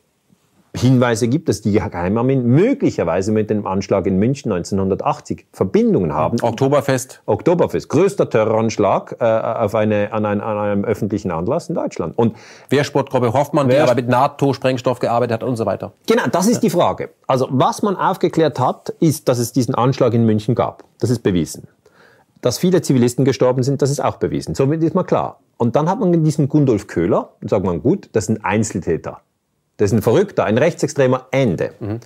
Hinweise 0.76 1.28
gibt, 1.28 1.48
dass 1.48 1.62
die 1.62 1.72
Geheimarmeen 1.72 2.46
möglicherweise 2.46 3.32
mit 3.32 3.50
dem 3.50 3.66
Anschlag 3.66 4.06
in 4.06 4.18
München 4.18 4.52
1980 4.52 5.46
Verbindungen 5.52 6.12
haben. 6.12 6.38
Oktoberfest. 6.40 7.22
Oktoberfest, 7.26 7.88
größter 7.88 8.30
Terroranschlag 8.30 9.16
äh, 9.20 9.24
auf 9.24 9.74
eine, 9.74 10.12
an, 10.12 10.24
ein, 10.26 10.40
an 10.40 10.58
einem 10.58 10.84
öffentlichen 10.84 11.30
Anlass 11.30 11.68
in 11.68 11.74
Deutschland. 11.74 12.16
Und 12.16 12.36
Wehrsportgruppe 12.68 13.32
Hoffmann, 13.32 13.68
die 13.68 13.76
aber 13.76 13.94
mit 13.94 14.08
NATO-Sprengstoff 14.08 14.98
gearbeitet 14.98 15.34
hat 15.34 15.42
und 15.42 15.56
so 15.56 15.66
weiter. 15.66 15.92
Genau, 16.06 16.24
das 16.30 16.46
ist 16.46 16.54
ja. 16.56 16.60
die 16.60 16.70
Frage. 16.70 17.10
Also 17.26 17.48
was 17.50 17.82
man 17.82 17.96
aufgeklärt 17.96 18.60
hat, 18.60 18.90
ist, 19.00 19.28
dass 19.28 19.38
es 19.38 19.52
diesen 19.52 19.74
Anschlag 19.74 20.14
in 20.14 20.24
München 20.24 20.54
gab. 20.54 20.84
Das 21.00 21.10
ist 21.10 21.22
bewiesen. 21.22 21.68
Dass 22.40 22.58
viele 22.58 22.82
Zivilisten 22.82 23.24
gestorben 23.24 23.62
sind, 23.62 23.82
das 23.82 23.90
ist 23.90 24.00
auch 24.00 24.16
bewiesen. 24.16 24.54
Somit 24.54 24.82
ist 24.82 24.94
mal 24.94 25.04
klar. 25.04 25.40
Und 25.56 25.74
dann 25.74 25.88
hat 25.88 25.98
man 25.98 26.22
diesen 26.22 26.48
Gundolf 26.48 26.86
Köhler, 26.86 27.30
und 27.40 27.48
sagt 27.48 27.64
man, 27.64 27.82
gut, 27.82 28.10
das 28.12 28.26
sind 28.26 28.44
Einzeltäter. 28.44 29.20
Das 29.76 29.90
ist 29.90 29.98
ein 29.98 30.02
Verrückter, 30.02 30.44
ein 30.44 30.58
Rechtsextremer, 30.58 31.26
Ende. 31.30 31.72
Mhm. 31.80 32.00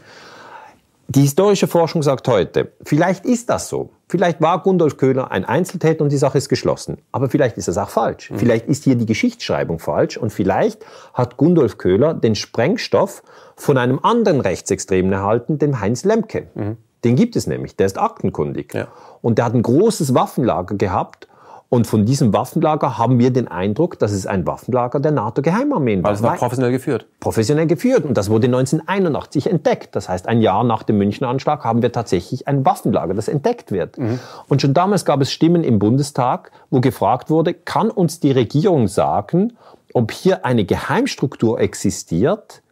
Die 1.09 1.23
historische 1.23 1.67
Forschung 1.67 2.05
sagt 2.05 2.29
heute, 2.29 2.71
vielleicht 2.85 3.27
ist 3.27 3.51
das 3.51 3.69
so. 3.69 3.91
Vielleicht 4.09 4.41
war 4.41 4.63
Gundolf 4.63 4.97
Köhler 4.97 5.33
ein 5.33 5.45
Einzeltäter 5.45 6.05
und 6.05 6.13
die 6.13 6.17
Sache 6.17 6.39
ist 6.39 6.49
geschlossen. 6.49 6.99
Aber 7.11 7.29
vielleicht 7.29 7.59
ist 7.59 7.67
das 7.67 7.79
auch 7.79 7.91
falsch. 7.91 8.31
Mhm. 8.31 8.39
Vielleicht 8.39 8.69
ist 8.69 8.85
hier 8.85 8.95
die 8.95 9.07
Geschichtsschreibung 9.07 9.81
falsch 9.81 10.17
und 10.17 10.33
vielleicht 10.33 10.85
hat 11.13 11.37
Gundolf 11.37 11.79
Köhler 11.79 12.15
den 12.15 12.37
Sprengstoff 12.37 13.25
von 13.57 13.77
einem 13.77 13.99
anderen 14.05 14.41
Rechtsextremen 14.41 15.13
erhalten, 15.13 15.59
dem 15.59 15.81
Heinz 15.81 16.05
Lemke. 16.05 16.47
Mhm. 16.55 16.77
Den 17.03 17.17
gibt 17.17 17.35
es 17.35 17.49
nämlich, 17.49 17.75
der 17.75 17.87
ist 17.87 17.99
aktenkundig. 17.99 18.75
Ja. 18.75 18.87
Und 19.21 19.39
der 19.39 19.47
hat 19.47 19.55
ein 19.55 19.63
großes 19.63 20.15
Waffenlager 20.15 20.77
gehabt 20.77 21.27
und 21.71 21.87
von 21.87 22.05
diesem 22.05 22.33
Waffenlager 22.33 22.99
haben 22.99 23.21
wir 23.21 23.33
den 23.33 23.47
Eindruck, 23.47 23.97
dass 24.01 24.11
es 24.11 24.27
ein 24.27 24.45
Waffenlager 24.45 24.99
der 24.99 25.13
NATO-Geheimarmeen 25.13 26.03
war. 26.03 26.11
Es 26.11 26.21
war 26.21 26.35
professionell 26.35 26.73
geführt. 26.73 27.07
Professionell 27.21 27.69
geführt. 27.69 28.05
Und 28.05 28.15
das 28.17 28.29
wurde 28.29 28.49
1981 28.49 29.49
entdeckt. 29.49 29.95
Das 29.95 30.09
heißt, 30.09 30.27
ein 30.27 30.43
Jahr 30.43 30.65
nach 30.65 30.83
dem 30.83 30.99
Münchner 30.99 31.29
Anschlag 31.29 31.63
haben 31.63 31.81
wir 31.81 31.93
tatsächlich 31.93 32.49
ein 32.49 32.65
Waffenlager, 32.65 33.15
das 33.15 33.29
entdeckt 33.29 33.71
wird. 33.71 33.99
Mhm. 33.99 34.19
Und 34.49 34.61
schon 34.61 34.75
damals 34.75 35.05
gab 35.05 35.21
es 35.21 35.31
Stimmen 35.31 35.63
im 35.63 35.79
Bundestag, 35.79 36.51
wo 36.71 36.81
gefragt 36.81 37.31
wurde, 37.31 37.55
kann 37.55 37.89
uns 37.89 38.19
die 38.19 38.33
Regierung 38.33 38.89
sagen, 38.89 39.53
ob 39.95 40.11
hier 40.11 40.45
eine 40.45 40.65
Geheimstruktur 40.65 41.61
existiert, 41.61 42.63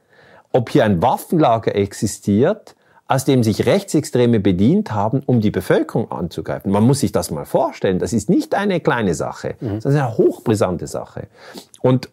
ob 0.50 0.70
hier 0.70 0.84
ein 0.84 1.00
Waffenlager 1.00 1.76
existiert, 1.76 2.74
aus 3.08 3.24
dem 3.24 3.42
sich 3.42 3.64
Rechtsextreme 3.64 4.38
bedient 4.38 4.92
haben, 4.92 5.22
um 5.24 5.40
die 5.40 5.50
Bevölkerung 5.50 6.12
anzugreifen. 6.12 6.70
Man 6.70 6.84
muss 6.84 7.00
sich 7.00 7.10
das 7.10 7.30
mal 7.30 7.46
vorstellen. 7.46 7.98
Das 7.98 8.12
ist 8.12 8.28
nicht 8.28 8.54
eine 8.54 8.80
kleine 8.80 9.14
Sache. 9.14 9.56
Mhm. 9.60 9.76
Das 9.76 9.86
ist 9.86 9.94
eine 9.94 10.16
hochbrisante 10.16 10.86
Sache. 10.86 11.28
Und 11.80 12.10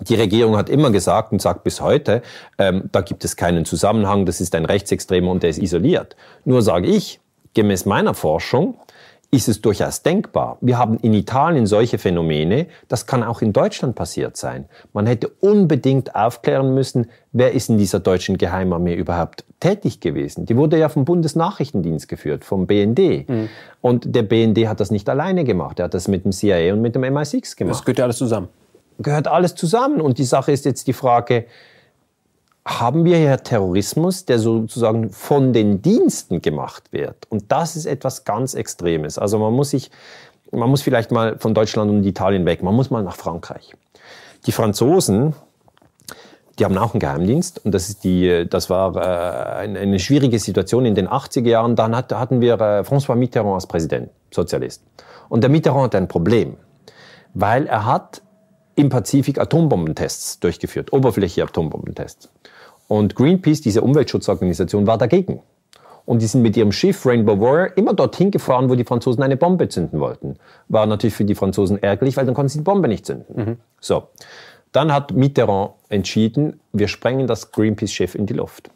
die 0.00 0.16
Regierung 0.16 0.56
hat 0.56 0.68
immer 0.68 0.90
gesagt 0.90 1.32
und 1.32 1.40
sagt 1.40 1.62
bis 1.64 1.80
heute, 1.80 2.22
ähm, 2.58 2.90
da 2.92 3.00
gibt 3.00 3.24
es 3.24 3.36
keinen 3.36 3.64
Zusammenhang, 3.64 4.26
das 4.26 4.40
ist 4.40 4.54
ein 4.54 4.66
Rechtsextremer 4.66 5.30
und 5.30 5.42
der 5.42 5.50
ist 5.50 5.58
isoliert. 5.58 6.16
Nur 6.44 6.60
sage 6.60 6.88
ich, 6.88 7.20
gemäß 7.54 7.86
meiner 7.86 8.12
Forschung, 8.12 8.74
ist 9.30 9.48
es 9.48 9.60
durchaus 9.60 10.02
denkbar. 10.02 10.56
Wir 10.60 10.78
haben 10.78 10.98
in 10.98 11.12
Italien 11.12 11.66
solche 11.66 11.98
Phänomene, 11.98 12.66
das 12.88 13.06
kann 13.06 13.22
auch 13.22 13.42
in 13.42 13.52
Deutschland 13.52 13.94
passiert 13.94 14.36
sein. 14.36 14.66
Man 14.92 15.06
hätte 15.06 15.28
unbedingt 15.40 16.14
aufklären 16.14 16.74
müssen, 16.74 17.10
wer 17.32 17.52
ist 17.52 17.68
in 17.68 17.76
dieser 17.76 17.98
deutschen 18.00 18.38
Geheimarmee 18.38 18.94
überhaupt 18.94 19.44
tätig 19.60 20.00
gewesen. 20.00 20.46
Die 20.46 20.56
wurde 20.56 20.78
ja 20.78 20.88
vom 20.88 21.04
Bundesnachrichtendienst 21.04 22.08
geführt, 22.08 22.44
vom 22.44 22.66
BND. 22.66 23.28
Mhm. 23.28 23.48
Und 23.80 24.14
der 24.14 24.22
BND 24.22 24.68
hat 24.68 24.80
das 24.80 24.90
nicht 24.90 25.08
alleine 25.08 25.44
gemacht, 25.44 25.80
er 25.80 25.86
hat 25.86 25.94
das 25.94 26.08
mit 26.08 26.24
dem 26.24 26.32
CIA 26.32 26.72
und 26.72 26.80
mit 26.80 26.94
dem 26.94 27.02
MI6 27.02 27.56
gemacht. 27.56 27.76
Das 27.76 27.84
gehört 27.84 27.98
ja 27.98 28.04
alles 28.04 28.18
zusammen. 28.18 28.48
Gehört 28.98 29.28
alles 29.28 29.54
zusammen. 29.54 30.00
Und 30.00 30.18
die 30.18 30.24
Sache 30.24 30.52
ist 30.52 30.64
jetzt 30.64 30.86
die 30.86 30.92
Frage, 30.92 31.46
haben 32.66 33.04
wir 33.04 33.16
hier 33.16 33.36
Terrorismus, 33.38 34.24
der 34.24 34.40
sozusagen 34.40 35.10
von 35.10 35.52
den 35.52 35.82
Diensten 35.82 36.42
gemacht 36.42 36.92
wird. 36.92 37.26
Und 37.30 37.52
das 37.52 37.76
ist 37.76 37.86
etwas 37.86 38.24
ganz 38.24 38.54
Extremes. 38.54 39.18
Also 39.18 39.38
man 39.38 39.52
muss 39.52 39.70
sich, 39.70 39.92
man 40.50 40.68
muss 40.68 40.82
vielleicht 40.82 41.12
mal 41.12 41.38
von 41.38 41.54
Deutschland 41.54 41.92
und 41.92 42.02
Italien 42.02 42.44
weg, 42.44 42.64
man 42.64 42.74
muss 42.74 42.90
mal 42.90 43.04
nach 43.04 43.14
Frankreich. 43.14 43.74
Die 44.46 44.52
Franzosen, 44.52 45.34
die 46.58 46.64
haben 46.64 46.76
auch 46.76 46.92
einen 46.92 47.00
Geheimdienst 47.00 47.64
und 47.64 47.70
das, 47.70 47.88
ist 47.88 48.02
die, 48.02 48.46
das 48.50 48.68
war 48.68 48.96
äh, 48.96 49.60
eine, 49.60 50.00
schwierige 50.00 50.40
Situation 50.40 50.86
in 50.86 50.96
den 50.96 51.06
80er 51.06 51.48
Jahren. 51.48 51.76
Dann 51.76 51.94
hat, 51.94 52.12
hatten 52.12 52.40
wir 52.40 52.54
äh, 52.54 52.80
François 52.80 53.14
Mitterrand 53.14 53.54
als 53.54 53.68
Präsident, 53.68 54.10
Sozialist. 54.34 54.82
Und 55.28 55.42
der 55.42 55.50
Mitterrand 55.50 55.84
hat 55.84 55.94
ein 55.94 56.08
Problem, 56.08 56.56
weil 57.32 57.66
er 57.66 57.86
hat 57.86 58.22
im 58.74 58.88
Pazifik 58.88 59.38
Atombombentests 59.38 60.40
durchgeführt, 60.40 60.92
oberflächliche 60.92 61.44
Atombombentests. 61.44 62.28
Und 62.88 63.14
Greenpeace, 63.14 63.60
diese 63.60 63.82
Umweltschutzorganisation, 63.82 64.86
war 64.86 64.98
dagegen. 64.98 65.40
Und 66.04 66.22
die 66.22 66.26
sind 66.26 66.42
mit 66.42 66.56
ihrem 66.56 66.70
Schiff 66.70 67.04
Rainbow 67.04 67.40
Warrior 67.40 67.76
immer 67.76 67.92
dorthin 67.92 68.30
gefahren, 68.30 68.70
wo 68.70 68.76
die 68.76 68.84
Franzosen 68.84 69.22
eine 69.24 69.36
Bombe 69.36 69.68
zünden 69.68 69.98
wollten. 69.98 70.36
War 70.68 70.86
natürlich 70.86 71.14
für 71.14 71.24
die 71.24 71.34
Franzosen 71.34 71.82
ärgerlich, 71.82 72.16
weil 72.16 72.24
dann 72.24 72.34
konnten 72.34 72.48
sie 72.48 72.58
die 72.58 72.64
Bombe 72.64 72.86
nicht 72.86 73.04
zünden. 73.04 73.36
Mhm. 73.36 73.56
So. 73.80 74.04
Dann 74.70 74.92
hat 74.92 75.12
Mitterrand 75.12 75.72
entschieden, 75.88 76.60
wir 76.72 76.86
sprengen 76.86 77.26
das 77.26 77.50
Greenpeace-Schiff 77.50 78.14
in 78.14 78.26
die 78.26 78.34
Luft. 78.34 78.70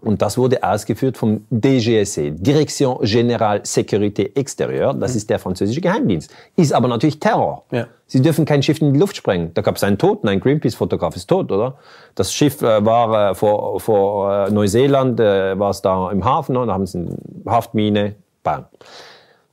Und 0.00 0.22
das 0.22 0.38
wurde 0.38 0.62
ausgeführt 0.62 1.18
vom 1.18 1.44
DGSE, 1.50 2.32
Direction 2.32 2.98
Générale 2.98 3.62
Sécurité 3.62 4.34
Extérieure. 4.34 4.94
Das 4.98 5.12
mhm. 5.12 5.16
ist 5.18 5.30
der 5.30 5.38
französische 5.38 5.80
Geheimdienst. 5.80 6.32
Ist 6.56 6.72
aber 6.72 6.88
natürlich 6.88 7.20
Terror. 7.20 7.64
Ja. 7.70 7.86
Sie 8.06 8.22
dürfen 8.22 8.44
kein 8.44 8.62
Schiff 8.62 8.80
in 8.80 8.92
die 8.92 8.98
Luft 8.98 9.16
sprengen. 9.16 9.52
Da 9.54 9.62
gab 9.62 9.76
es 9.76 9.84
einen 9.84 9.98
Toten, 9.98 10.28
ein 10.28 10.40
Greenpeace-Fotograf 10.40 11.14
ist 11.16 11.28
tot, 11.28 11.52
oder? 11.52 11.76
Das 12.14 12.32
Schiff 12.32 12.62
äh, 12.62 12.84
war 12.84 13.30
äh, 13.30 13.34
vor, 13.34 13.78
vor 13.78 14.46
äh, 14.46 14.50
Neuseeland, 14.50 15.20
äh, 15.20 15.58
war 15.58 15.70
es 15.70 15.82
da 15.82 16.10
im 16.10 16.24
Hafen, 16.24 16.56
und 16.56 16.68
da 16.68 16.74
haben 16.74 16.86
sie 16.86 16.98
eine 16.98 17.16
Haftmine, 17.46 18.16
bang. 18.42 18.66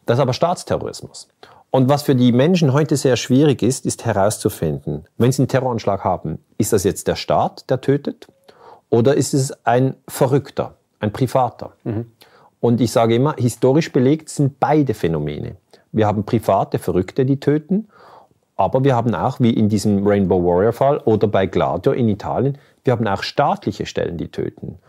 Das 0.05 0.17
ist 0.17 0.21
aber 0.21 0.33
Staatsterrorismus. 0.33 1.27
Und 1.69 1.89
was 1.89 2.03
für 2.03 2.15
die 2.15 2.31
Menschen 2.31 2.73
heute 2.73 2.95
sehr 2.95 3.17
schwierig 3.17 3.61
ist, 3.61 3.85
ist 3.85 4.05
herauszufinden, 4.05 5.05
wenn 5.17 5.31
sie 5.31 5.41
einen 5.43 5.49
Terroranschlag 5.49 6.03
haben, 6.03 6.39
ist 6.57 6.73
das 6.73 6.83
jetzt 6.83 7.07
der 7.07 7.17
Staat, 7.17 7.69
der 7.69 7.81
tötet? 7.81 8.27
Oder 8.89 9.15
ist 9.15 9.33
es 9.33 9.53
ein 9.65 9.95
Verrückter, 10.07 10.75
ein 10.99 11.11
Privater? 11.11 11.73
Mhm. 11.83 12.11
Und 12.59 12.81
ich 12.81 12.91
sage 12.91 13.15
immer, 13.15 13.35
historisch 13.37 13.91
belegt 13.91 14.29
sind 14.29 14.59
beide 14.59 14.93
Phänomene. 14.93 15.57
Wir 15.91 16.07
haben 16.07 16.23
private 16.23 16.79
Verrückte, 16.79 17.25
die 17.25 17.39
töten, 17.39 17.87
aber 18.55 18.83
wir 18.83 18.95
haben 18.95 19.13
auch, 19.13 19.39
wie 19.39 19.51
in 19.51 19.69
diesem 19.69 20.05
Rainbow 20.05 20.43
Warrior 20.43 20.73
Fall 20.73 20.97
oder 21.05 21.27
bei 21.27 21.45
Gladio 21.45 21.91
in 21.91 22.09
Italien, 22.09 22.57
wir 22.83 22.93
haben 22.93 23.07
auch 23.07 23.21
staatliche 23.21 23.85
Stellen, 23.85 24.17
die 24.17 24.29
töten. 24.29 24.79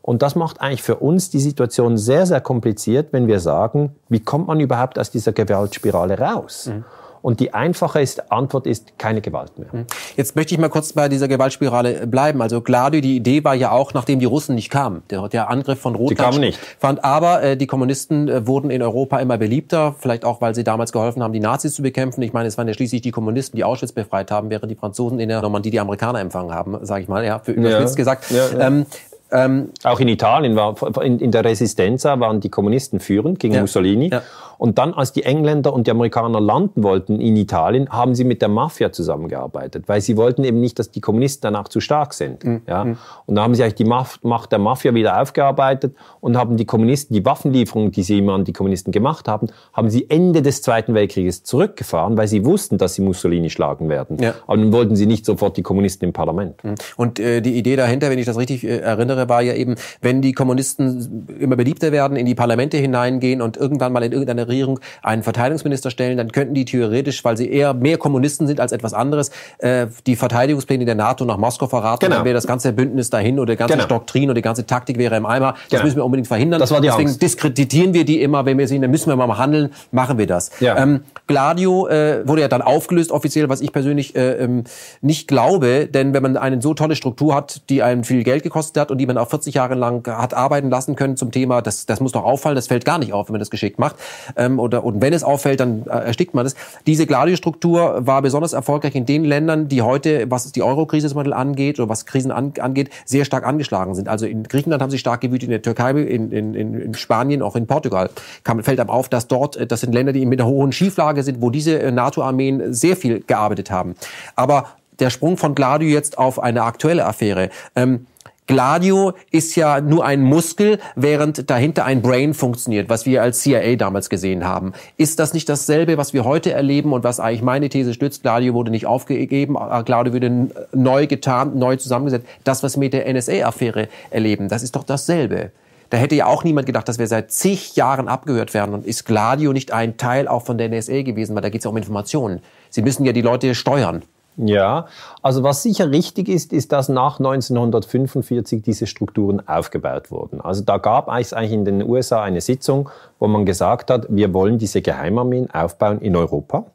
Und 0.00 0.22
das 0.22 0.36
macht 0.36 0.62
eigentlich 0.62 0.82
für 0.82 0.96
uns 0.96 1.28
die 1.28 1.40
Situation 1.40 1.98
sehr, 1.98 2.24
sehr 2.24 2.40
kompliziert, 2.40 3.12
wenn 3.12 3.26
wir 3.26 3.40
sagen, 3.40 3.96
wie 4.08 4.20
kommt 4.20 4.46
man 4.46 4.58
überhaupt 4.58 4.98
aus 4.98 5.10
dieser 5.10 5.32
Gewaltspirale 5.32 6.18
raus? 6.18 6.70
Mhm. 6.72 6.84
Und 7.22 7.40
die 7.40 7.54
einfache 7.54 8.04
Antwort 8.28 8.66
ist 8.66 8.98
keine 8.98 9.20
Gewalt 9.20 9.58
mehr. 9.58 9.68
Mhm. 9.72 9.86
Jetzt 10.16 10.36
möchte 10.36 10.54
ich 10.54 10.60
mal 10.60 10.68
kurz 10.68 10.92
bei 10.92 11.08
dieser 11.08 11.28
Gewaltspirale 11.28 12.06
bleiben. 12.06 12.40
Also 12.42 12.60
Gladio, 12.60 13.00
die 13.00 13.16
Idee 13.16 13.44
war 13.44 13.54
ja 13.54 13.70
auch, 13.70 13.94
nachdem 13.94 14.18
die 14.18 14.26
Russen 14.26 14.54
nicht 14.54 14.70
kamen, 14.70 15.02
der, 15.10 15.28
der 15.28 15.50
Angriff 15.50 15.80
von 15.80 15.94
Russland 15.94 16.38
nicht. 16.38 16.58
fand, 16.78 17.04
aber 17.04 17.42
äh, 17.42 17.56
die 17.56 17.66
Kommunisten 17.66 18.28
äh, 18.28 18.46
wurden 18.46 18.70
in 18.70 18.82
Europa 18.82 19.18
immer 19.18 19.38
beliebter, 19.38 19.94
vielleicht 19.98 20.24
auch, 20.24 20.40
weil 20.40 20.54
sie 20.54 20.64
damals 20.64 20.92
geholfen 20.92 21.22
haben, 21.22 21.32
die 21.32 21.40
Nazis 21.40 21.74
zu 21.74 21.82
bekämpfen. 21.82 22.22
Ich 22.22 22.32
meine, 22.32 22.48
es 22.48 22.58
waren 22.58 22.68
ja 22.68 22.74
schließlich 22.74 23.02
die 23.02 23.10
Kommunisten, 23.10 23.56
die 23.56 23.64
Auschwitz 23.64 23.92
befreit 23.92 24.30
haben, 24.30 24.50
während 24.50 24.70
die 24.70 24.76
Franzosen 24.76 25.18
in 25.18 25.28
der 25.28 25.42
Normandie 25.42 25.70
die 25.70 25.80
Amerikaner 25.80 26.20
empfangen 26.20 26.52
haben, 26.52 26.78
sage 26.82 27.02
ich 27.02 27.08
mal, 27.08 27.24
ja, 27.24 27.38
für 27.38 27.52
überspitzt 27.52 27.94
ja. 27.94 27.96
gesagt. 27.96 28.30
Ja, 28.30 28.48
ja. 28.48 28.66
Ähm, 28.66 28.86
ähm, 29.30 29.70
auch 29.84 30.00
in 30.00 30.08
Italien 30.08 30.56
war 30.56 30.76
in, 31.02 31.18
in, 31.18 31.30
der 31.30 31.44
Resistenza 31.44 32.18
waren 32.18 32.40
die 32.40 32.48
Kommunisten 32.48 32.98
führend 32.98 33.38
gegen 33.38 33.54
ja. 33.54 33.60
Mussolini. 33.60 34.10
Ja. 34.10 34.22
Und 34.58 34.78
dann, 34.78 34.92
als 34.92 35.12
die 35.12 35.22
Engländer 35.22 35.72
und 35.72 35.86
die 35.86 35.90
Amerikaner 35.92 36.40
landen 36.40 36.82
wollten 36.82 37.20
in 37.20 37.36
Italien, 37.36 37.88
haben 37.90 38.14
sie 38.14 38.24
mit 38.24 38.42
der 38.42 38.48
Mafia 38.48 38.90
zusammengearbeitet, 38.90 39.84
weil 39.86 40.00
sie 40.00 40.16
wollten 40.16 40.42
eben 40.44 40.60
nicht, 40.60 40.78
dass 40.78 40.90
die 40.90 41.00
Kommunisten 41.00 41.42
danach 41.42 41.68
zu 41.68 41.80
stark 41.80 42.12
sind. 42.12 42.42
Mhm. 42.44 42.62
Ja? 42.66 42.84
Mhm. 42.84 42.98
Und 43.26 43.36
da 43.36 43.42
haben 43.42 43.54
sie 43.54 43.62
eigentlich 43.62 43.74
die 43.74 43.84
Macht 43.84 44.52
der 44.52 44.58
Mafia 44.58 44.94
wieder 44.94 45.20
aufgearbeitet 45.20 45.94
und 46.20 46.36
haben 46.36 46.56
die 46.56 46.64
Kommunisten, 46.64 47.14
die 47.14 47.24
Waffenlieferungen, 47.24 47.92
die 47.92 48.02
sie 48.02 48.18
immer 48.18 48.34
an 48.34 48.44
die 48.44 48.52
Kommunisten 48.52 48.90
gemacht 48.90 49.28
haben, 49.28 49.48
haben 49.72 49.90
sie 49.90 50.10
Ende 50.10 50.42
des 50.42 50.62
Zweiten 50.62 50.94
Weltkrieges 50.94 51.44
zurückgefahren, 51.44 52.16
weil 52.16 52.26
sie 52.26 52.44
wussten, 52.44 52.78
dass 52.78 52.94
sie 52.94 53.02
Mussolini 53.02 53.50
schlagen 53.50 53.88
werden. 53.88 54.18
Ja. 54.20 54.34
Aber 54.46 54.56
dann 54.56 54.72
wollten 54.72 54.96
sie 54.96 55.06
nicht 55.06 55.24
sofort 55.24 55.56
die 55.56 55.62
Kommunisten 55.62 56.06
im 56.06 56.12
Parlament. 56.12 56.64
Mhm. 56.64 56.74
Und 56.96 57.20
äh, 57.20 57.40
die 57.40 57.56
Idee 57.56 57.76
dahinter, 57.76 58.10
wenn 58.10 58.18
ich 58.18 58.26
das 58.26 58.36
richtig 58.36 58.64
äh, 58.64 58.78
erinnere, 58.78 59.17
war 59.26 59.40
ja 59.40 59.54
eben, 59.54 59.76
wenn 60.02 60.20
die 60.20 60.32
Kommunisten 60.32 61.26
immer 61.40 61.56
beliebter 61.56 61.92
werden, 61.92 62.16
in 62.16 62.26
die 62.26 62.34
Parlamente 62.34 62.76
hineingehen 62.76 63.40
und 63.40 63.56
irgendwann 63.56 63.92
mal 63.92 64.02
in 64.02 64.12
irgendeiner 64.12 64.48
Regierung 64.48 64.80
einen 65.02 65.22
Verteidigungsminister 65.22 65.90
stellen, 65.90 66.18
dann 66.18 66.30
könnten 66.30 66.54
die 66.54 66.64
theoretisch, 66.66 67.24
weil 67.24 67.36
sie 67.36 67.50
eher 67.50 67.72
mehr 67.72 67.96
Kommunisten 67.96 68.46
sind 68.46 68.60
als 68.60 68.72
etwas 68.72 68.92
anderes, 68.92 69.30
äh, 69.58 69.86
die 70.06 70.16
Verteidigungspläne 70.16 70.84
der 70.84 70.94
NATO 70.94 71.24
nach 71.24 71.38
Moskau 71.38 71.66
verraten. 71.66 72.04
Genau. 72.04 72.16
Dann 72.16 72.24
wäre 72.24 72.34
das 72.34 72.46
ganze 72.46 72.72
Bündnis 72.72 73.10
dahin 73.10 73.38
oder 73.38 73.54
die 73.54 73.58
ganze 73.58 73.76
genau. 73.76 73.88
Doktrin 73.88 74.24
oder 74.24 74.34
die 74.34 74.42
ganze 74.42 74.66
Taktik 74.66 74.98
wäre 74.98 75.16
im 75.16 75.26
Eimer. 75.26 75.52
Das 75.52 75.70
genau. 75.70 75.84
müssen 75.84 75.96
wir 75.96 76.04
unbedingt 76.04 76.28
verhindern. 76.28 76.60
Das 76.60 76.70
war 76.70 76.80
die 76.80 76.88
Deswegen 76.88 77.08
Angst. 77.08 77.22
diskreditieren 77.22 77.94
wir 77.94 78.04
die 78.04 78.20
immer, 78.20 78.44
wenn 78.44 78.58
wir 78.58 78.68
sehen, 78.68 78.82
dann 78.82 78.90
müssen 78.90 79.10
wir 79.10 79.16
mal 79.16 79.38
handeln, 79.38 79.70
machen 79.90 80.18
wir 80.18 80.26
das. 80.26 80.50
Ja. 80.60 80.76
Ähm, 80.76 81.00
Gladio 81.26 81.88
äh, 81.88 82.26
wurde 82.26 82.42
ja 82.42 82.48
dann 82.48 82.62
aufgelöst 82.62 83.10
offiziell, 83.10 83.48
was 83.48 83.60
ich 83.60 83.72
persönlich 83.72 84.16
äh, 84.16 84.32
ähm, 84.34 84.64
nicht 85.00 85.28
glaube, 85.28 85.86
denn 85.86 86.14
wenn 86.14 86.22
man 86.22 86.36
eine 86.36 86.60
so 86.60 86.74
tolle 86.74 86.96
Struktur 86.96 87.34
hat, 87.34 87.68
die 87.68 87.82
einem 87.82 88.04
viel 88.04 88.24
Geld 88.24 88.42
gekostet 88.42 88.80
hat 88.80 88.90
und 88.90 88.98
die 88.98 89.06
man 89.08 89.18
auch 89.18 89.28
40 89.28 89.54
Jahre 89.54 89.74
lang 89.74 90.06
hat 90.06 90.34
arbeiten 90.34 90.70
lassen 90.70 90.94
können 90.94 91.16
zum 91.16 91.32
Thema, 91.32 91.60
das, 91.60 91.86
das 91.86 92.00
muss 92.00 92.12
doch 92.12 92.24
auffallen, 92.24 92.54
das 92.54 92.68
fällt 92.68 92.84
gar 92.84 92.98
nicht 92.98 93.12
auf, 93.12 93.28
wenn 93.28 93.32
man 93.32 93.40
das 93.40 93.50
geschickt 93.50 93.78
macht. 93.78 93.96
Ähm, 94.36 94.60
oder, 94.60 94.84
und 94.84 95.00
wenn 95.00 95.12
es 95.12 95.24
auffällt, 95.24 95.60
dann 95.60 95.84
äh, 95.86 95.90
erstickt 95.90 96.34
man 96.34 96.46
es. 96.46 96.54
Diese 96.86 97.06
Gladio-Struktur 97.06 98.06
war 98.06 98.22
besonders 98.22 98.52
erfolgreich 98.52 98.94
in 98.94 99.06
den 99.06 99.24
Ländern, 99.24 99.68
die 99.68 99.82
heute, 99.82 100.30
was 100.30 100.50
die 100.52 100.62
Euro-Krise 100.62 101.08
zum 101.08 101.18
angeht 101.18 101.80
oder 101.80 101.88
was 101.88 102.06
Krisen 102.06 102.30
an, 102.30 102.52
angeht, 102.60 102.90
sehr 103.04 103.24
stark 103.24 103.44
angeschlagen 103.44 103.94
sind. 103.94 104.08
Also 104.08 104.26
in 104.26 104.44
Griechenland 104.44 104.82
haben 104.82 104.90
sie 104.90 104.98
stark 104.98 105.20
gewütet, 105.20 105.48
in 105.48 105.50
der 105.50 105.62
Türkei, 105.62 105.90
in, 105.90 106.30
in, 106.30 106.54
in 106.54 106.94
Spanien, 106.94 107.42
auch 107.42 107.56
in 107.56 107.66
Portugal. 107.66 108.10
Kam, 108.44 108.62
fällt 108.62 108.78
einem 108.78 108.90
auf, 108.90 109.08
dass 109.08 109.26
dort, 109.26 109.56
äh, 109.56 109.66
das 109.66 109.80
sind 109.80 109.92
Länder, 109.92 110.12
die 110.12 110.24
mit 110.26 110.40
einer 110.40 110.48
hohen 110.48 110.72
Schieflage 110.72 111.22
sind, 111.22 111.42
wo 111.42 111.50
diese 111.50 111.80
äh, 111.80 111.90
NATO-Armeen 111.90 112.72
sehr 112.72 112.96
viel 112.96 113.20
gearbeitet 113.20 113.70
haben. 113.70 113.94
Aber 114.36 114.66
der 114.98 115.10
Sprung 115.10 115.36
von 115.36 115.54
Gladio 115.54 115.88
jetzt 115.88 116.18
auf 116.18 116.40
eine 116.40 116.62
aktuelle 116.62 117.06
Affäre. 117.06 117.50
Ähm, 117.76 118.06
Gladio 118.48 119.12
ist 119.30 119.56
ja 119.56 119.82
nur 119.82 120.06
ein 120.06 120.22
Muskel, 120.22 120.78
während 120.96 121.50
dahinter 121.50 121.84
ein 121.84 122.00
Brain 122.00 122.32
funktioniert, 122.32 122.88
was 122.88 123.04
wir 123.04 123.22
als 123.22 123.40
CIA 123.40 123.76
damals 123.76 124.08
gesehen 124.08 124.46
haben. 124.46 124.72
Ist 124.96 125.18
das 125.18 125.34
nicht 125.34 125.50
dasselbe, 125.50 125.98
was 125.98 126.14
wir 126.14 126.24
heute 126.24 126.52
erleben 126.52 126.94
und 126.94 127.04
was 127.04 127.20
eigentlich 127.20 127.42
meine 127.42 127.68
These 127.68 127.92
stützt? 127.92 128.22
Gladio 128.22 128.54
wurde 128.54 128.70
nicht 128.70 128.86
aufgegeben, 128.86 129.56
äh, 129.56 129.82
Gladio 129.82 130.14
wurde 130.14 130.48
neu 130.72 131.06
getarnt, 131.06 131.56
neu 131.56 131.76
zusammengesetzt. 131.76 132.26
Das, 132.42 132.62
was 132.62 132.76
wir 132.76 132.80
mit 132.80 132.94
der 132.94 133.06
NSA-Affäre 133.12 133.88
erleben, 134.08 134.48
das 134.48 134.62
ist 134.62 134.74
doch 134.74 134.84
dasselbe. 134.84 135.52
Da 135.90 135.98
hätte 135.98 136.14
ja 136.14 136.24
auch 136.24 136.42
niemand 136.42 136.66
gedacht, 136.66 136.88
dass 136.88 136.98
wir 136.98 137.06
seit 137.06 137.30
zig 137.30 137.76
Jahren 137.76 138.08
abgehört 138.08 138.54
werden. 138.54 138.72
Und 138.72 138.86
ist 138.86 139.04
Gladio 139.04 139.52
nicht 139.52 139.72
ein 139.72 139.98
Teil 139.98 140.26
auch 140.26 140.46
von 140.46 140.56
der 140.56 140.70
NSA 140.70 141.02
gewesen? 141.02 141.34
Weil 141.34 141.42
da 141.42 141.50
geht 141.50 141.60
es 141.60 141.64
ja 141.64 141.70
um 141.70 141.76
Informationen. 141.76 142.40
Sie 142.70 142.80
müssen 142.80 143.04
ja 143.04 143.12
die 143.12 143.22
Leute 143.22 143.54
steuern. 143.54 144.02
Ja, 144.38 144.86
also 145.20 145.42
was 145.42 145.64
sicher 145.64 145.90
richtig 145.90 146.28
ist, 146.28 146.52
ist, 146.52 146.70
dass 146.70 146.88
nach 146.88 147.18
1945 147.18 148.62
diese 148.62 148.86
Strukturen 148.86 149.46
aufgebaut 149.48 150.12
wurden. 150.12 150.40
Also 150.40 150.62
da 150.62 150.78
gab 150.78 151.08
es 151.12 151.32
eigentlich 151.32 151.52
in 151.52 151.64
den 151.64 151.82
USA 151.82 152.22
eine 152.22 152.40
Sitzung, 152.40 152.88
wo 153.18 153.26
man 153.26 153.44
gesagt 153.44 153.90
hat, 153.90 154.06
wir 154.08 154.32
wollen 154.32 154.58
diese 154.58 154.80
Geheimarmeen 154.80 155.50
aufbauen 155.50 156.00
in 156.00 156.14
Europa. 156.14 156.66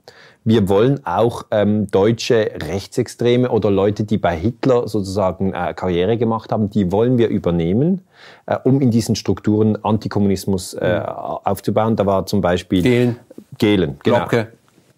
Wir 0.43 0.67
wollen 0.67 1.05
auch 1.05 1.45
ähm, 1.51 1.89
deutsche 1.89 2.51
Rechtsextreme 2.61 3.49
oder 3.49 3.71
Leute, 3.71 4.03
die 4.03 4.17
bei 4.17 4.35
Hitler 4.35 4.89
sozusagen 4.89 5.53
äh, 5.53 5.73
Karriere 5.73 6.17
gemacht 6.17 6.51
haben, 6.51 6.69
die 6.69 6.91
wollen 6.91 7.17
wir 7.17 7.29
übernehmen, 7.29 8.01
äh, 8.45 8.57
um 8.61 8.81
in 8.81 8.91
diesen 8.91 9.15
Strukturen 9.15 9.81
Antikommunismus 9.85 10.73
äh, 10.73 10.99
mhm. 10.99 11.05
aufzubauen. 11.05 11.95
Da 11.95 12.05
war 12.05 12.25
zum 12.25 12.41
Beispiel 12.41 12.81
Gehlen, 12.81 13.15
Gehlen 13.57 13.99
genau. 14.03 14.17
Glocke. 14.17 14.49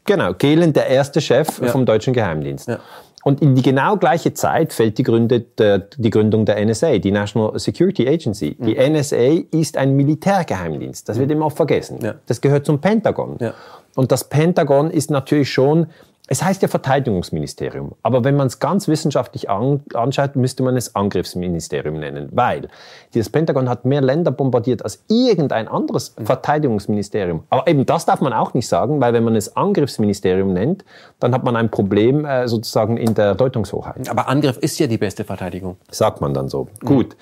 Genau, 0.06 0.34
Gehlen, 0.34 0.72
der 0.74 0.88
erste 0.88 1.20
Chef 1.20 1.60
ja. 1.60 1.68
vom 1.68 1.86
deutschen 1.86 2.14
Geheimdienst. 2.14 2.68
Ja. 2.68 2.80
Und 3.24 3.42
in 3.42 3.56
die 3.56 3.64
genau 3.64 3.98
gleiche 3.98 4.36
Zeit 4.36 4.72
fällt 4.72 5.00
die, 5.00 5.04
Gründe, 5.04 5.42
der, 5.42 5.80
die 5.80 6.12
Gründung 6.12 6.46
der 6.46 6.64
NSA, 6.64 7.00
die 7.00 7.10
National 7.12 7.58
Security 7.58 8.08
Agency. 8.08 8.56
Die 8.60 8.76
mhm. 8.76 8.98
NSA 8.98 9.42
ist 9.50 9.78
ein 9.78 9.96
Militärgeheimdienst. 9.96 11.10
Das 11.10 11.18
wird 11.18 11.30
mhm. 11.30 11.38
immer 11.38 11.46
auch 11.48 11.52
vergessen. 11.52 11.98
Ja. 12.04 12.14
Das 12.28 12.40
gehört 12.40 12.68
zum 12.68 12.80
Pentagon. 12.80 13.38
Ja. 13.40 13.56
Und 13.96 14.12
das 14.12 14.26
Pentagon 14.26 14.92
ist 14.92 15.10
natürlich 15.10 15.52
schon 15.52 15.88
es 16.28 16.44
heißt 16.44 16.62
ja 16.64 16.68
Verteidigungsministerium, 16.68 17.94
aber 18.02 18.24
wenn 18.24 18.36
man 18.36 18.48
es 18.48 18.60
ganz 18.60 18.88
wissenschaftlich 18.88 19.50
an, 19.50 19.84
anschaut, 19.94 20.36
müsste 20.36 20.64
man 20.64 20.76
es 20.76 20.96
Angriffsministerium 20.96 22.00
nennen, 22.00 22.30
weil 22.32 22.68
dieses 23.14 23.30
Pentagon 23.30 23.70
hat 23.70 23.86
mehr 23.86 24.02
Länder 24.02 24.32
bombardiert 24.32 24.84
als 24.84 25.04
irgendein 25.08 25.68
anderes 25.68 26.16
mhm. 26.18 26.26
Verteidigungsministerium. 26.26 27.44
Aber 27.50 27.68
eben 27.68 27.86
das 27.86 28.06
darf 28.06 28.22
man 28.22 28.34
auch 28.34 28.56
nicht 28.56 28.68
sagen, 28.68 29.02
weil 29.02 29.14
wenn 29.14 29.24
man 29.24 29.36
es 29.36 29.56
Angriffsministerium 29.56 30.52
nennt, 30.52 30.84
dann 31.20 31.34
hat 31.34 31.44
man 31.44 31.56
ein 31.56 31.70
Problem 31.70 32.26
äh, 32.26 32.48
sozusagen 32.48 32.98
in 32.98 33.14
der 33.14 33.36
Deutungshoheit. 33.36 34.10
Aber 34.10 34.28
Angriff 34.28 34.58
ist 34.58 34.80
ja 34.80 34.88
die 34.88 34.98
beste 34.98 35.26
Verteidigung. 35.26 35.78
Sagt 35.92 36.22
man 36.22 36.34
dann 36.34 36.50
so. 36.50 36.70
Mhm. 36.82 36.88
Gut. 36.88 37.18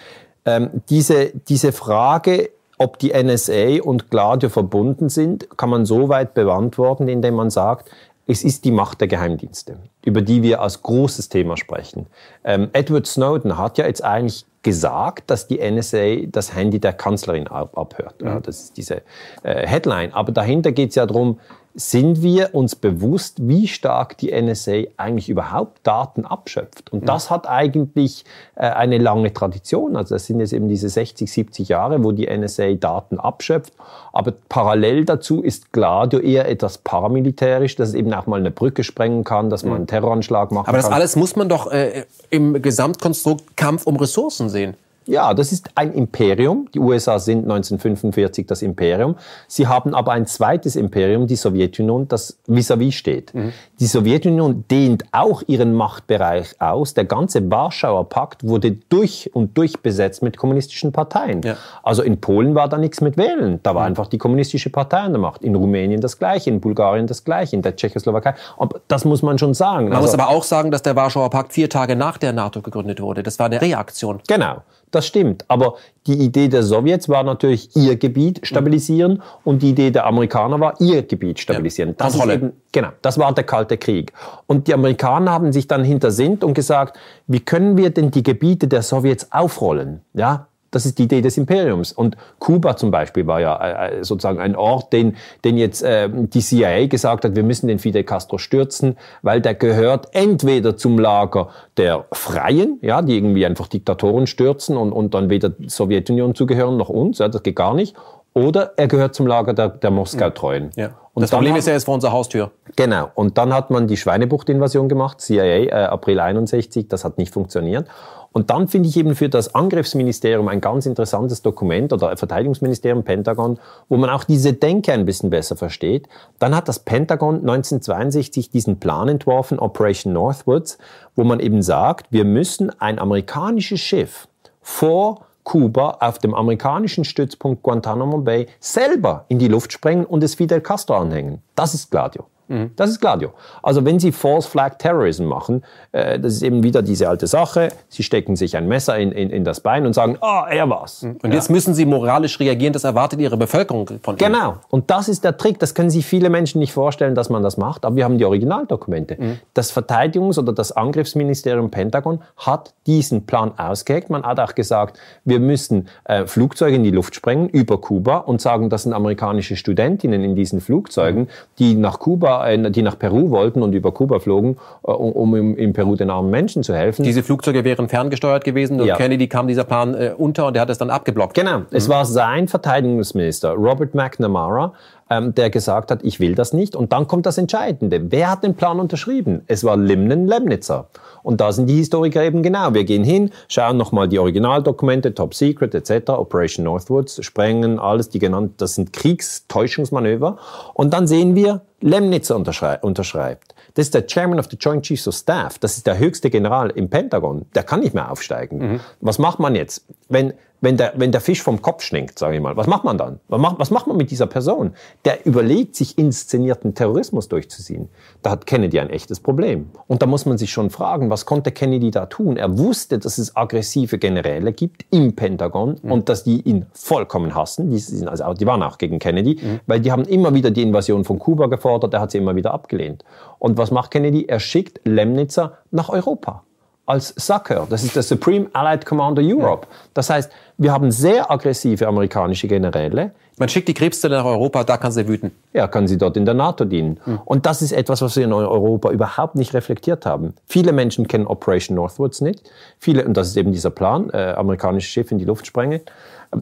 Ähm, 0.45 0.69
diese, 0.89 1.31
diese 1.47 1.73
Frage, 1.73 2.49
ob 2.77 2.99
die 2.99 3.11
NSA 3.13 3.81
und 3.83 4.09
Gladio 4.09 4.49
verbunden 4.49 5.09
sind, 5.09 5.57
kann 5.57 5.69
man 5.69 5.85
so 5.85 6.09
weit 6.09 6.33
beantworten, 6.33 7.07
indem 7.07 7.35
man 7.35 7.49
sagt, 7.49 7.89
es 8.25 8.43
ist 8.43 8.63
die 8.65 8.71
Macht 8.71 9.01
der 9.01 9.07
Geheimdienste, 9.07 9.77
über 10.05 10.21
die 10.21 10.43
wir 10.43 10.61
als 10.61 10.81
großes 10.81 11.29
Thema 11.29 11.57
sprechen. 11.57 12.07
Ähm, 12.43 12.69
Edward 12.73 13.05
Snowden 13.05 13.57
hat 13.57 13.77
ja 13.77 13.85
jetzt 13.85 14.03
eigentlich 14.03 14.45
gesagt, 14.61 15.29
dass 15.29 15.47
die 15.47 15.59
NSA 15.59 16.27
das 16.27 16.55
Handy 16.55 16.79
der 16.79 16.93
Kanzlerin 16.93 17.47
abhört. 17.47 18.15
Ja, 18.21 18.39
das 18.39 18.61
ist 18.61 18.77
diese 18.77 19.01
äh, 19.43 19.67
Headline. 19.67 20.13
Aber 20.13 20.31
dahinter 20.31 20.71
geht 20.71 20.89
es 20.89 20.95
ja 20.95 21.05
darum, 21.05 21.39
sind 21.75 22.21
wir 22.21 22.53
uns 22.53 22.75
bewusst, 22.75 23.47
wie 23.47 23.67
stark 23.67 24.17
die 24.19 24.31
NSA 24.31 24.83
eigentlich 24.97 25.27
überhaupt 25.27 25.79
Daten 25.83 26.23
abschöpft. 26.23 26.93
Und 26.93 27.09
das 27.09 27.31
hat 27.31 27.49
eigentlich 27.49 28.25
äh, 28.55 28.69
eine 28.69 28.99
lange 28.99 29.33
Tradition. 29.33 29.95
Also 29.95 30.13
das 30.13 30.27
sind 30.27 30.39
jetzt 30.39 30.53
eben 30.53 30.69
diese 30.69 30.87
60, 30.87 31.31
70 31.31 31.69
Jahre, 31.69 32.03
wo 32.03 32.11
die 32.11 32.27
NSA 32.27 32.73
Daten 32.73 33.19
abschöpft. 33.19 33.73
Aber 34.11 34.33
parallel 34.49 35.05
dazu 35.05 35.41
ist 35.41 35.73
Gladio 35.73 36.19
eher 36.19 36.47
etwas 36.47 36.77
paramilitärisch, 36.77 37.75
dass 37.75 37.89
es 37.89 37.95
eben 37.95 38.13
auch 38.13 38.27
mal 38.27 38.39
eine 38.39 38.51
Brücke 38.51 38.83
sprengen 38.83 39.23
kann, 39.23 39.49
dass 39.49 39.63
man 39.63 39.77
einen 39.77 39.87
Terroranschlag 39.87 40.51
machen 40.51 40.67
Aber 40.67 40.77
das 40.77 40.85
kann. 40.85 40.93
alles 40.93 41.15
muss 41.15 41.35
man 41.35 41.49
doch 41.49 41.71
äh, 41.71 42.05
im 42.29 42.61
Gesamtkonstrukt 42.61 43.57
Kampf 43.57 43.87
um 43.87 43.95
Ressourcen 43.95 44.49
sehen. 44.49 44.75
Ja, 45.05 45.33
das 45.33 45.51
ist 45.51 45.69
ein 45.75 45.93
Imperium. 45.93 46.67
Die 46.73 46.79
USA 46.79 47.19
sind 47.19 47.43
1945 47.43 48.47
das 48.47 48.61
Imperium. 48.61 49.15
Sie 49.47 49.67
haben 49.67 49.93
aber 49.93 50.11
ein 50.11 50.25
zweites 50.25 50.75
Imperium, 50.75 51.27
die 51.27 51.35
Sowjetunion, 51.35 52.07
das 52.07 52.39
vis-à-vis 52.47 52.89
-vis 52.89 52.91
steht. 52.93 53.33
Mhm. 53.33 53.53
Die 53.79 53.85
Sowjetunion 53.85 54.65
dehnt 54.69 55.05
auch 55.11 55.43
ihren 55.47 55.73
Machtbereich 55.73 56.55
aus. 56.59 56.93
Der 56.93 57.05
ganze 57.05 57.49
Warschauer 57.49 58.09
Pakt 58.09 58.47
wurde 58.47 58.71
durch 58.71 59.29
und 59.33 59.57
durch 59.57 59.79
besetzt 59.81 60.21
mit 60.23 60.37
kommunistischen 60.37 60.91
Parteien. 60.91 61.41
Ja. 61.43 61.57
Also 61.81 62.03
in 62.03 62.21
Polen 62.21 62.55
war 62.55 62.69
da 62.69 62.77
nichts 62.77 63.01
mit 63.01 63.17
Wählen. 63.17 63.59
Da 63.63 63.75
war 63.75 63.81
mhm. 63.81 63.87
einfach 63.87 64.07
die 64.07 64.17
kommunistische 64.17 64.69
Partei 64.69 64.99
an 64.99 65.13
der 65.13 65.21
Macht. 65.21 65.43
In 65.43 65.55
Rumänien 65.55 66.01
das 66.01 66.19
Gleiche, 66.19 66.49
in 66.49 66.61
Bulgarien 66.61 67.07
das 67.07 67.23
Gleiche, 67.23 67.55
in 67.55 67.61
der 67.61 67.75
Tschechoslowakei. 67.75 68.35
Aber 68.57 68.81
das 68.87 69.05
muss 69.05 69.21
man 69.21 69.37
schon 69.37 69.53
sagen. 69.53 69.85
Man 69.85 69.97
also, 69.97 70.07
muss 70.07 70.13
aber 70.13 70.29
auch 70.29 70.43
sagen, 70.43 70.71
dass 70.71 70.81
der 70.81 70.95
Warschauer 70.95 71.29
Pakt 71.29 71.53
vier 71.53 71.69
Tage 71.69 71.95
nach 71.95 72.17
der 72.17 72.33
NATO 72.33 72.61
gegründet 72.61 73.01
wurde. 73.01 73.23
Das 73.23 73.39
war 73.39 73.47
eine 73.47 73.61
Reaktion. 73.61 74.21
Genau. 74.27 74.61
Das 74.93 75.07
stimmt. 75.07 75.43
Aber 75.47 75.77
die 76.05 76.13
Idee 76.13 76.49
der 76.49 76.61
Sowjets 76.61 77.09
war 77.09 77.23
natürlich, 77.23 77.75
ihr 77.75 77.95
Gebiet 77.95 78.45
stabilisieren 78.45 79.13
mhm. 79.13 79.21
und 79.43 79.63
die 79.63 79.71
Idee 79.71 79.89
der 79.89 80.05
Amerikaner 80.05 80.59
war, 80.59 80.79
ihr 80.79 81.01
Gebiet 81.01 81.39
stabilisieren. 81.39 81.89
Ja, 81.89 81.95
das, 81.97 82.13
ist 82.13 82.25
eben, 82.27 82.53
genau, 82.71 82.89
das 83.01 83.17
war 83.17 83.33
der 83.33 83.43
Kalte 83.43 83.77
Krieg. 83.77 84.13
Und 84.45 84.67
die 84.67 84.73
Amerikaner 84.73 85.31
haben 85.31 85.51
sich 85.51 85.65
dann 85.65 85.83
hintersinnt 85.83 86.43
und 86.43 86.53
gesagt, 86.53 86.95
wie 87.25 87.39
können 87.39 87.75
wir 87.75 87.89
denn 87.89 88.11
die 88.11 88.21
Gebiete 88.21 88.67
der 88.67 88.83
Sowjets 88.83 89.31
aufrollen? 89.31 90.01
Ja, 90.13 90.45
das 90.73 90.85
ist 90.85 90.97
die 90.97 91.03
Idee 91.03 91.21
des 91.21 91.37
Imperiums. 91.37 91.91
Und 91.91 92.17
Kuba 92.39 92.75
zum 92.75 92.91
Beispiel 92.91 93.27
war 93.27 93.39
ja 93.39 93.55
äh, 93.55 93.99
äh, 93.99 94.03
sozusagen 94.03 94.39
ein 94.39 94.55
Ort, 94.55 94.91
den, 94.91 95.15
den 95.45 95.57
jetzt 95.57 95.83
äh, 95.83 96.09
die 96.11 96.41
CIA 96.41 96.87
gesagt 96.87 97.25
hat, 97.25 97.35
wir 97.35 97.43
müssen 97.43 97.67
den 97.67 97.79
Fidel 97.79 98.03
Castro 98.03 98.37
stürzen, 98.37 98.97
weil 99.21 99.41
der 99.41 99.55
gehört 99.55 100.07
entweder 100.11 100.75
zum 100.75 100.97
Lager 100.97 101.49
der 101.77 102.05
Freien, 102.11 102.79
ja, 102.81 103.01
die 103.01 103.15
irgendwie 103.15 103.45
einfach 103.45 103.67
Diktatoren 103.67 104.27
stürzen 104.27 104.77
und, 104.77 104.91
und 104.91 105.13
dann 105.13 105.29
weder 105.29 105.51
Sowjetunion 105.67 106.35
zugehören 106.35 106.77
noch 106.77 106.89
uns, 106.89 107.19
ja, 107.19 107.27
das 107.27 107.43
geht 107.43 107.55
gar 107.55 107.73
nicht, 107.73 107.95
oder 108.33 108.73
er 108.77 108.87
gehört 108.87 109.13
zum 109.13 109.27
Lager 109.27 109.53
der, 109.53 109.69
der 109.69 109.91
Moskau-Treuen. 109.91 110.71
Ja. 110.75 110.89
Und 111.13 111.21
das 111.21 111.29
Problem 111.29 111.51
hat, 111.51 111.59
ist, 111.59 111.67
er 111.67 111.75
ist 111.75 111.83
vor 111.83 111.93
unserer 111.93 112.11
Haustür. 112.11 112.51
Genau. 112.75 113.09
Und 113.13 113.37
dann 113.37 113.53
hat 113.53 113.69
man 113.69 113.87
die 113.87 113.97
Schweinebucht-Invasion 113.97 114.89
gemacht, 114.89 115.21
CIA, 115.21 115.43
äh, 115.43 115.71
April 115.71 116.19
61, 116.19 116.87
das 116.87 117.05
hat 117.05 117.19
nicht 117.19 117.31
funktioniert. 117.31 117.87
Und 118.33 118.49
dann 118.49 118.67
finde 118.67 118.89
ich 118.89 118.97
eben 118.97 119.15
für 119.15 119.29
das 119.29 119.55
Angriffsministerium 119.55 120.47
ein 120.47 120.59
ganz 120.59 120.85
interessantes 120.85 121.43
Dokument 121.43 121.93
oder 121.93 122.17
Verteidigungsministerium, 122.17 123.03
Pentagon, 123.03 123.59
wo 123.87 123.97
man 123.97 124.09
auch 124.09 124.23
diese 124.23 124.53
Denke 124.53 124.91
ein 124.91 125.05
bisschen 125.05 125.29
besser 125.29 125.55
versteht. 125.55 126.09
Dann 126.39 126.55
hat 126.55 126.67
das 126.67 126.79
Pentagon 126.79 127.35
1962 127.35 128.49
diesen 128.49 128.79
Plan 128.79 129.07
entworfen, 129.07 129.59
Operation 129.59 130.13
Northwoods, 130.13 130.79
wo 131.15 131.23
man 131.23 131.39
eben 131.39 131.61
sagt, 131.61 132.07
wir 132.11 132.25
müssen 132.25 132.71
ein 132.81 132.99
amerikanisches 132.99 133.79
Schiff 133.79 134.27
vor 134.61 135.25
Kuba 135.43 135.97
auf 135.99 136.19
dem 136.19 136.33
amerikanischen 136.33 137.03
Stützpunkt 137.03 137.63
Guantanamo 137.63 138.17
Bay 138.19 138.47
selber 138.59 139.25
in 139.27 139.39
die 139.39 139.47
Luft 139.47 139.73
sprengen 139.73 140.05
und 140.05 140.23
es 140.23 140.35
Fidel 140.35 140.61
Castro 140.61 140.95
anhängen. 140.95 141.41
Das 141.55 141.73
ist 141.73 141.91
Gladio. 141.91 142.25
Mhm. 142.47 142.71
Das 142.75 142.89
ist 142.89 142.99
Gladio. 142.99 143.33
Also 143.61 143.85
wenn 143.85 143.99
Sie 143.99 144.11
False 144.11 144.47
Flag 144.47 144.77
Terrorism 144.77 145.25
machen, 145.25 145.63
äh, 145.91 146.19
das 146.19 146.33
ist 146.33 146.43
eben 146.43 146.63
wieder 146.63 146.81
diese 146.81 147.09
alte 147.09 147.27
Sache, 147.27 147.69
Sie 147.89 148.03
stecken 148.03 148.35
sich 148.35 148.57
ein 148.57 148.67
Messer 148.67 148.97
in, 148.97 149.11
in, 149.11 149.29
in 149.29 149.43
das 149.43 149.61
Bein 149.61 149.85
und 149.85 149.93
sagen, 149.93 150.17
ah, 150.21 150.43
oh, 150.43 150.49
er 150.49 150.69
war's. 150.69 151.03
Mhm. 151.03 151.17
Und 151.23 151.29
ja. 151.31 151.35
jetzt 151.35 151.49
müssen 151.49 151.73
Sie 151.73 151.85
moralisch 151.85 152.39
reagieren, 152.39 152.73
das 152.73 152.83
erwartet 152.83 153.19
Ihre 153.19 153.37
Bevölkerung 153.37 153.87
von 154.01 154.17
Ihnen. 154.17 154.17
Genau. 154.17 154.57
Und 154.69 154.89
das 154.89 155.07
ist 155.07 155.23
der 155.23 155.37
Trick, 155.37 155.59
das 155.59 155.73
können 155.73 155.89
sich 155.89 156.05
viele 156.05 156.29
Menschen 156.29 156.59
nicht 156.59 156.73
vorstellen, 156.73 157.15
dass 157.15 157.29
man 157.29 157.43
das 157.43 157.57
macht, 157.57 157.85
aber 157.85 157.95
wir 157.95 158.03
haben 158.03 158.17
die 158.17 158.25
Originaldokumente. 158.25 159.17
Mhm. 159.19 159.39
Das 159.53 159.75
Verteidigungs- 159.75 160.39
oder 160.39 160.53
das 160.53 160.71
Angriffsministerium 160.71 161.71
Pentagon 161.71 162.21
hat 162.37 162.73
diesen 162.87 163.25
Plan 163.25 163.51
ausgeheckt. 163.57 164.09
Man 164.09 164.23
hat 164.23 164.39
auch 164.39 164.55
gesagt, 164.55 164.99
wir 165.25 165.39
müssen 165.39 165.87
äh, 166.05 166.25
Flugzeuge 166.25 166.75
in 166.75 166.83
die 166.83 166.91
Luft 166.91 167.15
sprengen 167.15 167.49
über 167.49 167.79
Kuba 167.79 168.17
und 168.17 168.41
sagen, 168.41 168.69
das 168.69 168.83
sind 168.83 168.93
amerikanische 168.93 169.55
Studentinnen 169.55 170.23
in 170.23 170.35
diesen 170.35 170.61
Flugzeugen, 170.61 171.23
mhm. 171.23 171.27
die 171.59 171.75
nach 171.75 171.99
Kuba 171.99 172.42
die 172.45 172.81
nach 172.81 172.97
Peru 172.97 173.29
wollten 173.29 173.61
und 173.61 173.73
über 173.73 173.91
Kuba 173.91 174.19
flogen, 174.19 174.57
äh, 174.83 174.91
um 174.91 175.35
in 175.35 175.73
Peru 175.73 175.95
den 175.95 176.09
armen 176.09 176.29
Menschen 176.29 176.63
zu 176.63 176.75
helfen. 176.75 177.03
Diese 177.03 177.23
Flugzeuge 177.23 177.63
wären 177.63 177.89
ferngesteuert 177.89 178.43
gewesen 178.43 178.79
und 178.79 178.87
ja. 178.87 178.95
Kennedy 178.95 179.27
kam 179.27 179.47
dieser 179.47 179.63
Plan 179.63 179.93
äh, 179.93 180.13
unter 180.17 180.47
und 180.47 180.55
er 180.55 180.61
hat 180.61 180.69
es 180.69 180.77
dann 180.77 180.89
abgeblockt. 180.89 181.33
Genau. 181.35 181.59
Mhm. 181.59 181.65
Es 181.71 181.89
war 181.89 182.05
sein 182.05 182.47
Verteidigungsminister, 182.47 183.51
Robert 183.51 183.95
McNamara, 183.95 184.73
ähm, 185.09 185.35
der 185.35 185.49
gesagt 185.49 185.91
hat, 185.91 186.03
ich 186.03 186.19
will 186.19 186.35
das 186.35 186.53
nicht. 186.53 186.75
Und 186.75 186.93
dann 186.93 187.07
kommt 187.07 187.25
das 187.25 187.37
Entscheidende. 187.37 188.11
Wer 188.11 188.31
hat 188.31 188.43
den 188.43 188.55
Plan 188.55 188.79
unterschrieben? 188.79 189.43
Es 189.47 189.63
war 189.63 189.77
Limnen 189.77 190.27
Lemnitzer. 190.27 190.87
Und 191.23 191.39
da 191.41 191.51
sind 191.51 191.67
die 191.67 191.75
Historiker 191.75 192.23
eben 192.23 192.43
genau. 192.43 192.73
Wir 192.73 192.83
gehen 192.83 193.03
hin, 193.03 193.31
schauen 193.47 193.77
nochmal 193.77 194.07
die 194.07 194.19
Originaldokumente, 194.19 195.13
Top 195.13 195.33
Secret 195.33 195.73
etc., 195.73 196.09
Operation 196.09 196.65
Northwoods, 196.65 197.23
Sprengen, 197.23 197.79
alles, 197.79 198.09
die 198.09 198.19
genannten, 198.19 198.55
das 198.57 198.75
sind 198.75 198.93
Kriegstäuschungsmanöver. 198.93 200.37
Und 200.73 200.93
dann 200.93 201.07
sehen 201.07 201.35
wir, 201.35 201.61
Lemnitzer 201.79 202.35
unterschrei 202.35 202.77
unterschreibt. 202.79 203.53
Das 203.73 203.87
ist 203.87 203.93
der 203.93 204.07
Chairman 204.07 204.39
of 204.39 204.47
the 204.49 204.57
Joint 204.57 204.83
Chiefs 204.83 205.07
of 205.07 205.15
Staff. 205.15 205.59
Das 205.59 205.77
ist 205.77 205.87
der 205.87 205.97
höchste 205.97 206.29
General 206.29 206.69
im 206.69 206.89
Pentagon. 206.89 207.45
Der 207.55 207.63
kann 207.63 207.81
nicht 207.81 207.93
mehr 207.93 208.11
aufsteigen. 208.11 208.57
Mhm. 208.57 208.79
Was 209.01 209.19
macht 209.19 209.39
man 209.39 209.55
jetzt? 209.55 209.85
Wenn, 210.09 210.33
wenn 210.63 210.77
der, 210.77 210.93
wenn 210.95 211.11
der 211.11 211.19
Fisch 211.19 211.43
vom 211.43 211.61
Kopf 211.61 211.83
schlingt, 211.83 212.17
sage 212.17 212.35
ich 212.35 212.41
mal, 212.41 212.55
was 212.55 212.67
macht 212.67 212.85
man 212.85 212.97
dann? 212.97 213.19
Was 213.27 213.41
macht, 213.41 213.59
was 213.59 213.69
macht 213.69 213.85
man 213.85 213.97
mit 213.97 214.11
dieser 214.11 214.27
Person? 214.27 214.71
Der 215.03 215.25
überlegt, 215.25 215.75
sich 215.75 215.97
inszenierten 215.97 216.73
Terrorismus 216.73 217.27
durchzuziehen. 217.27 217.89
Da 218.21 218.29
hat 218.29 218.45
Kennedy 218.45 218.79
ein 218.79 218.89
echtes 218.89 219.19
Problem. 219.19 219.71
Und 219.87 220.01
da 220.01 220.05
muss 220.05 220.25
man 220.25 220.37
sich 220.37 220.53
schon 220.53 220.69
fragen, 220.69 221.09
was 221.09 221.25
konnte 221.25 221.51
Kennedy 221.51 221.91
da 221.91 222.05
tun? 222.05 222.37
Er 222.37 222.57
wusste, 222.57 222.97
dass 222.97 223.17
es 223.17 223.35
aggressive 223.35 223.97
Generäle 223.97 224.53
gibt 224.53 224.85
im 224.89 225.17
Pentagon 225.17 225.75
mhm. 225.83 225.91
und 225.91 226.07
dass 226.07 226.23
die 226.23 226.39
ihn 226.41 226.65
vollkommen 226.71 227.35
hassen. 227.35 227.69
Die, 227.69 227.79
sind 227.79 228.07
also, 228.07 228.33
die 228.33 228.45
waren 228.45 228.63
auch 228.63 228.77
gegen 228.77 228.99
Kennedy, 228.99 229.39
mhm. 229.41 229.59
weil 229.67 229.81
die 229.81 229.91
haben 229.91 230.05
immer 230.05 230.33
wieder 230.33 230.49
die 230.49 230.61
Invasion 230.61 231.03
von 231.03 231.19
Kuba 231.19 231.47
gefordert, 231.47 231.93
er 231.93 231.99
hat 231.99 232.11
sie 232.11 232.19
immer 232.19 232.37
wieder 232.37 232.53
abgelehnt. 232.53 233.03
Und 233.37 233.57
was 233.57 233.71
macht 233.71 233.91
Kennedy? 233.91 234.27
Er 234.29 234.39
schickt 234.39 234.79
Lemnitzer 234.85 235.57
nach 235.71 235.89
Europa 235.89 236.43
als 236.85 237.13
Sucker. 237.15 237.65
Das 237.69 237.83
ist 237.83 237.95
der 237.95 238.03
Supreme 238.03 238.47
Allied 238.53 238.85
Commander 238.85 239.21
Europe. 239.23 239.67
Das 239.93 240.09
heißt, 240.09 240.31
wir 240.57 240.71
haben 240.71 240.91
sehr 240.91 241.31
aggressive 241.31 241.87
amerikanische 241.87 242.47
Generäle. 242.47 243.11
Man 243.37 243.49
schickt 243.49 243.67
die 243.67 243.73
Krebszelle 243.73 244.17
nach 244.17 244.25
Europa, 244.25 244.63
da 244.63 244.77
kann 244.77 244.91
sie 244.91 245.07
wüten. 245.07 245.31
Ja, 245.53 245.67
kann 245.67 245.87
sie 245.87 245.97
dort 245.97 246.17
in 246.17 246.25
der 246.25 246.35
NATO 246.35 246.65
dienen. 246.65 246.99
Mhm. 247.05 247.19
Und 247.25 247.45
das 247.45 247.61
ist 247.61 247.71
etwas, 247.71 248.01
was 248.01 248.15
wir 248.15 248.25
in 248.25 248.33
Europa 248.33 248.91
überhaupt 248.91 249.35
nicht 249.35 249.53
reflektiert 249.53 250.05
haben. 250.05 250.35
Viele 250.45 250.71
Menschen 250.71 251.07
kennen 251.07 251.25
Operation 251.25 251.75
Northwoods 251.75 252.21
nicht. 252.21 252.43
Viele, 252.77 253.05
und 253.05 253.15
das 253.15 253.29
ist 253.29 253.37
eben 253.37 253.51
dieser 253.51 253.71
Plan, 253.71 254.09
äh, 254.11 254.33
amerikanische 254.33 254.89
Schiffe 254.89 255.11
in 255.11 255.17
die 255.17 255.25
Luft 255.25 255.47
sprengen. 255.47 255.81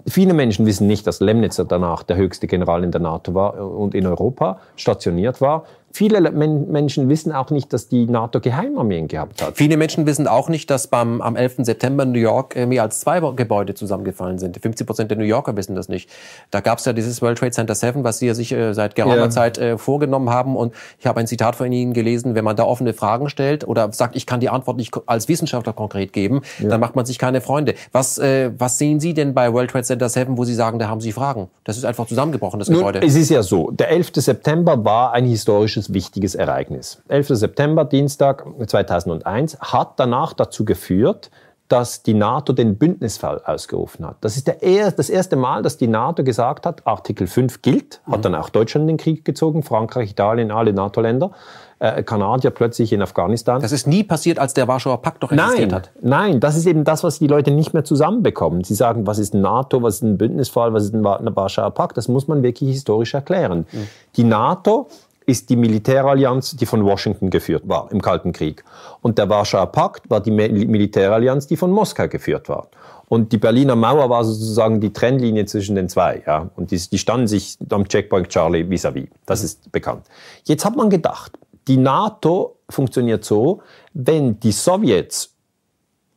Viele 0.08 0.34
Menschen 0.34 0.66
wissen 0.66 0.88
nicht, 0.88 1.06
dass 1.06 1.20
Lemnitzer 1.20 1.66
danach 1.66 2.04
der 2.04 2.16
höchste 2.16 2.48
General 2.48 2.84
in 2.84 2.92
der 2.92 3.02
NATO 3.02 3.34
war 3.34 3.56
und 3.60 3.94
in 3.94 4.08
Europa 4.08 4.60
stationiert 4.76 5.42
war. 5.42 5.66
Viele 5.94 6.22
Menschen 6.32 7.10
wissen 7.10 7.32
auch 7.32 7.50
nicht, 7.50 7.74
dass 7.74 7.88
die 7.88 8.06
NATO 8.06 8.40
Geheimarmeen 8.40 9.08
gehabt 9.08 9.42
hat. 9.42 9.58
Viele 9.58 9.78
Menschen 9.78 10.06
wissen 10.06 10.28
auch 10.28 10.50
nicht, 10.50 10.70
dass 10.70 10.88
beim, 10.88 11.22
am 11.22 11.36
11. 11.36 11.58
September 11.60 12.04
in 12.04 12.12
New 12.12 12.20
York 12.20 12.56
mehr 12.56 12.84
als 12.84 13.00
zwei 13.00 13.20
Gebäude 13.20 13.74
zusammengefallen 13.74 14.40
sind. 14.40 14.58
50 14.62 14.88
Prozent 14.88 15.12
der 15.12 15.18
New 15.18 15.24
Yorker 15.24 15.56
wissen 15.56 15.76
das 15.76 15.90
nicht. 15.90 16.10
Da 16.50 16.62
gab 16.62 16.80
es 16.80 16.86
ja 16.86 16.94
dieses 16.94 17.22
World 17.22 17.38
Trade 17.38 17.52
Center 17.52 17.76
7, 17.76 18.04
was 18.04 18.20
Sie 18.20 18.28
ja 18.28 18.34
sich 18.34 18.52
äh, 18.52 18.74
seit 18.74 18.96
geraumer 18.96 19.16
ja. 19.16 19.30
Zeit 19.30 19.58
äh, 19.58 19.78
vorgenommen 19.78 20.30
haben. 20.30 20.56
Und 20.56 20.74
ich 21.00 21.06
habe 21.06 21.20
ein 21.20 21.28
Zitat 21.28 21.56
von 21.56 21.72
Ihnen 21.72 21.94
gelesen, 21.94 22.36
wenn 22.36 22.44
man 22.44 22.56
da 22.56 22.64
offene 22.64 22.94
Fragen 22.94 23.30
stellt 23.30 23.68
oder 23.68 23.92
sagt, 23.92 24.16
ich 24.16 24.26
kann 24.26 24.40
die 24.40 24.50
Antwort 24.50 24.78
nicht 24.78 24.96
als 25.06 25.28
Wissenschaftler 25.28 25.74
konkret 25.74 26.14
geben, 26.14 26.42
ja. 26.60 26.70
dann 26.70 26.80
macht 26.80 26.96
man 26.96 27.06
sich 27.06 27.20
keine 27.20 27.42
Freunde. 27.42 27.76
Was, 27.92 28.18
äh, 28.18 28.52
was 28.58 28.78
sehen 28.78 29.00
Sie 29.00 29.14
denn 29.14 29.34
bei 29.34 29.54
World 29.54 29.72
Trade 29.72 29.86
Center 29.86 30.10
7, 30.10 30.38
wo 30.38 30.44
Sie 30.44 30.56
sagen, 30.56 30.80
da 30.80 30.88
haben 30.88 31.02
Sie 31.02 31.12
Fragen? 31.12 31.50
Das 31.64 31.78
ist 31.78 31.86
einfach 31.86 32.08
zusammengebrochen, 32.08 32.60
das 32.60 32.70
Nun, 32.70 32.80
Gebäude. 32.80 33.02
Es 33.06 33.16
ist 33.16 33.30
ja 33.30 33.44
so, 33.44 33.72
der 33.72 33.90
11. 33.90 34.12
September 34.16 34.84
war 34.84 35.14
ein 35.14 35.26
historisches 35.26 35.81
historisches 35.82 35.94
wichtiges 35.94 36.36
Ereignis. 36.36 37.02
11. 37.08 37.28
September, 37.30 37.86
Dienstag 37.86 38.46
2001, 38.66 39.60
hat 39.60 40.00
danach 40.00 40.34
dazu 40.34 40.66
geführt, 40.66 41.32
dass 41.68 42.04
die 42.04 42.14
NATO 42.14 42.52
den 42.52 42.78
Bündnisfall 42.78 43.42
ausgerufen 43.46 44.06
hat. 44.06 44.18
Das 44.20 44.36
ist 44.36 44.48
der 44.48 44.62
er, 44.62 44.92
das 44.92 45.10
erste 45.10 45.38
Mal, 45.38 45.64
dass 45.64 45.78
die 45.78 45.88
NATO 45.88 46.22
gesagt 46.24 46.66
hat, 46.66 46.86
Artikel 46.86 47.28
5 47.28 47.62
gilt, 47.62 48.02
hat 48.12 48.26
dann 48.26 48.36
auch 48.36 48.50
Deutschland 48.50 48.84
in 48.84 48.98
den 48.98 48.98
Krieg 48.98 49.24
gezogen, 49.24 49.64
Frankreich, 49.64 50.12
Italien, 50.12 50.52
alle 50.52 50.74
NATO-Länder 50.74 51.32
äh, 51.80 52.04
Kanadier 52.04 52.52
plötzlich 52.52 52.92
in 52.92 53.02
Afghanistan. 53.02 53.62
Das 53.62 53.72
ist 53.72 53.88
nie 53.88 54.04
passiert, 54.04 54.38
als 54.38 54.54
der 54.54 54.68
Warschauer 54.68 55.02
Pakt 55.02 55.24
doch 55.24 55.32
existiert 55.32 55.72
nein, 55.72 55.76
hat. 55.76 55.92
Nein, 56.02 56.40
das 56.42 56.58
ist 56.58 56.66
eben 56.66 56.84
das, 56.84 57.06
was 57.06 57.20
die 57.20 57.28
Leute 57.28 57.52
nicht 57.52 57.74
mehr 57.74 57.86
zusammenbekommen. 57.86 58.66
Sie 58.66 58.76
sagen, 58.76 59.08
was 59.08 59.18
ist 59.18 59.34
NATO, 59.34 59.82
was 59.82 59.96
ist 59.96 60.04
ein 60.04 60.18
Bündnisfall, 60.18 60.74
was 60.74 60.84
ist 60.84 60.94
ein 60.94 61.04
Warschauer 61.04 61.72
Pakt. 61.72 61.96
Das 61.96 62.10
muss 62.10 62.28
man 62.28 62.44
wirklich 62.44 62.70
historisch 62.70 63.14
erklären. 63.14 63.66
Mhm. 63.72 63.88
Die 64.18 64.26
NATO 64.26 64.90
ist 65.32 65.50
die 65.50 65.56
Militärallianz, 65.56 66.56
die 66.58 66.66
von 66.66 66.84
Washington 66.86 67.30
geführt 67.30 67.64
war 67.66 67.90
im 67.92 68.02
Kalten 68.02 68.34
Krieg. 68.34 68.64
Und 69.02 69.18
der 69.18 69.30
Warschauer 69.30 69.68
Pakt 69.68 70.10
war 70.10 70.20
die 70.20 70.32
Militärallianz, 70.32 71.48
die 71.48 71.56
von 71.56 71.72
Moskau 71.72 72.08
geführt 72.10 72.50
war. 72.50 72.68
Und 73.08 73.32
die 73.32 73.38
Berliner 73.38 73.76
Mauer 73.76 74.10
war 74.10 74.24
sozusagen 74.24 74.80
die 74.80 74.94
Trennlinie 74.94 75.46
zwischen 75.46 75.76
den 75.76 75.90
zwei. 75.90 76.22
Ja? 76.26 76.50
Und 76.56 76.72
die, 76.72 76.78
die 76.78 76.98
standen 76.98 77.28
sich 77.28 77.58
am 77.70 77.88
Checkpoint 77.88 78.30
Charlie 78.30 78.64
vis-à-vis. 78.64 79.06
-vis. 79.06 79.10
Das 79.26 79.44
ist 79.44 79.72
bekannt. 79.72 80.06
Jetzt 80.44 80.66
hat 80.66 80.76
man 80.76 80.90
gedacht, 80.90 81.38
die 81.68 81.78
NATO 81.78 82.58
funktioniert 82.70 83.24
so, 83.24 83.62
wenn 83.94 84.40
die 84.40 84.52
Sowjets 84.52 85.34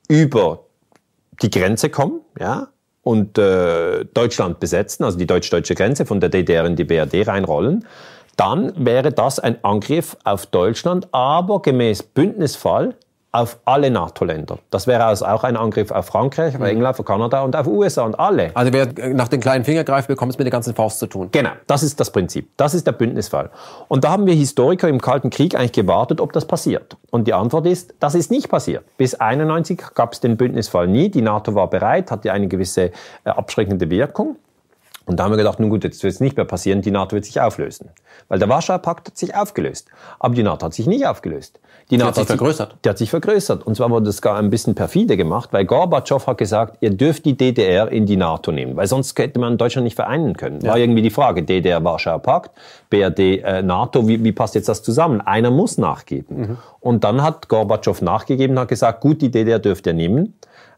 über 0.08 0.64
die 1.42 1.50
Grenze 1.50 1.90
kommen, 1.90 2.20
ja, 2.38 2.68
und 3.02 3.38
äh, 3.38 4.04
Deutschland 4.14 4.60
besetzen, 4.60 5.04
also 5.04 5.18
die 5.18 5.26
deutsch-deutsche 5.26 5.74
Grenze 5.74 6.06
von 6.06 6.20
der 6.20 6.30
DDR 6.30 6.64
in 6.64 6.74
die 6.74 6.84
BRD 6.84 7.28
reinrollen, 7.28 7.84
dann 8.36 8.72
wäre 8.84 9.12
das 9.12 9.38
ein 9.38 9.62
Angriff 9.64 10.16
auf 10.24 10.46
Deutschland, 10.46 11.08
aber 11.12 11.62
gemäß 11.62 12.02
Bündnisfall 12.02 12.94
auf 13.34 13.58
alle 13.64 13.90
NATO-Länder. 13.90 14.60
Das 14.70 14.86
wäre 14.86 15.04
also 15.04 15.26
auch 15.26 15.42
ein 15.42 15.56
Angriff 15.56 15.90
auf 15.90 16.06
Frankreich, 16.06 16.54
auf 16.54 16.60
mhm. 16.60 16.66
England, 16.66 17.00
auf 17.00 17.04
Kanada 17.04 17.42
und 17.42 17.56
auf 17.56 17.66
USA 17.66 18.04
und 18.04 18.16
alle. 18.16 18.52
Also 18.54 18.72
wer 18.72 18.86
nach 19.12 19.26
den 19.26 19.40
kleinen 19.40 19.64
Finger 19.64 19.82
greift, 19.82 20.06
bekommt 20.06 20.30
es 20.30 20.38
mit 20.38 20.44
der 20.44 20.52
ganzen 20.52 20.72
Faust 20.72 21.00
zu 21.00 21.08
tun. 21.08 21.30
Genau, 21.32 21.50
das 21.66 21.82
ist 21.82 21.98
das 21.98 22.12
Prinzip. 22.12 22.48
Das 22.56 22.74
ist 22.74 22.86
der 22.86 22.92
Bündnisfall. 22.92 23.50
Und 23.88 24.04
da 24.04 24.10
haben 24.10 24.26
wir 24.26 24.34
Historiker 24.34 24.88
im 24.88 25.00
Kalten 25.00 25.30
Krieg 25.30 25.56
eigentlich 25.56 25.72
gewartet, 25.72 26.20
ob 26.20 26.32
das 26.32 26.44
passiert. 26.44 26.96
Und 27.10 27.26
die 27.26 27.34
Antwort 27.34 27.66
ist, 27.66 27.94
das 27.98 28.14
ist 28.14 28.30
nicht 28.30 28.48
passiert. 28.48 28.84
Bis 28.98 29.16
91 29.16 29.82
gab 29.96 30.12
es 30.12 30.20
den 30.20 30.36
Bündnisfall 30.36 30.86
nie. 30.86 31.08
Die 31.08 31.22
NATO 31.22 31.56
war 31.56 31.68
bereit, 31.68 32.12
hatte 32.12 32.30
eine 32.30 32.46
gewisse 32.46 32.92
äh, 33.24 33.30
abschreckende 33.30 33.90
Wirkung. 33.90 34.36
Und 35.06 35.20
da 35.20 35.24
haben 35.24 35.32
wir 35.32 35.36
gedacht, 35.36 35.60
nun 35.60 35.68
gut, 35.68 35.84
jetzt 35.84 36.02
wird 36.02 36.14
es 36.14 36.20
nicht 36.20 36.36
mehr 36.36 36.46
passieren, 36.46 36.80
die 36.80 36.90
NATO 36.90 37.14
wird 37.14 37.26
sich 37.26 37.40
auflösen. 37.40 37.90
Weil 38.28 38.38
der 38.38 38.48
Warschauer 38.48 38.78
Pakt 38.78 39.08
hat 39.08 39.18
sich 39.18 39.34
aufgelöst. 39.34 39.88
Aber 40.18 40.34
die 40.34 40.42
NATO 40.42 40.64
hat 40.66 40.74
sich 40.74 40.86
nicht 40.86 41.06
aufgelöst. 41.06 41.60
Die, 41.90 41.98
NATO 41.98 42.08
hat 42.08 42.14
sich 42.16 42.26
vergrößert. 42.26 42.76
Die 42.82 42.88
hat 42.88 42.96
sich 42.96 43.10
vergrößert. 43.10 43.66
Und 43.66 43.76
zwar 43.76 43.90
wurde 43.90 44.06
das 44.06 44.22
gar 44.22 44.38
ein 44.38 44.48
bisschen 44.48 44.74
perfide 44.74 45.18
gemacht, 45.18 45.50
weil 45.52 45.66
Gorbatschow 45.66 46.26
hat 46.26 46.38
gesagt, 46.38 46.78
ihr 46.80 46.90
dürft 46.90 47.26
die 47.26 47.36
DDR 47.36 47.92
in 47.92 48.06
die 48.06 48.16
NATO 48.16 48.50
nehmen. 48.50 48.76
Weil 48.76 48.86
sonst 48.86 49.18
hätte 49.18 49.38
man 49.38 49.58
Deutschland 49.58 49.84
nicht 49.84 49.96
vereinen 49.96 50.36
können. 50.36 50.62
War 50.62 50.78
ja. 50.78 50.84
irgendwie 50.84 51.02
die 51.02 51.10
Frage, 51.10 51.42
DDR, 51.42 51.84
Warschauer 51.84 52.20
Pakt, 52.20 52.52
BRD, 52.88 53.18
äh, 53.42 53.62
NATO, 53.62 54.08
wie, 54.08 54.24
wie 54.24 54.32
passt 54.32 54.54
jetzt 54.54 54.70
das 54.70 54.82
zusammen? 54.82 55.20
Einer 55.20 55.50
muss 55.50 55.76
nachgeben. 55.76 56.38
Mhm. 56.38 56.56
Und 56.80 57.04
dann 57.04 57.22
hat 57.22 57.48
Gorbatschow 57.48 58.00
nachgegeben, 58.00 58.58
hat 58.58 58.68
gesagt, 58.68 59.00
gut, 59.00 59.20
die 59.20 59.30
DDR 59.30 59.58
dürft 59.58 59.86
ihr 59.86 59.92
nehmen. 59.92 60.34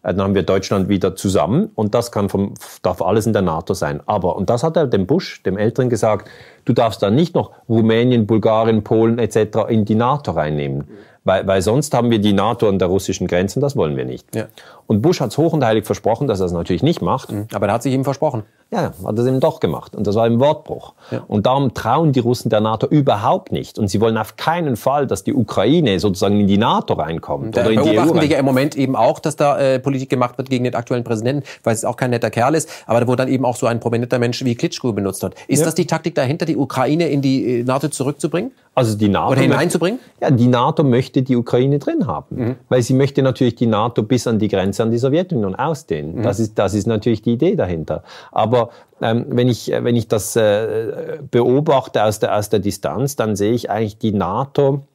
Äh, 0.07 0.15
dann 0.15 0.23
haben 0.23 0.35
wir 0.35 0.45
Deutschland 0.45 0.89
wieder 0.89 1.16
zusammen 1.16 1.70
und 1.74 1.95
das 1.95 2.12
kann 2.12 2.28
vom, 2.28 2.55
darf 2.83 3.03
alles 3.03 3.27
in 3.27 3.33
der 3.33 3.43
NATO 3.43 3.74
sein. 3.74 4.01
Aber, 4.07 4.37
und 4.37 4.49
das 4.49 4.62
hat 4.62 4.77
er 4.77 4.87
dem 4.87 5.07
Bush, 5.07 5.43
dem 5.43 5.59
Älteren 5.59 5.91
gesagt, 5.91 6.28
du 6.65 6.73
darfst 6.73 7.03
dann 7.03 7.15
nicht 7.15 7.35
noch 7.35 7.51
Rumänien, 7.69 8.27
Bulgarien, 8.27 8.85
Polen 8.85 9.19
etc. 9.19 9.69
in 9.69 9.85
die 9.85 9.97
NATO 9.97 10.33
reinnehmen. 10.33 10.85
Weil, 11.24 11.45
weil 11.45 11.61
sonst 11.61 11.93
haben 11.93 12.11
wir 12.11 12.20
die 12.20 12.33
NATO 12.33 12.69
an 12.69 12.78
der 12.78 12.87
russischen 12.87 13.27
Grenze 13.27 13.59
und 13.59 13.62
das 13.62 13.74
wollen 13.74 13.97
wir 13.97 14.05
nicht. 14.05 14.33
Ja. 14.37 14.47
Und 14.87 15.03
Bush 15.03 15.20
hat 15.20 15.31
es 15.31 15.39
hoch 15.39 15.53
und 15.53 15.65
heilig 15.65 15.85
versprochen, 15.85 16.28
dass 16.28 16.39
er 16.39 16.47
es 16.47 16.53
natürlich 16.53 16.85
nicht 16.85 17.03
macht. 17.03 17.33
Mhm. 17.33 17.49
Aber 17.53 17.66
er 17.66 17.74
hat 17.74 17.83
sich 17.83 17.93
ihm 17.93 18.05
versprochen. 18.05 18.45
Ja, 18.72 18.93
hat 19.05 19.16
es 19.16 19.26
eben 19.26 19.38
doch 19.38 19.60
gemacht. 19.60 19.94
Und 19.94 20.09
das 20.09 20.16
war 20.16 20.26
im 20.26 20.40
Wortbruch. 20.40 20.94
Ja. 21.12 21.22
Und 21.28 21.47
darum 21.47 21.72
trauen 21.72 22.10
die 22.10 22.18
Russen 22.18 22.51
der 22.51 22.60
NATO 22.60 22.88
überhaupt 22.88 23.52
nicht. 23.52 23.78
Und 23.78 23.86
sie 23.86 24.01
wollen 24.01 24.18
auf 24.18 24.36
keinen 24.36 24.74
Fall, 24.74 25.06
dass 25.06 25.22
die 25.22 25.34
Ukraine 25.34 26.01
sozusagen 26.01 26.40
in 26.40 26.48
die 26.48 26.59
NATO 26.59 26.94
reinkommt. 26.94 27.56
Da 27.56 27.60
oder 27.60 27.70
in 27.70 27.82
die 27.84 27.97
EU 27.97 28.14
wir 28.14 28.24
ja 28.24 28.38
im 28.38 28.44
Moment 28.44 28.76
eben 28.76 28.97
auch, 28.97 29.20
dass 29.20 29.36
da 29.36 29.56
äh, 29.56 29.78
Politik 29.78 30.10
gemacht 30.10 30.36
wird 30.36 30.51
gegen 30.51 30.64
den 30.64 30.74
aktuellen 30.74 31.05
Präsidenten, 31.05 31.44
weil 31.62 31.74
es 31.74 31.84
auch 31.84 31.97
kein 31.97 32.10
netter 32.10 32.30
Kerl 32.30 32.56
ist, 32.56 32.68
aber 32.86 33.06
wo 33.06 33.14
dann 33.14 33.28
eben 33.28 33.44
auch 33.44 33.55
so 33.55 33.66
ein 33.66 33.78
prominenter 33.78 34.18
Mensch 34.18 34.44
wie 34.44 34.56
Klitschko 34.56 34.93
benutzt 34.93 35.22
hat. 35.22 35.34
Ist 35.47 35.60
ja. 35.60 35.66
das 35.66 35.76
die 35.76 35.86
Taktik 35.86 36.16
dahinter, 36.16 36.44
die 36.44 36.56
Ukraine 36.56 37.09
in 37.09 37.22
die 37.22 37.60
äh, 37.60 37.62
NATO 37.62 37.86
zurückzubringen? 37.86 38.51
Also 38.74 38.94
die 38.94 39.09
NATO 39.09 39.32
Oder 39.32 39.40
hineinzubringen? 39.40 40.01
ja, 40.20 40.30
die 40.30 40.48
NATO 40.48 40.84
möchte 40.84 41.22
die 41.22 41.34
Ukraine 41.34 41.78
drin 41.78 42.06
haben. 42.06 42.36
Mhm. 42.36 42.56
Weil 42.68 42.82
sie 42.82 42.93
möchte 42.93 43.22
natürlich 43.22 43.55
die 43.55 43.66
NATO 43.66 44.02
bis 44.02 44.26
an 44.26 44.38
die 44.38 44.48
Grenze 44.48 44.82
an 44.82 44.90
die 44.90 44.98
Sowjetunion 44.98 45.55
ausdehnen. 45.55 46.16
Mhm. 46.16 46.22
Das, 46.22 46.38
ist, 46.38 46.59
das 46.59 46.74
ist 46.74 46.86
natürlich 46.86 47.22
die 47.22 47.32
Idee 47.32 47.56
dahinter. 47.56 48.02
Aber 48.32 48.56
ähm, 49.01 49.27
wenn, 49.28 49.49
ich, 49.49 49.73
äh, 49.73 49.85
wenn 49.85 49.97
ich 49.97 50.09
das 50.09 50.37
äh, 50.37 51.19
beobachte 51.31 52.05
aus 52.05 52.19
der, 52.19 52.37
aus 52.37 52.49
der 52.49 52.61
Distanz, 52.61 53.16
dann 53.16 53.37
sehe 53.37 53.53
ich 53.53 53.70
eigentlich, 53.70 53.99
die 53.99 54.12
NATO 54.12 54.87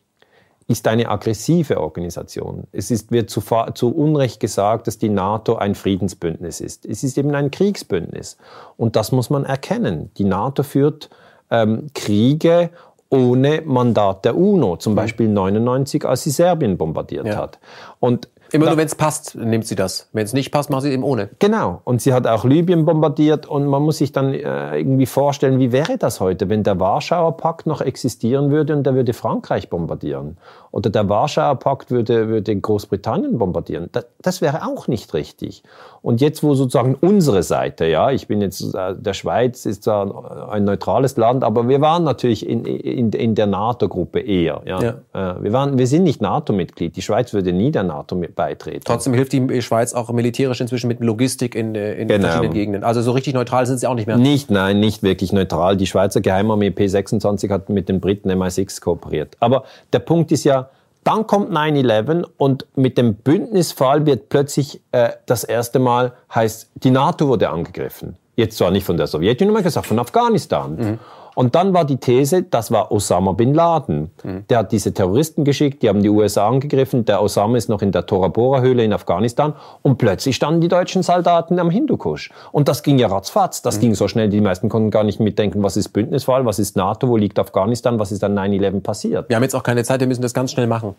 ist 0.68 0.88
eine 0.88 1.10
aggressive 1.10 1.80
Organisation. 1.80 2.66
Es 2.72 2.92
ist, 2.92 3.12
wird 3.12 3.30
zu, 3.30 3.42
zu 3.74 3.94
Unrecht 3.94 4.40
gesagt, 4.40 4.88
dass 4.88 4.98
die 4.98 5.10
NATO 5.10 5.56
ein 5.56 5.76
Friedensbündnis 5.76 6.62
ist. 6.62 6.86
Es 6.86 7.04
ist 7.04 7.18
eben 7.18 7.36
ein 7.36 7.52
Kriegsbündnis. 7.52 8.38
Und 8.78 8.96
das 8.96 9.12
muss 9.12 9.30
man 9.30 9.44
erkennen. 9.44 10.12
Die 10.18 10.24
NATO 10.24 10.64
führt 10.64 11.10
ähm, 11.50 11.88
Kriege 11.94 12.70
ohne 13.10 13.62
Mandat 13.66 14.24
der 14.24 14.38
UNO, 14.38 14.78
zum 14.78 14.94
mhm. 14.94 14.96
Beispiel 14.96 15.28
99, 15.28 16.06
als 16.06 16.24
sie 16.24 16.32
Serbien 16.32 16.78
bombardiert 16.78 17.28
ja. 17.28 17.36
hat. 17.36 17.60
Und 18.00 18.30
Immer 18.52 18.68
nur, 18.68 18.78
wenn 18.78 18.86
es 18.86 18.95
passt, 18.95 19.36
nimmt 19.36 19.65
sie 19.65 19.76
das. 19.76 20.10
Wenn 20.14 20.26
es 20.26 20.34
nicht 20.34 20.52
passt, 20.52 20.69
macht 20.69 20.84
sie 20.84 20.91
eben 20.91 21.03
ohne. 21.03 21.30
Genau. 21.40 21.82
Und 21.84 22.02
sie 22.02 22.14
hat 22.14 22.28
auch 22.28 22.44
Libyen 22.44 22.86
bombardiert. 22.86 23.45
Und 23.45 23.65
man 23.65 23.82
muss 23.82 23.98
sich 23.98 24.11
dann 24.11 24.34
äh, 24.34 24.78
irgendwie 24.78 25.06
vorstellen, 25.06 25.60
wie 25.60 25.72
wäre 25.72 25.98
das 25.98 26.19
heute, 26.19 26.49
wenn 26.49 26.64
der 26.64 26.80
Warschauer 26.80 27.38
Pakt 27.38 27.65
noch 27.65 27.82
existieren 27.82 28.52
würde 28.52 28.76
und 28.76 28.84
der 28.84 28.95
würde 28.95 29.14
Frankreich 29.14 29.69
bombardieren. 29.69 30.38
Oder 30.72 30.89
der 30.89 31.10
Warschauer 31.10 31.56
Pakt 31.56 31.91
würde, 31.91 32.30
würde 32.30 32.56
Großbritannien 32.56 33.38
bombardieren. 33.38 33.89
Das, 33.91 34.06
das 34.22 34.41
wäre 34.41 34.65
auch 34.65 34.88
nicht 34.88 35.14
richtig. 35.14 35.64
Und 36.02 36.19
jetzt, 36.19 36.41
wo 36.41 36.56
sozusagen 36.56 36.95
unsere 36.99 37.43
Seite, 37.43 37.85
ja, 37.85 38.10
ich 38.10 38.27
bin 38.27 38.41
jetzt, 38.41 38.73
äh, 38.73 38.95
der 38.95 39.14
Schweiz 39.14 39.65
ist 39.65 39.84
zwar 39.84 40.49
ein 40.52 40.64
neutrales 40.64 41.15
Land, 41.18 41.43
aber 41.43 41.68
wir 41.68 41.80
waren 41.81 42.03
natürlich 42.03 42.48
in, 42.48 42.65
in, 42.65 43.11
in 43.11 43.35
der 43.35 43.45
NATO-Gruppe 43.48 44.19
eher. 44.19 44.61
Ja. 44.65 44.81
ja. 44.81 44.89
Äh, 45.14 45.43
wir, 45.43 45.53
waren, 45.53 45.77
wir 45.77 45.85
sind 45.85 46.03
nicht 46.03 46.22
NATO-Mitglied. 46.22 46.95
Die 46.95 47.02
Schweiz 47.02 47.34
würde 47.34 47.53
nie 47.53 47.72
der 47.72 47.84
NATO 47.84 48.19
beitreten. 48.35 48.81
Trotzdem 48.84 49.14
hilft 49.14 49.34
die 49.34 49.61
Schweiz 49.61 49.93
auch 49.93 50.11
militärisch 50.11 50.61
inzwischen 50.61 50.88
mit 50.88 51.02
Logistik 51.02 51.53
in, 51.53 51.76
äh, 51.76 51.93
in 51.95 52.07
genau. 52.07 52.23
verschiedenen 52.23 52.53
Gegenden. 52.53 52.84
Also 52.84 53.02
so 53.02 53.11
richtig 53.11 53.34
neutral 53.34 53.65
sind 53.68 53.80
sie 53.80 53.88
auch 53.88 53.95
nicht 53.95 54.07
mehr. 54.07 54.18
Nicht, 54.18 54.49
nein, 54.49 54.80
nicht 54.80 55.03
wirklich 55.03 55.34
neutral. 55.34 55.77
Die 55.77 55.85
Schweizer 55.85 56.22
Geheimarmee 56.22 56.69
P26 56.69 57.49
hat 57.52 57.69
mit 57.69 57.89
den 57.89 57.99
Briten 57.99 58.31
MI6 58.31 58.81
kooperiert. 58.81 59.35
Aber 59.39 59.65
der 59.93 59.99
Punkt 59.99 60.31
ist 60.31 60.45
ja, 60.45 60.61
dann 61.03 61.26
kommt 61.26 61.52
9-11 61.52 62.26
und 62.38 62.65
mit 62.76 62.98
dem 62.98 63.15
Bündnisfall 63.15 64.06
wird 64.06 64.30
plötzlich 64.30 64.82
äh, 64.91 65.10
das 65.26 65.44
erste 65.44 65.80
Mal 65.80 66.14
heißt, 66.34 66.69
die 66.76 66.91
NATO 66.91 67.28
wurde 67.28 67.49
angegriffen. 67.49 68.18
Jetzt 68.36 68.57
zwar 68.57 68.72
nicht 68.72 68.86
von 68.86 68.98
der 68.98 69.07
Sowjetunion, 69.07 69.56
aber 69.56 69.64
gesagt 69.64 69.88
von 69.88 69.99
Afghanistan. 69.99 70.76
Mhm. 70.76 70.99
Und 71.42 71.56
dann 71.56 71.74
war 71.74 71.86
die 71.86 71.98
These, 71.98 72.44
das 72.44 72.70
war 72.70 72.92
Osama 72.92 73.32
bin 73.32 73.56
Laden. 73.56 74.12
Mhm. 74.24 74.46
Der 74.48 74.60
hat 74.60 74.72
diese 74.72 74.94
Terroristen 74.94 75.44
geschickt, 75.44 75.82
die 75.82 75.90
haben 75.90 76.04
die 76.04 76.10
USA 76.10 76.48
angegriffen. 76.48 77.04
Der 77.06 77.20
Osama 77.20 77.58
ist 77.58 77.68
noch 77.68 77.82
in 77.82 77.92
der 77.92 78.06
Tora 78.06 78.28
Bora 78.28 78.62
Höhle 78.62 78.84
in 78.84 78.94
Afghanistan. 78.94 79.56
Und 79.82 79.98
plötzlich 79.98 80.36
standen 80.36 80.62
die 80.62 80.68
deutschen 80.68 81.02
Soldaten 81.02 81.58
am 81.58 81.72
Hindukusch. 81.72 82.30
Und 82.52 82.68
das 82.68 82.84
ging 82.84 83.00
ja 83.00 83.08
ratzfatz. 83.08 83.64
Das 83.64 83.78
mhm. 83.78 83.82
ging 83.82 83.96
so 83.96 84.08
schnell, 84.08 84.30
die 84.30 84.40
meisten 84.40 84.70
konnten 84.70 84.92
gar 84.92 85.04
nicht 85.04 85.20
mitdenken, 85.20 85.64
was 85.64 85.78
ist 85.78 85.90
Bündnisfall, 85.90 86.46
was 86.46 86.60
ist 86.60 86.76
NATO, 86.76 87.08
wo 87.08 87.18
liegt 87.18 87.40
Afghanistan, 87.40 87.98
was 87.98 88.12
ist 88.12 88.24
an 88.24 88.38
9-11 88.38 88.82
passiert. 88.82 89.28
Wir 89.28 89.36
haben 89.36 89.42
jetzt 89.42 89.56
auch 89.56 89.64
keine 89.64 89.84
Zeit, 89.84 90.00
wir 90.00 90.06
müssen 90.06 90.22
das 90.22 90.36
ganz 90.36 90.52
schnell 90.52 90.68
machen. 90.68 90.94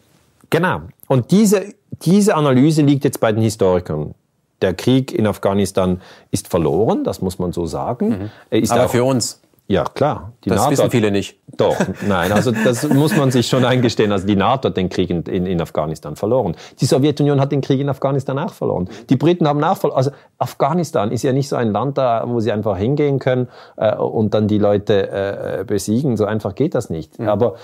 Genau. 0.51 0.81
Und 1.06 1.31
diese, 1.31 1.66
diese 2.05 2.35
Analyse 2.35 2.82
liegt 2.82 3.05
jetzt 3.05 3.20
bei 3.20 3.31
den 3.31 3.43
Historikern 3.43 4.16
der 4.60 4.74
Krieg 4.74 5.12
in 5.12 5.28
Afghanistan 5.28 6.01
ist 6.32 6.48
verloren, 6.48 7.05
das 7.05 7.20
muss 7.20 7.39
man 7.39 7.52
so 7.52 7.66
sagen. 7.66 8.31
Mhm. 8.51 8.70
Aber 8.70 8.89
für 8.89 9.05
uns. 9.05 9.40
Ja, 9.72 9.84
klar. 9.84 10.32
Die 10.44 10.50
das 10.50 10.58
NATO 10.58 10.72
wissen 10.72 10.90
viele 10.90 11.10
nicht. 11.10 11.38
Doch, 11.56 11.74
nein, 12.06 12.30
also 12.30 12.50
das 12.50 12.86
muss 12.90 13.16
man 13.16 13.30
sich 13.30 13.46
schon 13.46 13.64
eingestehen. 13.64 14.12
Also 14.12 14.26
die 14.26 14.36
NATO 14.36 14.68
hat 14.68 14.76
den 14.76 14.90
Krieg 14.90 15.08
in, 15.08 15.22
in, 15.22 15.46
in, 15.46 15.62
Afghanistan 15.62 16.14
verloren. 16.14 16.54
Die 16.78 16.84
Sowjetunion 16.84 17.40
hat 17.40 17.52
den 17.52 17.62
Krieg 17.62 17.80
in 17.80 17.88
Afghanistan 17.88 18.38
auch 18.38 18.52
verloren. 18.52 18.90
Die 19.08 19.16
Briten 19.16 19.48
haben 19.48 19.64
auch 19.64 19.78
verloren. 19.78 19.96
Also 19.96 20.10
Afghanistan 20.36 21.10
ist 21.10 21.22
ja 21.22 21.32
nicht 21.32 21.48
so 21.48 21.56
ein 21.56 21.72
Land 21.72 21.96
da, 21.96 22.24
wo 22.26 22.40
sie 22.40 22.52
einfach 22.52 22.76
hingehen 22.76 23.18
können 23.18 23.48
äh, 23.78 23.96
und 23.96 24.34
dann 24.34 24.46
die 24.46 24.58
Leute 24.58 25.10
äh, 25.10 25.64
besiegen. 25.66 26.18
So 26.18 26.26
einfach 26.26 26.54
geht 26.54 26.74
das 26.74 26.90
nicht. 26.90 27.18
Mhm. 27.18 27.28
Aber 27.30 27.54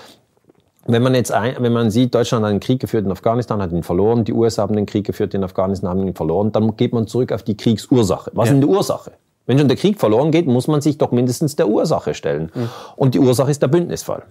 wenn 0.87 1.03
man 1.03 1.13
jetzt 1.13 1.31
ein, 1.31 1.57
wenn 1.59 1.73
man 1.73 1.91
sieht, 1.91 2.15
Deutschland 2.15 2.43
hat 2.43 2.49
einen 2.49 2.59
Krieg 2.59 2.79
geführt 2.79 3.05
in 3.05 3.11
Afghanistan, 3.11 3.61
hat 3.61 3.71
ihn 3.71 3.83
verloren, 3.83 4.23
die 4.23 4.33
USA 4.33 4.63
haben 4.63 4.75
den 4.75 4.87
Krieg 4.87 5.05
geführt 5.05 5.35
in 5.35 5.43
Afghanistan, 5.43 5.91
haben 5.91 6.07
ihn 6.07 6.15
verloren, 6.15 6.51
dann 6.51 6.75
geht 6.75 6.91
man 6.91 7.05
zurück 7.05 7.31
auf 7.31 7.43
die 7.43 7.55
Kriegsursache. 7.55 8.31
Was 8.33 8.47
ja. 8.47 8.55
ist 8.55 8.61
denn 8.61 8.67
die 8.67 8.75
Ursache? 8.75 9.11
Wenn 9.49 9.57
schon 9.57 9.67
der 9.67 9.77
Krieg 9.77 9.99
verloren 9.99 10.29
geht, 10.29 10.45
muss 10.45 10.67
man 10.67 10.79
sich 10.79 10.99
doch 10.99 11.09
mindestens 11.09 11.55
der 11.55 11.67
Ursache 11.67 12.13
stellen. 12.13 12.51
Mhm. 12.53 12.69
Und 12.95 13.15
die 13.15 13.19
Ursache 13.19 13.49
ist 13.49 13.63
der 13.63 13.67
Bündnisfall. 13.67 14.27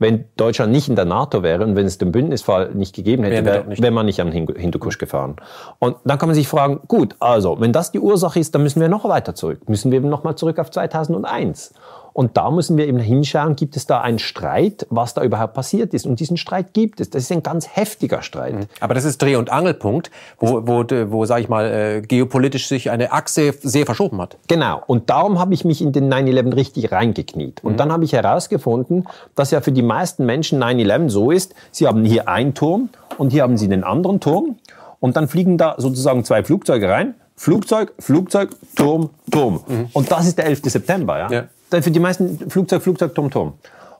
wenn 0.00 0.24
Deutschland 0.36 0.72
nicht 0.72 0.88
in 0.88 0.96
der 0.96 1.04
NATO 1.04 1.42
wäre 1.42 1.62
und 1.62 1.76
wenn 1.76 1.86
es 1.86 1.98
den 1.98 2.10
Bündnisfall 2.10 2.70
nicht 2.74 2.94
gegeben 2.94 3.22
hätte, 3.22 3.44
wäre 3.44 3.64
wär 3.68 3.90
man 3.90 4.06
nicht 4.06 4.20
am 4.20 4.32
Hindukusch 4.32 4.96
gefahren. 4.96 5.36
Und 5.78 5.96
dann 6.04 6.18
kann 6.18 6.28
man 6.28 6.34
sich 6.34 6.48
fragen, 6.48 6.80
gut, 6.88 7.14
also, 7.20 7.60
wenn 7.60 7.72
das 7.72 7.92
die 7.92 8.00
Ursache 8.00 8.40
ist, 8.40 8.54
dann 8.54 8.62
müssen 8.62 8.80
wir 8.80 8.88
noch 8.88 9.04
weiter 9.04 9.34
zurück. 9.34 9.68
Müssen 9.68 9.90
wir 9.92 9.98
eben 9.98 10.08
noch 10.08 10.24
mal 10.24 10.36
zurück 10.36 10.58
auf 10.58 10.70
2001. 10.70 11.74
Und 12.20 12.36
da 12.36 12.50
müssen 12.50 12.76
wir 12.76 12.86
eben 12.86 12.98
hinschauen, 12.98 13.56
gibt 13.56 13.78
es 13.78 13.86
da 13.86 14.02
einen 14.02 14.18
Streit, 14.18 14.86
was 14.90 15.14
da 15.14 15.24
überhaupt 15.24 15.54
passiert 15.54 15.94
ist. 15.94 16.04
Und 16.04 16.20
diesen 16.20 16.36
Streit 16.36 16.74
gibt 16.74 17.00
es. 17.00 17.08
Das 17.08 17.22
ist 17.22 17.32
ein 17.32 17.42
ganz 17.42 17.66
heftiger 17.74 18.20
Streit. 18.20 18.52
Mhm. 18.52 18.66
Aber 18.78 18.92
das 18.92 19.06
ist 19.06 19.22
Dreh- 19.22 19.36
und 19.36 19.50
Angelpunkt, 19.50 20.10
wo, 20.38 20.66
wo, 20.66 20.84
wo 21.10 21.24
sage 21.24 21.40
ich 21.40 21.48
mal, 21.48 21.64
äh, 21.64 22.02
geopolitisch 22.02 22.68
sich 22.68 22.90
eine 22.90 23.12
Achse 23.12 23.54
sehr 23.62 23.86
verschoben 23.86 24.20
hat. 24.20 24.36
Genau. 24.48 24.82
Und 24.86 25.08
darum 25.08 25.38
habe 25.38 25.54
ich 25.54 25.64
mich 25.64 25.80
in 25.80 25.92
den 25.92 26.12
9-11 26.12 26.56
richtig 26.56 26.92
reingekniet. 26.92 27.64
Und 27.64 27.72
mhm. 27.72 27.76
dann 27.78 27.90
habe 27.90 28.04
ich 28.04 28.12
herausgefunden, 28.12 29.08
dass 29.34 29.50
ja 29.50 29.62
für 29.62 29.72
die 29.72 29.80
meisten 29.80 30.26
Menschen 30.26 30.62
9-11 30.62 31.08
so 31.08 31.30
ist, 31.30 31.54
sie 31.70 31.86
haben 31.86 32.04
hier 32.04 32.28
einen 32.28 32.52
Turm 32.52 32.90
und 33.16 33.30
hier 33.30 33.44
haben 33.44 33.56
sie 33.56 33.68
den 33.70 33.82
anderen 33.82 34.20
Turm. 34.20 34.56
Und 34.98 35.16
dann 35.16 35.26
fliegen 35.26 35.56
da 35.56 35.76
sozusagen 35.78 36.22
zwei 36.24 36.44
Flugzeuge 36.44 36.86
rein. 36.86 37.14
Flugzeug, 37.34 37.94
Flugzeug, 37.98 38.50
Turm, 38.76 39.08
Turm. 39.30 39.60
Mhm. 39.66 39.88
Und 39.94 40.12
das 40.12 40.26
ist 40.26 40.36
der 40.36 40.44
11. 40.44 40.60
September. 40.64 41.18
Ja? 41.18 41.30
ja 41.30 41.44
für 41.70 41.90
die 41.90 42.00
meisten 42.00 42.50
Flugzeug, 42.50 42.82
Flugzeug, 42.82 43.14
Tom, 43.14 43.30
Tom. 43.30 43.54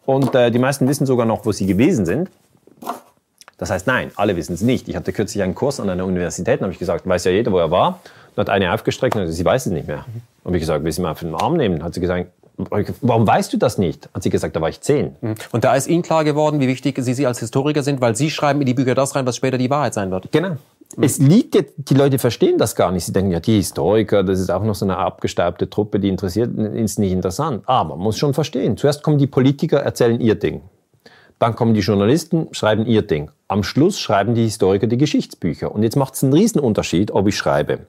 Und 0.06 0.34
äh, 0.34 0.50
die 0.50 0.58
meisten 0.58 0.88
wissen 0.88 1.06
sogar 1.06 1.26
noch, 1.26 1.46
wo 1.46 1.52
sie 1.52 1.66
gewesen 1.66 2.06
sind. 2.06 2.30
Das 3.58 3.70
heißt, 3.70 3.86
nein, 3.86 4.10
alle 4.16 4.36
wissen 4.36 4.54
es 4.54 4.62
nicht. 4.62 4.88
Ich 4.88 4.96
hatte 4.96 5.12
kürzlich 5.12 5.42
einen 5.42 5.54
Kurs 5.54 5.80
an 5.80 5.90
einer 5.90 6.06
Universität 6.06 6.60
und 6.60 6.64
habe 6.64 6.72
ich 6.72 6.78
gesagt, 6.78 7.06
weiß 7.06 7.24
ja 7.24 7.30
jeder, 7.30 7.52
wo 7.52 7.58
er 7.58 7.70
war. 7.70 8.00
Dann 8.34 8.46
hat 8.46 8.50
eine 8.50 8.72
aufgestreckt 8.72 9.14
und 9.14 9.22
gesagt, 9.22 9.36
sie 9.36 9.44
weiß 9.44 9.66
es 9.66 9.72
nicht 9.72 9.86
mehr. 9.86 10.06
Und 10.42 10.46
habe 10.46 10.56
ich 10.56 10.62
gesagt, 10.62 10.82
will 10.82 10.92
sie 10.92 11.02
mal 11.02 11.12
auf 11.12 11.20
den 11.20 11.34
Arm 11.34 11.56
nehmen? 11.56 11.82
Hat 11.82 11.92
sie 11.92 12.00
gesagt, 12.00 12.30
warum 13.02 13.26
weißt 13.26 13.52
du 13.52 13.56
das 13.58 13.78
nicht? 13.78 14.08
Hat 14.14 14.22
sie 14.22 14.30
gesagt, 14.30 14.56
da 14.56 14.60
war 14.60 14.68
ich 14.68 14.80
zehn. 14.80 15.16
Mhm. 15.20 15.34
Und 15.52 15.64
da 15.64 15.74
ist 15.74 15.88
Ihnen 15.88 16.02
klar 16.02 16.24
geworden, 16.24 16.60
wie 16.60 16.68
wichtig 16.68 16.98
Sie, 17.00 17.14
Sie 17.14 17.26
als 17.26 17.40
Historiker 17.40 17.82
sind, 17.82 18.00
weil 18.00 18.16
Sie 18.16 18.30
schreiben 18.30 18.60
in 18.60 18.66
die 18.66 18.74
Bücher 18.74 18.94
das 18.94 19.14
rein, 19.14 19.26
was 19.26 19.36
später 19.36 19.58
die 19.58 19.70
Wahrheit 19.70 19.94
sein 19.94 20.10
wird. 20.10 20.32
Genau. 20.32 20.56
Es 20.96 21.18
liegt 21.18 21.54
jetzt, 21.54 21.74
die 21.76 21.94
Leute 21.94 22.18
verstehen 22.18 22.58
das 22.58 22.74
gar 22.74 22.90
nicht. 22.90 23.04
Sie 23.04 23.12
denken, 23.12 23.30
ja, 23.30 23.40
die 23.40 23.56
Historiker, 23.56 24.24
das 24.24 24.40
ist 24.40 24.50
auch 24.50 24.64
noch 24.64 24.74
so 24.74 24.84
eine 24.84 24.96
abgestaubte 24.96 25.70
Truppe, 25.70 26.00
die 26.00 26.08
interessiert, 26.08 26.56
ist 26.56 26.98
nicht 26.98 27.12
interessant. 27.12 27.62
Aber 27.66 27.90
man 27.90 28.04
muss 28.04 28.18
schon 28.18 28.34
verstehen. 28.34 28.76
Zuerst 28.76 29.02
kommen 29.02 29.18
die 29.18 29.28
Politiker, 29.28 29.78
erzählen 29.78 30.20
ihr 30.20 30.34
Ding. 30.34 30.62
Dann 31.38 31.54
kommen 31.54 31.74
die 31.74 31.80
Journalisten, 31.80 32.48
schreiben 32.52 32.86
ihr 32.86 33.02
Ding. 33.02 33.30
Am 33.48 33.62
Schluss 33.62 33.98
schreiben 33.98 34.34
die 34.34 34.42
Historiker 34.42 34.86
die 34.88 34.98
Geschichtsbücher. 34.98 35.72
Und 35.72 35.82
jetzt 35.82 35.96
macht 35.96 36.14
es 36.14 36.24
einen 36.24 36.32
Riesenunterschied, 36.32 37.12
ob 37.12 37.28
ich 37.28 37.36
schreibe. 37.36 37.86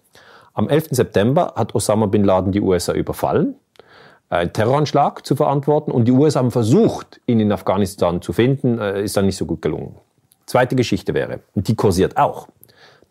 Am 0.54 0.70
11. 0.70 0.90
September 0.92 1.54
hat 1.56 1.76
Osama 1.76 2.06
bin 2.06 2.24
Laden 2.24 2.52
die 2.52 2.62
USA 2.62 2.94
überfallen, 2.94 3.56
einen 4.30 4.54
Terroranschlag 4.54 5.26
zu 5.26 5.36
verantworten 5.36 5.92
und 5.92 6.06
die 6.06 6.12
USA 6.12 6.40
haben 6.40 6.52
versucht, 6.52 7.20
ihn 7.26 7.40
in 7.40 7.52
Afghanistan 7.52 8.22
zu 8.22 8.32
finden, 8.32 8.80
äh, 8.80 9.04
ist 9.04 9.18
dann 9.18 9.26
nicht 9.26 9.38
so 9.38 9.46
gut 9.46 9.62
gelungen. 9.62 9.96
Zweite 10.46 10.76
Geschichte 10.76 11.14
wäre, 11.14 11.40
und 11.56 11.68
die 11.68 11.76
kursiert 11.76 12.18
auch, 12.18 12.48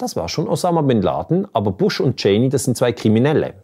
das 0.01 0.17
war 0.17 0.29
schon 0.29 0.49
Osama 0.49 0.83
bin 0.83 1.03
Laden, 1.03 1.47
aber 1.53 1.73
Bush 1.73 2.01
und 2.01 2.17
Cheney, 2.17 2.49
das 2.49 2.65
sind 2.65 2.77
zwei 2.77 2.93
Kriminelle. 2.93 3.55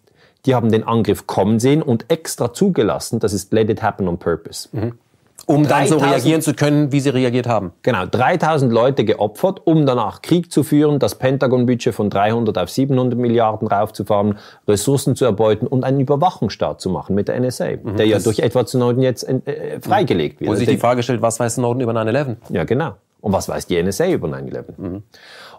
Die 0.44 0.54
haben 0.54 0.70
den 0.70 0.84
Angriff 0.84 1.26
kommen 1.26 1.58
sehen 1.58 1.82
und 1.82 2.06
extra 2.08 2.52
zugelassen, 2.52 3.18
das 3.18 3.32
ist 3.32 3.52
let 3.52 3.70
it 3.70 3.82
happen 3.82 4.06
on 4.08 4.18
purpose. 4.18 4.68
Mhm. 4.72 4.92
Um 5.48 5.68
dann 5.68 5.86
so 5.86 5.98
reagieren 5.98 6.42
zu 6.42 6.54
können, 6.54 6.90
wie 6.90 6.98
sie 6.98 7.10
reagiert 7.10 7.46
haben. 7.46 7.72
Genau, 7.82 8.04
3000 8.04 8.72
Leute 8.72 9.04
geopfert, 9.04 9.60
um 9.64 9.86
danach 9.86 10.20
Krieg 10.20 10.50
zu 10.50 10.64
führen, 10.64 10.98
das 10.98 11.14
Pentagon-Budget 11.14 11.94
von 11.94 12.10
300 12.10 12.58
auf 12.58 12.68
700 12.68 13.16
Milliarden 13.16 13.68
raufzufahren, 13.68 14.38
Ressourcen 14.66 15.14
zu 15.14 15.24
erbeuten 15.24 15.68
und 15.68 15.84
einen 15.84 16.00
Überwachungsstaat 16.00 16.80
zu 16.80 16.90
machen 16.90 17.14
mit 17.14 17.28
der 17.28 17.38
NSA, 17.38 17.76
mhm, 17.80 17.96
der 17.96 18.06
ja 18.06 18.18
durch 18.18 18.40
Edward 18.40 18.68
Snowden 18.68 19.02
jetzt 19.02 19.22
äh, 19.22 19.80
freigelegt 19.80 20.40
wird. 20.40 20.50
Wo 20.50 20.54
sich 20.56 20.68
die 20.68 20.78
Frage 20.78 21.04
stellt, 21.04 21.22
was 21.22 21.38
weiß 21.38 21.54
Snowden 21.54 21.80
über 21.80 21.92
9-11? 21.92 22.36
Ja, 22.50 22.64
genau. 22.64 22.94
Und 23.20 23.32
was 23.32 23.48
weiß 23.48 23.66
die 23.66 23.80
NSA 23.80 24.08
über 24.08 24.28
9-11? 24.28 24.64
Mhm. 24.76 25.02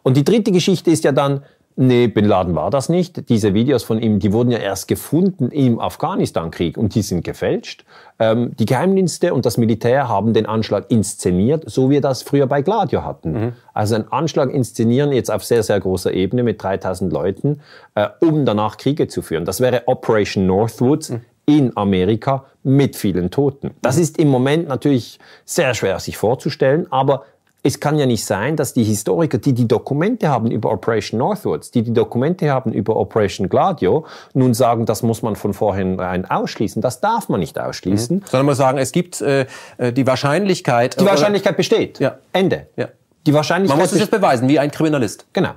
Und 0.03 0.17
die 0.17 0.23
dritte 0.23 0.51
Geschichte 0.51 0.91
ist 0.91 1.03
ja 1.03 1.11
dann, 1.11 1.43
nee, 1.75 2.07
Bin 2.07 2.25
Laden 2.25 2.55
war 2.55 2.69
das 2.69 2.89
nicht. 2.89 3.29
Diese 3.29 3.53
Videos 3.53 3.83
von 3.83 4.01
ihm, 4.01 4.19
die 4.19 4.33
wurden 4.33 4.51
ja 4.51 4.57
erst 4.57 4.87
gefunden 4.87 5.49
im 5.51 5.79
Afghanistan-Krieg 5.79 6.77
und 6.77 6.95
die 6.95 7.01
sind 7.01 7.23
gefälscht. 7.23 7.85
Ähm, 8.19 8.55
die 8.57 8.65
Geheimdienste 8.65 9.33
und 9.33 9.45
das 9.45 9.57
Militär 9.57 10.09
haben 10.09 10.33
den 10.33 10.45
Anschlag 10.45 10.89
inszeniert, 10.89 11.63
so 11.67 11.89
wie 11.89 11.95
wir 11.95 12.01
das 12.01 12.23
früher 12.23 12.47
bei 12.47 12.61
Gladio 12.61 13.03
hatten. 13.03 13.31
Mhm. 13.31 13.53
Also 13.73 13.95
einen 13.95 14.11
Anschlag 14.11 14.51
inszenieren 14.51 15.11
jetzt 15.11 15.31
auf 15.31 15.43
sehr, 15.43 15.63
sehr 15.63 15.79
großer 15.79 16.13
Ebene 16.13 16.43
mit 16.43 16.61
3000 16.61 17.13
Leuten, 17.13 17.61
äh, 17.95 18.07
um 18.21 18.45
danach 18.45 18.77
Kriege 18.77 19.07
zu 19.07 19.21
führen. 19.21 19.45
Das 19.45 19.61
wäre 19.61 19.83
Operation 19.87 20.45
Northwoods. 20.45 21.11
Mhm 21.11 21.21
in 21.47 21.75
Amerika 21.77 22.45
mit 22.63 22.97
vielen 22.97 23.31
Toten. 23.31 23.71
Das 23.81 23.95
mhm. 23.95 24.01
ist 24.03 24.19
im 24.19 24.27
Moment 24.27 24.67
natürlich 24.67 25.17
sehr 25.45 25.73
schwer 25.73 25.99
sich 25.99 26.17
vorzustellen, 26.17 26.91
aber 26.91 27.23
es 27.67 27.79
kann 27.81 27.99
ja 27.99 28.05
nicht 28.05 28.25
sein, 28.25 28.55
dass 28.55 28.73
die 28.73 28.83
Historiker, 28.83 29.37
die 29.37 29.53
die 29.53 29.67
Dokumente 29.67 30.29
haben 30.29 30.49
über 30.49 30.71
Operation 30.71 31.19
Northwoods, 31.19 31.69
die 31.71 31.81
die 31.83 31.93
Dokumente 31.93 32.49
haben 32.49 32.71
über 32.71 32.95
Operation 32.95 33.49
Gladio, 33.49 34.05
nun 34.33 34.53
sagen, 34.53 34.85
das 34.85 35.03
muss 35.03 35.21
man 35.21 35.35
von 35.35 35.53
vornherein 35.53 36.25
ausschließen. 36.25 36.81
Das 36.81 37.01
darf 37.01 37.27
man 37.27 37.41
nicht 37.41 37.59
ausschließen. 37.59 38.17
Mhm. 38.17 38.23
Sondern 38.25 38.45
man 38.45 38.55
sagen, 38.55 38.77
es 38.77 38.91
gibt 38.91 39.21
äh, 39.21 39.45
äh 39.77 39.91
die 39.91 40.07
Wahrscheinlichkeit. 40.07 40.99
Die 40.99 41.05
Wahrscheinlichkeit 41.05 41.51
oder? 41.51 41.57
besteht. 41.57 41.99
Ja. 41.99 42.19
Ende. 42.31 42.67
Ja. 42.77 42.87
Die 43.25 43.33
Wahrscheinlichkeit 43.33 43.77
man 43.77 43.83
muss 43.83 43.91
es 43.91 43.99
jetzt 43.99 44.11
beweisen, 44.11 44.47
wie 44.47 44.59
ein 44.59 44.71
Kriminalist. 44.71 45.25
Genau. 45.33 45.51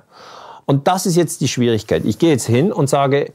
Und 0.66 0.89
das 0.89 1.07
ist 1.07 1.16
jetzt 1.16 1.41
die 1.41 1.49
Schwierigkeit. 1.49 2.05
Ich 2.05 2.19
gehe 2.19 2.31
jetzt 2.31 2.47
hin 2.47 2.73
und 2.73 2.89
sage, 2.89 3.32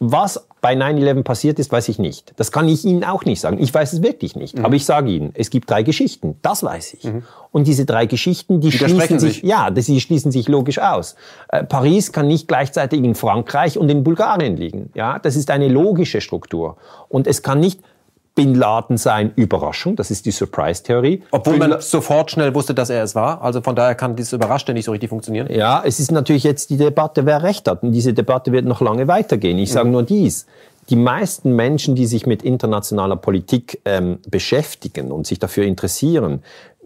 was 0.00 0.44
bei 0.62 0.74
9-11 0.74 1.24
passiert 1.24 1.58
ist, 1.58 1.72
weiß 1.72 1.88
ich 1.88 1.98
nicht. 1.98 2.32
Das 2.36 2.52
kann 2.52 2.68
ich 2.68 2.84
Ihnen 2.84 3.02
auch 3.02 3.24
nicht 3.24 3.40
sagen. 3.40 3.58
Ich 3.60 3.74
weiß 3.74 3.92
es 3.94 4.02
wirklich 4.02 4.36
nicht. 4.36 4.56
Mhm. 4.56 4.64
Aber 4.64 4.76
ich 4.76 4.86
sage 4.86 5.10
Ihnen, 5.10 5.32
es 5.34 5.50
gibt 5.50 5.68
drei 5.68 5.82
Geschichten. 5.82 6.38
Das 6.40 6.62
weiß 6.62 6.94
ich. 6.94 7.04
Mhm. 7.04 7.24
Und 7.50 7.66
diese 7.66 7.84
drei 7.84 8.06
Geschichten, 8.06 8.60
die, 8.60 8.70
schließen 8.70 9.18
sich, 9.18 9.34
sich, 9.34 9.42
ja, 9.42 9.70
die 9.70 10.00
schließen 10.00 10.30
sich 10.30 10.46
logisch 10.46 10.78
aus. 10.78 11.16
Äh, 11.48 11.64
Paris 11.64 12.12
kann 12.12 12.28
nicht 12.28 12.46
gleichzeitig 12.46 13.02
in 13.02 13.16
Frankreich 13.16 13.76
und 13.76 13.90
in 13.90 14.04
Bulgarien 14.04 14.56
liegen. 14.56 14.90
Ja, 14.94 15.18
das 15.18 15.34
ist 15.34 15.50
eine 15.50 15.66
logische 15.66 16.20
Struktur. 16.20 16.76
Und 17.08 17.26
es 17.26 17.42
kann 17.42 17.58
nicht 17.58 17.80
Bin 18.34 18.54
Laden 18.54 18.96
sein, 18.96 19.32
Überraschung, 19.36 19.94
das 19.94 20.10
ist 20.10 20.24
die 20.24 20.30
Surprise-Theorie. 20.30 21.22
Obwohl 21.32 21.58
man 21.58 21.80
sofort 21.80 22.30
schnell 22.30 22.54
wusste, 22.54 22.72
dass 22.72 22.88
er 22.88 23.02
es 23.02 23.14
war. 23.14 23.42
Also 23.42 23.60
von 23.60 23.76
daher 23.76 23.94
kann 23.94 24.16
dieses 24.16 24.32
Überraschte 24.32 24.72
nicht 24.72 24.86
so 24.86 24.92
richtig 24.92 25.10
funktionieren. 25.10 25.52
Ja, 25.52 25.82
es 25.84 26.00
ist 26.00 26.10
natürlich 26.10 26.44
jetzt 26.44 26.70
die 26.70 26.78
Debatte, 26.78 27.26
wer 27.26 27.42
recht 27.42 27.68
hat. 27.68 27.82
Und 27.82 27.92
diese 27.92 28.14
Debatte 28.14 28.50
wird 28.50 28.64
noch 28.64 28.80
lange 28.80 29.06
weitergehen. 29.06 29.58
Ich 29.58 29.72
sage 29.72 29.86
mhm. 29.86 29.92
nur 29.92 30.02
dies. 30.02 30.46
Die 30.88 30.96
meisten 30.96 31.54
Menschen, 31.54 31.94
die 31.94 32.06
sich 32.06 32.26
mit 32.26 32.42
internationaler 32.42 33.16
Politik 33.16 33.80
ähm, 33.84 34.18
beschäftigen 34.28 35.12
und 35.12 35.26
sich 35.26 35.38
dafür 35.38 35.64
interessieren, 35.64 36.42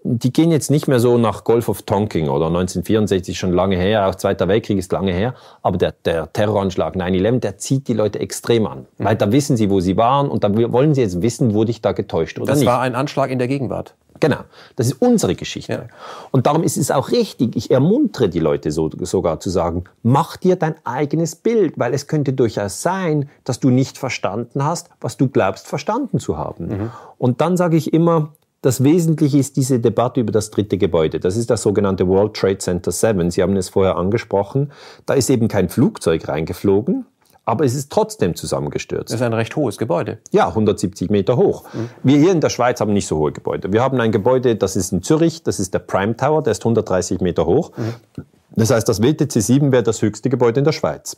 die 0.09 0.33
gehen 0.33 0.51
jetzt 0.51 0.71
nicht 0.71 0.87
mehr 0.89 1.01
so 1.01 1.19
nach 1.19 1.45
Golf 1.45 1.69
of 1.69 1.83
Tonking 1.83 2.29
oder 2.29 2.47
1964 2.47 3.39
schon 3.39 3.53
lange 3.53 3.77
her, 3.77 4.09
auch 4.09 4.15
Zweiter 4.15 4.49
Weltkrieg 4.49 4.79
ist 4.79 4.93
lange 4.93 5.13
her, 5.13 5.35
aber 5.63 5.79
der, 5.79 5.95
der 6.05 6.33
Terroranschlag 6.33 6.95
9-11, 6.95 7.41
der 7.41 7.59
zieht 7.59 7.89
die 7.89 7.95
Leute 7.95 8.21
extrem 8.21 8.67
an. 8.67 8.87
Mhm. 8.99 9.05
Weil 9.05 9.17
da 9.17 9.33
wissen 9.33 9.57
sie, 9.57 9.69
wo 9.71 9.81
sie 9.81 9.97
waren 9.97 10.29
und 10.29 10.45
da 10.45 10.55
wollen 10.73 10.95
sie 10.95 11.03
jetzt 11.03 11.23
wissen, 11.23 11.55
wurde 11.55 11.71
ich 11.71 11.83
da 11.83 11.93
getäuscht 11.93 12.39
oder 12.39 12.47
das 12.47 12.61
nicht. 12.61 12.69
Das 12.69 12.75
war 12.75 12.83
ein 12.83 12.95
Anschlag 12.95 13.31
in 13.31 13.39
der 13.39 13.49
Gegenwart. 13.49 13.95
Genau, 14.21 14.39
das 14.77 14.87
ist 14.87 15.03
unsere 15.03 15.35
Geschichte. 15.35 15.73
Ja. 15.73 15.83
Und 16.31 16.47
darum 16.47 16.63
ist 16.63 16.77
es 16.77 16.91
auch 16.91 17.11
richtig, 17.11 17.57
ich 17.57 17.71
ermuntere 17.71 18.29
die 18.29 18.39
Leute 18.39 18.71
so, 18.71 18.91
sogar 19.01 19.41
zu 19.41 19.51
sagen, 19.51 19.85
mach 20.03 20.37
dir 20.37 20.57
dein 20.57 20.75
eigenes 20.85 21.37
Bild, 21.37 21.75
weil 21.77 21.93
es 21.93 22.07
könnte 22.07 22.33
durchaus 22.33 22.83
sein, 22.83 23.29
dass 23.45 23.61
du 23.61 23.71
nicht 23.71 23.99
verstanden 23.99 24.65
hast, 24.65 24.89
was 25.01 25.17
du 25.17 25.29
glaubst 25.29 25.67
verstanden 25.67 26.19
zu 26.19 26.39
haben. 26.39 26.67
Mhm. 26.67 26.91
Und 27.19 27.41
dann 27.41 27.57
sage 27.57 27.77
ich 27.77 27.93
immer, 27.93 28.33
das 28.67 28.83
Wesentliche 28.83 29.39
ist 29.39 29.57
diese 29.57 29.79
Debatte 29.79 30.21
über 30.21 30.33
das 30.33 30.51
dritte 30.51 30.77
Gebäude. 30.77 31.21
Das 31.21 31.37
ist 31.37 31.51
das 31.51 31.63
sogenannte 31.63 32.09
World 32.09 32.35
Trade 32.35 32.59
Center 32.59 32.91
7. 32.91 33.31
Sie 33.31 33.41
haben 33.41 33.57
es 33.57 33.69
vorher 33.69 33.97
angesprochen. 33.97 34.73
Da 35.07 35.15
ist 35.15 35.31
eben 35.31 35.47
kein 35.47 35.69
Flugzeug 35.69 36.27
reingeflogen, 36.29 37.07
aber 37.45 37.65
es 37.65 37.77
ist 37.77 37.93
trotzdem 37.93 38.35
zusammengestürzt. 38.35 39.11
Das 39.11 39.21
ist 39.21 39.23
ein 39.25 39.33
recht 39.33 39.55
hohes 39.55 39.79
Gebäude. 39.79 40.19
Ja, 40.33 40.49
170 40.49 41.11
Meter 41.11 41.37
hoch. 41.37 41.63
Mhm. 41.73 41.91
Wir 42.03 42.19
hier 42.19 42.33
in 42.33 42.41
der 42.41 42.51
Schweiz 42.51 42.81
haben 42.81 42.93
nicht 42.93 43.07
so 43.07 43.19
hohe 43.19 43.31
Gebäude. 43.31 43.73
Wir 43.73 43.83
haben 43.83 44.01
ein 44.01 44.11
Gebäude, 44.11 44.57
das 44.57 44.75
ist 44.75 44.93
in 44.93 45.01
Zürich, 45.01 45.45
das 45.45 45.61
ist 45.61 45.73
der 45.73 45.79
Prime 45.79 46.17
Tower, 46.17 46.43
der 46.43 46.51
ist 46.51 46.63
130 46.63 47.21
Meter 47.21 47.47
hoch. 47.47 47.71
Mhm. 47.77 48.25
Das 48.57 48.73
heißt, 48.73 48.89
das 48.89 49.01
WTC 49.01 49.41
7 49.41 49.71
wäre 49.71 49.85
das 49.85 50.03
höchste 50.03 50.29
Gebäude 50.29 50.59
in 50.59 50.65
der 50.65 50.73
Schweiz. 50.73 51.17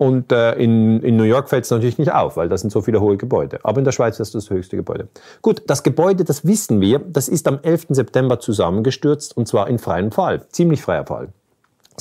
Und 0.00 0.32
äh, 0.32 0.54
in, 0.54 1.02
in 1.02 1.18
New 1.18 1.24
York 1.24 1.50
fällt 1.50 1.64
es 1.64 1.70
natürlich 1.70 1.98
nicht 1.98 2.10
auf, 2.10 2.38
weil 2.38 2.48
das 2.48 2.62
sind 2.62 2.70
so 2.70 2.80
viele 2.80 3.02
hohe 3.02 3.18
Gebäude. 3.18 3.58
Aber 3.64 3.80
in 3.80 3.84
der 3.84 3.92
Schweiz 3.92 4.18
ist 4.18 4.34
das 4.34 4.46
das 4.46 4.48
höchste 4.48 4.76
Gebäude. 4.76 5.08
Gut, 5.42 5.62
das 5.66 5.82
Gebäude, 5.82 6.24
das 6.24 6.46
wissen 6.46 6.80
wir, 6.80 7.00
das 7.00 7.28
ist 7.28 7.46
am 7.46 7.58
11. 7.60 7.88
September 7.90 8.40
zusammengestürzt 8.40 9.36
und 9.36 9.46
zwar 9.46 9.68
in 9.68 9.78
freiem 9.78 10.10
Fall. 10.10 10.40
Ziemlich 10.48 10.80
freier 10.80 11.04
Fall. 11.04 11.34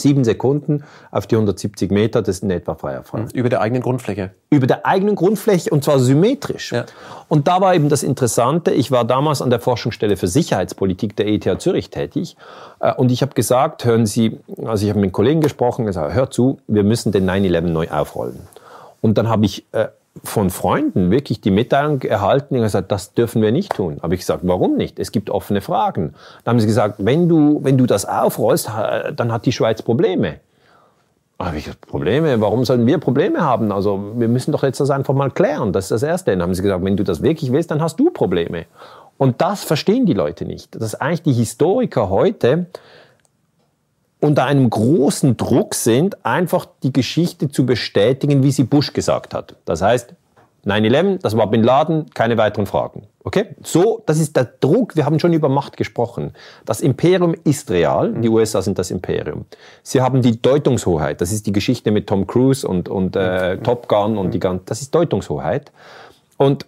Sieben 0.02 0.24
Sekunden 0.24 0.84
auf 1.12 1.28
die 1.28 1.36
170 1.36 1.92
Meter, 1.92 2.22
das 2.22 2.38
ist 2.38 2.44
in 2.44 2.52
etwa 2.52 2.76
freier 2.76 3.04
Fall. 3.04 3.28
Über 3.34 3.50
der 3.50 3.62
eigenen 3.62 3.82
Grundfläche. 3.82 4.32
Über 4.50 4.68
der 4.68 4.86
eigenen 4.86 5.16
Grundfläche 5.16 5.70
und 5.70 5.84
zwar 5.84 6.00
symmetrisch. 6.00 6.72
Ja. 6.72 6.86
Und 7.28 7.48
da 7.48 7.62
war 7.62 7.76
eben 7.76 7.90
das 7.90 8.04
Interessante, 8.04 8.72
ich 8.72 8.92
war 8.92 9.06
damals 9.06 9.42
an 9.42 9.50
der 9.50 9.60
Forschungsstelle 9.60 10.18
für 10.18 10.28
Sicherheitspolitik 10.28 11.16
der 11.16 11.28
ETH 11.28 11.62
Zürich 11.62 11.90
tätig 11.90 12.36
äh, 12.80 12.94
und 12.94 13.12
ich 13.12 13.22
habe 13.22 13.34
gesagt, 13.34 13.86
hören 13.86 14.06
Sie, 14.06 14.40
also 14.66 14.84
ich 14.84 14.90
habe 14.90 15.00
mit 15.00 15.14
Kollegen 15.14 15.42
gesprochen, 15.42 15.86
gesagt, 15.86 16.14
hör 16.14 16.32
zu, 16.32 16.60
wir 16.68 16.84
müssen 16.84 17.12
den 17.12 17.30
9-11 17.30 17.62
neu 17.62 17.88
aufrollen. 17.90 18.40
Und 19.02 19.18
dann 19.18 19.30
habe 19.30 19.46
ich 19.46 19.66
äh, 19.72 19.88
von 20.24 20.50
Freunden 20.50 21.12
wirklich 21.12 21.41
die 21.41 21.52
Mitteilung 21.52 22.02
erhalten, 22.02 22.56
die 22.56 22.60
gesagt, 22.62 22.91
das 22.91 23.14
dürfen 23.14 23.41
wir 23.41 23.52
nicht 23.52 23.74
tun. 23.74 24.00
Habe 24.02 24.14
ich 24.14 24.22
gesagt, 24.22 24.41
warum 24.44 24.76
nicht? 24.76 25.00
Es 25.00 25.12
gibt 25.12 25.30
offene 25.30 25.62
Fragen. 25.62 26.14
Dann 26.44 26.54
haben 26.54 26.60
sie 26.60 26.68
gesagt, 26.68 26.96
wenn 27.00 27.30
du, 27.30 27.60
wenn 27.64 27.78
du 27.78 27.86
das 27.86 28.06
aufrollst, 28.06 28.70
dann 29.16 29.32
hat 29.32 29.46
die 29.46 29.52
Schweiz 29.52 29.82
Probleme. 29.82 30.40
Habe 31.40 31.58
ich 31.58 31.66
gesagt, 31.66 31.88
Probleme? 31.88 32.41
Warum 32.41 32.66
sollen 32.66 32.86
wir 32.86 32.98
Probleme 32.98 33.41
haben? 33.41 33.72
Also 33.72 34.14
wir 34.18 34.28
müssen 34.28 34.52
doch 34.52 34.64
jetzt 34.64 34.82
das 34.82 34.90
einfach 34.90 35.14
mal 35.14 35.32
klären. 35.32 35.72
Das 35.72 35.86
ist 35.86 35.91
das 35.91 36.04
Erste. 36.04 36.32
Dann 36.32 36.41
haben 36.41 36.54
sie 36.54 36.62
gesagt, 36.62 36.84
wenn 36.84 36.98
du 36.98 37.04
das 37.04 37.22
wirklich 37.22 37.54
willst, 37.54 37.72
dann 37.72 37.82
hast 37.82 37.98
du 37.98 38.10
Probleme. 38.10 38.66
Und 39.18 39.41
das 39.41 39.64
verstehen 39.64 40.06
die 40.06 40.14
Leute 40.14 40.46
nicht. 40.46 40.80
Dass 40.82 40.96
eigentlich 40.96 41.24
die 41.24 41.34
Historiker 41.34 42.10
heute 42.10 42.66
unter 44.20 44.46
einem 44.46 44.70
großen 44.70 45.38
Druck 45.38 45.76
sind, 45.76 46.26
einfach 46.26 46.68
die 46.84 46.91
Geschichte 46.91 47.50
zu 47.50 47.66
bestätigen, 47.66 48.44
wie 48.44 48.52
sie 48.52 48.64
Bush 48.64 48.94
gesagt 48.94 49.34
hat. 49.34 49.56
Das 49.66 49.82
heißt, 49.82 50.14
9-11, 50.66 51.20
das 51.22 51.38
war 51.38 51.50
Bin 51.50 51.64
Laden, 51.64 52.10
keine 52.14 52.38
weiteren 52.38 52.66
Fragen. 52.66 53.04
Okay? 53.24 53.56
So, 53.64 54.04
das 54.06 54.20
ist 54.20 54.36
der 54.36 54.46
Druck. 54.60 54.96
Wir 54.96 55.06
haben 55.06 55.20
schon 55.20 55.32
über 55.32 55.48
Macht 55.48 55.78
gesprochen. 55.78 56.34
Das 56.66 56.82
Imperium 56.82 57.34
ist 57.46 57.72
real. 57.72 58.14
Die 58.14 58.28
USA 58.28 58.62
sind 58.62 58.78
das 58.78 58.91
Imperium. 58.91 59.46
Sie 59.84 60.02
haben 60.02 60.22
die 60.22 60.41
Deutungshoheit. 60.41 61.22
Das 61.22 61.32
ist 61.32 61.48
die 61.48 61.54
Geschichte 61.54 61.91
mit 61.91 62.08
Tom 62.08 62.28
Cruise 62.28 62.68
und, 62.68 62.90
und 62.90 63.16
äh, 63.16 63.58
Top 63.60 63.88
Gun 63.88 64.18
und 64.18 64.34
die 64.34 64.40
ganze, 64.40 64.66
das 64.66 64.82
ist 64.82 64.94
Deutungshoheit. 64.94 65.72
Und 66.38 66.66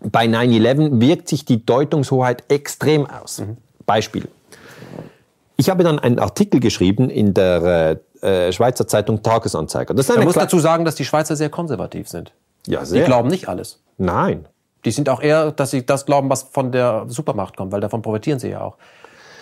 bei 0.00 0.26
9-11 0.26 1.00
wirkt 1.00 1.28
sich 1.28 1.44
die 1.44 1.64
Deutungshoheit 1.64 2.44
extrem 2.48 3.06
aus. 3.06 3.40
Mhm. 3.40 3.56
Beispiel. 3.84 4.28
Ich 5.60 5.68
habe 5.68 5.82
dann 5.82 5.98
einen 5.98 6.20
Artikel 6.20 6.60
geschrieben 6.60 7.10
in 7.10 7.34
der 7.34 7.98
äh, 8.22 8.52
Schweizer 8.52 8.86
Zeitung 8.86 9.24
Tagesanzeiger. 9.24 9.92
Das 9.92 10.08
ist 10.08 10.16
Man 10.16 10.24
muss 10.24 10.34
dazu 10.34 10.60
sagen, 10.60 10.84
dass 10.84 10.94
die 10.94 11.04
Schweizer 11.04 11.34
sehr 11.34 11.50
konservativ 11.50 12.08
sind. 12.08 12.32
Ja, 12.66 12.84
sehr. 12.84 13.00
Die 13.00 13.06
glauben 13.06 13.28
nicht 13.28 13.48
alles. 13.48 13.80
Nein. 13.96 14.46
Die 14.84 14.92
sind 14.92 15.08
auch 15.08 15.20
eher, 15.20 15.50
dass 15.50 15.72
sie 15.72 15.84
das 15.84 16.06
glauben, 16.06 16.30
was 16.30 16.44
von 16.44 16.70
der 16.70 17.06
Supermacht 17.08 17.56
kommt, 17.56 17.72
weil 17.72 17.80
davon 17.80 18.02
profitieren 18.02 18.38
sie 18.38 18.50
ja 18.50 18.60
auch. 18.60 18.76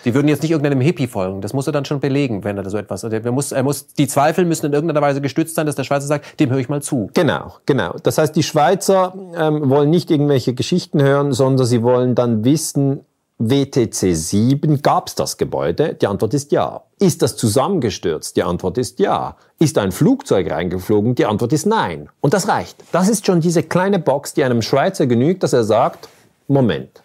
Die 0.06 0.14
würden 0.14 0.28
jetzt 0.28 0.42
nicht 0.42 0.52
irgendeinem 0.52 0.80
Hippie 0.80 1.06
folgen. 1.06 1.42
Das 1.42 1.52
muss 1.52 1.66
er 1.66 1.72
dann 1.74 1.84
schon 1.84 2.00
belegen, 2.00 2.44
wenn 2.44 2.56
er 2.56 2.70
so 2.70 2.78
etwas. 2.78 3.04
Er 3.04 3.32
muss, 3.32 3.52
er 3.52 3.62
muss, 3.62 3.88
die 3.88 4.06
Zweifel 4.06 4.46
müssen 4.46 4.64
in 4.64 4.72
irgendeiner 4.72 5.02
Weise 5.02 5.20
gestützt 5.20 5.54
sein, 5.54 5.66
dass 5.66 5.74
der 5.74 5.84
Schweizer 5.84 6.06
sagt, 6.06 6.40
dem 6.40 6.48
höre 6.48 6.60
ich 6.60 6.70
mal 6.70 6.80
zu. 6.80 7.10
Genau, 7.12 7.56
genau. 7.66 7.94
Das 8.02 8.16
heißt, 8.16 8.34
die 8.34 8.44
Schweizer 8.44 9.12
ähm, 9.36 9.68
wollen 9.68 9.90
nicht 9.90 10.10
irgendwelche 10.10 10.54
Geschichten 10.54 11.02
hören, 11.02 11.32
sondern 11.32 11.66
sie 11.66 11.82
wollen 11.82 12.14
dann 12.14 12.44
wissen, 12.44 13.04
WTC 13.38 14.14
7, 14.14 14.80
gab 14.80 15.08
es 15.08 15.14
das 15.14 15.36
Gebäude? 15.36 15.94
Die 15.94 16.06
Antwort 16.06 16.32
ist 16.32 16.52
ja. 16.52 16.82
Ist 16.98 17.20
das 17.20 17.36
zusammengestürzt? 17.36 18.34
Die 18.36 18.42
Antwort 18.42 18.78
ist 18.78 18.98
ja. 18.98 19.36
Ist 19.58 19.76
ein 19.76 19.92
Flugzeug 19.92 20.50
reingeflogen? 20.50 21.14
Die 21.14 21.26
Antwort 21.26 21.52
ist 21.52 21.66
nein. 21.66 22.08
Und 22.20 22.32
das 22.32 22.48
reicht. 22.48 22.82
Das 22.92 23.10
ist 23.10 23.26
schon 23.26 23.40
diese 23.40 23.62
kleine 23.62 23.98
Box, 23.98 24.32
die 24.32 24.42
einem 24.42 24.62
Schweizer 24.62 25.06
genügt, 25.06 25.42
dass 25.42 25.52
er 25.52 25.64
sagt, 25.64 26.08
Moment, 26.48 27.02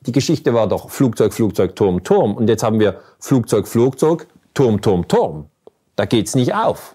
die 0.00 0.12
Geschichte 0.12 0.52
war 0.52 0.66
doch 0.66 0.90
Flugzeug, 0.90 1.32
Flugzeug, 1.32 1.74
Turm, 1.74 2.04
Turm. 2.04 2.34
Und 2.34 2.48
jetzt 2.48 2.62
haben 2.62 2.78
wir 2.78 3.00
Flugzeug, 3.18 3.66
Flugzeug, 3.66 4.26
Turm, 4.52 4.82
Turm, 4.82 5.08
Turm. 5.08 5.46
Da 5.96 6.04
geht's 6.04 6.34
nicht 6.34 6.54
auf. 6.54 6.94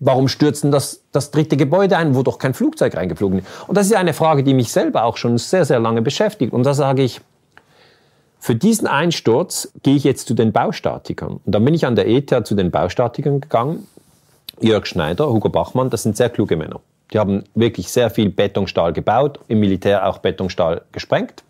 Warum 0.00 0.28
stürzt 0.28 0.64
denn 0.64 0.70
das, 0.70 1.02
das 1.12 1.30
dritte 1.30 1.58
Gebäude 1.58 1.98
ein, 1.98 2.14
wo 2.14 2.22
doch 2.22 2.38
kein 2.38 2.54
Flugzeug 2.54 2.96
reingeflogen 2.96 3.40
ist? 3.40 3.46
Und 3.66 3.76
das 3.76 3.86
ist 3.86 3.94
eine 3.94 4.14
Frage, 4.14 4.44
die 4.44 4.54
mich 4.54 4.72
selber 4.72 5.04
auch 5.04 5.18
schon 5.18 5.36
sehr, 5.36 5.66
sehr 5.66 5.80
lange 5.80 6.00
beschäftigt. 6.00 6.54
Und 6.54 6.64
da 6.64 6.72
sage 6.72 7.02
ich, 7.02 7.20
für 8.40 8.54
diesen 8.54 8.86
Einsturz 8.86 9.72
gehe 9.82 9.96
ich 9.96 10.04
jetzt 10.04 10.28
zu 10.28 10.34
den 10.34 10.52
Baustatikern. 10.52 11.40
Und 11.44 11.54
dann 11.54 11.64
bin 11.64 11.74
ich 11.74 11.86
an 11.86 11.96
der 11.96 12.08
ETH 12.08 12.46
zu 12.46 12.54
den 12.54 12.70
Baustatikern 12.70 13.40
gegangen. 13.40 13.86
Jörg 14.60 14.86
Schneider, 14.86 15.28
Hugo 15.28 15.48
Bachmann, 15.48 15.90
das 15.90 16.02
sind 16.02 16.16
sehr 16.16 16.30
kluge 16.30 16.56
Männer. 16.56 16.80
Die 17.12 17.18
haben 17.18 17.44
wirklich 17.54 17.88
sehr 17.90 18.10
viel 18.10 18.30
Betonstahl 18.30 18.92
gebaut, 18.92 19.40
im 19.48 19.60
Militär 19.60 20.06
auch 20.06 20.18
Betonstahl 20.18 20.82
gesprengt. 20.92 21.42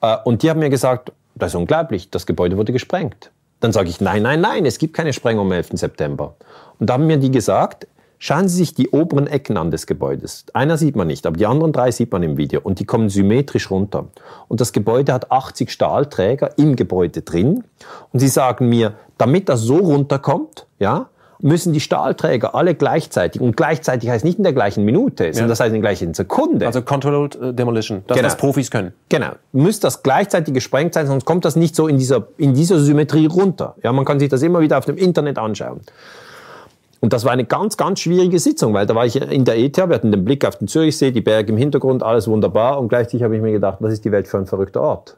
Äh, 0.00 0.16
und 0.24 0.42
die 0.42 0.50
haben 0.50 0.60
mir 0.60 0.70
gesagt, 0.70 1.12
das 1.34 1.52
ist 1.52 1.56
unglaublich, 1.56 2.10
das 2.10 2.26
Gebäude 2.26 2.56
wurde 2.56 2.72
gesprengt. 2.72 3.30
Dann 3.60 3.72
sage 3.72 3.88
ich, 3.88 4.00
nein, 4.00 4.22
nein, 4.22 4.40
nein, 4.40 4.66
es 4.66 4.78
gibt 4.78 4.94
keine 4.94 5.12
Sprengung 5.12 5.46
am 5.46 5.52
11. 5.52 5.70
September. 5.72 6.34
Und 6.78 6.88
da 6.88 6.94
haben 6.94 7.06
mir 7.06 7.18
die 7.18 7.30
gesagt, 7.30 7.86
Schauen 8.18 8.48
Sie 8.48 8.56
sich 8.56 8.74
die 8.74 8.88
oberen 8.90 9.26
Ecken 9.26 9.56
an 9.56 9.70
des 9.70 9.86
Gebäudes. 9.86 10.46
Einer 10.54 10.78
sieht 10.78 10.96
man 10.96 11.06
nicht, 11.06 11.26
aber 11.26 11.36
die 11.36 11.46
anderen 11.46 11.72
drei 11.72 11.90
sieht 11.90 12.12
man 12.12 12.22
im 12.22 12.36
Video 12.36 12.60
und 12.62 12.80
die 12.80 12.84
kommen 12.84 13.10
symmetrisch 13.10 13.70
runter. 13.70 14.06
Und 14.48 14.60
das 14.60 14.72
Gebäude 14.72 15.12
hat 15.12 15.30
80 15.30 15.70
Stahlträger 15.70 16.58
im 16.58 16.76
Gebäude 16.76 17.22
drin 17.22 17.64
und 18.12 18.20
Sie 18.20 18.28
sagen 18.28 18.68
mir, 18.68 18.94
damit 19.18 19.48
das 19.48 19.60
so 19.60 19.76
runterkommt, 19.76 20.66
ja, 20.78 21.08
müssen 21.40 21.72
die 21.72 21.80
Stahlträger 21.80 22.54
alle 22.54 22.74
gleichzeitig, 22.74 23.40
und 23.40 23.56
gleichzeitig 23.56 24.08
heißt 24.08 24.24
nicht 24.24 24.38
in 24.38 24.44
der 24.44 24.52
gleichen 24.52 24.84
Minute, 24.84 25.24
sondern 25.24 25.44
ja. 25.44 25.48
das 25.48 25.60
heißt 25.60 25.68
in 25.68 25.82
der 25.82 25.90
gleichen 25.90 26.14
Sekunde. 26.14 26.66
Also 26.66 26.82
Controlled 26.82 27.36
äh, 27.36 27.52
Demolition, 27.52 28.02
das 28.06 28.16
genau. 28.16 28.26
was 28.26 28.36
Profis 28.36 28.70
können. 28.70 28.92
Genau. 29.08 29.32
Muss 29.52 29.80
das 29.80 30.02
gleichzeitig 30.02 30.54
gesprengt 30.54 30.94
sein, 30.94 31.06
sonst 31.06 31.24
kommt 31.24 31.44
das 31.44 31.56
nicht 31.56 31.76
so 31.76 31.88
in 31.88 31.98
dieser, 31.98 32.28
in 32.38 32.54
dieser 32.54 32.78
Symmetrie 32.78 33.26
runter. 33.26 33.74
Ja, 33.82 33.92
man 33.92 34.04
kann 34.04 34.18
sich 34.18 34.28
das 34.28 34.42
immer 34.42 34.60
wieder 34.60 34.78
auf 34.78 34.86
dem 34.86 34.96
Internet 34.96 35.38
anschauen. 35.38 35.80
Und 37.00 37.12
das 37.12 37.24
war 37.24 37.32
eine 37.32 37.44
ganz, 37.44 37.76
ganz 37.76 38.00
schwierige 38.00 38.38
Sitzung, 38.38 38.72
weil 38.74 38.86
da 38.86 38.94
war 38.94 39.04
ich 39.04 39.16
in 39.16 39.44
der 39.44 39.58
ETH, 39.58 39.76
wir 39.76 39.94
hatten 39.94 40.10
den 40.10 40.24
Blick 40.24 40.44
auf 40.44 40.56
den 40.56 40.68
Zürichsee, 40.68 41.10
die 41.10 41.20
Berge 41.20 41.52
im 41.52 41.58
Hintergrund, 41.58 42.02
alles 42.02 42.26
wunderbar. 42.26 42.80
Und 42.80 42.88
gleichzeitig 42.88 43.22
habe 43.22 43.36
ich 43.36 43.42
mir 43.42 43.52
gedacht, 43.52 43.78
was 43.80 43.92
ist 43.92 44.04
die 44.04 44.12
Welt 44.12 44.28
für 44.28 44.38
ein 44.38 44.46
verrückter 44.46 44.80
Ort? 44.80 45.16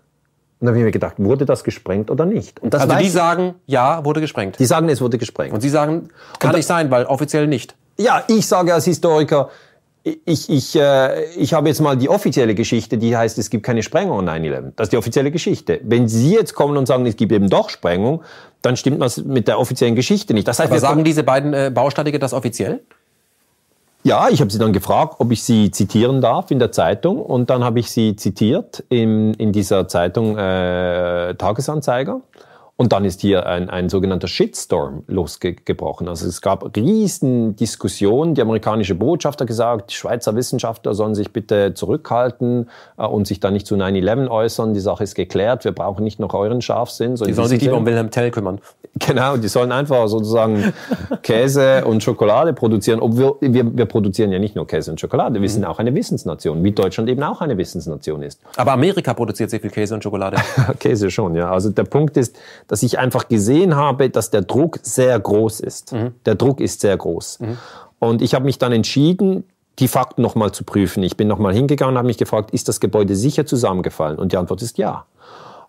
Und 0.61 0.67
dann 0.67 0.69
habe 0.71 0.79
ich 0.79 0.85
mir 0.85 0.91
gedacht, 0.91 1.15
wurde 1.19 1.47
das 1.47 1.63
gesprengt 1.63 2.11
oder 2.11 2.27
nicht? 2.27 2.61
Und 2.61 2.75
das 2.75 2.83
also 2.83 2.97
die 2.97 3.09
sagen, 3.09 3.55
ja, 3.67 4.05
wurde 4.05 4.21
gesprengt. 4.21 4.59
Die 4.59 4.67
sagen, 4.67 4.89
es 4.89 5.01
wurde 5.01 5.17
gesprengt. 5.17 5.55
Und 5.55 5.61
Sie 5.61 5.69
sagen, 5.69 6.09
kann 6.41 6.55
nicht 6.55 6.67
sein, 6.67 6.91
weil 6.91 7.05
offiziell 7.05 7.47
nicht. 7.47 7.77
Ja, 7.97 8.25
ich 8.27 8.47
sage 8.47 8.75
als 8.75 8.85
Historiker, 8.85 9.51
ich, 10.25 10.49
ich, 10.49 10.77
äh, 10.77 11.25
ich 11.35 11.53
habe 11.55 11.69
jetzt 11.69 11.81
mal 11.81 11.97
die 11.97 12.09
offizielle 12.09 12.55
Geschichte, 12.55 12.99
die 12.99 13.17
heißt, 13.17 13.39
es 13.39 13.51
gibt 13.51 13.65
keine 13.65 13.83
Sprengung 13.83 14.29
an 14.29 14.43
9-11. 14.43 14.73
Das 14.77 14.87
ist 14.87 14.93
die 14.93 14.97
offizielle 14.97 15.31
Geschichte. 15.31 15.81
Wenn 15.85 16.09
Sie 16.09 16.33
jetzt 16.35 16.55
kommen 16.55 16.77
und 16.77 16.87
sagen, 16.87 17.07
es 17.07 17.17
gibt 17.17 17.33
eben 17.33 17.49
doch 17.49 17.71
Sprengung, 17.71 18.23
dann 18.63 18.77
stimmt 18.77 19.01
was 19.01 19.19
mit 19.19 19.49
der 19.49 19.59
offiziellen 19.59 19.95
Geschichte 19.95 20.35
nicht. 20.35 20.49
Das 20.49 20.59
heißt, 20.59 20.71
Aber 20.71 20.81
sagen 20.81 21.05
diese 21.05 21.23
beiden 21.23 21.55
äh, 21.55 21.71
Baustatiker 21.73 22.19
das 22.19 22.33
offiziell? 22.33 22.81
Ja, 24.05 24.29
ich 24.29 24.41
habe 24.41 24.51
sie 24.51 24.59
dann 24.59 24.73
gefragt, 24.73 25.17
ob 25.19 25.33
ich 25.33 25.43
sie 25.43 25.71
zitieren 25.71 26.21
darf 26.21 26.51
in 26.51 26.59
der 26.59 26.73
Zeitung. 26.73 27.21
Und 27.21 27.51
dann 27.51 27.65
habe 27.65 27.81
ich 27.81 27.91
sie 27.91 28.17
zitiert 28.17 28.85
in, 28.89 29.35
in 29.35 29.53
dieser 29.53 29.89
Zeitung 29.89 30.39
äh, 30.39 31.35
Tagesanzeiger. 31.35 32.21
Und 32.81 32.93
dann 32.93 33.05
ist 33.05 33.21
hier 33.21 33.45
ein, 33.47 33.69
ein 33.69 33.89
sogenannter 33.89 34.29
Shitstorm 34.29 35.03
losgebrochen. 35.09 36.07
Also 36.07 36.29
es 36.29 36.41
gab 36.41 36.77
riesen 36.77 37.57
Diskussionen. 37.57 38.37
Die 38.37 38.41
amerikanische 38.41 38.95
Botschaft 38.95 39.41
hat 39.41 39.49
gesagt, 39.49 39.91
die 39.91 39.95
Schweizer 39.97 40.37
Wissenschaftler 40.37 40.95
sollen 40.95 41.17
sich 41.17 41.33
bitte 41.33 41.75
zurückhalten 41.75 42.71
äh, 42.97 43.05
und 43.05 43.27
sich 43.27 43.41
da 43.41 43.51
nicht 43.51 43.67
zu 43.67 43.75
9-11 43.75 44.29
äußern. 44.29 44.75
Die 44.75 44.81
Sache 44.81 45.03
ist 45.03 45.17
geklärt. 45.17 45.65
Wir 45.65 45.73
brauchen 45.73 46.05
nicht 46.05 46.21
noch 46.21 46.35
euren 46.35 46.63
Scharfsinn. 46.63 47.17
So 47.17 47.25
die 47.25 47.33
sollen 47.33 47.49
sich 47.49 47.61
lieber 47.61 47.79
um 47.79 47.85
Wilhelm 47.85 48.13
Tell 48.13 48.31
kümmern. 48.31 48.61
Genau, 48.95 49.37
die 49.37 49.49
sollen 49.49 49.73
einfach 49.73 50.07
sozusagen 50.07 50.73
Käse 51.23 51.85
und 51.85 52.03
Schokolade 52.05 52.53
produzieren. 52.53 53.01
Obwohl 53.01 53.39
wir, 53.41 53.77
wir 53.77 53.87
produzieren 53.87 54.31
ja 54.31 54.39
nicht 54.39 54.55
nur 54.55 54.69
Käse 54.69 54.93
und 54.93 55.01
Schokolade, 55.01 55.43
wir 55.43 55.49
sind 55.49 55.63
mhm. 55.63 55.69
auch 55.69 55.81
eine 55.81 55.95
Wissensnation, 55.95 56.63
wie 56.63 56.73
Deutschland 56.73 57.09
eben 57.09 57.23
auch 57.25 57.41
eine 57.41 57.59
Wissensnation 57.59 58.23
ist. 58.23 58.41
Aber 58.57 58.73
Amerika 58.73 59.15
produziert 59.15 59.51
sehr 59.51 59.61
viel 59.61 59.71
Käse 59.71 59.95
und 59.95 60.03
Schokolade. 60.05 60.37
Käse 60.79 61.11
schon, 61.11 61.35
ja. 61.35 61.51
Also 61.51 61.71
der 61.71 61.85
Punkt 61.85 62.17
ist, 62.17 62.37
dass 62.69 62.83
ich 62.83 62.99
einfach 62.99 63.29
gesehen 63.29 63.75
habe, 63.75 64.11
dass 64.11 64.31
der 64.31 64.43
Druck 64.43 64.79
sehr 64.83 65.19
groß 65.19 65.61
ist. 65.61 65.93
Mhm. 65.93 66.15
Der 66.27 66.37
Druck 66.37 66.61
ist 66.61 66.81
sehr 66.81 66.97
groß. 66.97 67.41
Mhm. 67.41 67.59
Und 67.99 68.23
ich 68.23 68.35
habe 68.35 68.45
mich 68.45 68.59
dann 68.59 68.73
entschieden, 68.73 69.45
die 69.79 69.89
Fakten 69.89 70.23
nochmal 70.23 70.53
zu 70.53 70.65
prüfen. 70.65 71.03
Ich 71.03 71.17
bin 71.17 71.29
nochmal 71.29 71.55
hingegangen 71.55 71.95
und 71.95 71.99
habe 71.99 72.07
mich 72.07 72.19
gefragt, 72.19 72.51
ist 72.53 72.69
das 72.69 72.81
Gebäude 72.81 73.17
sicher 73.17 73.47
zusammengefallen? 73.47 74.19
Und 74.19 74.33
die 74.33 74.37
Antwort 74.37 74.63
ist 74.63 74.79
ja. 74.79 75.07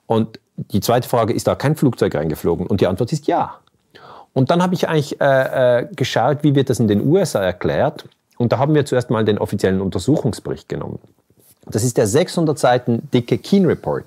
Und 0.06 0.40
die 0.58 0.82
zweite 0.82 1.08
Frage, 1.08 1.34
ist 1.34 1.48
da 1.48 1.56
kein 1.56 1.76
Flugzeug 1.76 2.16
reingeflogen? 2.16 2.68
Und 2.68 2.82
die 2.82 2.88
Antwort 2.88 3.14
ist 3.14 3.28
ja. 3.28 3.56
Und 4.34 4.52
dann 4.52 4.62
habe 4.62 4.74
ich 4.74 4.88
eigentlich 4.88 5.22
äh, 5.22 5.80
äh, 5.80 5.88
geschaut, 5.96 6.40
wie 6.42 6.56
wird 6.56 6.70
das 6.70 6.80
in 6.80 6.88
den 6.88 7.06
USA 7.06 7.42
erklärt. 7.42 8.06
Und 8.38 8.52
da 8.52 8.58
haben 8.58 8.74
wir 8.74 8.86
zuerst 8.86 9.10
mal 9.10 9.24
den 9.26 9.38
offiziellen 9.38 9.82
Untersuchungsbericht 9.82 10.70
genommen. 10.70 11.00
Das 11.66 11.84
ist 11.84 11.98
der 11.98 12.08
600 12.08 12.58
Seiten 12.58 13.10
dicke 13.14 13.38
Keen 13.38 13.66
Report. 13.66 14.06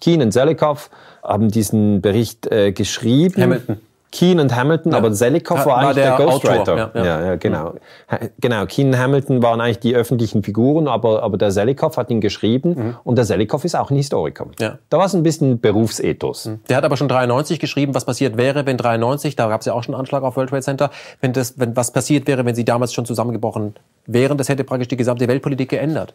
Keen 0.00 0.22
und 0.22 0.32
Selikow 0.32 0.90
haben 1.26 1.50
diesen 1.50 2.00
Bericht 2.00 2.46
äh, 2.50 2.72
geschrieben. 2.72 3.42
Hamilton. 3.42 3.76
Keen 4.12 4.40
und 4.40 4.54
Hamilton, 4.54 4.92
ja. 4.92 4.98
aber 4.98 5.12
Selikow 5.12 5.58
war, 5.58 5.66
war 5.66 5.78
eigentlich 5.78 5.96
der, 5.96 6.16
der 6.16 6.26
Ghostwriter. 6.26 6.76
Ja, 6.76 6.90
ja. 6.94 7.04
ja, 7.04 7.26
ja 7.26 7.36
genau. 7.36 7.74
Mhm. 8.10 8.30
Genau, 8.40 8.64
Keen 8.66 8.88
und 8.88 8.98
Hamilton 8.98 9.42
waren 9.42 9.60
eigentlich 9.60 9.80
die 9.80 9.94
öffentlichen 9.94 10.42
Figuren, 10.42 10.88
aber, 10.88 11.22
aber 11.22 11.36
der 11.36 11.50
Selikow 11.50 11.94
hat 11.96 12.10
ihn 12.10 12.20
geschrieben 12.20 12.70
mhm. 12.70 12.96
und 13.04 13.16
der 13.16 13.26
Selikow 13.26 13.62
ist 13.64 13.74
auch 13.74 13.90
ein 13.90 13.96
Historiker. 13.96 14.46
Ja. 14.58 14.78
Da 14.88 14.98
war 14.98 15.06
es 15.06 15.14
ein 15.14 15.22
bisschen 15.22 15.60
Berufsethos. 15.60 16.46
Mhm. 16.46 16.60
Der 16.68 16.78
hat 16.78 16.84
aber 16.84 16.96
schon 16.96 17.08
93 17.08 17.58
geschrieben, 17.58 17.94
was 17.94 18.04
passiert 18.06 18.36
wäre, 18.36 18.64
wenn 18.64 18.78
93, 18.78 19.36
da 19.36 19.48
gab 19.48 19.60
es 19.60 19.66
ja 19.66 19.74
auch 19.74 19.82
schon 19.82 19.94
einen 19.94 20.00
Anschlag 20.00 20.22
auf 20.22 20.36
World 20.36 20.50
Trade 20.50 20.62
Center, 20.62 20.90
wenn 21.20 21.32
das, 21.32 21.58
wenn 21.58 21.76
was 21.76 21.90
passiert 21.90 22.26
wäre, 22.26 22.46
wenn 22.46 22.54
sie 22.54 22.64
damals 22.64 22.94
schon 22.94 23.04
zusammengebrochen 23.04 23.74
wären, 24.06 24.38
das 24.38 24.48
hätte 24.48 24.64
praktisch 24.64 24.88
die 24.88 24.96
gesamte 24.96 25.28
Weltpolitik 25.28 25.68
geändert. 25.68 26.14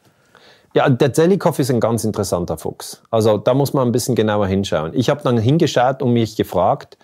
Ja, 0.74 0.90
der 0.90 1.12
Zelikow 1.14 1.58
ist 1.60 1.70
ein 1.70 1.80
ganz 1.82 2.04
interessanter 2.06 2.58
Fuchs. 2.58 3.02
Also 3.12 3.38
da 3.38 3.54
muss 3.54 3.74
man 3.74 3.88
ein 3.88 3.92
bisschen 3.92 4.16
genauer 4.16 4.48
hinschauen. 4.48 4.92
Ich 4.94 5.10
habe 5.10 5.22
dann 5.24 5.38
hingeschaut 5.38 6.02
und 6.02 6.14
mich 6.14 6.36
gefragt, 6.38 6.98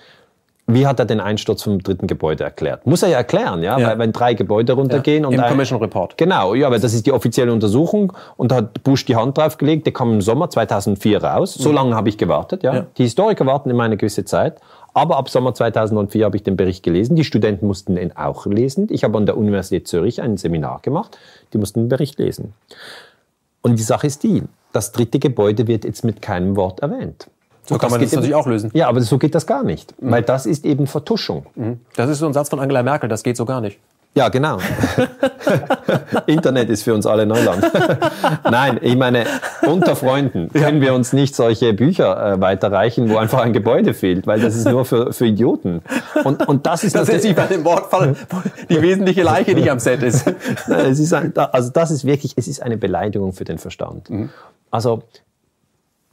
wie 0.69 0.85
hat 0.85 0.99
er 0.99 1.05
den 1.05 1.21
Einsturz 1.21 1.63
vom 1.63 1.81
dritten 1.81 2.07
Gebäude 2.07 2.43
erklärt? 2.43 2.85
Muss 2.85 3.01
er 3.01 3.09
ja 3.09 3.17
erklären, 3.17 3.63
ja, 3.63 3.77
Ja. 3.79 3.87
Weil, 3.87 3.99
wenn 3.99 4.11
drei 4.11 4.33
Gebäude 4.33 4.73
runtergehen 4.73 5.23
Ja, 5.23 5.27
und 5.29 5.33
im 5.33 5.39
ein- 5.39 5.49
Commission 5.49 5.79
Report. 5.79 6.17
Genau, 6.17 6.53
ja, 6.55 6.67
aber 6.67 6.77
das 6.79 6.93
ist 6.93 7.05
die 7.05 7.11
offizielle 7.13 7.53
Untersuchung 7.53 8.11
und 8.35 8.51
da 8.51 8.57
hat 8.57 8.83
Bush 8.83 9.05
die 9.05 9.15
Hand 9.15 9.37
drauf 9.37 9.57
gelegt, 9.57 9.85
der 9.85 9.93
kam 9.93 10.11
im 10.13 10.21
Sommer 10.21 10.49
2004 10.49 11.23
raus. 11.23 11.53
So 11.53 11.71
lange 11.71 11.95
habe 11.95 12.09
ich 12.09 12.17
gewartet, 12.17 12.63
ja. 12.63 12.71
Mhm. 12.71 12.77
Ja. 12.77 12.85
Die 12.97 13.03
Historiker 13.03 13.45
warten 13.45 13.69
immer 13.69 13.83
eine 13.83 13.95
gewisse 13.97 14.25
Zeit. 14.25 14.59
Aber 14.93 15.17
ab 15.17 15.29
Sommer 15.29 15.53
2004 15.53 16.25
habe 16.25 16.35
ich 16.37 16.43
den 16.43 16.57
Bericht 16.57 16.83
gelesen. 16.83 17.15
Die 17.15 17.23
Studenten 17.23 17.67
mussten 17.67 17.97
ihn 17.97 18.13
auch 18.15 18.45
lesen. 18.47 18.87
Ich 18.89 19.03
habe 19.03 19.15
an 19.17 19.25
der 19.27 19.37
Universität 19.37 19.87
Zürich 19.87 20.21
ein 20.21 20.37
Seminar 20.37 20.79
gemacht. 20.81 21.17
Die 21.53 21.59
mussten 21.59 21.81
den 21.81 21.89
Bericht 21.89 22.17
lesen. 22.17 22.53
Und 23.71 23.77
die 23.77 23.83
Sache 23.83 24.07
ist 24.07 24.23
die, 24.23 24.43
das 24.73 24.91
dritte 24.91 25.19
Gebäude 25.19 25.67
wird 25.67 25.85
jetzt 25.85 26.03
mit 26.03 26.21
keinem 26.21 26.55
Wort 26.55 26.79
erwähnt. 26.81 27.29
So 27.65 27.75
Und 27.75 27.81
kann 27.81 27.91
man 27.91 27.99
das 27.99 28.09
geht 28.09 28.13
eben- 28.13 28.21
natürlich 28.21 28.35
auch 28.35 28.47
lösen. 28.47 28.71
Ja, 28.73 28.87
aber 28.87 29.01
so 29.01 29.17
geht 29.17 29.35
das 29.35 29.45
gar 29.45 29.63
nicht. 29.63 29.93
Weil 29.99 30.23
das 30.23 30.45
ist 30.45 30.65
eben 30.65 30.87
Vertuschung. 30.87 31.45
Das 31.95 32.09
ist 32.09 32.19
so 32.19 32.25
ein 32.27 32.33
Satz 32.33 32.49
von 32.49 32.59
Angela 32.59 32.81
Merkel, 32.83 33.09
das 33.09 33.23
geht 33.23 33.35
so 33.35 33.43
gar 33.45 33.59
nicht. 33.61 33.77
Ja, 34.17 34.29
genau. 34.29 34.57
Internet 36.25 36.71
ist 36.71 36.81
für 36.81 36.95
uns 36.95 37.05
alle 37.05 37.27
Neuland. 37.27 37.71
Nein, 38.49 38.79
ich 38.81 38.95
meine, 38.95 39.25
unter 39.67 39.95
Freunden 39.95 40.49
können 40.51 40.81
wir 40.81 40.95
uns 40.95 41.13
nicht 41.13 41.35
solche 41.35 41.71
Bücher 41.73 42.33
äh, 42.33 42.41
weiterreichen, 42.41 43.11
wo 43.11 43.17
einfach 43.17 43.41
ein 43.41 43.53
Gebäude 43.53 43.93
fehlt, 43.93 44.25
weil 44.25 44.39
das 44.39 44.55
ist 44.55 44.67
nur 44.67 44.85
für, 44.85 45.13
für 45.13 45.27
Idioten. 45.27 45.83
Und, 46.23 46.47
und 46.47 46.65
das 46.65 46.83
ist 46.83 46.95
Das 46.95 47.07
ist 47.09 47.25
nicht 47.25 47.35
bei 47.35 47.45
dem 47.45 47.63
Wortfall, 47.63 48.15
wo 48.29 48.37
die 48.67 48.81
wesentliche 48.81 49.21
Leiche 49.21 49.53
nicht 49.53 49.69
am 49.69 49.77
Set 49.77 50.01
ist. 50.01 50.25
Nein, 50.67 50.87
es 50.87 50.97
ist 50.97 51.13
ein, 51.13 51.31
also 51.37 51.69
das 51.69 51.91
ist 51.91 52.03
wirklich, 52.03 52.33
es 52.35 52.47
ist 52.47 52.63
eine 52.63 52.77
Beleidigung 52.77 53.33
für 53.33 53.45
den 53.45 53.59
Verstand. 53.59 54.09
Also 54.71 55.03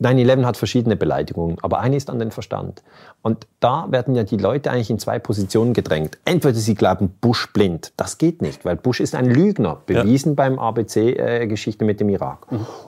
9-11 0.02 0.44
hat 0.44 0.56
verschiedene 0.56 0.96
Beleidigungen, 0.96 1.56
aber 1.62 1.78
eine 1.78 1.96
ist 1.96 2.10
an 2.10 2.18
den 2.18 2.32
Verstand. 2.32 2.82
Und 3.22 3.46
da 3.60 3.86
werden 3.90 4.14
ja 4.14 4.24
die 4.24 4.36
Leute 4.36 4.70
eigentlich 4.70 4.90
in 4.90 4.98
zwei 4.98 5.18
Positionen 5.18 5.72
gedrängt. 5.72 6.18
Entweder 6.24 6.58
sie 6.58 6.74
glauben 6.74 7.10
Bush 7.20 7.52
blind, 7.52 7.92
das 7.96 8.18
geht 8.18 8.42
nicht, 8.42 8.64
weil 8.64 8.76
Bush 8.76 9.00
ist 9.00 9.14
ein 9.14 9.26
Lügner, 9.26 9.78
bewiesen 9.86 10.34
beim 10.34 10.58
ABC-Geschichte 10.58 11.84
mit 11.84 12.00
dem 12.00 12.08
Irak. 12.08 12.46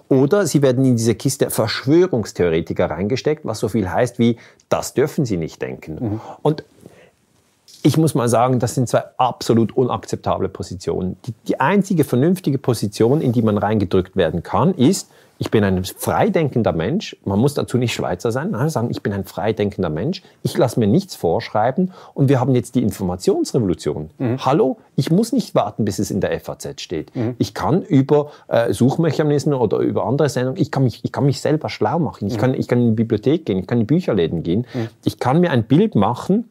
Oder 0.09 0.47
sie 0.47 0.63
werden 0.63 0.85
in 0.85 0.97
diese 0.97 1.15
Kiste 1.15 1.49
Verschwörungstheoretiker 1.51 2.91
reingesteckt, 2.91 3.45
was 3.45 3.61
so 3.61 3.69
viel 3.69 3.91
heißt 3.91 4.19
wie, 4.19 4.37
das 4.69 4.95
dürfen 4.95 5.25
sie 5.25 5.37
nicht 5.37 5.63
denken. 5.63 6.21
Und 6.43 6.65
ich 7.83 7.97
muss 7.97 8.17
mal 8.17 8.29
sagen, 8.29 8.59
das 8.59 8.75
sind 8.75 8.89
zwei 8.89 9.05
absolut 9.17 9.77
unakzeptable 9.77 10.49
Positionen. 10.49 11.17
Die, 11.25 11.35
die 11.47 11.61
einzige 11.61 12.03
vernünftige 12.03 12.59
Position, 12.59 13.21
in 13.21 13.31
die 13.31 13.43
man 13.43 13.59
reingedrückt 13.59 14.17
werden 14.17 14.43
kann, 14.43 14.75
ist, 14.75 15.09
ich 15.39 15.51
bin 15.51 15.65
ein 15.65 15.85
freidenkender 15.85 16.73
Mensch. 16.73 17.17
Man 17.25 17.39
muss 17.39 17.55
dazu 17.55 17.79
nicht 17.79 17.93
Schweizer 17.93 18.33
sein, 18.33 18.51
nein, 18.53 18.69
sagen, 18.69 18.89
ich 18.91 19.03
bin 19.03 19.13
ein 19.13 19.25
freidenkender 19.25 19.91
Mensch. 19.91 20.23
Ich 20.43 20.57
lasse 20.57 20.81
mir 20.81 20.87
nichts 20.87 21.15
vorschreiben 21.15 21.93
und 22.15 22.29
wir 22.29 22.41
haben 22.41 22.55
jetzt 22.55 22.75
die 22.75 22.83
Informationsrevolution. 22.83 24.11
Hallo, 24.39 24.79
ich 24.97 25.11
muss 25.11 25.33
nicht 25.33 25.55
warten, 25.55 25.85
bis 25.85 25.99
es 25.99 26.11
in 26.11 26.21
der 26.21 26.39
FAZ 26.41 26.81
steht. 26.81 27.13
Ich 27.39 27.55
kann 27.55 27.83
über 27.83 28.31
äh, 28.49 28.73
Suchmechanismen 28.73 29.55
oder 29.59 29.79
über 29.79 30.07
andere 30.07 30.29
Sendungen, 30.29 30.61
ich 30.61 30.71
kann 30.71 30.85
mich, 30.85 31.05
ich 31.05 31.13
kann 31.13 31.27
mich 31.27 31.41
selber 31.41 31.69
schlau 31.69 31.99
machen. 31.99 32.29
Ich 32.29 32.39
kann, 32.39 32.55
ich 32.55 32.69
kann 32.69 32.81
in 32.81 32.89
die 32.89 32.95
Bibliothek 32.95 33.45
gehen, 33.45 33.59
ich 33.59 33.67
kann 33.67 33.79
in 33.79 33.87
die 33.87 33.95
Bücherläden 33.95 34.43
gehen. 34.43 34.67
Ich 35.05 35.19
kann 35.19 35.41
mir 35.41 35.51
ein 35.51 35.65
Bild 35.65 35.95
machen, 35.95 36.49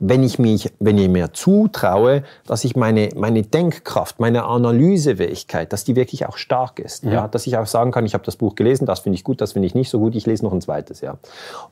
wenn 0.00 0.22
ich 0.22 0.38
mich, 0.38 0.72
wenn 0.78 0.96
ich 0.96 1.08
mir 1.08 1.32
zutraue, 1.32 2.22
dass 2.46 2.64
ich 2.64 2.76
meine, 2.76 3.08
meine 3.16 3.42
Denkkraft, 3.42 4.20
meine 4.20 4.44
Analysefähigkeit, 4.44 5.72
dass 5.72 5.84
die 5.84 5.96
wirklich 5.96 6.26
auch 6.26 6.36
stark 6.36 6.78
ist, 6.78 7.04
ja, 7.04 7.26
dass 7.26 7.46
ich 7.46 7.56
auch 7.56 7.66
sagen 7.66 7.90
kann, 7.90 8.06
ich 8.06 8.14
habe 8.14 8.24
das 8.24 8.36
Buch 8.36 8.54
gelesen, 8.54 8.86
das 8.86 9.00
finde 9.00 9.16
ich 9.16 9.24
gut, 9.24 9.40
das 9.40 9.52
finde 9.52 9.66
ich 9.66 9.74
nicht 9.74 9.90
so 9.90 9.98
gut, 9.98 10.14
ich 10.14 10.26
lese 10.26 10.44
noch 10.44 10.52
ein 10.52 10.60
zweites, 10.60 11.00
ja. 11.00 11.18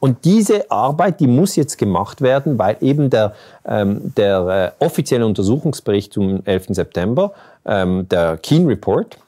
Und 0.00 0.24
diese 0.24 0.70
Arbeit, 0.70 1.20
die 1.20 1.28
muss 1.28 1.54
jetzt 1.56 1.78
gemacht 1.78 2.20
werden, 2.20 2.58
weil 2.58 2.76
eben 2.80 3.10
der, 3.10 3.34
ähm, 3.64 4.12
der 4.16 4.74
äh, 4.80 4.84
offizielle 4.84 5.24
Untersuchungsbericht 5.24 6.12
zum 6.12 6.44
11. 6.44 6.66
September, 6.70 7.32
ähm, 7.64 8.08
der 8.08 8.38
Keen 8.38 8.66
Report, 8.66 9.18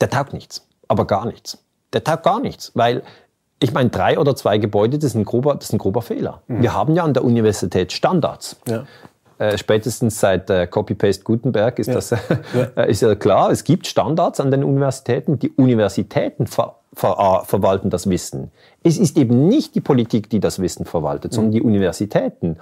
der 0.00 0.10
taugt 0.10 0.32
nichts, 0.32 0.66
aber 0.88 1.06
gar 1.06 1.26
nichts. 1.26 1.58
Der 1.92 2.02
taugt 2.02 2.24
gar 2.24 2.40
nichts, 2.40 2.72
weil 2.74 3.02
ich 3.62 3.72
meine, 3.72 3.90
drei 3.90 4.18
oder 4.18 4.34
zwei 4.34 4.58
Gebäude, 4.58 4.98
das 4.98 5.10
ist 5.10 5.14
ein 5.14 5.24
grober, 5.24 5.54
das 5.54 5.64
ist 5.64 5.72
ein 5.72 5.78
grober 5.78 6.02
Fehler. 6.02 6.42
Wir 6.48 6.74
haben 6.74 6.94
ja 6.94 7.04
an 7.04 7.14
der 7.14 7.24
Universität 7.24 7.92
Standards. 7.92 8.56
Ja. 8.66 8.84
Äh, 9.38 9.58
spätestens 9.58 10.20
seit 10.20 10.50
äh, 10.50 10.66
Copy-Paste 10.66 11.24
Gutenberg 11.24 11.78
ist 11.78 11.92
das 11.92 12.12
äh, 12.76 12.90
ist 12.90 13.02
ja 13.02 13.14
klar. 13.14 13.50
Es 13.50 13.64
gibt 13.64 13.86
Standards 13.86 14.40
an 14.40 14.50
den 14.50 14.62
Universitäten. 14.62 15.38
Die 15.38 15.50
Universitäten 15.50 16.46
ver, 16.46 16.76
ver, 16.94 17.42
äh, 17.42 17.46
verwalten 17.46 17.90
das 17.90 18.08
Wissen. 18.08 18.52
Es 18.82 18.98
ist 18.98 19.16
eben 19.18 19.48
nicht 19.48 19.74
die 19.74 19.80
Politik, 19.80 20.30
die 20.30 20.38
das 20.38 20.60
Wissen 20.60 20.84
verwaltet, 20.84 21.32
sondern 21.32 21.52
die 21.52 21.62
Universitäten. 21.62 22.58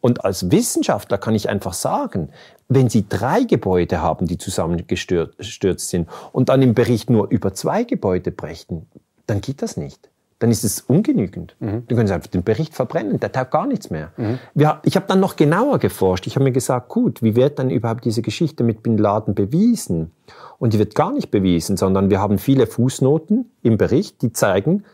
Und 0.00 0.24
als 0.24 0.50
Wissenschaftler 0.50 1.18
kann 1.18 1.34
ich 1.34 1.48
einfach 1.48 1.72
sagen, 1.72 2.30
wenn 2.68 2.88
Sie 2.88 3.08
drei 3.08 3.44
Gebäude 3.44 4.02
haben, 4.02 4.26
die 4.26 4.38
zusammengestürzt 4.38 5.88
sind 5.88 6.08
und 6.32 6.48
dann 6.48 6.62
im 6.62 6.74
Bericht 6.74 7.10
nur 7.10 7.30
über 7.30 7.54
zwei 7.54 7.84
Gebäude 7.84 8.30
brächten, 8.30 8.86
dann 9.26 9.40
geht 9.40 9.62
das 9.62 9.76
nicht. 9.76 10.10
Dann 10.44 10.50
ist 10.50 10.62
es 10.62 10.82
ungenügend. 10.82 11.56
Dann 11.58 11.86
können 11.86 12.06
Sie 12.06 12.12
einfach 12.12 12.28
den 12.28 12.42
Bericht 12.42 12.74
verbrennen, 12.74 13.18
der 13.18 13.32
taugt 13.32 13.50
gar 13.50 13.66
nichts 13.66 13.88
mehr. 13.88 14.12
Wir, 14.52 14.78
ich 14.84 14.94
habe 14.94 15.06
dann 15.08 15.18
noch 15.18 15.36
genauer 15.36 15.78
geforscht. 15.78 16.26
Ich 16.26 16.34
habe 16.36 16.44
mir 16.44 16.52
gesagt, 16.52 16.90
gut, 16.90 17.22
wie 17.22 17.34
wird 17.34 17.58
dann 17.58 17.70
überhaupt 17.70 18.04
diese 18.04 18.20
Geschichte 18.20 18.62
mit 18.62 18.82
Bin 18.82 18.98
Laden 18.98 19.34
bewiesen? 19.34 20.10
Und 20.58 20.74
die 20.74 20.78
wird 20.78 20.94
gar 20.94 21.12
nicht 21.12 21.30
bewiesen, 21.30 21.78
sondern 21.78 22.10
wir 22.10 22.20
haben 22.20 22.36
viele 22.36 22.66
Fußnoten 22.66 23.50
im 23.62 23.78
Bericht, 23.78 24.20
die 24.20 24.34
zeigen 24.34 24.84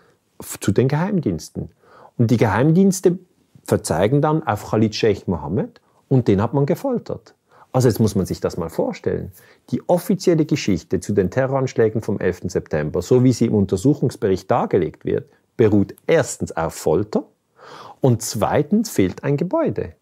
zu 0.60 0.70
den 0.70 0.86
Geheimdiensten. 0.86 1.70
Und 2.16 2.30
die 2.30 2.36
Geheimdienste 2.36 3.18
verzeigen 3.64 4.22
dann 4.22 4.44
auf 4.46 4.70
Khalid 4.70 4.94
Sheikh 4.94 5.24
Mohammed 5.26 5.80
und 6.06 6.28
den 6.28 6.40
hat 6.40 6.54
man 6.54 6.64
gefoltert. 6.64 7.34
Also 7.72 7.88
jetzt 7.88 7.98
muss 7.98 8.14
man 8.14 8.24
sich 8.24 8.38
das 8.38 8.56
mal 8.56 8.70
vorstellen. 8.70 9.32
Die 9.70 9.82
offizielle 9.88 10.44
Geschichte 10.44 11.00
zu 11.00 11.12
den 11.12 11.28
Terroranschlägen 11.28 12.02
vom 12.02 12.20
11. 12.20 12.42
September, 12.44 13.02
so 13.02 13.24
wie 13.24 13.32
sie 13.32 13.46
im 13.46 13.54
Untersuchungsbericht 13.54 14.48
dargelegt 14.48 15.04
wird, 15.04 15.28
beruht 15.60 15.94
erstens 16.06 16.56
auf 16.56 16.72
Folter 16.72 17.24
und 18.00 18.22
zweitens 18.22 18.88
fehlt 18.88 19.24
ein 19.24 19.36
Gebäude. 19.36 19.92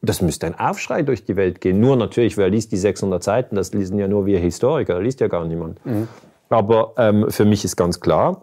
Das 0.00 0.22
müsste 0.22 0.46
ein 0.46 0.56
Aufschrei 0.56 1.02
durch 1.02 1.24
die 1.24 1.34
Welt 1.34 1.60
gehen. 1.60 1.80
Nur 1.80 1.96
natürlich, 1.96 2.36
wer 2.36 2.48
liest 2.48 2.70
die 2.70 2.76
600 2.76 3.20
Seiten? 3.20 3.56
Das 3.56 3.74
lesen 3.74 3.98
ja 3.98 4.06
nur 4.06 4.26
wir 4.26 4.38
Historiker, 4.38 4.94
da 4.94 5.00
liest 5.00 5.18
ja 5.18 5.26
gar 5.26 5.44
niemand. 5.44 5.80
Aber 6.50 6.92
ähm, 6.98 7.28
für 7.30 7.44
mich 7.44 7.64
ist 7.64 7.74
ganz 7.74 7.98
klar, 7.98 8.42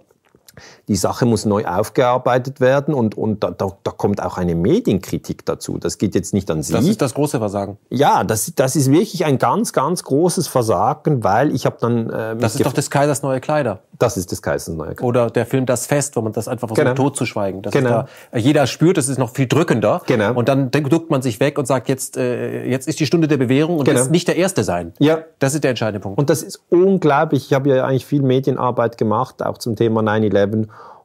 die 0.88 0.96
Sache 0.96 1.26
muss 1.26 1.46
neu 1.46 1.66
aufgearbeitet 1.66 2.60
werden 2.60 2.94
und, 2.94 3.18
und 3.18 3.44
da, 3.44 3.52
da, 3.52 3.68
da 3.84 3.92
kommt 3.92 4.22
auch 4.22 4.38
eine 4.38 4.56
Medienkritik 4.56 5.46
dazu. 5.46 5.78
Das 5.78 5.98
geht 5.98 6.16
jetzt 6.16 6.34
nicht 6.34 6.50
an 6.52 6.64
Sie. 6.64 6.74
Das 6.74 6.86
ist 6.86 7.02
das 7.02 7.14
große 7.14 7.38
Versagen. 7.40 7.78
ja, 7.90 8.24
das, 8.24 8.54
das 8.56 8.76
ist 8.76 8.92
wirklich 8.92 9.26
ein 9.26 9.38
ganz, 9.38 9.74
ganz 9.74 10.04
großes 10.04 10.48
Versagen, 10.48 11.24
weil 11.24 11.54
ich 11.54 11.66
habe 11.66 11.78
dann... 11.80 12.10
Äh, 12.10 12.36
Das 12.38 12.56
ist 12.56 12.66
doch 12.66 12.74
des 12.74 12.90
Kaisers 12.90 13.22
neue 13.24 13.40
Kleider. 13.40 13.80
das 13.98 14.16
ist 14.18 14.32
des 14.32 14.42
Kaisers 14.42 14.74
neue 14.76 14.96
Kleider. 14.96 15.04
Oder 15.08 15.30
der 15.30 15.46
Film 15.46 15.66
Das 15.66 15.86
Fest, 15.88 16.16
wo 16.16 16.22
man 16.22 16.32
das 16.34 16.48
einfach 16.48 16.68
versucht, 16.70 16.86
Genau. 16.86 16.94
totzuschweigen. 16.96 17.62
Das 17.62 17.74
Genau. 17.74 18.06
da, 18.32 18.38
jeder 18.38 18.66
spürt, 18.68 18.98
es 18.98 19.10
ist 19.10 19.18
noch 19.18 19.32
viel 19.32 19.48
drückender. 19.48 20.02
Genau. 20.08 20.34
Und 20.34 20.48
dann 20.50 20.72
duckt 20.72 21.10
man 21.12 21.22
sich 21.22 21.40
weg 21.40 21.58
und 21.60 21.66
sagt, 21.66 21.90
jetzt, 21.90 22.16
äh, 22.18 22.66
jetzt 22.66 22.88
ist 22.88 23.00
die 23.00 23.06
Stunde 23.06 23.28
der 23.28 23.38
Bewährung 23.38 23.78
und 23.78 23.86
Genau. 23.86 24.00
das 24.00 24.10
nicht 24.10 24.28
der 24.28 24.36
Erste 24.38 24.64
sein. 24.64 24.94
Ja. 25.00 25.20
Das 25.40 25.54
ist 25.54 25.64
der 25.64 25.72
entscheidende 25.72 26.00
Punkt. 26.00 26.18
Und 26.20 26.30
das 26.30 26.42
ist 26.44 26.62
unglaublich. 26.70 27.46
Ich 27.48 27.54
habe 27.54 27.70
ja 27.70 27.86
eigentlich 27.86 28.06
viel 28.06 28.22
Medienarbeit 28.22 28.98
gemacht, 28.98 29.44
auch 29.46 29.58
zum 29.58 29.76
Thema 29.76 30.02
9-11. 30.02 30.49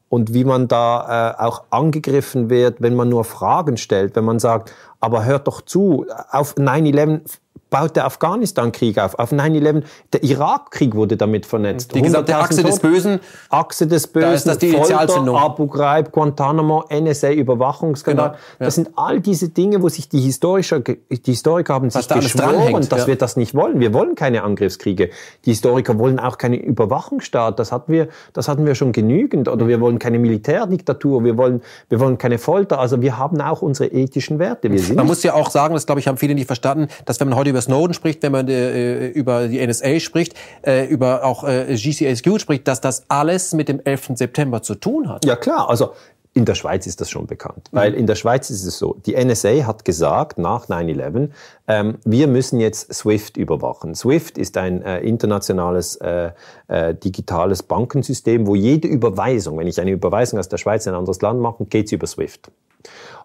Und 0.09 0.33
wie 0.33 0.45
man 0.45 0.69
da 0.69 1.33
äh, 1.39 1.43
auch 1.43 1.65
angegriffen 1.71 2.49
wird, 2.51 2.81
wenn 2.81 2.95
man 2.95 3.09
nur 3.09 3.25
Fragen 3.25 3.77
stellt, 3.77 4.15
wenn 4.15 4.25
man 4.25 4.39
sagt, 4.39 4.73
aber 5.01 5.25
hört 5.25 5.49
doch 5.49 5.61
zu, 5.61 6.07
auf 6.31 6.57
9-11 6.57 7.39
baut 7.75 7.97
der 7.97 8.05
Afghanistan-Krieg 8.05 8.99
auf. 8.99 9.19
Auf 9.19 9.33
9-11, 9.33 9.83
der 10.13 10.23
Irakkrieg 10.23 10.95
wurde 10.95 11.17
damit 11.17 11.45
vernetzt. 11.45 11.93
Die 11.93 12.03
gesamte 12.03 12.33
100.000 12.33 12.39
Achse 12.39 12.63
des 12.63 12.75
Tote. 12.77 12.89
Bösen. 12.89 13.21
Achse 13.51 13.87
des 13.89 14.07
Bösen, 14.07 14.33
ist 14.33 14.47
das 14.47 14.59
die 14.59 14.71
Folter. 14.71 15.35
Abu 15.35 15.67
Ghraib, 15.67 16.13
Guantanamo, 16.13 16.85
NSA-Überwachungsskandal. 16.89 18.29
Genau, 18.29 18.39
ja. 18.61 18.67
Das 18.67 18.77
sind 18.77 18.91
all 18.95 19.21
diese 19.21 19.49
Dinge, 19.49 19.83
wo 19.83 19.89
sich 19.89 20.09
die 20.09 20.21
Historiker, 20.21 20.81
die 20.81 20.97
Historiker 21.25 21.75
haben 21.75 21.91
sich 21.91 22.07
da 22.07 22.21
geschworen, 22.21 22.87
dass 22.89 23.01
ja. 23.01 23.07
wir 23.09 23.17
das 23.17 23.37
nicht 23.37 23.57
wollen. 23.57 23.81
Wir 23.81 23.93
wollen 23.93 24.15
keine 24.15 24.45
Angriffskriege. 24.45 25.11
Die 25.45 25.51
Historiker 25.51 25.99
wollen 25.99 26.21
auch 26.21 26.39
keine 26.39 26.57
Überwachungsstaat. 26.57 27.59
Das 27.59 27.73
hatten 27.73 27.91
wir, 27.91 28.07
das 28.35 28.47
hatten 28.47 28.67
wir 28.67 28.77
schon 28.77 28.93
genügend. 28.93 29.49
Oder 29.49 29.67
wir 29.67 29.81
wollen 29.81 29.99
keine 29.99 30.21
Militärdiktatur. 30.21 31.25
Wir 31.25 31.37
wollen, 31.37 31.61
wir 31.89 31.99
wollen 31.99 32.19
keine 32.19 32.39
Folter. 32.39 32.79
Also 32.79 33.03
wir 33.03 33.19
haben 33.19 33.41
auch 33.41 33.63
unsere 33.63 33.91
ethischen 33.91 34.39
Werte. 34.39 34.69
Man 34.95 35.07
muss 35.07 35.25
ja 35.25 35.35
auch 35.35 35.51
sagen, 35.51 35.75
das 35.75 35.87
glaube 35.87 36.01
ich 36.01 36.07
haben 36.07 36.19
viele 36.19 36.37
nicht 36.37 36.47
verstanden, 36.47 36.87
dass 37.05 37.19
wenn 37.19 37.29
man 37.29 37.37
heute 37.37 37.44
über 37.47 37.61
Snowden 37.61 37.95
spricht, 37.95 38.23
wenn 38.23 38.33
man 38.33 38.49
äh, 38.49 39.09
über 39.09 39.49
die 39.49 39.65
NSA 39.65 40.01
spricht, 40.01 40.35
äh, 40.63 40.87
über 40.87 41.25
auch 41.25 41.45
äh, 41.45 41.75
GCHQ 41.75 42.41
spricht, 42.41 42.69
dass 42.69 42.81
das 42.81 43.05
alles 43.09 43.53
mit 43.53 43.69
dem 43.69 43.81
11. 43.85 44.13
September 44.15 44.63
zu 44.63 44.75
tun 44.75 45.09
hat. 45.09 45.25
Ja 45.25 45.37
klar, 45.37 45.69
also 45.69 45.93
in 46.35 46.45
der 46.45 46.57
Schweiz 46.57 46.87
ist 46.87 47.01
das 47.01 47.09
schon 47.11 47.27
bekannt, 47.27 47.69
weil 47.71 47.95
in 47.95 48.09
der 48.09 48.17
Schweiz 48.17 48.51
ist 48.51 48.65
es 48.65 48.77
so, 48.77 48.97
die 49.07 49.15
NSA 49.15 49.67
hat 49.67 49.85
gesagt 49.85 50.37
nach 50.37 50.67
9-11, 50.67 51.31
ähm, 51.69 51.99
wir 52.05 52.27
müssen 52.27 52.59
jetzt 52.59 52.93
SWIFT 52.93 53.37
überwachen. 53.37 53.95
SWIFT 53.95 54.37
ist 54.37 54.57
ein 54.57 54.83
äh, 54.83 54.99
internationales 55.01 55.95
äh, 55.97 56.33
äh, 56.67 56.95
digitales 56.95 57.63
Bankensystem, 57.63 58.49
wo 58.49 58.57
jede 58.57 58.89
Überweisung, 58.89 59.59
wenn 59.59 59.69
ich 59.69 59.81
eine 59.81 59.93
Überweisung 59.93 60.41
aus 60.41 60.49
der 60.49 60.59
Schweiz 60.59 60.87
in 60.87 60.93
ein 60.93 60.99
anderes 60.99 61.23
Land 61.23 61.41
mache, 61.41 61.67
geht 61.67 61.89
sie 61.89 61.95
über 61.95 62.09
SWIFT. 62.09 62.51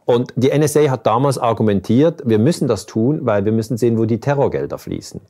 Und 0.06 0.34
die 0.36 0.50
NSA 0.58 0.90
hat 0.90 1.06
damals 1.06 1.38
argumentiert, 1.38 2.24
wir 2.26 2.40
müssen 2.40 2.68
das 2.68 2.86
tun, 2.86 3.20
weil 3.24 3.46
wir 3.46 3.52
müssen 3.52 3.78
sehen, 3.78 3.98
wo 3.98 4.06
die 4.06 4.20
Terrorgelder 4.20 4.78
fließen. 4.78 5.22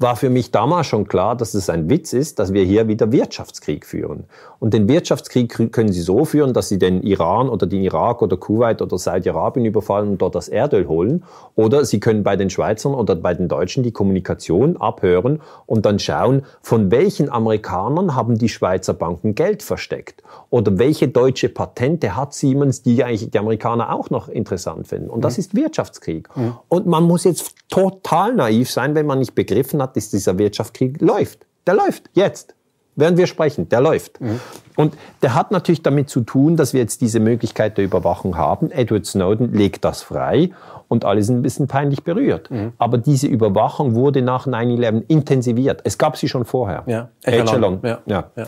War 0.00 0.14
für 0.14 0.30
mich 0.30 0.50
damals 0.52 0.86
schon 0.86 1.08
klar, 1.08 1.36
dass 1.36 1.54
es 1.54 1.68
ein 1.68 1.90
Witz 1.90 2.12
ist, 2.12 2.38
dass 2.38 2.52
wir 2.52 2.64
hier 2.64 2.86
wieder 2.86 3.10
Wirtschaftskrieg 3.10 3.84
führen. 3.84 4.24
Und 4.60 4.74
den 4.74 4.88
Wirtschaftskrieg 4.88 5.72
können 5.72 5.92
Sie 5.92 6.02
so 6.02 6.24
führen, 6.24 6.52
dass 6.52 6.68
Sie 6.68 6.78
den 6.78 7.02
Iran 7.02 7.48
oder 7.48 7.66
den 7.66 7.82
Irak 7.82 8.22
oder 8.22 8.36
Kuwait 8.36 8.80
oder 8.80 8.96
Saudi-Arabien 8.96 9.66
überfallen 9.66 10.10
und 10.10 10.22
dort 10.22 10.34
das 10.34 10.48
Erdöl 10.48 10.86
holen. 10.86 11.24
Oder 11.56 11.84
Sie 11.84 11.98
können 12.00 12.22
bei 12.22 12.36
den 12.36 12.50
Schweizern 12.50 12.94
oder 12.94 13.16
bei 13.16 13.34
den 13.34 13.48
Deutschen 13.48 13.82
die 13.82 13.92
Kommunikation 13.92 14.76
abhören 14.76 15.40
und 15.66 15.84
dann 15.84 15.98
schauen, 15.98 16.42
von 16.62 16.90
welchen 16.90 17.30
Amerikanern 17.30 18.14
haben 18.14 18.38
die 18.38 18.48
Schweizer 18.48 18.94
Banken 18.94 19.34
Geld 19.34 19.62
versteckt. 19.62 20.22
Oder 20.50 20.78
welche 20.78 21.08
deutsche 21.08 21.48
Patente 21.48 22.14
hat 22.16 22.34
Siemens, 22.34 22.82
die 22.82 23.02
eigentlich 23.02 23.30
die 23.30 23.38
Amerikaner 23.38 23.92
auch 23.92 24.10
noch 24.10 24.28
interessant 24.28 24.88
finden. 24.88 25.10
Und 25.10 25.22
das 25.22 25.36
mhm. 25.36 25.40
ist 25.40 25.54
Wirtschaftskrieg. 25.56 26.28
Mhm. 26.36 26.54
Und 26.68 26.86
man 26.86 27.04
muss 27.04 27.24
jetzt 27.24 27.54
total 27.68 28.34
naiv 28.34 28.70
sein, 28.70 28.94
wenn 28.94 29.06
man 29.06 29.18
nicht 29.18 29.34
begriffen 29.34 29.82
hat, 29.82 29.87
dass 29.96 30.10
dieser 30.10 30.38
Wirtschaftskrieg 30.38 31.00
läuft. 31.00 31.46
Der 31.66 31.74
läuft 31.74 32.10
jetzt. 32.14 32.54
Während 32.96 33.16
wir 33.16 33.28
sprechen, 33.28 33.68
der 33.68 33.80
läuft. 33.80 34.20
Mhm. 34.20 34.40
Und 34.74 34.94
der 35.22 35.34
hat 35.34 35.52
natürlich 35.52 35.82
damit 35.82 36.10
zu 36.10 36.22
tun, 36.22 36.56
dass 36.56 36.72
wir 36.72 36.80
jetzt 36.80 37.00
diese 37.00 37.20
Möglichkeit 37.20 37.78
der 37.78 37.84
Überwachung 37.84 38.36
haben. 38.36 38.72
Edward 38.72 39.06
Snowden 39.06 39.52
legt 39.52 39.84
das 39.84 40.02
frei 40.02 40.50
und 40.88 41.04
alle 41.04 41.22
sind 41.22 41.36
ein 41.36 41.42
bisschen 41.42 41.68
peinlich 41.68 42.02
berührt. 42.02 42.50
Mhm. 42.50 42.72
Aber 42.76 42.98
diese 42.98 43.28
Überwachung 43.28 43.94
wurde 43.94 44.20
nach 44.20 44.48
9-11 44.48 45.04
intensiviert. 45.06 45.80
Es 45.84 45.96
gab 45.96 46.16
sie 46.16 46.28
schon 46.28 46.44
vorher. 46.44 46.82
Ja, 46.86 47.08
Echelon. 47.22 47.78
Ja. 47.84 48.00
Ja. 48.06 48.30
ja. 48.34 48.46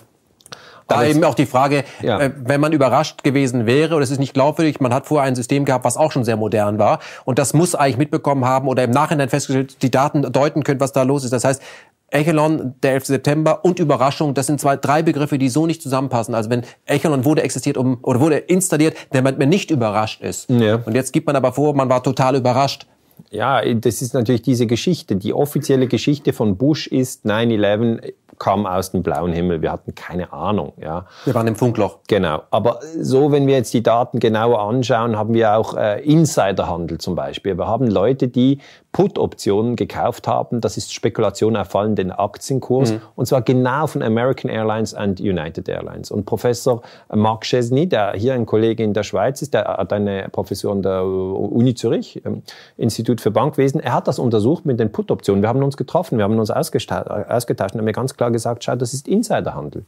Da 0.90 1.04
eben 1.04 1.24
auch 1.24 1.34
die 1.34 1.46
Frage, 1.46 1.84
ja. 2.02 2.20
äh, 2.20 2.30
wenn 2.36 2.60
man 2.60 2.72
überrascht 2.72 3.22
gewesen 3.22 3.66
wäre 3.66 3.94
oder 3.94 4.04
es 4.04 4.10
ist 4.10 4.18
nicht 4.18 4.34
glaubwürdig, 4.34 4.80
man 4.80 4.92
hat 4.92 5.06
vorher 5.06 5.26
ein 5.26 5.34
System 5.34 5.64
gehabt, 5.64 5.84
was 5.84 5.96
auch 5.96 6.12
schon 6.12 6.24
sehr 6.24 6.36
modern 6.36 6.78
war 6.78 7.00
und 7.24 7.38
das 7.38 7.54
muss 7.54 7.74
eigentlich 7.74 7.96
mitbekommen 7.96 8.44
haben 8.44 8.68
oder 8.68 8.84
im 8.84 8.90
Nachhinein 8.90 9.28
festgestellt, 9.28 9.82
die 9.82 9.90
Daten 9.90 10.22
deuten 10.32 10.64
können, 10.64 10.80
was 10.80 10.92
da 10.92 11.02
los 11.02 11.24
ist. 11.24 11.32
Das 11.32 11.44
heißt, 11.44 11.62
Echelon, 12.10 12.74
der 12.82 12.94
11. 12.94 13.06
September 13.06 13.64
und 13.64 13.78
Überraschung, 13.78 14.34
das 14.34 14.46
sind 14.46 14.60
zwei, 14.60 14.76
drei 14.76 15.02
Begriffe, 15.02 15.38
die 15.38 15.48
so 15.48 15.66
nicht 15.66 15.80
zusammenpassen. 15.80 16.34
Also 16.34 16.50
wenn 16.50 16.62
Echelon 16.86 17.24
wurde 17.24 17.42
existiert 17.42 17.76
um, 17.76 17.98
oder 18.02 18.20
wurde 18.20 18.36
installiert, 18.36 18.96
damit 19.10 19.38
man 19.38 19.48
nicht 19.48 19.70
überrascht 19.70 20.20
ist. 20.20 20.50
Ja. 20.50 20.80
Und 20.84 20.94
jetzt 20.94 21.12
gibt 21.12 21.26
man 21.26 21.36
aber 21.36 21.52
vor, 21.52 21.74
man 21.74 21.88
war 21.88 22.02
total 22.02 22.36
überrascht. 22.36 22.86
Ja, 23.30 23.62
das 23.74 24.02
ist 24.02 24.14
natürlich 24.14 24.42
diese 24.42 24.66
Geschichte. 24.66 25.16
Die 25.16 25.32
offizielle 25.32 25.86
Geschichte 25.86 26.32
von 26.32 26.56
Bush 26.56 26.86
ist 26.86 27.26
9-11 27.26 28.12
kam 28.40 28.66
aus 28.66 28.90
dem 28.90 29.04
blauen 29.04 29.32
Himmel. 29.32 29.62
Wir 29.62 29.70
hatten 29.70 29.94
keine 29.94 30.32
Ahnung. 30.32 30.72
Ja. 30.80 31.06
Wir 31.24 31.34
waren 31.34 31.46
im 31.46 31.54
Funkloch. 31.54 31.98
Genau. 32.08 32.42
Aber 32.50 32.80
so, 32.98 33.30
wenn 33.30 33.46
wir 33.46 33.54
jetzt 33.54 33.72
die 33.72 33.82
Daten 33.82 34.18
genauer 34.18 34.60
anschauen, 34.60 35.16
haben 35.16 35.34
wir 35.34 35.56
auch 35.56 35.76
äh, 35.76 36.02
Insiderhandel 36.02 36.98
zum 36.98 37.14
Beispiel. 37.14 37.56
Wir 37.56 37.68
haben 37.68 37.86
Leute, 37.86 38.26
die 38.26 38.58
Put-Optionen 38.92 39.76
gekauft 39.76 40.26
haben. 40.26 40.60
Das 40.60 40.76
ist 40.76 40.92
Spekulation 40.92 41.56
auf 41.56 41.68
fallenden 41.68 42.10
Aktienkurs. 42.10 42.92
Mhm. 42.92 43.00
Und 43.14 43.26
zwar 43.26 43.42
genau 43.42 43.86
von 43.86 44.02
American 44.02 44.50
Airlines 44.50 44.94
und 44.94 45.20
United 45.20 45.68
Airlines. 45.68 46.10
Und 46.10 46.24
Professor 46.24 46.82
Marc 47.08 47.42
Chesney, 47.42 47.88
der 47.88 48.14
hier 48.14 48.34
ein 48.34 48.46
Kollege 48.46 48.82
in 48.82 48.92
der 48.92 49.04
Schweiz 49.04 49.42
ist, 49.42 49.54
der 49.54 49.64
hat 49.64 49.92
eine 49.92 50.28
Professur 50.30 50.72
an 50.72 50.82
der 50.82 51.04
Uni 51.04 51.74
Zürich, 51.74 52.20
ähm, 52.24 52.42
Institut 52.76 53.20
für 53.20 53.30
Bankwesen. 53.30 53.80
Er 53.80 53.92
hat 53.92 54.08
das 54.08 54.18
untersucht 54.18 54.66
mit 54.66 54.80
den 54.80 54.90
Put-Optionen. 54.90 55.42
Wir 55.42 55.48
haben 55.48 55.62
uns 55.62 55.76
getroffen, 55.76 56.18
wir 56.18 56.24
haben 56.24 56.38
uns 56.38 56.50
ausgetauscht 56.50 57.10
und 57.50 57.60
haben 57.60 57.84
mir 57.84 57.92
ganz 57.92 58.16
klar 58.16 58.30
gesagt, 58.30 58.64
schau, 58.64 58.74
das 58.74 58.92
ist 58.92 59.06
Insiderhandel 59.06 59.84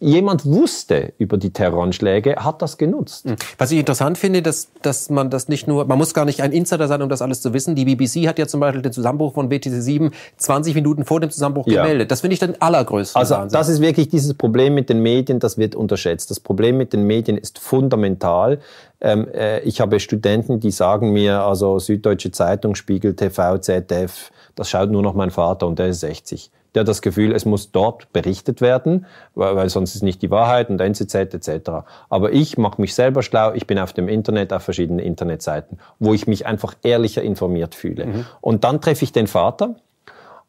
jemand 0.00 0.46
wusste 0.46 1.12
über 1.18 1.38
die 1.38 1.52
Terroranschläge, 1.52 2.36
hat 2.36 2.62
das 2.62 2.78
genutzt. 2.78 3.24
Hm. 3.24 3.36
Was 3.56 3.70
ich 3.72 3.78
interessant 3.78 4.16
finde, 4.16 4.42
dass, 4.42 4.68
dass 4.82 5.10
man 5.10 5.30
das 5.30 5.48
nicht 5.48 5.66
nur, 5.66 5.86
man 5.86 5.98
muss 5.98 6.14
gar 6.14 6.24
nicht 6.24 6.40
ein 6.40 6.52
Insider 6.52 6.86
sein, 6.86 7.02
um 7.02 7.08
das 7.08 7.20
alles 7.22 7.40
zu 7.40 7.52
wissen. 7.52 7.74
Die 7.74 7.84
BBC 7.84 8.28
hat 8.28 8.38
ja 8.38 8.46
zum 8.46 8.60
Beispiel 8.60 8.82
den 8.82 8.92
Zusammenbruch 8.92 9.34
von 9.34 9.48
BTC 9.48 9.70
7 9.70 10.10
20 10.36 10.74
Minuten 10.74 11.04
vor 11.04 11.20
dem 11.20 11.30
Zusammenbruch 11.30 11.66
ja. 11.66 11.82
gemeldet. 11.82 12.10
Das 12.10 12.20
finde 12.20 12.34
ich 12.34 12.40
den 12.40 12.60
allergrößten 12.60 13.18
Also 13.18 13.34
Wahnsinn. 13.34 13.58
das 13.58 13.68
ist 13.68 13.80
wirklich 13.80 14.08
dieses 14.08 14.34
Problem 14.34 14.74
mit 14.74 14.88
den 14.88 15.02
Medien, 15.02 15.40
das 15.40 15.58
wird 15.58 15.74
unterschätzt. 15.74 16.30
Das 16.30 16.38
Problem 16.38 16.76
mit 16.76 16.92
den 16.92 17.04
Medien 17.04 17.36
ist 17.36 17.58
fundamental. 17.58 18.60
Ähm, 19.00 19.26
äh, 19.32 19.60
ich 19.60 19.80
habe 19.80 19.98
Studenten, 20.00 20.60
die 20.60 20.70
sagen 20.70 21.12
mir, 21.12 21.40
also 21.40 21.78
Süddeutsche 21.78 22.30
Zeitung, 22.30 22.74
Spiegel 22.74 23.14
TV, 23.14 23.58
ZDF, 23.58 24.30
das 24.54 24.70
schaut 24.70 24.90
nur 24.90 25.02
noch 25.02 25.14
mein 25.14 25.30
Vater 25.30 25.66
und 25.66 25.78
der 25.78 25.88
ist 25.88 26.00
60 26.00 26.50
hat 26.80 26.88
das 26.88 27.02
Gefühl, 27.02 27.32
es 27.34 27.44
muss 27.44 27.72
dort 27.72 28.12
berichtet 28.12 28.60
werden, 28.60 29.06
weil, 29.34 29.56
weil 29.56 29.68
sonst 29.68 29.94
ist 29.94 30.02
nicht 30.02 30.22
die 30.22 30.30
Wahrheit 30.30 30.70
und 30.70 30.80
NZZ 30.80 31.14
etc. 31.14 31.70
Aber 32.08 32.32
ich 32.32 32.58
mache 32.58 32.80
mich 32.80 32.94
selber 32.94 33.22
schlau, 33.22 33.52
ich 33.52 33.66
bin 33.66 33.78
auf 33.78 33.92
dem 33.92 34.08
Internet, 34.08 34.52
auf 34.52 34.62
verschiedenen 34.62 35.00
Internetseiten, 35.00 35.78
wo 35.98 36.14
ich 36.14 36.26
mich 36.26 36.46
einfach 36.46 36.74
ehrlicher 36.82 37.22
informiert 37.22 37.74
fühle. 37.74 38.06
Mhm. 38.06 38.26
Und 38.40 38.64
dann 38.64 38.80
treffe 38.80 39.04
ich 39.04 39.12
den 39.12 39.26
Vater, 39.26 39.76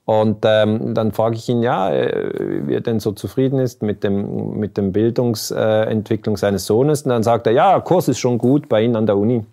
und 0.10 0.44
ähm, 0.44 0.96
dann 0.96 1.12
frage 1.12 1.36
ich 1.36 1.48
ihn, 1.50 1.62
ja, 1.62 1.92
äh, 1.92 2.66
wie 2.66 2.74
er 2.74 2.82
denn 2.82 3.00
so 3.00 3.12
zufrieden 3.12 3.60
ist 3.60 3.84
mit 3.84 4.04
dem, 4.04 4.58
mit 4.58 4.76
dem 4.76 4.92
Bildungsentwicklung 4.92 6.36
seines 6.36 6.66
Sohnes. 6.66 7.04
Und 7.04 7.10
dann 7.10 7.22
sagt 7.22 7.46
er, 7.46 7.54
ja, 7.54 7.80
Kurs 7.80 8.08
ist 8.08 8.18
schon 8.18 8.40
gut 8.40 8.70
bei 8.70 8.82
Ihnen 8.82 8.96
an 8.96 9.06
der 9.06 9.18
Uni. 9.18 9.46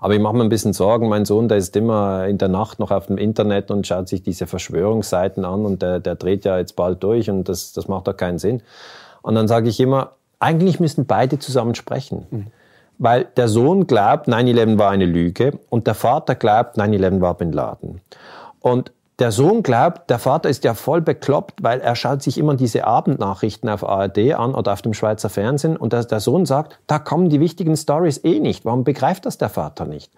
Aber 0.00 0.14
ich 0.14 0.20
mache 0.20 0.34
mir 0.34 0.42
ein 0.42 0.48
bisschen 0.48 0.72
Sorgen. 0.72 1.08
Mein 1.08 1.26
Sohn, 1.26 1.48
der 1.48 1.58
ist 1.58 1.76
immer 1.76 2.26
in 2.26 2.38
der 2.38 2.48
Nacht 2.48 2.78
noch 2.78 2.90
auf 2.90 3.06
dem 3.06 3.18
Internet 3.18 3.70
und 3.70 3.86
schaut 3.86 4.08
sich 4.08 4.22
diese 4.22 4.46
Verschwörungsseiten 4.46 5.44
an 5.44 5.64
und 5.64 5.82
der, 5.82 6.00
der 6.00 6.14
dreht 6.14 6.44
ja 6.44 6.58
jetzt 6.58 6.74
bald 6.74 7.02
durch 7.02 7.28
und 7.28 7.48
das, 7.48 7.72
das 7.72 7.86
macht 7.86 8.08
doch 8.08 8.16
keinen 8.16 8.38
Sinn. 8.38 8.62
Und 9.22 9.34
dann 9.34 9.46
sage 9.46 9.68
ich 9.68 9.78
immer, 9.78 10.12
eigentlich 10.38 10.80
müssen 10.80 11.06
beide 11.06 11.38
zusammen 11.38 11.74
sprechen. 11.74 12.26
Mhm. 12.30 12.46
Weil 12.98 13.26
der 13.36 13.48
Sohn 13.48 13.86
glaubt, 13.86 14.28
9-11 14.28 14.78
war 14.78 14.90
eine 14.90 15.06
Lüge 15.06 15.58
und 15.68 15.86
der 15.86 15.94
Vater 15.94 16.34
glaubt, 16.34 16.76
9-11 16.76 17.20
war 17.20 17.34
Bin 17.34 17.52
Laden. 17.52 18.00
Und 18.60 18.92
der 19.20 19.32
Sohn 19.32 19.62
glaubt, 19.62 20.08
der 20.08 20.18
Vater 20.18 20.48
ist 20.48 20.64
ja 20.64 20.74
voll 20.74 21.02
bekloppt, 21.02 21.62
weil 21.62 21.80
er 21.80 21.94
schaut 21.94 22.22
sich 22.22 22.38
immer 22.38 22.54
diese 22.54 22.86
Abendnachrichten 22.86 23.68
auf 23.68 23.86
ARD 23.86 24.32
an 24.32 24.54
oder 24.54 24.72
auf 24.72 24.82
dem 24.82 24.94
Schweizer 24.94 25.28
Fernsehen 25.28 25.76
und 25.76 25.92
der, 25.92 26.04
der 26.04 26.20
Sohn 26.20 26.46
sagt, 26.46 26.80
da 26.86 26.98
kommen 26.98 27.28
die 27.28 27.38
wichtigen 27.38 27.76
Stories 27.76 28.24
eh 28.24 28.40
nicht. 28.40 28.64
Warum 28.64 28.82
begreift 28.82 29.26
das 29.26 29.36
der 29.36 29.50
Vater 29.50 29.84
nicht? 29.84 30.10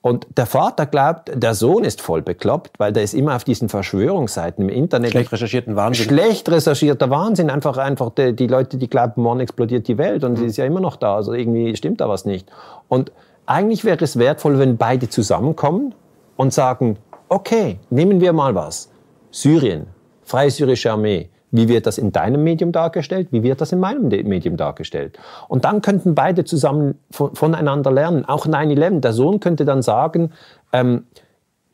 Und 0.00 0.28
der 0.36 0.46
Vater 0.46 0.86
glaubt, 0.86 1.32
der 1.34 1.54
Sohn 1.54 1.82
ist 1.82 2.00
voll 2.00 2.22
bekloppt, 2.22 2.78
weil 2.78 2.92
der 2.92 3.02
ist 3.02 3.12
immer 3.12 3.34
auf 3.34 3.42
diesen 3.42 3.68
Verschwörungsseiten 3.68 4.62
im 4.62 4.68
Internet. 4.68 5.10
Schlecht 5.10 5.32
recherchierten 5.32 5.74
Wahnsinn. 5.74 6.04
Schlecht 6.04 6.48
recherchierter 6.48 7.10
Wahnsinn. 7.10 7.50
Einfach, 7.50 7.76
einfach 7.76 8.10
die, 8.10 8.32
die 8.32 8.46
Leute, 8.46 8.76
die 8.76 8.88
glauben, 8.88 9.22
morgen 9.22 9.40
explodiert 9.40 9.88
die 9.88 9.98
Welt 9.98 10.22
und 10.22 10.34
mhm. 10.34 10.36
sie 10.36 10.46
ist 10.46 10.58
ja 10.58 10.64
immer 10.64 10.78
noch 10.78 10.94
da. 10.94 11.16
Also 11.16 11.32
irgendwie 11.32 11.74
stimmt 11.74 12.00
da 12.00 12.08
was 12.08 12.24
nicht. 12.24 12.48
Und 12.86 13.10
eigentlich 13.46 13.84
wäre 13.84 14.04
es 14.04 14.16
wertvoll, 14.16 14.60
wenn 14.60 14.76
beide 14.76 15.08
zusammenkommen 15.08 15.92
und 16.36 16.52
sagen, 16.52 16.98
Okay, 17.28 17.80
nehmen 17.90 18.20
wir 18.20 18.32
mal 18.32 18.54
was. 18.54 18.88
Syrien, 19.32 19.88
Freie 20.22 20.50
Syrische 20.50 20.92
Armee. 20.92 21.28
Wie 21.50 21.68
wird 21.68 21.86
das 21.86 21.98
in 21.98 22.12
deinem 22.12 22.44
Medium 22.44 22.70
dargestellt? 22.70 23.28
Wie 23.32 23.42
wird 23.42 23.60
das 23.60 23.72
in 23.72 23.80
meinem 23.80 24.08
Medium 24.08 24.56
dargestellt? 24.56 25.18
Und 25.48 25.64
dann 25.64 25.82
könnten 25.82 26.14
beide 26.14 26.44
zusammen 26.44 26.98
voneinander 27.10 27.90
lernen. 27.90 28.24
Auch 28.24 28.46
9-11. 28.46 29.00
Der 29.00 29.12
Sohn 29.12 29.40
könnte 29.40 29.64
dann 29.64 29.82
sagen, 29.82 30.32
ähm, 30.72 31.06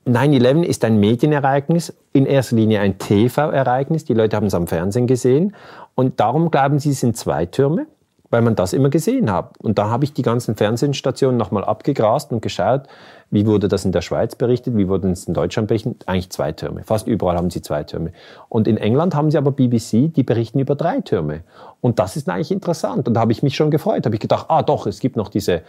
9-11 0.07 0.63
ist 0.63 0.85
ein 0.85 0.99
Medienereignis, 0.99 1.95
in 2.13 2.25
erster 2.25 2.57
Linie 2.57 2.81
ein 2.81 2.99
TV-Ereignis. 2.99 4.05
Die 4.05 4.15
Leute 4.15 4.37
haben 4.37 4.47
es 4.47 4.55
am 4.55 4.67
Fernsehen 4.67 5.07
gesehen. 5.07 5.55
Und 5.95 6.19
darum 6.21 6.51
glauben 6.51 6.79
sie, 6.79 6.91
es 6.91 7.01
sind 7.01 7.17
zwei 7.17 7.45
Türme 7.45 7.87
weil 8.33 8.41
man 8.41 8.57
das 8.57 8.73
immer 8.73 8.89
gesehen 8.89 9.31
hat. 9.31 9.59
Und 9.59 9.79
da 9.79 9.91
habe 9.91 10.05
ich 10.05 10.15
die 10.15 10.23
ganzen 10.23 10.57
Fernsehstationen 10.57 11.37
nochmal 11.37 11.65
abgegrast 11.65 12.33
und 12.33 12.41
geschaut, 12.41 12.85
wie 13.31 13.47
wurde 13.47 13.69
das 13.69 13.85
in 13.85 13.93
der 13.93 14.01
Schweiz 14.01 14.35
berichtet, 14.35 14.75
wie 14.75 14.89
wurde 14.89 15.11
es 15.11 15.29
in 15.29 15.35
Deutschland 15.35 15.69
berichtet. 15.69 16.05
Eigentlich 16.07 16.31
zwei 16.31 16.51
Türme. 16.53 16.83
Fast 16.83 17.07
überall 17.07 17.37
haben 17.37 17.51
sie 17.51 17.61
zwei 17.61 17.85
Türme. 17.85 18.13
Und 18.49 18.67
in 18.67 18.79
England 18.79 19.15
haben 19.15 19.31
sie 19.31 19.37
aber 19.37 19.53
BBC, 19.53 20.15
die 20.15 20.23
berichten 20.23 20.59
über 20.61 20.75
drei 20.75 21.03
Türme. 21.03 21.43
Und 21.83 21.99
das 21.99 22.17
ist 22.17 22.27
eigentlich 22.29 22.51
interessant. 22.51 23.07
Und 23.07 23.15
da 23.15 23.21
habe 23.21 23.33
ich 23.33 23.43
mich 23.43 23.55
schon 23.55 23.71
gefreut. 23.71 24.07
Da 24.07 24.09
habe 24.09 24.17
ich 24.17 24.21
gedacht, 24.21 24.47
ah 24.49 24.63
doch, 24.63 24.87
es 24.87 24.99
gibt 25.01 25.17
noch 25.17 25.29
diese 25.29 25.61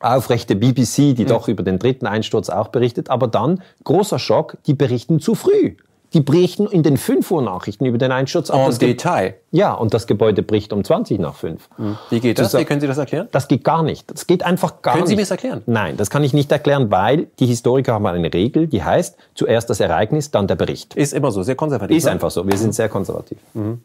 aufrechte 0.00 0.56
BBC, 0.56 1.14
die 1.14 1.24
mhm. 1.24 1.28
doch 1.28 1.48
über 1.48 1.62
den 1.62 1.78
dritten 1.78 2.06
Einsturz 2.06 2.50
auch 2.50 2.68
berichtet. 2.68 3.08
Aber 3.08 3.26
dann, 3.26 3.62
großer 3.84 4.18
Schock, 4.18 4.58
die 4.66 4.74
berichten 4.74 5.18
zu 5.18 5.34
früh. 5.34 5.76
Die 6.12 6.20
berichten 6.20 6.66
in 6.66 6.82
den 6.82 6.96
5 6.96 7.30
Uhr 7.30 7.42
Nachrichten 7.42 7.84
über 7.84 7.98
den 7.98 8.10
Einsturz. 8.12 8.50
En 8.50 8.78
Detail. 8.78 9.34
Ja, 9.52 9.72
und 9.74 9.94
das 9.94 10.06
Gebäude 10.06 10.42
bricht 10.42 10.72
um 10.72 10.84
20 10.84 11.18
nach 11.18 11.34
5. 11.34 11.68
Hm. 11.76 11.98
Wie 12.10 12.20
geht 12.20 12.38
das? 12.38 12.52
das? 12.52 12.60
Wie 12.60 12.64
können 12.64 12.80
Sie 12.80 12.86
das 12.86 12.98
erklären? 12.98 13.28
Das 13.32 13.48
geht 13.48 13.64
gar 13.64 13.82
nicht. 13.82 14.10
Das 14.10 14.26
geht 14.26 14.42
einfach 14.44 14.82
gar 14.82 14.94
können 14.94 14.94
nicht. 14.94 14.94
Können 14.94 15.06
Sie 15.08 15.16
mir 15.16 15.22
das 15.22 15.30
erklären? 15.30 15.62
Nein, 15.66 15.96
das 15.96 16.10
kann 16.10 16.24
ich 16.24 16.32
nicht 16.32 16.50
erklären, 16.50 16.90
weil 16.90 17.28
die 17.38 17.46
Historiker 17.46 17.94
haben 17.94 18.06
eine 18.06 18.32
Regel, 18.32 18.66
die 18.66 18.82
heißt, 18.82 19.16
zuerst 19.34 19.70
das 19.70 19.80
Ereignis, 19.80 20.30
dann 20.30 20.46
der 20.46 20.56
Bericht. 20.56 20.94
Ist 20.94 21.12
immer 21.12 21.30
so, 21.30 21.42
sehr 21.42 21.56
konservativ. 21.56 21.96
Ist 21.96 22.04
ne? 22.04 22.12
einfach 22.12 22.30
so. 22.30 22.46
Wir 22.46 22.58
sind 22.58 22.74
sehr 22.74 22.88
konservativ. 22.88 23.38
Mhm. 23.54 23.80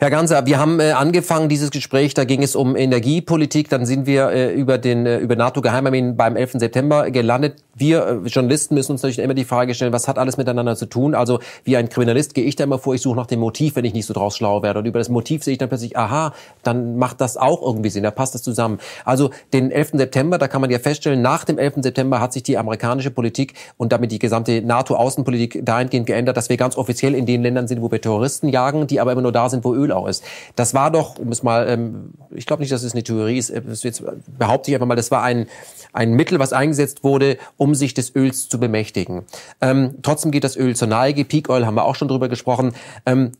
Herr 0.00 0.10
Ganser, 0.10 0.46
wir 0.46 0.58
haben 0.58 0.80
äh, 0.80 0.90
angefangen 0.92 1.48
dieses 1.48 1.70
Gespräch, 1.70 2.14
da 2.14 2.24
ging 2.24 2.42
es 2.42 2.56
um 2.56 2.74
Energiepolitik, 2.74 3.68
dann 3.68 3.86
sind 3.86 4.06
wir 4.06 4.30
äh, 4.30 4.52
über 4.52 4.76
den 4.76 5.06
äh, 5.06 5.18
über 5.18 5.36
NATO 5.36 5.62
Geheimarmeen 5.62 6.16
beim 6.16 6.34
11. 6.34 6.54
September 6.54 7.10
gelandet. 7.10 7.62
Wir 7.74 8.22
äh, 8.24 8.28
Journalisten 8.28 8.74
müssen 8.74 8.92
uns 8.92 9.02
natürlich 9.02 9.20
immer 9.20 9.34
die 9.34 9.44
Frage 9.44 9.74
stellen, 9.74 9.92
was 9.92 10.08
hat 10.08 10.18
alles 10.18 10.36
miteinander 10.36 10.74
zu 10.74 10.86
tun? 10.86 11.14
Also 11.14 11.38
wie 11.62 11.76
ein 11.76 11.88
Kriminalist 11.88 12.34
gehe 12.34 12.44
ich 12.44 12.56
da 12.56 12.64
immer 12.64 12.80
vor, 12.80 12.94
ich 12.94 13.02
suche 13.02 13.16
nach 13.16 13.26
dem 13.26 13.38
Motiv, 13.38 13.76
wenn 13.76 13.84
ich 13.84 13.94
nicht 13.94 14.06
so 14.06 14.14
draus 14.14 14.36
schlau 14.36 14.62
werde 14.64 14.80
und 14.80 14.86
über 14.86 14.98
das 14.98 15.08
Motiv 15.08 15.44
sehe 15.44 15.52
ich 15.52 15.58
dann 15.58 15.68
plötzlich, 15.68 15.96
aha, 15.96 16.34
dann 16.64 16.96
macht 16.96 17.20
das 17.20 17.36
auch 17.36 17.62
irgendwie 17.62 17.90
Sinn, 17.90 18.02
da 18.02 18.10
passt 18.10 18.34
das 18.34 18.42
zusammen. 18.42 18.78
Also 19.04 19.30
den 19.52 19.70
11. 19.70 19.90
September, 19.94 20.38
da 20.38 20.48
kann 20.48 20.60
man 20.60 20.70
ja 20.70 20.80
feststellen, 20.80 21.22
nach 21.22 21.44
dem 21.44 21.58
11. 21.58 21.74
September 21.76 22.20
hat 22.20 22.32
sich 22.32 22.42
die 22.42 22.58
amerikanische 22.58 23.12
Politik 23.12 23.54
und 23.76 23.92
damit 23.92 24.10
die 24.10 24.18
gesamte 24.18 24.62
NATO-Außenpolitik 24.62 25.64
dahingehend 25.64 26.06
geändert, 26.06 26.36
dass 26.36 26.48
wir 26.48 26.56
ganz 26.56 26.76
offiziell 26.76 27.14
in 27.14 27.26
den 27.26 27.42
Ländern 27.42 27.68
sind, 27.68 27.80
wo 27.80 27.92
wir 27.92 28.00
Terroristen 28.00 28.48
jagen, 28.48 28.88
die 28.88 28.98
aber 28.98 29.12
immer 29.12 29.22
nur 29.22 29.32
da 29.32 29.48
sind, 29.48 29.51
wo 29.64 29.74
Öl 29.74 29.92
auch 29.92 30.08
ist. 30.08 30.24
Das 30.56 30.74
war 30.74 30.90
doch, 30.90 31.18
um 31.18 31.30
es 31.30 31.42
mal, 31.42 31.68
ähm, 31.68 32.10
ich 32.30 32.46
glaube 32.46 32.62
nicht, 32.62 32.72
dass 32.72 32.82
es 32.82 32.92
eine 32.92 33.02
Theorie 33.02 33.38
ist, 33.38 33.52
das 33.54 33.82
jetzt 33.82 34.02
behaupte 34.38 34.70
ich 34.70 34.74
einfach 34.74 34.86
mal, 34.86 34.96
das 34.96 35.10
war 35.10 35.22
ein, 35.22 35.46
ein 35.92 36.14
Mittel, 36.14 36.38
was 36.38 36.52
eingesetzt 36.52 37.04
wurde, 37.04 37.38
um 37.56 37.74
sich 37.74 37.94
des 37.94 38.14
Öls 38.14 38.48
zu 38.48 38.58
bemächtigen. 38.58 39.22
Ähm, 39.60 39.96
trotzdem 40.02 40.30
geht 40.30 40.44
das 40.44 40.56
Öl 40.56 40.74
zur 40.74 40.88
Neige. 40.88 41.24
Peak 41.24 41.48
Oil 41.48 41.66
haben 41.66 41.74
wir 41.74 41.84
auch 41.84 41.94
schon 41.94 42.08
drüber 42.08 42.28
gesprochen. 42.28 42.74
Ähm, 43.06 43.32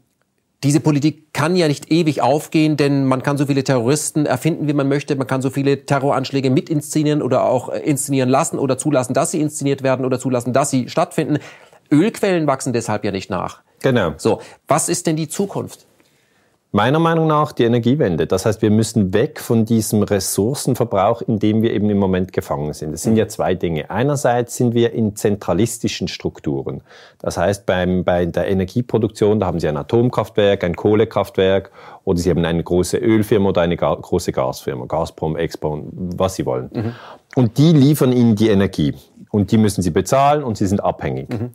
diese 0.62 0.78
Politik 0.78 1.32
kann 1.32 1.56
ja 1.56 1.66
nicht 1.66 1.90
ewig 1.90 2.22
aufgehen, 2.22 2.76
denn 2.76 3.04
man 3.04 3.22
kann 3.22 3.36
so 3.36 3.46
viele 3.46 3.64
Terroristen 3.64 4.26
erfinden, 4.26 4.68
wie 4.68 4.72
man 4.72 4.88
möchte. 4.88 5.16
Man 5.16 5.26
kann 5.26 5.42
so 5.42 5.50
viele 5.50 5.86
Terroranschläge 5.86 6.50
mit 6.50 6.70
inszenieren 6.70 7.20
oder 7.20 7.44
auch 7.44 7.68
äh, 7.68 7.78
inszenieren 7.80 8.28
lassen 8.28 8.58
oder 8.58 8.78
zulassen, 8.78 9.12
dass 9.14 9.32
sie 9.32 9.40
inszeniert 9.40 9.82
werden 9.82 10.04
oder 10.06 10.20
zulassen, 10.20 10.52
dass 10.52 10.70
sie 10.70 10.88
stattfinden. 10.88 11.38
Ölquellen 11.90 12.46
wachsen 12.46 12.72
deshalb 12.72 13.04
ja 13.04 13.10
nicht 13.10 13.28
nach. 13.28 13.62
Genau. 13.82 14.14
So, 14.16 14.40
was 14.68 14.88
ist 14.88 15.06
denn 15.06 15.16
die 15.16 15.28
Zukunft? 15.28 15.86
Meiner 16.74 16.98
Meinung 16.98 17.26
nach 17.26 17.52
die 17.52 17.64
Energiewende. 17.64 18.26
Das 18.26 18.46
heißt, 18.46 18.62
wir 18.62 18.70
müssen 18.70 19.12
weg 19.12 19.40
von 19.40 19.66
diesem 19.66 20.02
Ressourcenverbrauch, 20.02 21.20
in 21.20 21.38
dem 21.38 21.60
wir 21.60 21.70
eben 21.70 21.90
im 21.90 21.98
Moment 21.98 22.32
gefangen 22.32 22.72
sind. 22.72 22.94
Es 22.94 23.02
sind 23.02 23.16
ja 23.16 23.28
zwei 23.28 23.54
Dinge. 23.54 23.90
Einerseits 23.90 24.56
sind 24.56 24.74
wir 24.74 24.94
in 24.94 25.14
zentralistischen 25.14 26.08
Strukturen. 26.08 26.80
Das 27.18 27.36
heißt, 27.36 27.66
beim, 27.66 28.04
bei 28.04 28.24
der 28.24 28.48
Energieproduktion, 28.48 29.38
da 29.38 29.46
haben 29.46 29.60
Sie 29.60 29.68
ein 29.68 29.76
Atomkraftwerk, 29.76 30.64
ein 30.64 30.74
Kohlekraftwerk 30.74 31.70
oder 32.04 32.18
Sie 32.18 32.30
haben 32.30 32.42
eine 32.42 32.64
große 32.64 32.96
Ölfirma 32.96 33.50
oder 33.50 33.60
eine 33.60 33.76
große 33.76 34.32
Gasfirma, 34.32 34.86
Gazprom, 34.86 35.36
Expo, 35.36 35.84
was 35.92 36.36
Sie 36.36 36.46
wollen. 36.46 36.70
Mhm. 36.72 36.94
Und 37.34 37.58
die 37.58 37.72
liefern 37.72 38.12
Ihnen 38.12 38.34
die 38.34 38.48
Energie. 38.48 38.94
Und 39.30 39.52
die 39.52 39.58
müssen 39.58 39.82
Sie 39.82 39.90
bezahlen 39.90 40.42
und 40.42 40.56
Sie 40.56 40.66
sind 40.66 40.82
abhängig. 40.82 41.28
Mhm. 41.28 41.50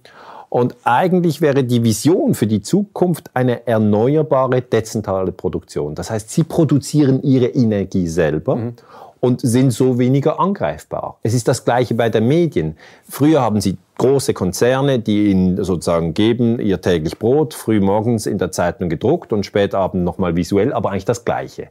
Und 0.49 0.76
eigentlich 0.84 1.41
wäre 1.41 1.64
die 1.64 1.84
Vision 1.84 2.34
für 2.34 2.48
die 2.48 2.61
Zukunft 2.61 3.30
eine 3.34 3.68
erneuerbare, 3.68 4.61
dezentrale 4.61 5.32
Produktion. 5.32 5.95
Das 5.95 6.10
heißt, 6.10 6.30
sie 6.30 6.44
produzieren 6.44 7.22
ihre 7.22 7.48
Energie 7.48 8.07
selber. 8.07 8.56
Mhm. 8.56 8.74
Und 9.19 9.41
sind 9.41 9.72
so 9.72 9.98
weniger 9.98 10.40
angreifbar. 10.40 11.18
Es 11.24 11.34
ist 11.34 11.48
das 11.48 11.65
Gleiche 11.65 11.95
bei 11.95 12.07
den 12.10 12.28
Medien. 12.28 12.78
Früher 13.10 13.41
haben 13.41 13.60
sie 13.60 13.80
große 13.98 14.36
Konzerne, 14.36 14.99
die 14.99 15.32
ihnen 15.32 15.64
sozusagen 15.64 16.14
geben 16.14 16.60
ihr 16.60 16.82
täglich 16.82 17.18
Brot, 17.18 17.56
früh 17.56 17.80
morgens 17.80 18.28
in 18.28 18.38
der 18.38 18.52
Zeitung 18.52 18.90
gedruckt 18.90 19.34
und 19.34 19.44
spät 19.44 19.74
abend 19.74 20.03
nochmal 20.03 20.36
visuell, 20.36 20.72
aber 20.72 20.91
eigentlich 20.91 21.06
das 21.06 21.26
Gleiche. 21.26 21.69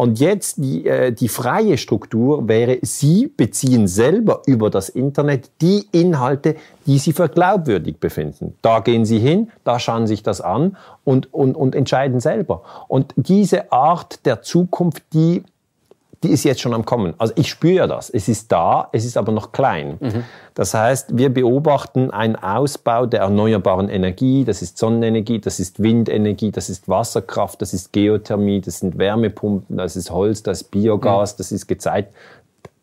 Und 0.00 0.18
jetzt 0.18 0.56
die, 0.56 0.86
äh, 0.86 1.12
die 1.12 1.28
freie 1.28 1.76
Struktur 1.76 2.48
wäre, 2.48 2.78
Sie 2.80 3.26
beziehen 3.26 3.86
selber 3.86 4.40
über 4.46 4.70
das 4.70 4.88
Internet 4.88 5.50
die 5.60 5.88
Inhalte, 5.92 6.56
die 6.86 6.96
Sie 6.96 7.12
für 7.12 7.28
glaubwürdig 7.28 7.98
befinden. 7.98 8.56
Da 8.62 8.80
gehen 8.80 9.04
Sie 9.04 9.18
hin, 9.18 9.50
da 9.62 9.78
schauen 9.78 10.06
Sie 10.06 10.14
sich 10.14 10.22
das 10.22 10.40
an 10.40 10.78
und, 11.04 11.34
und, 11.34 11.54
und 11.54 11.74
entscheiden 11.74 12.18
selber. 12.18 12.62
Und 12.88 13.12
diese 13.16 13.72
Art 13.72 14.24
der 14.24 14.40
Zukunft, 14.40 15.02
die 15.12 15.42
die 16.22 16.28
ist 16.28 16.44
jetzt 16.44 16.60
schon 16.60 16.74
am 16.74 16.84
Kommen. 16.84 17.14
Also 17.16 17.32
ich 17.36 17.48
spüre 17.48 17.88
das. 17.88 18.10
Es 18.10 18.28
ist 18.28 18.52
da, 18.52 18.88
es 18.92 19.06
ist 19.06 19.16
aber 19.16 19.32
noch 19.32 19.52
klein. 19.52 19.96
Mhm. 20.00 20.24
Das 20.54 20.74
heißt, 20.74 21.16
wir 21.16 21.32
beobachten 21.32 22.10
einen 22.10 22.36
Ausbau 22.36 23.06
der 23.06 23.20
erneuerbaren 23.20 23.88
Energie. 23.88 24.44
Das 24.44 24.60
ist 24.60 24.76
Sonnenenergie, 24.76 25.38
das 25.38 25.60
ist 25.60 25.82
Windenergie, 25.82 26.50
das 26.50 26.68
ist 26.68 26.88
Wasserkraft, 26.88 27.62
das 27.62 27.72
ist 27.72 27.92
Geothermie, 27.92 28.60
das 28.60 28.80
sind 28.80 28.98
Wärmepumpen, 28.98 29.78
das 29.78 29.96
ist 29.96 30.10
Holz, 30.10 30.42
das 30.42 30.62
ist 30.62 30.70
Biogas, 30.70 31.34
mhm. 31.34 31.36
das 31.38 31.52
ist 31.52 31.66
gezeigt 31.66 32.14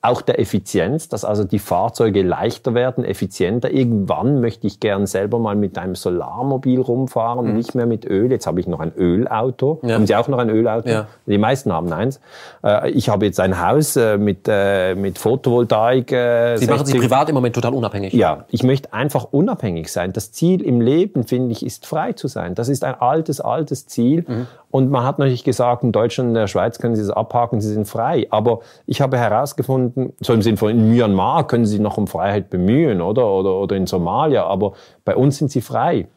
auch 0.02 0.22
der 0.22 0.40
Effizienz, 0.40 1.10
dass 1.10 1.26
also 1.26 1.44
die 1.44 1.58
Fahrzeuge 1.58 2.22
leichter 2.22 2.76
werden, 2.76 3.04
effizienter. 3.04 3.72
Irgendwann 3.72 4.42
möchte 4.42 4.68
ich 4.68 4.80
gern 4.80 5.08
selber 5.08 5.40
mal 5.40 5.56
mit 5.56 5.78
einem 5.78 5.96
Solarmobil 5.96 6.80
rumfahren, 6.80 7.48
mhm. 7.48 7.56
nicht 7.56 7.74
mehr 7.74 7.88
mit 7.88 8.06
Öl. 8.06 8.32
Jetzt 8.32 8.46
habe 8.46 8.60
ich 8.60 8.68
noch 8.68 8.80
ein 8.80 8.94
Ölauto. 8.96 9.80
Ja. 9.82 9.96
Haben 9.96 10.06
Sie 10.06 10.16
auch 10.16 10.28
noch 10.28 10.38
ein 10.38 10.50
Ölauto? 10.50 10.88
Ja. 10.88 11.08
Die 11.26 11.40
meisten 11.40 11.74
haben 11.74 11.92
eins. 11.92 12.20
Äh, 12.64 12.92
ich 12.92 13.10
habe 13.10 13.26
jetzt 13.26 13.40
ein 13.40 13.60
Haus 13.60 13.96
äh, 13.96 14.18
mit, 14.18 14.48
äh, 14.48 14.94
mit 14.94 15.18
Photovoltaik. 15.18 16.10
Sie 16.58 16.68
machen 16.68 16.86
sich 16.86 17.00
privat 17.00 17.30
im 17.30 17.36
Moment 17.36 17.56
total 17.56 17.74
unabhängig. 17.74 18.14
Ja, 18.14 18.46
ich 18.50 18.62
möchte 18.62 18.94
einfach 18.94 19.26
unabhängig 19.32 19.92
sein. 19.92 20.14
Das 20.14 20.32
Ziel 20.32 20.62
im 20.62 20.80
Leben, 20.80 21.24
finde 21.24 21.52
ich, 21.52 21.66
ist 21.66 21.88
frei 21.88 22.14
zu 22.14 22.28
sein. 22.28 22.54
Das 22.54 22.70
ist 22.70 22.84
ein 22.84 22.96
altes, 22.96 23.42
altes 23.42 23.88
Ziel. 23.88 24.26
Mhm. 24.28 24.48
Und 24.70 24.92
man 24.92 25.04
hat 25.04 25.18
natürlich 25.18 25.44
gesagt, 25.44 25.84
in 25.84 25.92
Deutschland 25.92 26.30
und 26.30 26.34
der 26.36 26.48
Schweiz 26.48 26.78
können 26.78 26.96
Sie 26.96 27.02
das 27.02 27.10
abhaken, 27.10 27.62
Sie 27.62 27.74
sind 27.74 27.88
frei. 27.88 28.28
Aber 28.30 28.60
ich 28.86 29.02
habe 29.02 29.18
herausgefunden, 29.18 29.87
so 30.20 30.34
im 30.34 30.42
Sinne 30.42 30.58
von 30.58 30.70
in 30.70 30.90
Myanmar 30.90 31.48
können 31.48 31.66
Sie 31.66 31.74
sich 31.74 31.82
noch 31.82 31.98
um 31.98 32.08
Freiheit 32.08 32.50
bemühen, 32.50 33.02
oder? 33.02 33.32
Oder, 33.32 33.56
oder 33.56 33.76
in 33.76 33.88
Somalia. 33.88 34.46
Aber 34.46 34.74
bei 35.06 35.16
uns 35.16 35.38
sind 35.38 35.52
Sie 35.52 35.62
frei. 35.62 36.08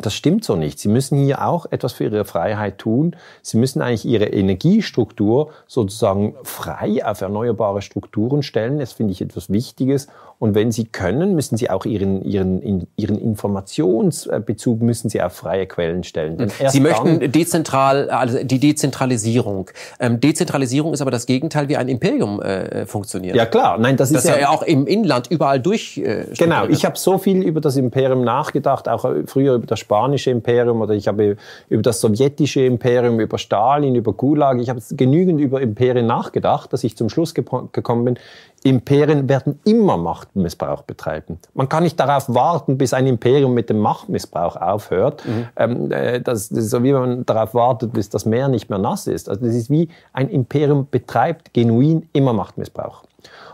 Das 0.00 0.14
stimmt 0.14 0.44
so 0.44 0.54
nicht. 0.54 0.78
Sie 0.78 0.88
müssen 0.88 1.18
hier 1.18 1.44
auch 1.44 1.66
etwas 1.70 1.92
für 1.92 2.04
Ihre 2.04 2.24
Freiheit 2.24 2.78
tun. 2.78 3.16
Sie 3.42 3.56
müssen 3.56 3.82
eigentlich 3.82 4.04
Ihre 4.04 4.26
Energiestruktur 4.26 5.50
sozusagen 5.66 6.36
frei 6.44 7.04
auf 7.04 7.20
erneuerbare 7.20 7.82
Strukturen 7.82 8.44
stellen. 8.44 8.78
Das 8.78 8.92
finde 8.92 9.12
ich 9.12 9.20
etwas 9.20 9.50
Wichtiges. 9.50 10.06
Und 10.40 10.54
wenn 10.54 10.70
Sie 10.70 10.84
können, 10.84 11.34
müssen 11.34 11.56
Sie 11.56 11.68
auch 11.68 11.84
Ihren, 11.84 12.22
Ihren, 12.22 12.86
Ihren 12.96 13.18
Informationsbezug 13.18 14.80
müssen 14.80 15.08
Sie 15.08 15.20
auf 15.20 15.32
freie 15.32 15.66
Quellen 15.66 16.04
stellen. 16.04 16.50
Sie 16.68 16.78
möchten 16.78 17.32
dezentral, 17.32 18.08
also 18.10 18.44
die 18.44 18.60
Dezentralisierung. 18.60 19.70
Ähm, 19.98 20.20
Dezentralisierung 20.20 20.92
ist 20.92 21.00
aber 21.00 21.10
das 21.10 21.26
Gegenteil, 21.26 21.68
wie 21.68 21.76
ein 21.76 21.88
Imperium 21.88 22.40
äh, 22.40 22.86
funktioniert. 22.86 23.34
Ja 23.34 23.46
klar, 23.46 23.78
nein, 23.78 23.96
das, 23.96 24.12
das 24.12 24.24
ist 24.24 24.30
ja, 24.30 24.50
auch 24.50 24.62
im 24.62 24.86
Inland 24.86 25.28
überall 25.28 25.58
durch. 25.58 25.98
Äh, 25.98 26.26
genau, 26.38 26.66
ich 26.68 26.84
habe 26.84 26.96
so 26.96 27.18
viel 27.18 27.42
über 27.42 27.60
das 27.60 27.76
Imperium 27.76 28.22
nachgedacht, 28.22 28.88
auch 28.88 29.10
früher 29.26 29.54
über 29.54 29.66
das 29.66 29.80
spanische 29.80 30.30
Imperium 30.30 30.80
oder 30.80 30.94
ich 30.94 31.08
habe 31.08 31.36
über 31.68 31.82
das 31.82 32.00
sowjetische 32.00 32.60
Imperium, 32.64 33.18
über 33.18 33.38
Stalin, 33.38 33.96
über 33.96 34.12
Gulag. 34.12 34.60
Ich 34.60 34.70
habe 34.70 34.80
genügend 34.92 35.40
über 35.40 35.60
Imperien 35.60 36.06
nachgedacht, 36.06 36.72
dass 36.72 36.84
ich 36.84 36.96
zum 36.96 37.08
Schluss 37.08 37.34
gekommen 37.34 38.04
bin. 38.04 38.18
Imperien 38.64 39.28
werden 39.28 39.60
immer 39.64 39.96
Machtmissbrauch 39.96 40.82
betreiben. 40.82 41.38
Man 41.54 41.68
kann 41.68 41.84
nicht 41.84 41.98
darauf 41.98 42.32
warten, 42.34 42.76
bis 42.76 42.92
ein 42.92 43.06
Imperium 43.06 43.54
mit 43.54 43.70
dem 43.70 43.78
Machtmissbrauch 43.78 44.56
aufhört. 44.56 45.24
Mhm. 45.26 45.46
Ähm, 45.56 45.92
äh, 45.92 46.20
das, 46.20 46.48
das, 46.48 46.58
ist 46.58 46.70
so 46.70 46.82
wie 46.82 46.92
man 46.92 47.24
darauf 47.24 47.54
wartet, 47.54 47.92
bis 47.92 48.10
das 48.10 48.24
Meer 48.24 48.48
nicht 48.48 48.68
mehr 48.68 48.78
nass 48.78 49.06
ist. 49.06 49.28
Also 49.28 49.44
das 49.44 49.54
ist 49.54 49.70
wie 49.70 49.88
ein 50.12 50.28
Imperium 50.28 50.88
betreibt 50.90 51.54
genuin 51.54 52.08
immer 52.12 52.32
Machtmissbrauch. 52.32 53.04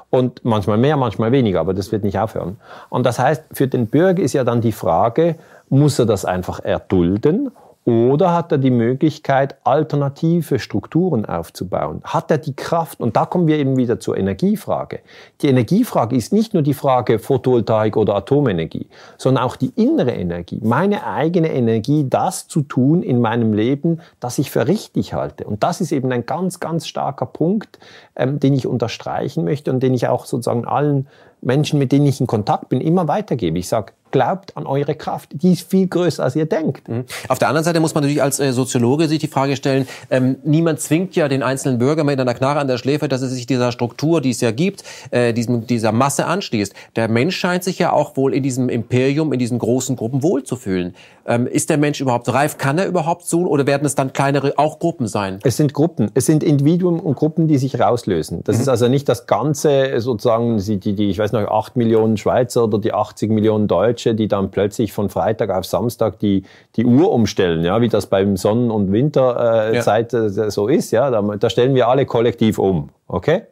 Und 0.09 0.45
manchmal 0.45 0.79
mehr, 0.79 0.97
manchmal 0.97 1.33
weniger, 1.33 1.61
aber 1.61 1.75
das 1.75 1.91
wird 1.91 2.05
nicht 2.05 2.19
aufhören. 2.19 2.57
Und 2.89 3.05
das 3.05 3.19
heißt, 3.19 3.45
für 3.53 3.67
den 3.67 3.89
Bürger 3.89 4.23
ist 4.23 4.33
ja 4.33 4.45
dann 4.45 4.61
die 4.61 4.73
Frage, 4.73 5.37
muss 5.69 5.99
er 5.99 6.07
das 6.07 6.25
einfach 6.25 6.61
erdulden 6.65 7.51
oder 7.87 8.33
hat 8.33 8.51
er 8.51 8.59
die 8.59 8.71
Möglichkeit, 8.71 9.57
alternative 9.63 10.59
Strukturen 10.59 11.27
aufzubauen? 11.27 12.01
Hat 12.03 12.31
er 12.31 12.39
die 12.39 12.57
Kraft? 12.57 12.99
Und 13.01 13.15
da 13.17 13.27
kommen 13.27 13.47
wir 13.47 13.59
eben 13.59 13.77
wieder 13.77 14.01
zur 14.01 14.17
Energiefrage. 14.17 15.01
Die 15.43 15.49
Energiefrage 15.49 16.17
ist 16.17 16.33
nicht 16.33 16.55
nur 16.55 16.63
die 16.63 16.73
Frage 16.73 17.19
Photovoltaik 17.19 17.99
oder 17.99 18.15
Atomenergie, 18.17 18.89
sondern 19.19 19.45
auch 19.45 19.57
die 19.57 19.73
innere 19.77 20.13
Energie, 20.13 20.61
meine 20.63 21.07
eigene 21.07 21.53
Energie, 21.53 22.07
das 22.09 22.49
zu 22.49 22.63
tun 22.63 23.03
in 23.03 23.21
meinem 23.21 23.53
Leben, 23.53 24.01
das 24.19 24.39
ich 24.39 24.51
für 24.51 24.67
richtig 24.67 25.13
halte. 25.13 25.45
Und 25.45 25.63
das 25.63 25.83
ist 25.83 25.93
eben 25.93 26.11
ein 26.11 26.25
ganz, 26.25 26.61
ganz 26.61 26.87
starker 26.87 27.27
Punkt, 27.27 27.79
ähm, 28.17 28.41
den 28.41 28.55
ich 28.55 28.67
unterstreichen 28.67 29.45
möchte 29.45 29.71
und 29.71 29.83
den 29.83 29.93
ich 29.93 30.09
auch 30.09 30.25
sozusagen 30.25 30.65
allen 30.65 31.07
Menschen, 31.43 31.79
mit 31.79 31.93
denen 31.93 32.07
ich 32.07 32.21
in 32.21 32.27
Kontakt 32.27 32.71
bin, 32.71 32.81
immer 32.81 33.09
weitergebe. 33.09 33.59
Ich 33.59 33.69
sage, 33.69 33.93
glaubt 34.15 34.57
an 34.57 34.65
eure 34.65 34.95
Kraft. 34.95 35.31
Die 35.33 35.55
ist 35.55 35.69
viel 35.69 35.89
größer, 35.89 36.23
als 36.23 36.37
ihr 36.37 36.47
denkt. 36.47 36.89
Mhm. 36.89 37.05
Auf 37.27 37.41
der 37.41 37.49
anderen 37.49 37.65
Seite 37.65 37.81
muss 37.81 37.95
man 37.95 38.05
natürlich 38.05 38.23
als 38.23 38.39
äh, 38.39 38.53
Soziologe 38.53 39.09
sich 39.09 39.19
die 39.19 39.27
Frage 39.27 39.57
stellen, 39.57 39.89
ähm, 40.09 40.37
niemand 40.45 40.79
zwingt 40.79 41.17
ja 41.17 41.27
den 41.27 41.43
einzelnen 41.43 41.79
Bürger 41.79 42.05
mit 42.05 42.21
einer 42.21 42.33
Knarre 42.33 42.61
an 42.61 42.69
der 42.69 42.79
Schläfe, 42.79 43.09
dass 43.09 43.23
er 43.23 43.29
sich 43.29 43.47
dieser 43.47 43.73
Struktur, 43.73 44.21
die 44.21 44.31
es 44.31 44.41
ja 44.41 44.53
gibt, 44.53 44.85
äh, 45.11 45.33
diesem, 45.33 45.67
dieser 45.67 45.91
Masse 45.91 46.27
anschließt. 46.27 46.73
Der 46.95 47.09
Mensch 47.09 47.37
scheint 47.37 47.65
sich 47.65 47.81
ja 47.81 47.93
auch 47.93 48.17
wohl 48.17 48.35
in 48.35 48.45
diesem 48.45 48.69
Imperium, 48.69 49.33
in 49.33 49.41
diesen 49.41 49.59
großen 49.59 49.97
Gruppen 49.97 50.23
wohlzufühlen. 50.23 50.95
Ähm, 51.27 51.49
ist 51.49 51.71
der 51.71 51.79
Mensch 51.79 52.01
überhaupt 52.01 52.33
reif? 52.33 52.57
Kann 52.57 52.79
er 52.79 52.87
überhaupt 52.87 53.27
so? 53.27 53.41
Oder 53.47 53.67
werden 53.67 53.85
es 53.85 53.97
dann 53.97 54.13
kleinere 54.13 54.53
auch 54.59 54.79
Gruppen 54.79 55.09
sein? 55.09 55.41
Es 55.43 55.57
sind 55.57 55.73
Gruppen. 55.73 56.13
Es 56.15 56.27
sind 56.27 56.45
Individuen 56.45 57.01
und 57.01 57.17
Gruppen, 57.17 57.49
die 57.49 57.59
sich 57.59 57.81
rauslösen. 57.81 58.43
Das 58.45 58.57
mhm. 58.57 58.63
ist 58.63 58.69
also 58.69 58.87
nicht 58.87 59.09
das 59.09 59.27
Ganze 59.27 60.01
sozusagen, 60.01 60.59
die, 60.59 60.79
die, 60.79 61.11
ich 61.11 61.19
weiß 61.19 61.33
noch, 61.33 61.49
acht 61.51 61.75
Millionen 61.75 62.17
Schweizer 62.17 62.65
oder 62.65 62.79
die 62.79 62.93
80 62.93 63.31
Millionen 63.31 63.67
Deutschen 63.67 64.04
Deutsche, 64.05 64.15
die 64.15 64.29
dann 64.29 64.51
plötzlich 64.51 64.93
von 64.93 65.09
Freitag 65.09 65.51
auf 65.51 65.65
Samstag 65.65 66.19
die, 66.19 66.45
die 66.77 66.85
Uhr 66.85 67.11
umstellen, 67.11 67.65
ja, 67.65 67.81
wie 67.81 67.89
das 67.89 68.07
beim 68.07 68.37
Sonnen- 68.37 68.71
und 68.71 68.93
Winterzeit 68.93 70.13
äh, 70.13 70.29
ja. 70.29 70.51
so 70.51 70.69
ist, 70.69 70.91
ja, 70.91 71.11
da, 71.11 71.23
da 71.23 71.51
stellen 71.51 71.75
wir 71.75 71.89
alle 71.89 72.07
kollektiv 72.07 72.59
um, 72.59 72.91
okay? 73.09 73.43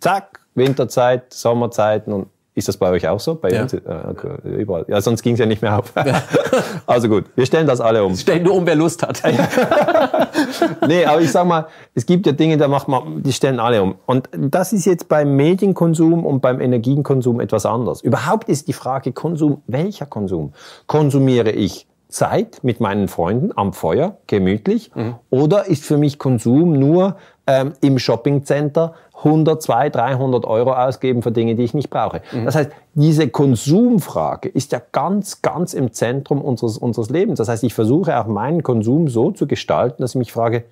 Zack, 0.00 0.40
Winterzeit, 0.54 1.32
Sommerzeiten 1.32 2.12
und 2.12 2.28
ist 2.58 2.68
das 2.68 2.76
bei 2.76 2.90
euch 2.90 3.08
auch 3.08 3.20
so? 3.20 3.36
Bei 3.36 3.50
Ja. 3.50 3.62
uns? 3.62 3.72
Äh, 3.72 3.80
okay, 4.10 4.30
überall. 4.44 4.84
Ja, 4.88 5.00
sonst 5.00 5.22
ging 5.22 5.34
es 5.34 5.38
ja 5.38 5.46
nicht 5.46 5.62
mehr 5.62 5.78
auf. 5.78 5.92
also 6.86 7.08
gut, 7.08 7.24
wir 7.36 7.46
stellen 7.46 7.66
das 7.66 7.80
alle 7.80 8.04
um. 8.04 8.14
Stell 8.16 8.40
nur 8.42 8.54
um, 8.54 8.66
wer 8.66 8.74
Lust 8.74 9.02
hat. 9.02 9.22
nee, 10.86 11.04
aber 11.04 11.20
ich 11.20 11.30
sag 11.30 11.46
mal, 11.46 11.66
es 11.94 12.04
gibt 12.04 12.26
ja 12.26 12.32
Dinge, 12.32 12.56
da 12.56 12.68
macht 12.68 12.88
man, 12.88 13.22
die 13.22 13.32
stellen 13.32 13.60
alle 13.60 13.82
um. 13.82 13.94
Und 14.06 14.28
das 14.36 14.72
ist 14.72 14.84
jetzt 14.84 15.08
beim 15.08 15.36
Medienkonsum 15.36 16.26
und 16.26 16.40
beim 16.40 16.60
Energienkonsum 16.60 17.40
etwas 17.40 17.64
anders. 17.64 18.02
Überhaupt 18.02 18.48
ist 18.48 18.68
die 18.68 18.72
Frage 18.72 19.12
Konsum, 19.12 19.62
welcher 19.66 20.06
Konsum? 20.06 20.52
Konsumiere 20.86 21.50
ich 21.50 21.86
Zeit 22.08 22.60
mit 22.62 22.80
meinen 22.80 23.06
Freunden 23.06 23.50
am 23.54 23.72
Feuer, 23.74 24.16
gemütlich, 24.26 24.90
oder 25.30 25.66
ist 25.66 25.84
für 25.84 25.98
mich 25.98 26.18
Konsum 26.18 26.72
nur 26.72 27.16
ähm, 27.48 27.72
im 27.80 27.98
Shoppingcenter 27.98 28.94
100, 29.24 29.60
200, 29.60 29.96
300 29.96 30.44
Euro 30.44 30.74
ausgeben 30.74 31.22
für 31.22 31.32
Dinge, 31.32 31.56
die 31.56 31.64
ich 31.64 31.74
nicht 31.74 31.90
brauche? 31.90 32.20
Das 32.44 32.54
heißt, 32.54 32.70
diese 32.94 33.28
Konsumfrage 33.28 34.48
ist 34.48 34.70
ja 34.70 34.80
ganz, 34.92 35.42
ganz 35.42 35.74
im 35.74 35.92
Zentrum 35.92 36.40
unseres, 36.40 36.78
unseres 36.78 37.10
Lebens. 37.10 37.38
Das 37.38 37.48
heißt, 37.48 37.64
ich 37.64 37.74
versuche 37.74 38.20
auch 38.20 38.26
meinen 38.26 38.62
Konsum 38.62 39.08
so 39.08 39.32
zu 39.32 39.48
gestalten, 39.48 40.02
dass 40.02 40.10
ich 40.10 40.18
mich 40.18 40.32
frage, 40.32 40.64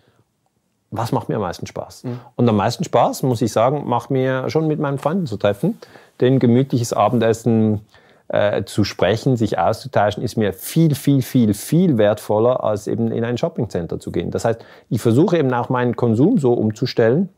was 0.93 1.11
macht 1.11 1.29
mir 1.29 1.37
am 1.37 1.43
meisten 1.43 1.67
Spaß? 1.67 2.05
Und 2.37 2.49
am 2.49 2.57
meisten 2.57 2.85
Spaß, 2.85 3.25
muss 3.25 3.43
ich 3.43 3.53
sagen, 3.53 3.89
macht 3.89 4.11
mir 4.11 4.49
schon 4.51 4.69
mit 4.69 4.79
meinen 4.79 4.99
Freunden 4.99 5.27
zu 5.27 5.37
treffen. 5.37 5.79
Denn 6.21 6.39
gemütliches 6.39 6.93
Abendessen 6.93 7.81
äh, 8.29 8.65
zu 8.65 8.85
sprechen, 8.85 9.37
sich 9.37 9.59
auszutauschen, 9.59 10.23
ist 10.23 10.37
mir 10.37 10.53
viel, 10.53 10.95
viel, 10.95 11.23
viel, 11.23 11.55
viel 11.55 11.99
wertvoller, 11.99 12.65
als 12.65 12.87
eben 12.87 13.13
in 13.13 13.25
ein 13.25 13.39
Shoppingcenter 13.39 14.01
zu 14.01 14.11
gehen. 14.11 14.31
Das 14.31 14.45
heißt, 14.45 14.65
ich 14.89 15.01
versuche 15.01 15.39
eben 15.39 15.53
auch 15.53 15.69
meinen 15.69 15.97
Konsum 15.97 16.39
so 16.39 16.53
umzustellen, 16.53 17.29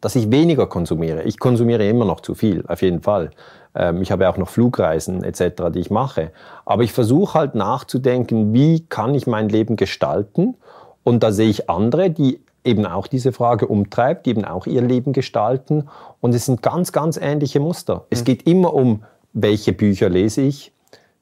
dass 0.00 0.14
ich 0.16 0.30
weniger 0.30 0.66
konsumiere. 0.66 1.22
Ich 1.24 1.38
konsumiere 1.38 1.86
immer 1.88 2.04
noch 2.04 2.20
zu 2.20 2.34
viel, 2.34 2.64
auf 2.68 2.82
jeden 2.82 3.02
Fall. 3.02 3.30
Ähm, 3.74 4.00
ich 4.02 4.12
habe 4.12 4.24
ja 4.24 4.30
auch 4.30 4.36
noch 4.36 4.48
Flugreisen 4.48 5.24
etc., 5.24 5.64
die 5.74 5.80
ich 5.80 5.90
mache. 5.90 6.30
Aber 6.64 6.82
ich 6.82 6.92
versuche 6.92 7.38
halt 7.38 7.54
nachzudenken, 7.54 8.52
wie 8.54 8.86
kann 8.86 9.14
ich 9.14 9.26
mein 9.26 9.48
Leben 9.48 9.76
gestalten? 9.76 10.56
Und 11.04 11.22
da 11.22 11.32
sehe 11.32 11.48
ich 11.48 11.68
andere, 11.68 12.10
die 12.10 12.40
eben 12.64 12.86
auch 12.86 13.06
diese 13.06 13.32
Frage 13.32 13.66
umtreibt, 13.66 14.26
die 14.26 14.30
eben 14.30 14.44
auch 14.44 14.66
ihr 14.66 14.82
Leben 14.82 15.12
gestalten. 15.12 15.88
Und 16.20 16.34
es 16.34 16.46
sind 16.46 16.62
ganz, 16.62 16.92
ganz 16.92 17.16
ähnliche 17.16 17.60
Muster. 17.60 18.04
Es 18.10 18.24
geht 18.24 18.46
immer 18.46 18.74
um, 18.74 19.02
welche 19.32 19.72
Bücher 19.72 20.08
lese 20.08 20.42
ich? 20.42 20.72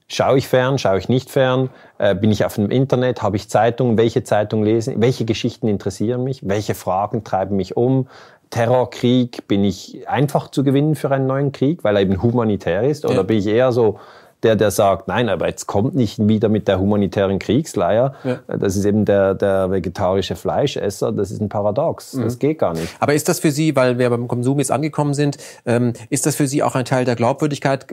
Schaue 0.09 0.39
ich 0.39 0.47
fern, 0.47 0.79
schaue 0.79 0.99
ich 0.99 1.09
nicht 1.09 1.31
fern? 1.31 1.69
Äh, 1.99 2.15
bin 2.15 2.31
ich 2.31 2.45
auf 2.45 2.55
dem 2.55 2.71
Internet? 2.71 3.23
Habe 3.23 3.37
ich 3.37 3.49
Zeitungen? 3.49 3.99
Welche 3.99 4.23
Zeitung 4.23 4.63
lesen? 4.63 5.01
Welche 5.01 5.25
Geschichten 5.25 5.67
interessieren 5.67 6.23
mich? 6.23 6.49
Welche 6.49 6.75
Fragen 6.75 7.25
treiben 7.25 7.57
mich 7.57 7.77
um? 7.77 8.07
Terrorkrieg, 8.51 9.49
bin 9.49 9.65
ich 9.65 10.09
einfach 10.09 10.49
zu 10.51 10.63
gewinnen 10.63 10.95
für 10.95 11.11
einen 11.11 11.27
neuen 11.27 11.51
Krieg, 11.51 11.83
weil 11.83 11.97
er 11.97 12.03
eben 12.03 12.23
humanitär 12.23 12.85
ist? 12.85 13.05
Oder 13.05 13.17
Ja. 13.17 13.23
bin 13.25 13.39
ich 13.39 13.47
eher 13.49 13.73
so 13.73 13.99
der, 14.47 14.55
der 14.55 14.71
sagt, 14.71 15.09
nein, 15.09 15.29
aber 15.29 15.49
jetzt 15.49 15.67
kommt 15.67 15.97
nicht 15.97 16.29
wieder 16.29 16.49
mit 16.49 16.69
der 16.69 16.79
humanitären 16.79 17.41
Kriegsleier. 17.41 18.15
Ja. 18.23 18.39
Das 18.47 18.77
ist 18.77 18.85
eben 18.85 19.05
der, 19.05 19.35
der 19.35 19.73
vegetarische 19.73 20.37
Fleischesser. 20.37 21.11
Das 21.11 21.33
ist 21.33 21.41
ein 21.41 21.49
Paradox. 21.49 22.15
Mhm. 22.15 22.23
Das 22.23 22.39
geht 22.39 22.61
gar 22.61 22.73
nicht. 22.73 22.95
Aber 23.01 23.15
ist 23.15 23.29
das 23.29 23.41
für 23.41 23.51
Sie, 23.51 23.75
weil 23.75 23.99
wir 23.99 24.09
beim 24.09 24.29
Konsum 24.29 24.61
jetzt 24.61 24.71
angekommen 24.71 25.15
sind, 25.15 25.37
ähm, 25.65 25.95
ist 26.11 26.27
das 26.27 26.37
für 26.37 26.47
Sie 26.47 26.63
auch 26.63 26.77
ein 26.77 26.85
Teil 26.85 27.05
der 27.05 27.17
Glaubwürdigkeit? 27.17 27.87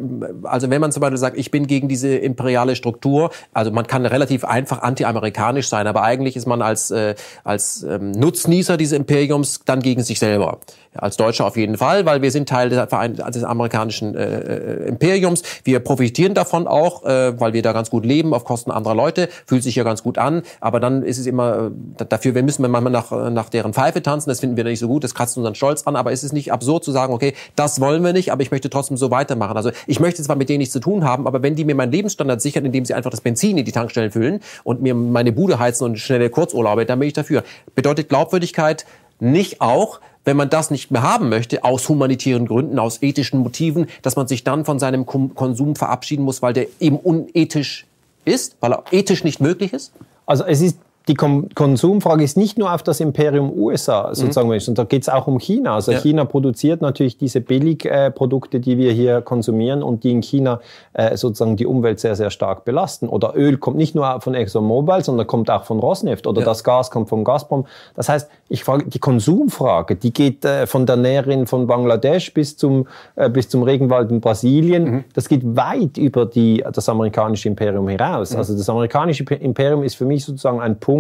Also 0.44 0.70
wenn 0.70 0.80
man 0.80 0.92
zum 0.92 1.02
Beispiel 1.02 1.18
sagt, 1.18 1.38
ich 1.38 1.50
bin 1.50 1.66
gegen 1.66 1.88
diese 1.88 2.16
imperiale 2.16 2.76
Struktur, 2.76 3.32
also 3.52 3.72
man 3.72 3.88
kann 3.88 4.06
relativ 4.06 4.46
einfach 4.46 4.84
anti-amerikanisch 4.84 5.68
sein, 5.68 5.88
aber 5.88 6.04
eigentlich 6.04 6.36
ist 6.36 6.46
man 6.46 6.62
als, 6.62 6.92
äh, 6.92 7.16
als 7.44 7.82
ähm, 7.82 8.12
Nutznießer 8.12 8.78
dieses 8.78 8.96
Imperiums 8.96 9.62
dann 9.66 9.80
gegen 9.80 10.04
sich 10.04 10.20
selber. 10.20 10.60
Als 10.96 11.18
Deutscher 11.18 11.46
auf 11.46 11.58
jeden 11.58 11.78
Fall, 11.78 12.06
weil 12.06 12.22
wir 12.22 12.32
sind 12.32 12.48
Teil 12.48 12.70
des, 12.70 12.88
des 12.88 13.44
amerikanischen 13.44 14.16
äh, 14.16 14.24
äh, 14.24 14.88
Imperiums. 14.88 15.42
Wir 15.64 15.80
profitieren 15.80 16.34
davon 16.34 16.68
auch, 16.68 17.04
äh, 17.04 17.40
weil 17.40 17.54
wir 17.54 17.62
da 17.62 17.74
ganz 17.74 17.90
gut 17.90 18.06
leben 18.06 18.34
auf 18.34 18.46
Kosten 18.46 18.72
anderer 18.72 18.96
Leute. 18.96 19.30
Fühlt 19.46 19.64
sich 19.64 19.76
ja 19.76 19.84
ganz 19.84 20.04
gut 20.04 20.18
an. 20.18 20.44
Aber 20.60 20.80
dann 20.80 21.04
ist 21.04 21.18
es 21.18 21.26
immer 21.26 21.72
äh, 22.00 22.06
dafür, 22.08 22.36
wir 22.36 22.44
müssen 22.44 22.62
manchmal 22.70 22.92
nach, 22.92 23.12
äh, 23.12 23.30
nach 23.30 23.50
deren 23.50 23.74
Pfeife 23.74 24.02
tanzen. 24.02 24.30
Das 24.30 24.40
finden 24.40 24.58
wir 24.58 24.64
nicht 24.64 24.80
so 24.80 24.88
gut. 24.88 25.04
Das 25.04 25.16
kratzt 25.16 25.38
unseren 25.38 25.56
Stolz 25.56 25.84
an. 25.88 25.96
Aber 25.96 26.12
ist 26.12 26.24
es 26.24 26.32
nicht 26.32 26.52
absurd 26.52 26.84
zu 26.84 26.92
sagen, 26.92 27.14
okay, 27.14 27.34
das 27.56 27.82
wollen 27.82 28.04
wir 28.04 28.14
nicht, 28.14 28.32
aber 28.32 28.42
ich 28.44 28.52
möchte 28.52 28.70
trotzdem 28.70 28.98
so 28.98 29.12
weitermachen. 29.12 29.58
Also 29.58 29.72
ich 29.88 30.00
möchte 30.00 30.22
zwar 30.22 30.36
mit 30.36 30.50
denen 30.50 30.60
nichts 30.60 30.74
zu 30.74 30.80
tun 30.80 31.04
haben, 31.04 31.28
aber 31.28 31.42
wenn 31.42 31.56
die 31.56 31.66
mir 31.66 31.76
meinen 31.76 31.92
Lebensstandard 31.92 32.42
sichern, 32.42 32.66
indem 32.66 32.86
sie 32.86 32.94
einfach 32.94 33.12
das 33.12 33.22
Benzin 33.22 33.58
in 33.58 33.66
die 33.66 33.72
Tankstellen 33.72 34.12
füllen 34.12 34.42
und 34.64 34.82
mir 34.82 34.94
meine 34.94 35.32
Bude 35.32 35.60
heizen 35.60 35.86
und 35.86 35.98
schnelle 35.98 36.30
Kurzurlaube, 36.30 36.86
dann 36.86 37.00
bin 37.00 37.08
ich 37.08 37.14
dafür. 37.14 37.44
Bedeutet 37.76 38.10
Glaubwürdigkeit 38.10 38.86
nicht 39.20 39.62
auch, 39.62 40.00
wenn 40.26 40.38
man 40.38 40.50
das 40.50 40.72
nicht 40.72 40.92
mehr 40.92 41.04
haben 41.04 41.30
möchte, 41.30 41.64
aus 41.64 41.88
humanitären 41.90 42.48
Gründen, 42.48 42.80
aus 42.80 43.02
ethischen 43.02 43.40
Motiven, 43.40 43.88
dass 44.02 44.16
man 44.16 44.28
sich 44.28 44.44
dann 44.44 44.66
von 44.66 44.80
seinem 44.80 45.06
Konsum 45.06 45.76
verabschieden 45.76 46.24
muss, 46.24 46.42
weil 46.42 46.54
der 46.54 46.68
eben 46.80 46.98
unethisch 46.98 47.86
ist, 48.26 48.56
weil 48.60 48.74
er 48.74 48.84
ethisch 48.92 49.24
nicht 49.24 49.42
möglich 49.42 49.74
ist? 49.74 49.92
Also 50.26 50.46
es 50.46 50.62
ist 50.62 50.78
die 51.08 51.16
Konsumfrage 51.16 52.24
ist 52.24 52.38
nicht 52.38 52.58
nur 52.58 52.74
auf 52.74 52.82
das 52.82 53.02
Imperium 53.02 53.52
USA 53.58 54.16
sozusagen, 54.16 54.48
mhm. 54.48 54.60
sondern 54.60 54.86
da 54.86 54.90
geht 54.90 55.02
es 55.02 55.10
auch 55.10 55.28
um 55.28 55.38
China. 55.38 55.76
Also 55.76 55.92
Ja. 55.92 56.00
China 56.00 56.24
produziert 56.24 56.82
natürlich 56.82 57.18
diese 57.18 57.42
Billigprodukte, 57.42 58.62
die 58.62 58.78
wir 58.78 58.94
hier 58.94 59.22
konsumieren 59.22 59.84
und 59.84 60.06
die 60.06 60.12
in 60.12 60.22
China 60.22 60.62
äh, 60.94 61.18
sozusagen 61.18 61.58
die 61.58 61.66
Umwelt 61.66 62.00
sehr, 62.00 62.16
sehr 62.16 62.30
stark 62.30 62.64
belasten. 62.64 63.10
Oder 63.10 63.34
Öl 63.36 63.58
kommt 63.58 63.76
nicht 63.76 63.96
nur 63.96 64.22
von 64.22 64.34
ExxonMobil, 64.34 65.04
sondern 65.04 65.28
kommt 65.28 65.52
auch 65.52 65.66
von 65.66 65.80
Rosneft 65.80 66.26
oder 66.26 66.40
Ja. 66.40 66.46
das 66.46 66.64
Gas 66.64 66.90
kommt 66.90 67.10
von 67.10 67.26
Gazprom. 67.26 67.66
Das 67.96 68.08
heißt, 68.08 68.30
ich 68.48 68.64
frage, 68.64 68.86
die 68.86 69.00
Konsumfrage, 69.00 69.98
die 69.98 70.14
geht 70.14 70.46
äh, 70.46 70.68
von 70.68 70.86
der 70.86 70.96
Näherin 70.96 71.48
von 71.48 71.68
Bangladesch 71.68 72.34
bis 72.34 72.56
zum, 72.56 72.88
äh, 73.16 73.30
bis 73.30 73.50
zum 73.50 73.64
Regenwald 73.64 74.10
in 74.10 74.22
Brasilien. 74.22 74.84
Mhm. 74.84 75.04
Das 75.14 75.28
geht 75.28 75.42
weit 75.44 75.98
über 75.98 76.26
die, 76.26 76.64
das 76.72 76.88
amerikanische 76.88 77.50
Imperium 77.50 77.90
hinaus. 77.90 78.32
Mhm. 78.32 78.38
Also 78.38 78.56
das 78.56 78.70
amerikanische 78.70 79.26
Imperium 79.34 79.84
ist 79.84 79.96
für 79.96 80.06
mich 80.06 80.24
sozusagen 80.24 80.62
ein 80.62 80.80
Punkt, 80.80 80.93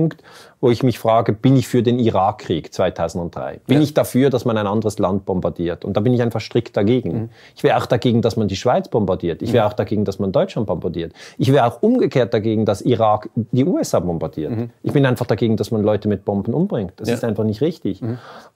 wo 0.62 0.70
ich 0.72 0.82
mich 0.84 0.98
frage, 1.00 1.34
bin 1.34 1.56
ich 1.58 1.68
für 1.68 1.84
den 1.84 2.00
Irakkrieg 2.00 2.74
2003? 2.74 3.60
Bin 3.68 3.78
Ja. 3.78 3.84
ich 3.84 3.94
dafür, 3.94 4.30
dass 4.30 4.46
man 4.46 4.58
ein 4.58 4.68
anderes 4.68 4.98
Land 5.00 5.26
bombardiert? 5.26 5.84
Und 5.86 5.98
da 5.98 6.02
bin 6.02 6.14
ich 6.14 6.22
einfach 6.22 6.40
strikt 6.42 6.76
dagegen. 6.78 7.30
Ich 7.56 7.64
wäre 7.64 7.78
auch 7.78 7.86
dagegen, 7.86 8.22
dass 8.22 8.38
man 8.38 8.48
die 8.48 8.56
Schweiz 8.56 8.88
bombardiert. 8.88 9.42
Ich 9.42 9.52
wäre 9.54 9.66
auch 9.66 9.74
dagegen, 9.74 10.06
dass 10.06 10.20
man 10.20 10.32
Deutschland 10.32 10.68
bombardiert. 10.68 11.14
Ich 11.38 11.52
wäre 11.52 11.66
auch 11.66 11.82
umgekehrt 11.82 12.34
dagegen, 12.34 12.66
dass 12.66 12.82
Irak 12.82 13.30
die 13.36 13.66
USA 13.66 14.00
bombardiert. 14.00 14.70
Ich 14.84 14.94
bin 14.94 15.06
einfach 15.06 15.26
dagegen, 15.26 15.58
dass 15.58 15.72
man 15.72 15.84
Leute 15.84 16.08
mit 16.08 16.24
Bomben 16.26 16.54
umbringt. 16.54 16.94
Das 16.98 17.10
Ja. 17.10 17.16
ist 17.16 17.24
einfach 17.24 17.44
nicht 17.44 17.62
richtig. 17.62 18.02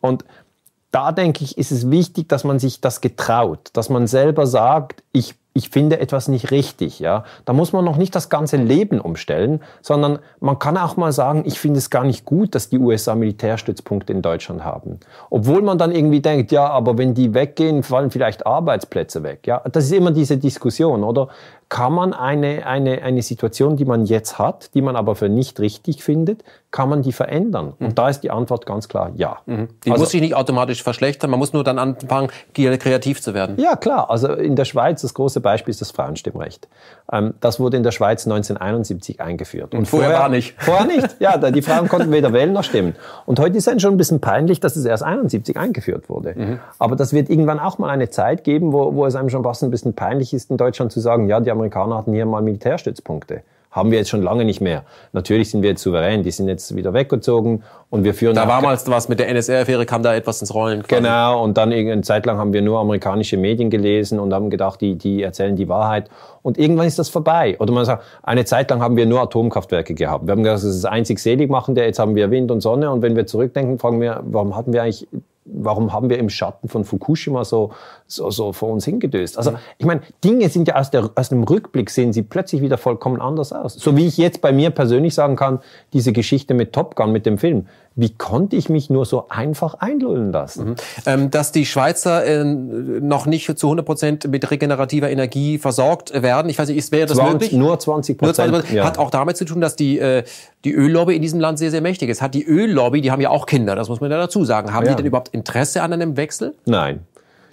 Und 0.01 0.23
da 0.91 1.11
denke 1.11 1.43
ich, 1.43 1.57
ist 1.57 1.72
es 1.72 1.91
wichtig, 1.91 2.30
dass 2.30 2.45
man 2.45 2.59
sich 2.59 2.80
das 2.80 3.01
getraut, 3.01 3.69
dass 3.73 3.89
man 3.89 4.07
selber 4.07 4.47
sagt, 4.47 5.03
ich, 5.11 5.35
ich 5.58 5.70
finde 5.70 6.00
etwas 6.00 6.28
nicht 6.28 6.52
richtig. 6.52 7.00
Ja? 7.00 7.24
Da 7.46 7.54
muss 7.54 7.74
man 7.74 7.84
noch 7.84 7.98
nicht 7.98 8.14
das 8.16 8.30
ganze 8.30 8.58
Leben 8.58 9.02
umstellen, 9.02 9.62
sondern 9.82 10.20
man 10.40 10.60
kann 10.60 10.78
auch 10.78 10.98
mal 10.98 11.12
sagen, 11.12 11.44
ich 11.46 11.60
finde 11.60 11.80
es 11.80 11.90
gar 11.90 12.04
nicht 12.04 12.26
gut, 12.26 12.54
dass 12.54 12.70
die 12.70 12.78
USA 12.78 13.16
Militärstützpunkte 13.16 14.14
in 14.14 14.22
Deutschland 14.22 14.64
haben. 14.64 15.00
Obwohl 15.32 15.64
man 15.64 15.80
dann 15.80 15.92
irgendwie 15.92 16.22
denkt, 16.22 16.52
ja, 16.52 16.70
aber 16.70 16.98
wenn 16.98 17.16
die 17.16 17.34
weggehen, 17.34 17.82
fallen 17.82 18.12
vielleicht 18.12 18.46
Arbeitsplätze 18.46 19.24
weg. 19.24 19.48
Ja? 19.48 19.64
Das 19.72 19.86
ist 19.86 19.94
immer 19.94 20.12
diese 20.12 20.38
Diskussion, 20.38 21.04
oder? 21.04 21.30
Kann 21.69 21.94
man 21.94 22.14
eine, 22.14 22.65
eine, 22.65 23.02
eine 23.02 23.22
Situation, 23.22 23.76
die 23.76 23.85
man 23.85 24.06
jetzt 24.06 24.39
hat, 24.39 24.73
die 24.73 24.81
man 24.81 24.95
aber 24.95 25.15
für 25.15 25.27
nicht 25.27 25.60
richtig 25.60 26.03
findet, 26.03 26.44
kann 26.72 26.89
man 26.89 27.02
die 27.02 27.11
verändern? 27.11 27.73
Und 27.80 27.98
da 27.98 28.10
ist 28.10 28.22
die 28.22 28.31
Antwort 28.31 28.65
ganz 28.65 28.88
klar 28.88 29.11
ja. 29.15 29.38
Die 29.48 29.91
Also- 29.91 30.03
muss 30.03 30.11
sich 30.11 30.22
nicht 30.22 30.35
automatisch 30.35 30.84
verschlechtern, 30.84 31.30
man 31.30 31.39
muss 31.39 31.53
nur 31.53 31.64
dann 31.64 31.80
anfangen, 31.80 32.30
kreativ 32.53 33.22
zu 33.22 33.34
werden. 33.34 33.57
Ja, 33.57 33.76
klar. 33.76 34.10
Also 34.10 34.34
in 34.34 34.56
der 34.56 34.65
Schweiz, 34.65 35.02
das 35.02 35.14
große 35.14 35.39
Beispiel 35.41 35.72
ist 35.72 35.81
das 35.81 35.91
Frauenstimmrecht. 35.91 36.68
Ähm, 37.11 37.34
das 37.39 37.60
wurde 37.60 37.77
in 37.77 37.84
der 37.84 37.91
Schweiz 37.91 38.26
1971 38.26 39.22
eingeführt. 39.22 39.73
Und 39.73 39.88
vorher 39.88 40.14
war 40.14 40.30
nicht. 40.30 40.56
Vorher 40.61 40.85
nicht. 40.85 41.18
Ja, 41.19 41.38
die 41.38 41.61
Frauen 41.61 41.88
konnten 41.88 42.11
weder 42.11 42.34
wählen 42.34 42.53
noch 42.53 42.64
stimmen. 42.64 42.95
Und 43.26 43.39
heute 43.39 43.57
ist 43.57 43.68
es 43.68 43.81
schon 43.81 43.94
ein 43.94 43.98
bisschen 43.98 44.19
peinlich, 44.19 44.60
dass 44.60 44.76
es 44.76 44.85
erst 44.85 45.03
71 45.03 45.57
eingeführt 45.57 46.10
wurde. 46.10 46.34
Mhm. 46.35 46.60
Aber 46.80 46.95
das 46.95 47.14
wird 47.14 47.30
irgendwann 47.30 47.60
auch 47.60 47.77
mal 47.77 47.89
eine 47.89 48.10
Zeit 48.10 48.44
geben, 48.44 48.73
wo, 48.73 48.94
wo 48.94 49.06
es 49.06 49.15
einem 49.15 49.30
schon 49.30 49.44
fast 49.44 49.64
ein 49.64 49.72
bisschen 49.72 49.94
peinlich 49.94 50.34
ist, 50.34 50.52
in 50.52 50.57
Deutschland 50.57 50.91
zu 50.91 50.99
sagen, 50.99 51.27
ja, 51.27 51.39
die 51.39 51.49
Amerikaner 51.58 51.98
hatten 51.98 52.14
hier 52.14 52.26
mal 52.26 52.42
Militärstützpunkte. 52.42 53.42
Haben 53.70 53.92
wir 53.92 54.00
jetzt 54.00 54.10
schon 54.10 54.24
lange 54.24 54.46
nicht 54.46 54.62
mehr. 54.62 54.86
Natürlich 55.12 55.52
sind 55.52 55.62
wir 55.62 55.72
jetzt 55.72 55.84
souverän, 55.84 56.24
die 56.24 56.32
sind 56.32 56.48
jetzt 56.48 56.76
wieder 56.76 56.94
weggezogen 56.94 57.64
und 57.90 58.04
wir 58.06 58.14
führen 58.14 58.34
Da 58.34 58.48
war 58.48 58.62
mal 58.62 58.76
was 58.86 59.10
mit 59.10 59.20
der 59.20 59.28
NSR-Affäre, 59.28 59.86
kam 59.86 60.02
da 60.02 60.16
etwas 60.16 60.42
ins 60.42 60.54
Rollen. 60.54 60.82
quasi. 60.82 61.02
Genau, 61.02 61.44
und 61.44 61.58
dann 61.58 61.72
irgendeine 61.72 62.02
Zeit 62.02 62.26
lang 62.26 62.38
haben 62.38 62.54
wir 62.54 62.62
nur 62.62 62.80
amerikanische 62.80 63.38
Medien 63.38 63.70
gelesen 63.70 64.20
und 64.20 64.34
haben 64.34 64.50
gedacht, 64.50 64.82
die, 64.82 64.96
die 64.96 65.22
erzählen 65.22 65.56
die 65.56 65.68
Wahrheit. 65.68 66.10
Und 66.42 66.58
irgendwann 66.58 66.88
ist 66.88 66.98
das 66.98 67.10
vorbei. 67.10 67.56
Oder 67.60 67.74
man 67.74 67.86
sagt, 67.86 68.04
eine 68.24 68.46
Zeit 68.46 68.72
lang 68.72 68.82
haben 68.82 68.96
wir 68.96 69.06
nur 69.06 69.22
Atomkraftwerke 69.22 69.94
gehabt. 69.94 70.26
Wir 70.26 70.32
haben 70.32 70.44
gesagt, 70.44 70.64
das 70.64 70.64
ist 70.64 70.84
das 70.84 70.92
einzig 70.92 71.20
Seligmachende, 71.20 71.84
jetzt 71.84 72.00
haben 72.00 72.16
wir 72.16 72.32
Wind 72.32 72.50
und 72.50 72.62
Sonne. 72.62 72.90
Und 72.90 73.02
wenn 73.02 73.16
wir 73.16 73.28
zurückdenken, 73.28 73.78
fragen 73.78 74.02
wir, 74.02 74.22
warum 74.24 74.56
hatten 74.56 74.74
wir 74.74 74.82
eigentlich 74.82 75.08
warum 75.53 75.94
haben 75.94 76.10
wir 76.10 76.18
im 76.18 76.30
Schatten 76.30 76.68
von 76.68 76.84
Fukushima 76.84 77.44
so, 77.45 77.72
so, 78.06 78.30
so 78.30 78.53
vor 78.53 78.69
uns 78.69 78.86
hingedöst? 78.86 79.38
Also 79.38 79.53
ich 79.78 79.86
meine, 79.86 80.02
Dinge 80.24 80.49
sind 80.49 80.68
ja 80.68 80.76
aus, 80.76 80.91
der, 80.91 81.10
aus 81.15 81.30
dem 81.30 81.44
Rückblick 81.44 81.90
sehen 81.90 82.14
sie 82.14 82.24
plötzlich 82.24 82.61
wieder 82.61 82.78
vollkommen 82.78 83.22
anders 83.22 83.53
aus. 83.53 83.74
So 83.74 83.95
wie 83.95 84.07
ich 84.07 84.18
jetzt 84.18 84.41
bei 84.41 84.52
mir 84.52 84.69
persönlich 84.72 85.14
sagen 85.14 85.36
kann, 85.36 85.60
diese 85.94 86.14
Geschichte 86.14 86.53
mit 86.53 86.74
Top 86.74 86.95
Gun, 86.95 87.11
mit 87.11 87.26
dem 87.26 87.38
Film, 87.38 87.68
wie 87.98 88.14
konnte 88.14 88.56
ich 88.56 88.69
mich 88.69 88.90
nur 88.90 89.06
so 89.06 89.28
einfach 89.28 89.74
einlullen 89.74 90.32
lassen? 90.32 90.69
Mhm. 90.69 90.76
Ähm, 91.06 91.32
dass 91.32 91.52
die 91.52 91.65
Schweizer 91.65 92.24
äh, 92.24 92.44
noch 92.44 93.26
nicht 93.26 93.57
zu 93.57 93.68
100 93.68 93.86
Prozent 93.86 94.28
mit 94.28 94.49
regenerativer 94.49 95.10
Energie 95.10 95.57
versorgt 95.57 96.14
werden, 96.22 96.49
ich 96.49 96.60
weiß 96.60 96.69
nicht, 96.69 96.78
ist, 96.78 96.91
wäre 96.91 97.07
das 97.07 97.18
20, 97.18 97.34
möglich? 97.34 97.52
Nur 97.53 97.78
20 97.78 98.18
Prozent. 98.18 98.72
Ja. 98.72 98.86
Hat 98.86 98.99
auch 98.99 99.10
damit 99.10 99.36
zu 99.36 99.45
tun, 99.45 99.61
dass 99.61 99.76
die, 99.76 99.98
äh, 99.98 100.24
die 100.64 100.74
Öllobby 100.74 101.15
in 101.15 101.24
diesem 101.24 101.40
Land 101.40 101.57
sehr, 101.57 101.72
sehr 101.72 101.82
mächtig 101.82 102.10
ist. 102.10 102.22
Hat 102.22 102.36
die 102.36 102.45
Öllobby, 102.48 103.02
die 103.02 103.11
haben 103.11 103.22
ja 103.22 103.32
auch 103.32 103.48
Kinder, 103.48 103.76
das 103.76 103.90
muss 103.90 103.99
man 103.99 104.11
ja 104.11 104.18
dazu 104.18 104.45
sagen, 104.45 104.74
haben 104.74 104.86
ja. 104.86 104.91
die 104.91 104.98
denn 104.98 105.06
überhaupt 105.07 105.30
Interesse 105.30 105.82
an 105.82 105.91
einem 105.91 106.18
Wechsel? 106.18 106.53
Nein. 106.65 107.02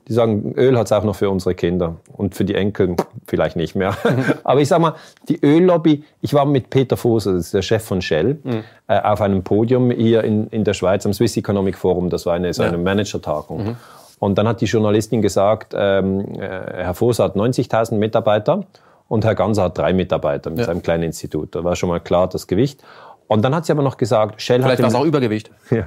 Die 0.07 0.13
sagen, 0.13 0.55
Öl 0.57 0.77
hat 0.79 0.87
es 0.87 0.93
auch 0.93 1.05
noch 1.05 1.17
für 1.17 1.31
unsere 1.31 1.55
Kinder 1.55 1.97
und 2.13 2.35
für 2.35 2.45
die 2.45 2.55
Enkel 2.55 2.97
vielleicht 3.27 3.57
nicht 3.57 3.75
mehr. 3.75 3.97
Aber 4.45 4.61
ich 4.61 4.69
sag 4.69 4.81
mal, 4.81 4.95
die 5.29 5.43
Öllobby, 5.43 6.05
ich 6.21 6.35
war 6.35 6.45
mit 6.45 6.69
Peter 6.71 6.97
Voser, 6.97 7.33
das 7.33 7.47
ist 7.47 7.55
der 7.55 7.63
Chef 7.63 7.83
von 7.83 8.03
Shell, 8.03 8.39
mhm. 8.43 8.65
äh, 8.87 9.01
auf 9.01 9.21
einem 9.21 9.43
Podium 9.43 9.91
hier 9.91 10.23
in, 10.25 10.49
in 10.49 10.65
der 10.65 10.75
Schweiz 10.75 11.07
am 11.07 11.15
Swiss 11.15 11.37
Economic 11.37 11.79
Forum, 11.79 12.11
das 12.11 12.27
war 12.27 12.35
eine, 12.35 12.53
so 12.53 12.63
eine 12.63 12.77
ja. 12.77 12.83
Manager-Tagung. 12.83 13.65
Mhm. 13.65 13.77
Und 14.19 14.39
dann 14.39 14.47
hat 14.47 14.61
die 14.61 14.67
Journalistin 14.67 15.23
gesagt, 15.23 15.75
ähm, 15.77 16.35
äh, 16.35 16.39
Herr 16.39 16.95
Voser 16.95 17.25
hat 17.25 17.37
90.000 17.37 17.97
Mitarbeiter 17.97 18.65
und 19.09 19.25
Herr 19.25 19.35
Ganser 19.35 19.65
hat 19.65 19.79
drei 19.79 19.93
Mitarbeiter 19.93 20.51
mit 20.51 20.61
ja. 20.61 20.67
seinem 20.67 20.83
kleinen 20.83 21.05
Institut. 21.05 21.55
Da 21.55 21.65
war 21.65 21.77
schon 21.77 21.89
mal 21.89 22.01
klar 22.01 22.29
das 22.29 22.47
Gewicht. 22.47 22.83
Und 23.27 23.43
dann 23.43 23.55
hat 23.55 23.67
sie 23.67 23.73
aber 23.73 23.83
noch 23.83 23.97
gesagt, 23.97 24.41
Shell 24.41 24.61
Vielleicht 24.61 24.73
hat... 24.73 24.77
Vielleicht 24.79 24.95
war 24.95 25.01
es 25.01 25.05
auch 25.05 25.09
Übergewicht. 25.09 25.51
Ja. 25.71 25.87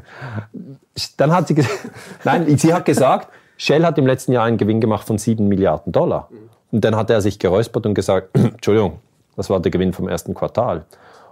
Dann 1.18 1.31
hat 1.31 1.48
sie 1.48 1.56
gesagt, 1.56 1.80
nein, 2.23 2.57
sie 2.57 2.73
hat 2.73 2.85
gesagt, 2.85 3.30
Shell 3.57 3.85
hat 3.85 3.97
im 3.97 4.07
letzten 4.07 4.31
Jahr 4.31 4.45
einen 4.45 4.57
Gewinn 4.57 4.79
gemacht 4.79 5.07
von 5.07 5.17
7 5.17 5.47
Milliarden 5.47 5.91
Dollar. 5.91 6.29
Und 6.71 6.84
dann 6.84 6.95
hat 6.95 7.09
er 7.09 7.21
sich 7.21 7.39
geräuspert 7.39 7.85
und 7.85 7.93
gesagt, 7.93 8.29
Entschuldigung, 8.34 8.99
das 9.35 9.49
war 9.49 9.59
der 9.59 9.71
Gewinn 9.71 9.93
vom 9.93 10.07
ersten 10.07 10.34
Quartal. 10.34 10.85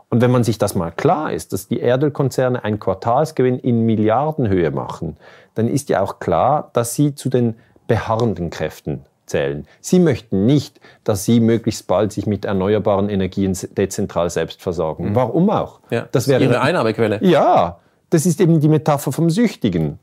Und 0.09 0.21
wenn 0.21 0.31
man 0.31 0.43
sich 0.43 0.57
das 0.57 0.75
mal 0.75 0.91
klar 0.91 1.33
ist, 1.33 1.51
dass 1.51 1.67
die 1.67 1.79
Erdölkonzerne 1.79 2.63
einen 2.63 2.79
Quartalsgewinn 2.79 3.59
in 3.59 3.85
Milliardenhöhe 3.85 4.71
machen, 4.71 5.17
dann 5.55 5.67
ist 5.67 5.89
ja 5.89 6.01
auch 6.01 6.19
klar, 6.19 6.69
dass 6.73 6.95
sie 6.95 7.15
zu 7.15 7.29
den 7.29 7.55
beharrenden 7.87 8.49
Kräften 8.49 9.05
zählen. 9.25 9.67
Sie 9.81 9.99
möchten 9.99 10.45
nicht, 10.45 10.79
dass 11.03 11.25
sie 11.25 11.39
möglichst 11.39 11.87
bald 11.87 12.11
sich 12.11 12.27
mit 12.27 12.45
erneuerbaren 12.45 13.09
Energien 13.09 13.57
dezentral 13.77 14.29
selbst 14.29 14.61
versorgen. 14.61 15.09
Mhm. 15.09 15.15
Warum 15.15 15.49
auch? 15.49 15.79
Ja, 15.89 16.07
das 16.11 16.27
wäre 16.27 16.43
ihre 16.43 16.61
Einnahmequelle. 16.61 17.19
Ja, 17.23 17.79
das 18.09 18.25
ist 18.25 18.39
eben 18.39 18.59
die 18.59 18.69
Metapher 18.69 19.11
vom 19.11 19.29
Süchtigen. 19.29 19.99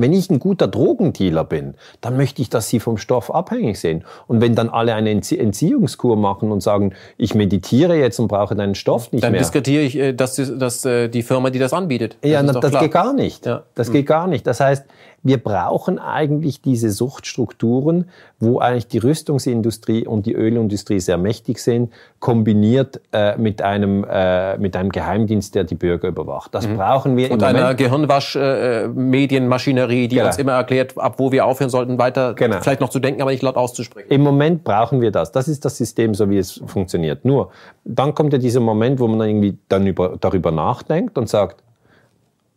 Wenn 0.00 0.12
ich 0.12 0.30
ein 0.30 0.38
guter 0.38 0.68
Drogendealer 0.68 1.44
bin, 1.44 1.74
dann 2.00 2.16
möchte 2.16 2.42
ich, 2.42 2.50
dass 2.50 2.68
sie 2.68 2.80
vom 2.80 2.98
Stoff 2.98 3.34
abhängig 3.34 3.80
sind. 3.80 4.04
Und 4.26 4.40
wenn 4.40 4.54
dann 4.54 4.68
alle 4.68 4.94
eine 4.94 5.10
Entziehungskur 5.10 6.16
machen 6.16 6.52
und 6.52 6.62
sagen, 6.62 6.92
ich 7.16 7.34
meditiere 7.34 7.96
jetzt 7.96 8.18
und 8.18 8.28
brauche 8.28 8.54
deinen 8.54 8.74
Stoff 8.74 9.12
nicht 9.12 9.24
dann 9.24 9.32
mehr. 9.32 9.40
Dann 9.40 9.44
diskutiere 9.44 9.82
ich, 9.82 9.96
äh, 9.96 10.12
dass, 10.12 10.36
dass 10.36 10.84
äh, 10.84 11.08
die 11.08 11.22
Firma, 11.22 11.50
die 11.50 11.58
das 11.58 11.72
anbietet. 11.72 12.16
Das 12.20 12.30
ja, 12.30 12.42
das 12.42 12.70
klar. 12.70 12.82
geht 12.82 12.92
gar 12.92 13.12
nicht. 13.12 13.46
Ja. 13.46 13.62
Das 13.74 13.90
geht 13.90 14.06
gar 14.06 14.26
nicht. 14.26 14.46
Das 14.46 14.60
heißt, 14.60 14.84
wir 15.26 15.38
brauchen 15.38 15.98
eigentlich 15.98 16.60
diese 16.60 16.90
Suchtstrukturen, 16.90 18.04
wo 18.38 18.60
eigentlich 18.60 18.86
die 18.86 18.98
Rüstungsindustrie 18.98 20.06
und 20.06 20.26
die 20.26 20.34
Ölindustrie 20.34 21.00
sehr 21.00 21.16
mächtig 21.18 21.58
sind, 21.58 21.92
kombiniert 22.20 23.00
äh, 23.12 23.36
mit, 23.36 23.60
einem, 23.62 24.06
äh, 24.08 24.56
mit 24.58 24.76
einem 24.76 24.90
Geheimdienst, 24.90 25.52
der 25.54 25.64
die 25.64 25.74
Bürger 25.74 26.08
überwacht. 26.08 26.54
Das 26.54 26.68
mhm. 26.68 26.76
brauchen 26.76 27.16
wir 27.16 27.30
und 27.30 27.40
im 27.42 27.48
einer 27.48 27.74
Gehirnwasch-Medienmaschinerie, 27.74 30.04
äh, 30.04 30.08
die 30.08 30.16
genau. 30.16 30.28
uns 30.28 30.36
immer 30.38 30.52
erklärt, 30.52 30.96
ab 30.96 31.16
wo 31.18 31.32
wir 31.32 31.44
aufhören 31.46 31.70
sollten, 31.70 31.98
weiter 31.98 32.34
genau. 32.34 32.60
vielleicht 32.60 32.80
noch 32.80 32.90
zu 32.90 33.00
denken, 33.00 33.22
aber 33.22 33.32
nicht 33.32 33.42
laut 33.42 33.56
auszusprechen. 33.56 34.08
Im 34.10 34.22
Moment 34.22 34.62
brauchen 34.64 35.00
wir 35.00 35.10
das. 35.10 35.32
Das 35.32 35.48
ist 35.48 35.64
das 35.64 35.76
System, 35.76 36.14
so 36.14 36.30
wie 36.30 36.38
es 36.38 36.62
funktioniert. 36.66 37.24
Nur, 37.24 37.50
dann 37.84 38.14
kommt 38.14 38.32
ja 38.32 38.38
dieser 38.38 38.60
Moment, 38.60 39.00
wo 39.00 39.08
man 39.08 39.26
irgendwie 39.26 39.58
dann 39.68 39.84
über, 39.86 40.16
darüber 40.20 40.52
nachdenkt 40.52 41.18
und 41.18 41.28
sagt, 41.28 41.64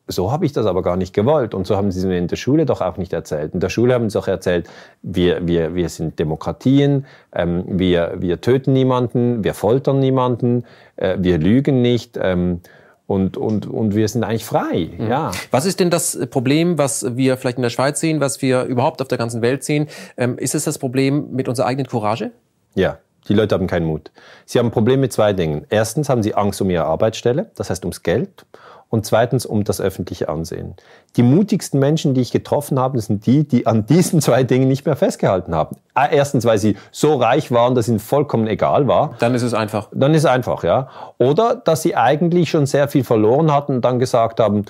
so 0.10 0.32
habe 0.32 0.46
ich 0.46 0.52
das 0.52 0.66
aber 0.66 0.82
gar 0.82 0.98
nicht 0.98 1.14
gewollt. 1.14 1.54
Und 1.54 1.68
so 1.68 1.78
haben 1.78 1.92
sie 1.92 2.00
es 2.00 2.06
mir 2.06 2.18
in 2.18 2.28
der 2.28 2.36
Schule 2.36 2.66
doch 2.66 2.82
auch 2.82 2.98
nicht 2.98 3.14
erzählt. 3.14 3.54
In 3.54 3.60
der 3.60 3.70
Schule 3.70 3.94
haben 3.94 4.10
sie 4.10 4.20
auch 4.20 4.28
erzählt, 4.28 4.68
wir, 5.02 5.48
wir, 5.48 5.76
wir 5.76 5.88
sind 5.90 6.20
Demokratien, 6.20 7.06
ähm, 7.34 7.64
wir, 7.68 8.16
wir 8.18 8.42
töten 8.42 8.74
niemanden, 8.74 9.44
wir 9.44 9.54
foltern 9.54 10.00
niemanden, 10.00 10.66
äh, 10.98 11.18
wir 11.20 11.38
lügen 11.38 11.82
nicht. 11.82 12.18
Ähm, 12.22 12.62
und, 13.06 13.38
und, 13.38 13.66
und 13.66 13.96
wir 13.96 14.08
sind 14.08 14.24
eigentlich 14.24 14.46
frei. 14.46 14.90
Mhm. 14.98 15.10
Ja. 15.10 15.32
Was 15.50 15.66
ist 15.66 15.80
denn 15.80 15.90
das 15.90 16.20
Problem, 16.30 16.78
was 16.78 17.18
wir 17.18 17.38
vielleicht 17.38 17.58
in 17.58 17.64
der 17.64 17.72
Schweiz 17.72 18.00
sehen, 18.00 18.20
was 18.20 18.42
wir 18.44 18.64
überhaupt 18.64 19.02
auf 19.02 19.08
der 19.08 19.18
ganzen 19.18 19.42
Welt 19.42 19.64
sehen? 19.64 19.88
Ähm, 20.16 20.38
ist 20.38 20.54
es 20.54 20.64
das 20.66 20.78
Problem 20.78 21.32
mit 21.32 21.48
unserer 21.48 21.66
eigenen 21.66 21.88
Courage? 21.88 22.32
Ja. 22.76 23.00
Die 23.28 23.34
Leute 23.34 23.54
haben 23.54 23.68
keinen 23.68 23.86
Mut. 23.86 24.12
Sie 24.46 24.58
haben 24.58 24.68
ein 24.68 24.72
Problem 24.72 25.02
mit 25.02 25.12
zwei 25.12 25.34
Dingen. 25.34 25.66
Erstens 25.70 26.10
haben 26.10 26.24
sie 26.24 26.34
Angst 26.36 26.62
um 26.62 26.70
ihre 26.70 26.86
Arbeitsstelle, 26.86 27.52
das 27.56 27.70
heißt 27.70 27.84
ums 27.84 28.02
Geld 28.02 28.46
und 28.90 29.06
zweitens 29.06 29.46
um 29.46 29.64
das 29.64 29.80
öffentliche 29.80 30.30
Ansehen. 30.30 30.76
Die 31.16 31.24
mutigsten 31.24 31.80
Menschen, 31.80 32.14
die 32.14 32.22
ich 32.22 32.32
getroffen 32.32 32.80
habe, 32.80 33.00
sind 33.00 33.26
die, 33.26 33.48
die 33.48 33.68
an 33.68 33.86
diesen 33.86 34.22
zwei 34.22 34.44
Dingen 34.44 34.68
nicht 34.68 34.86
mehr 34.86 34.96
festgehalten 34.96 35.54
haben. 35.54 35.78
Ah, 35.94 36.08
erstens, 36.12 36.46
weil 36.46 36.58
sie 36.58 36.76
so 36.92 37.16
reich 37.16 37.52
waren, 37.52 37.76
dass 37.76 37.88
ihnen 37.88 38.00
vollkommen 38.00 38.48
egal 38.48 38.88
war. 38.88 39.16
Dann 39.20 39.36
ist 39.36 39.44
es 39.44 39.54
einfach. 39.54 39.90
Dann 39.94 40.14
ist 40.14 40.24
es 40.24 40.30
einfach, 40.30 40.64
ja. 40.64 40.90
Oder 41.18 41.56
dass 41.56 41.84
sie 41.84 41.96
eigentlich 41.96 42.50
schon 42.50 42.66
sehr 42.66 42.88
viel 42.88 43.04
verloren 43.04 43.52
hatten 43.52 43.76
und 43.76 43.86
dann 43.86 44.00
gesagt 44.00 44.40
haben, 44.40 44.66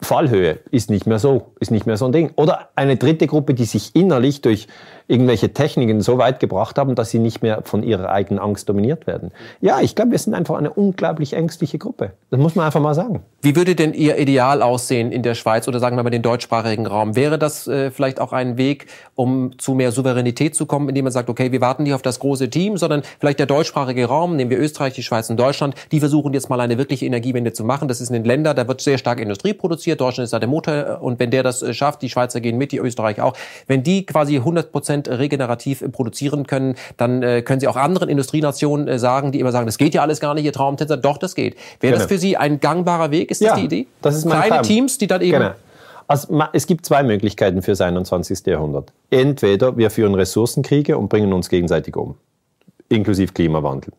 Fallhöhe 0.00 0.58
ist 0.70 0.90
nicht 0.90 1.06
mehr 1.06 1.18
so, 1.18 1.52
ist 1.58 1.70
nicht 1.70 1.86
mehr 1.86 1.96
so 1.96 2.04
ein 2.04 2.12
Ding. 2.12 2.32
Oder 2.36 2.68
eine 2.74 2.96
dritte 2.96 3.26
Gruppe, 3.26 3.54
die 3.54 3.64
sich 3.64 3.96
innerlich 3.96 4.42
durch 4.42 4.66
irgendwelche 5.08 5.52
Techniken 5.52 6.00
so 6.00 6.18
weit 6.18 6.40
gebracht 6.40 6.78
haben, 6.78 6.94
dass 6.94 7.10
sie 7.10 7.18
nicht 7.18 7.42
mehr 7.42 7.62
von 7.62 7.82
ihrer 7.82 8.10
eigenen 8.10 8.40
Angst 8.40 8.68
dominiert 8.68 9.06
werden. 9.06 9.30
Ja, 9.60 9.80
ich 9.80 9.94
glaube, 9.94 10.10
wir 10.10 10.18
sind 10.18 10.34
einfach 10.34 10.56
eine 10.56 10.70
unglaublich 10.70 11.34
ängstliche 11.34 11.78
Gruppe. 11.78 12.12
Das 12.30 12.40
muss 12.40 12.56
man 12.56 12.66
einfach 12.66 12.80
mal 12.80 12.94
sagen. 12.94 13.22
Wie 13.40 13.54
würde 13.54 13.76
denn 13.76 13.94
Ihr 13.94 14.18
Ideal 14.18 14.62
aussehen 14.62 15.12
in 15.12 15.22
der 15.22 15.34
Schweiz 15.34 15.68
oder 15.68 15.78
sagen 15.78 15.96
wir 15.96 16.02
mal 16.02 16.10
den 16.10 16.22
deutschsprachigen 16.22 16.86
Raum? 16.86 17.14
Wäre 17.14 17.38
das 17.38 17.68
äh, 17.68 17.92
vielleicht 17.92 18.20
auch 18.20 18.32
ein 18.32 18.56
Weg, 18.56 18.86
um 19.14 19.56
zu 19.58 19.74
mehr 19.74 19.92
Souveränität 19.92 20.56
zu 20.56 20.66
kommen, 20.66 20.88
indem 20.88 21.04
man 21.04 21.12
sagt, 21.12 21.30
okay, 21.30 21.52
wir 21.52 21.60
warten 21.60 21.84
nicht 21.84 21.94
auf 21.94 22.02
das 22.02 22.18
große 22.18 22.50
Team, 22.50 22.76
sondern 22.76 23.02
vielleicht 23.20 23.38
der 23.38 23.46
deutschsprachige 23.46 24.06
Raum, 24.06 24.34
nehmen 24.34 24.50
wir 24.50 24.58
Österreich, 24.58 24.94
die 24.94 25.04
Schweiz 25.04 25.30
und 25.30 25.38
Deutschland, 25.38 25.76
die 25.92 26.00
versuchen 26.00 26.34
jetzt 26.34 26.50
mal 26.50 26.60
eine 26.60 26.78
wirkliche 26.78 27.06
Energiewende 27.06 27.52
zu 27.52 27.62
machen. 27.62 27.86
Das 27.86 28.00
ist 28.00 28.08
in 28.08 28.14
den 28.14 28.24
Ländern, 28.24 28.56
da 28.56 28.66
wird 28.66 28.80
sehr 28.80 28.98
stark 28.98 29.20
Industrie 29.20 29.52
produziert, 29.52 30.00
Deutschland 30.00 30.24
ist 30.24 30.32
da 30.32 30.40
der 30.40 30.48
Motor 30.48 30.98
und 31.00 31.20
wenn 31.20 31.30
der 31.30 31.44
das 31.44 31.62
äh, 31.62 31.72
schafft, 31.72 32.02
die 32.02 32.08
Schweizer 32.08 32.40
gehen 32.40 32.58
mit, 32.58 32.72
die 32.72 32.78
Österreich 32.78 33.20
auch, 33.20 33.34
wenn 33.68 33.84
die 33.84 34.04
quasi 34.04 34.36
100 34.36 34.72
Prozent 34.72 34.95
regenerativ 35.04 35.84
produzieren 35.92 36.46
können, 36.46 36.76
dann 36.96 37.22
äh, 37.22 37.42
können 37.42 37.60
sie 37.60 37.68
auch 37.68 37.76
anderen 37.76 38.08
Industrienationen 38.08 38.88
äh, 38.88 38.98
sagen, 38.98 39.32
die 39.32 39.40
immer 39.40 39.52
sagen, 39.52 39.66
das 39.66 39.78
geht 39.78 39.94
ja 39.94 40.02
alles 40.02 40.20
gar 40.20 40.34
nicht, 40.34 40.44
ihr 40.44 40.52
Traumtänzer, 40.52 40.96
doch, 40.96 41.18
das 41.18 41.34
geht. 41.34 41.56
Wäre 41.80 41.92
genau. 41.92 41.96
das 41.96 42.06
für 42.06 42.18
Sie 42.18 42.36
ein 42.36 42.60
gangbarer 42.60 43.10
Weg? 43.10 43.30
Ist 43.30 43.40
das 43.40 43.48
ja, 43.48 43.56
die 43.56 43.64
Idee? 43.64 43.86
Das 44.02 44.16
ist 44.16 44.24
mein 44.24 44.38
Kleine 44.38 44.54
Traum. 44.56 44.62
Teams, 44.62 44.98
die 44.98 45.06
dann 45.06 45.20
eben... 45.20 45.38
Genau. 45.38 45.52
Also, 46.08 46.40
es 46.52 46.66
gibt 46.66 46.86
zwei 46.86 47.02
Möglichkeiten 47.02 47.62
fürs 47.62 47.80
21. 47.80 48.46
Jahrhundert. 48.46 48.92
Entweder 49.10 49.76
wir 49.76 49.90
führen 49.90 50.14
Ressourcenkriege 50.14 50.96
und 50.96 51.08
bringen 51.08 51.32
uns 51.32 51.48
gegenseitig 51.48 51.96
um, 51.96 52.14
inklusive 52.88 53.32
Klimawandel. 53.32 53.92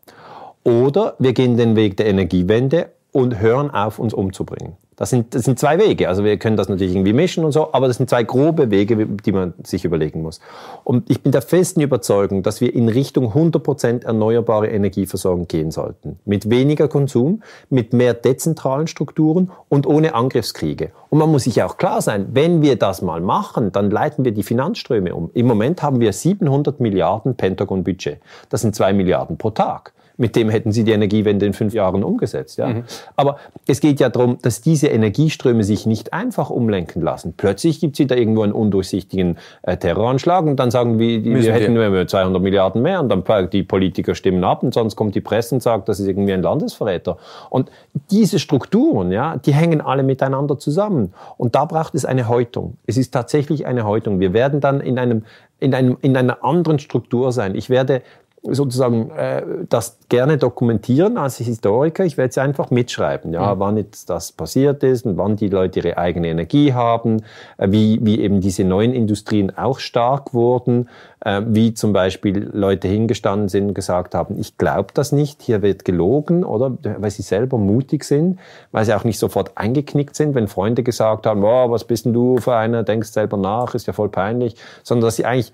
Oder 0.63 1.15
wir 1.19 1.33
gehen 1.33 1.57
den 1.57 1.75
Weg 1.75 1.97
der 1.97 2.07
Energiewende 2.07 2.91
und 3.11 3.39
hören 3.39 3.71
auf, 3.71 3.99
uns 3.99 4.13
umzubringen. 4.13 4.77
Das 4.97 5.11
sind, 5.11 5.35
das 5.35 5.43
sind 5.43 5.59
zwei 5.59 5.77
Wege. 5.77 6.09
Also 6.09 6.23
wir 6.23 6.37
können 6.37 6.57
das 6.57 6.69
natürlich 6.69 6.93
irgendwie 6.93 7.13
mischen 7.13 7.45
und 7.45 7.51
so, 7.51 7.71
aber 7.71 7.87
das 7.87 7.97
sind 7.97 8.09
zwei 8.09 8.23
grobe 8.23 8.71
Wege, 8.71 9.05
die 9.05 9.31
man 9.31 9.53
sich 9.63 9.85
überlegen 9.85 10.23
muss. 10.23 10.39
Und 10.83 11.09
ich 11.11 11.21
bin 11.21 11.31
der 11.31 11.43
festen 11.43 11.81
Überzeugung, 11.81 12.41
dass 12.41 12.61
wir 12.61 12.73
in 12.73 12.89
Richtung 12.89 13.31
100% 13.31 14.05
erneuerbare 14.05 14.67
Energieversorgung 14.69 15.47
gehen 15.47 15.69
sollten. 15.69 16.17
Mit 16.25 16.49
weniger 16.49 16.87
Konsum, 16.87 17.43
mit 17.69 17.93
mehr 17.93 18.15
dezentralen 18.15 18.87
Strukturen 18.87 19.51
und 19.69 19.85
ohne 19.85 20.15
Angriffskriege. 20.15 20.89
Und 21.11 21.19
man 21.19 21.31
muss 21.31 21.43
sich 21.43 21.61
auch 21.61 21.77
klar 21.77 22.01
sein, 22.01 22.29
wenn 22.31 22.63
wir 22.63 22.75
das 22.75 23.03
mal 23.03 23.21
machen, 23.21 23.71
dann 23.71 23.91
leiten 23.91 24.25
wir 24.25 24.31
die 24.31 24.41
Finanzströme 24.43 25.13
um. 25.13 25.29
Im 25.35 25.45
Moment 25.45 25.83
haben 25.83 25.99
wir 25.99 26.11
700 26.11 26.79
Milliarden 26.79 27.35
Pentagon-Budget. 27.35 28.17
Das 28.49 28.61
sind 28.61 28.75
zwei 28.75 28.93
Milliarden 28.93 29.37
pro 29.37 29.51
Tag 29.51 29.93
mit 30.17 30.35
dem 30.35 30.49
hätten 30.49 30.71
sie 30.71 30.83
die 30.83 30.91
Energiewende 30.91 31.45
in 31.45 31.53
fünf 31.53 31.73
Jahren 31.73 32.03
umgesetzt. 32.03 32.57
Ja? 32.57 32.67
Mhm. 32.67 32.83
Aber 33.15 33.37
es 33.67 33.79
geht 33.79 33.99
ja 33.99 34.09
darum, 34.09 34.39
dass 34.41 34.61
diese 34.61 34.87
Energieströme 34.87 35.63
sich 35.63 35.85
nicht 35.85 36.11
einfach 36.11 36.49
umlenken 36.49 37.01
lassen. 37.01 37.35
Plötzlich 37.37 37.79
gibt 37.79 37.95
es 37.95 37.99
wieder 37.99 38.17
irgendwo 38.17 38.41
einen 38.41 38.53
undurchsichtigen 38.53 39.37
äh, 39.61 39.77
Terroranschlag 39.77 40.45
und 40.45 40.57
dann 40.57 40.71
sagen 40.71 40.97
wir, 40.97 41.23
wir, 41.23 41.41
wir 41.41 41.53
hätten 41.53 41.73
nur 41.73 42.07
200 42.07 42.41
Milliarden 42.41 42.81
mehr 42.81 42.99
und 42.99 43.09
dann 43.09 43.23
die 43.51 43.63
Politiker 43.63 44.15
stimmen 44.15 44.43
ab 44.43 44.63
und 44.63 44.73
sonst 44.73 44.95
kommt 44.95 45.13
die 45.13 45.21
Presse 45.21 45.55
und 45.55 45.61
sagt, 45.61 45.87
das 45.87 45.99
ist 45.99 46.07
irgendwie 46.07 46.33
ein 46.33 46.41
Landesverräter. 46.41 47.17
Und 47.49 47.69
diese 48.09 48.39
Strukturen, 48.39 49.11
ja, 49.11 49.37
die 49.37 49.53
hängen 49.53 49.81
alle 49.81 50.03
miteinander 50.03 50.57
zusammen. 50.57 51.13
Und 51.37 51.55
da 51.55 51.65
braucht 51.65 51.93
es 51.93 52.05
eine 52.05 52.27
Häutung. 52.27 52.77
Es 52.87 52.97
ist 52.97 53.13
tatsächlich 53.13 53.67
eine 53.67 53.85
Häutung. 53.85 54.19
Wir 54.19 54.33
werden 54.33 54.61
dann 54.61 54.81
in 54.81 54.97
einem 54.97 55.23
in, 55.59 55.73
einem, 55.73 55.97
in 56.01 56.15
einer 56.15 56.43
anderen 56.43 56.79
Struktur 56.79 57.31
sein. 57.31 57.55
Ich 57.55 57.69
werde 57.69 58.01
sozusagen 58.49 59.11
äh, 59.11 59.43
das 59.69 59.97
gerne 60.09 60.37
dokumentieren 60.37 61.17
als 61.17 61.37
Historiker. 61.37 62.05
Ich 62.05 62.17
werde 62.17 62.29
es 62.29 62.37
einfach 62.37 62.71
mitschreiben, 62.71 63.33
ja, 63.33 63.55
mhm. 63.55 63.59
wann 63.59 63.77
jetzt 63.77 64.09
das 64.09 64.31
passiert 64.31 64.83
ist 64.83 65.05
und 65.05 65.17
wann 65.17 65.35
die 65.35 65.49
Leute 65.49 65.79
ihre 65.79 65.97
eigene 65.97 66.27
Energie 66.29 66.73
haben, 66.73 67.23
äh, 67.57 67.71
wie, 67.71 67.99
wie 68.01 68.21
eben 68.21 68.41
diese 68.41 68.63
neuen 68.63 68.93
Industrien 68.93 69.55
auch 69.57 69.79
stark 69.79 70.33
wurden, 70.33 70.89
äh, 71.21 71.41
wie 71.45 71.73
zum 71.73 71.93
Beispiel 71.93 72.49
Leute 72.53 72.87
hingestanden 72.87 73.49
sind 73.49 73.69
und 73.69 73.73
gesagt 73.73 74.15
haben, 74.15 74.39
ich 74.39 74.57
glaube 74.57 74.89
das 74.93 75.11
nicht, 75.11 75.41
hier 75.41 75.61
wird 75.61 75.85
gelogen, 75.85 76.43
oder 76.43 76.77
weil 76.81 77.11
sie 77.11 77.23
selber 77.23 77.57
mutig 77.57 78.03
sind, 78.03 78.39
weil 78.71 78.85
sie 78.85 78.93
auch 78.93 79.03
nicht 79.03 79.19
sofort 79.19 79.51
eingeknickt 79.55 80.15
sind, 80.15 80.35
wenn 80.35 80.47
Freunde 80.47 80.83
gesagt 80.83 81.25
haben, 81.25 81.41
wow, 81.41 81.69
was 81.69 81.83
bist 81.83 82.05
denn 82.05 82.13
du 82.13 82.37
für 82.37 82.55
einer, 82.55 82.83
denkst 82.83 83.09
selber 83.09 83.37
nach, 83.37 83.75
ist 83.75 83.87
ja 83.87 83.93
voll 83.93 84.09
peinlich, 84.09 84.55
sondern 84.83 85.07
dass 85.07 85.17
sie 85.17 85.25
eigentlich 85.25 85.53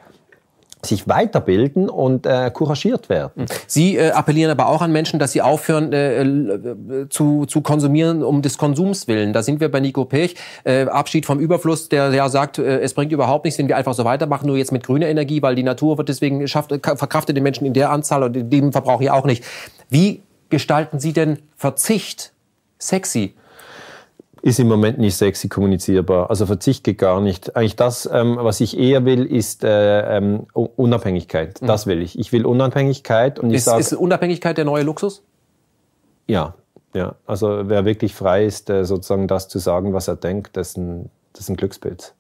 sich 0.85 1.07
weiterbilden 1.07 1.89
und 1.89 2.26
äh, 2.26 2.51
couragiert 2.51 3.10
werden. 3.10 3.45
Sie 3.68 3.97
äh, 3.97 4.11
appellieren 4.11 4.51
aber 4.51 4.68
auch 4.68 4.81
an 4.81 4.91
Menschen, 4.91 5.19
dass 5.19 5.31
sie 5.31 5.41
aufhören 5.41 5.93
äh, 5.93 6.22
äh, 6.23 7.10
zu, 7.10 7.45
zu 7.45 7.61
konsumieren 7.61 8.23
um 8.23 8.41
des 8.41 8.57
Konsums 8.57 9.07
willen. 9.07 9.34
Da 9.34 9.43
sind 9.43 9.60
wir 9.60 9.69
bei 9.69 9.80
Nico 9.80 10.05
Pech. 10.05 10.35
Äh, 10.64 10.85
Abschied 10.85 11.26
vom 11.26 11.39
Überfluss, 11.39 11.89
der 11.89 12.11
ja 12.14 12.30
sagt, 12.30 12.60
äh, 12.60 12.80
es 12.80 12.93
bringt 12.93 13.11
überhaupt 13.11 13.45
nichts, 13.45 13.57
wenn 13.60 13.68
wir 13.68 13.77
einfach 13.77 13.93
so 13.93 14.05
weitermachen, 14.05 14.47
nur 14.47 14.57
jetzt 14.57 14.72
mit 14.72 14.84
grüner 14.84 15.07
Energie, 15.07 15.41
weil 15.41 15.55
die 15.55 15.64
Natur 15.64 15.97
wird 15.97 16.10
deswegen 16.10 16.47
schafft, 16.47 16.72
verkraftet 16.72 17.35
den 17.35 17.43
Menschen 17.43 17.65
in 17.65 17.73
der 17.73 17.91
Anzahl 17.91 18.23
und 18.23 18.51
dem 18.51 18.72
Verbrauch 18.72 19.01
ja 19.01 19.14
auch 19.14 19.26
nicht. 19.26 19.43
Wie 19.89 20.22
gestalten 20.49 20.99
Sie 20.99 21.14
denn 21.14 21.39
Verzicht 21.57 22.34
sexy? 22.77 23.34
Ist 24.44 24.60
im 24.60 24.68
Moment 24.68 24.99
nicht 24.99 25.15
sexy 25.15 25.48
kommunizierbar. 25.48 26.30
Also 26.30 26.45
Verzicht 26.45 26.84
geht 26.84 26.98
gar 26.98 27.22
nicht. 27.22 27.56
Eigentlich 27.56 27.78
das, 27.78 28.10
ähm, 28.11 28.38
was 28.41 28.60
ich 28.60 28.78
eher 28.78 29.06
will, 29.06 29.26
ist 29.26 29.64
äh, 29.64 30.18
ähm, 30.18 30.48
Unabhängigkeit. 30.53 31.61
Mhm. 31.61 31.68
Das 31.68 31.88
will 31.88 32.02
ich. 32.02 32.20
Ich 32.20 32.34
will 32.34 32.45
Unabhängigkeit 32.45 33.40
und 33.40 33.52
ich 33.52 33.57
ist, 33.57 33.65
sage. 33.65 33.80
Ist 33.80 33.94
Unabhängigkeit 33.94 34.57
der 34.57 34.65
neue 34.65 34.84
Luxus? 34.84 35.24
Ja, 36.28 36.56
ja. 36.94 37.15
Also 37.26 37.70
wer 37.70 37.86
wirklich 37.86 38.14
frei 38.14 38.45
ist, 38.45 38.70
äh, 38.70 38.84
sozusagen 38.84 39.30
das 39.30 39.48
zu 39.48 39.60
sagen, 39.60 39.94
was 39.94 40.10
er 40.10 40.18
denkt, 40.18 40.57
das 40.57 40.70
ist 40.70 40.78
ein, 40.78 41.10
das 41.32 41.44
ist 41.44 41.49
ein 41.49 41.56
Glücksbild. 41.56 42.14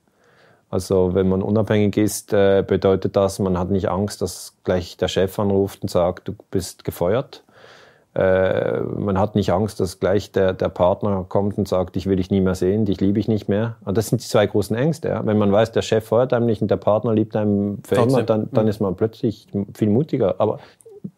Also 0.69 1.13
wenn 1.15 1.27
man 1.27 1.41
unabhängig 1.41 1.97
ist, 1.97 2.31
äh, 2.31 2.63
bedeutet 2.65 3.17
das, 3.17 3.39
man 3.39 3.59
hat 3.59 3.69
nicht 3.69 3.89
Angst, 3.89 4.21
dass 4.21 4.55
gleich 4.63 4.95
der 4.95 5.09
Chef 5.09 5.37
anruft 5.39 5.81
und 5.81 5.89
sagt, 5.89 6.29
du 6.29 6.35
bist 6.51 6.85
gefeuert 6.85 7.43
äh, 8.15 8.79
man 8.81 9.17
hat 9.17 9.35
nicht 9.35 9.51
Angst, 9.51 9.79
dass 9.79 9.99
gleich 9.99 10.31
der, 10.31 10.53
der 10.53 10.69
Partner 10.69 11.25
kommt 11.27 11.57
und 11.57 11.67
sagt, 11.67 11.97
ich 11.97 12.05
will 12.05 12.17
dich 12.17 12.29
nie 12.29 12.41
mehr 12.41 12.53
sehen, 12.53 12.85
dich 12.85 13.01
liebe 13.01 13.19
ich 13.19 13.27
nicht 13.27 13.49
mehr. 13.49 13.77
Und 13.85 13.97
das 13.97 14.09
sind 14.09 14.21
die 14.21 14.27
zwei 14.27 14.45
großen 14.45 14.75
Ängste. 14.75 15.09
Ja. 15.09 15.25
Wenn 15.25 15.37
man 15.37 15.51
weiß, 15.51 15.71
der 15.71 15.81
Chef 15.81 16.05
feuert 16.05 16.31
einem 16.31 16.45
nicht 16.45 16.61
und 16.61 16.69
der 16.69 16.77
Partner 16.77 17.13
liebt 17.13 17.35
einem 17.35 17.79
für 17.83 17.95
immer, 17.95 18.21
dann, 18.21 18.49
dann 18.51 18.67
ist 18.67 18.79
man 18.79 18.95
plötzlich 18.95 19.47
viel 19.73 19.89
mutiger. 19.89 20.35
Aber 20.37 20.59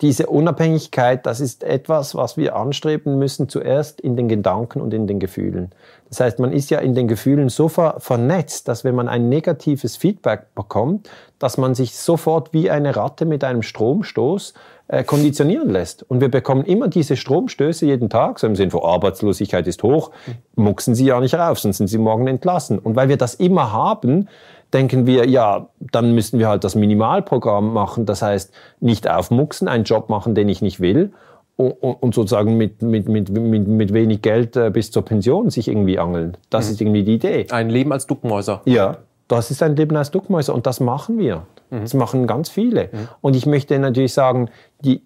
diese 0.02 0.28
Unabhängigkeit, 0.28 1.26
das 1.26 1.40
ist 1.40 1.64
etwas, 1.64 2.16
was 2.16 2.38
wir 2.38 2.56
anstreben 2.56 3.20
müssen, 3.20 3.49
zuerst 3.49 4.02
in 4.02 4.16
den 4.18 4.28
Gedanken 4.28 4.82
und 4.82 4.94
in 4.94 5.06
den 5.06 5.20
Gefühlen. 5.20 5.72
Das 6.10 6.20
heißt, 6.20 6.40
man 6.40 6.52
ist 6.52 6.70
ja 6.72 6.80
in 6.80 6.95
den 6.95 7.07
Gefühlen 7.07 7.49
so 7.49 7.68
ver 7.68 7.95
vernetzt, 7.99 8.68
dass 8.68 8.84
wenn 8.84 8.95
man 8.95 9.07
ein 9.07 9.30
negatives 9.30 9.95
Feedback 9.95 10.56
bekommt, 10.56 11.10
dass 11.40 11.57
man 11.57 11.76
sich 11.76 11.95
sofort 11.95 12.52
wie 12.53 12.70
eine 12.70 12.95
Ratte 12.95 13.26
mit 13.26 13.44
einem 13.44 13.62
Stromstoß 13.62 14.53
äh, 14.88 15.03
konditionieren 15.03 15.70
lässt. 15.70 16.03
Und 16.03 16.22
wir 16.22 16.30
bekommen 16.30 16.64
immer 16.64 16.88
diese 16.88 17.16
Stromstöße 17.16 17.86
jeden 17.86 18.10
Tag, 18.10 18.40
so 18.40 18.48
im 18.48 18.56
Sinne 18.56 18.72
von 18.72 18.84
Arbeitslosigkeit 18.84 19.68
ist 19.68 19.84
hoch, 19.84 20.12
mucksen 20.56 20.95
Sie 20.95 21.06
ja 21.06 21.20
nicht 21.20 21.36
rauf, 21.36 21.60
sonst 21.60 21.78
sind 21.78 21.88
Sie 21.88 21.98
morgen 21.98 22.28
entlassen. 22.28 22.80
Und 22.80 22.95
weil 22.95 23.10
wir 23.10 23.18
das 23.18 23.36
immer 23.36 23.72
haben, 23.72 24.30
denken 24.73 25.05
wir, 25.05 25.27
ja, 25.27 25.69
dann 25.79 26.13
müssen 26.13 26.39
wir 26.39 26.47
halt 26.47 26.63
das 26.63 26.75
Minimalprogramm 26.75 27.73
machen. 27.73 28.05
Das 28.05 28.21
heißt, 28.21 28.53
nicht 28.79 29.09
aufmucksen, 29.09 29.67
einen 29.67 29.83
Job 29.83 30.09
machen, 30.09 30.35
den 30.35 30.49
ich 30.49 30.61
nicht 30.61 30.79
will 30.79 31.11
und 31.57 32.13
sozusagen 32.13 32.57
mit, 32.57 32.81
mit, 32.81 33.07
mit, 33.07 33.29
mit, 33.29 33.67
mit 33.67 33.93
wenig 33.93 34.21
Geld 34.21 34.57
äh, 34.57 34.69
bis 34.71 34.91
zur 34.91 35.05
Pension 35.05 35.49
sich 35.49 35.69
irgendwie 35.69 35.97
angeln. 35.97 36.35
Das 36.49 36.65
mhm. 36.65 36.71
ist 36.73 36.81
irgendwie 36.81 37.03
die 37.03 37.13
Idee. 37.15 37.47
Ein 37.49 37.69
Leben 37.69 37.93
als 37.93 38.07
Duckmäuser. 38.07 38.61
Ja, 38.65 38.97
das 39.29 39.51
ist 39.51 39.63
ein 39.63 39.75
Leben 39.75 39.95
als 39.95 40.11
Duckmäuser 40.11 40.53
und 40.53 40.67
das 40.67 40.81
machen 40.81 41.17
wir. 41.17 41.43
Mhm. 41.69 41.81
Das 41.81 41.93
machen 41.93 42.27
ganz 42.27 42.49
viele. 42.49 42.89
Mhm. 42.91 43.07
Und 43.21 43.35
ich 43.37 43.45
möchte 43.45 43.79
natürlich 43.79 44.13
sagen, 44.13 44.49
die, 44.81 45.01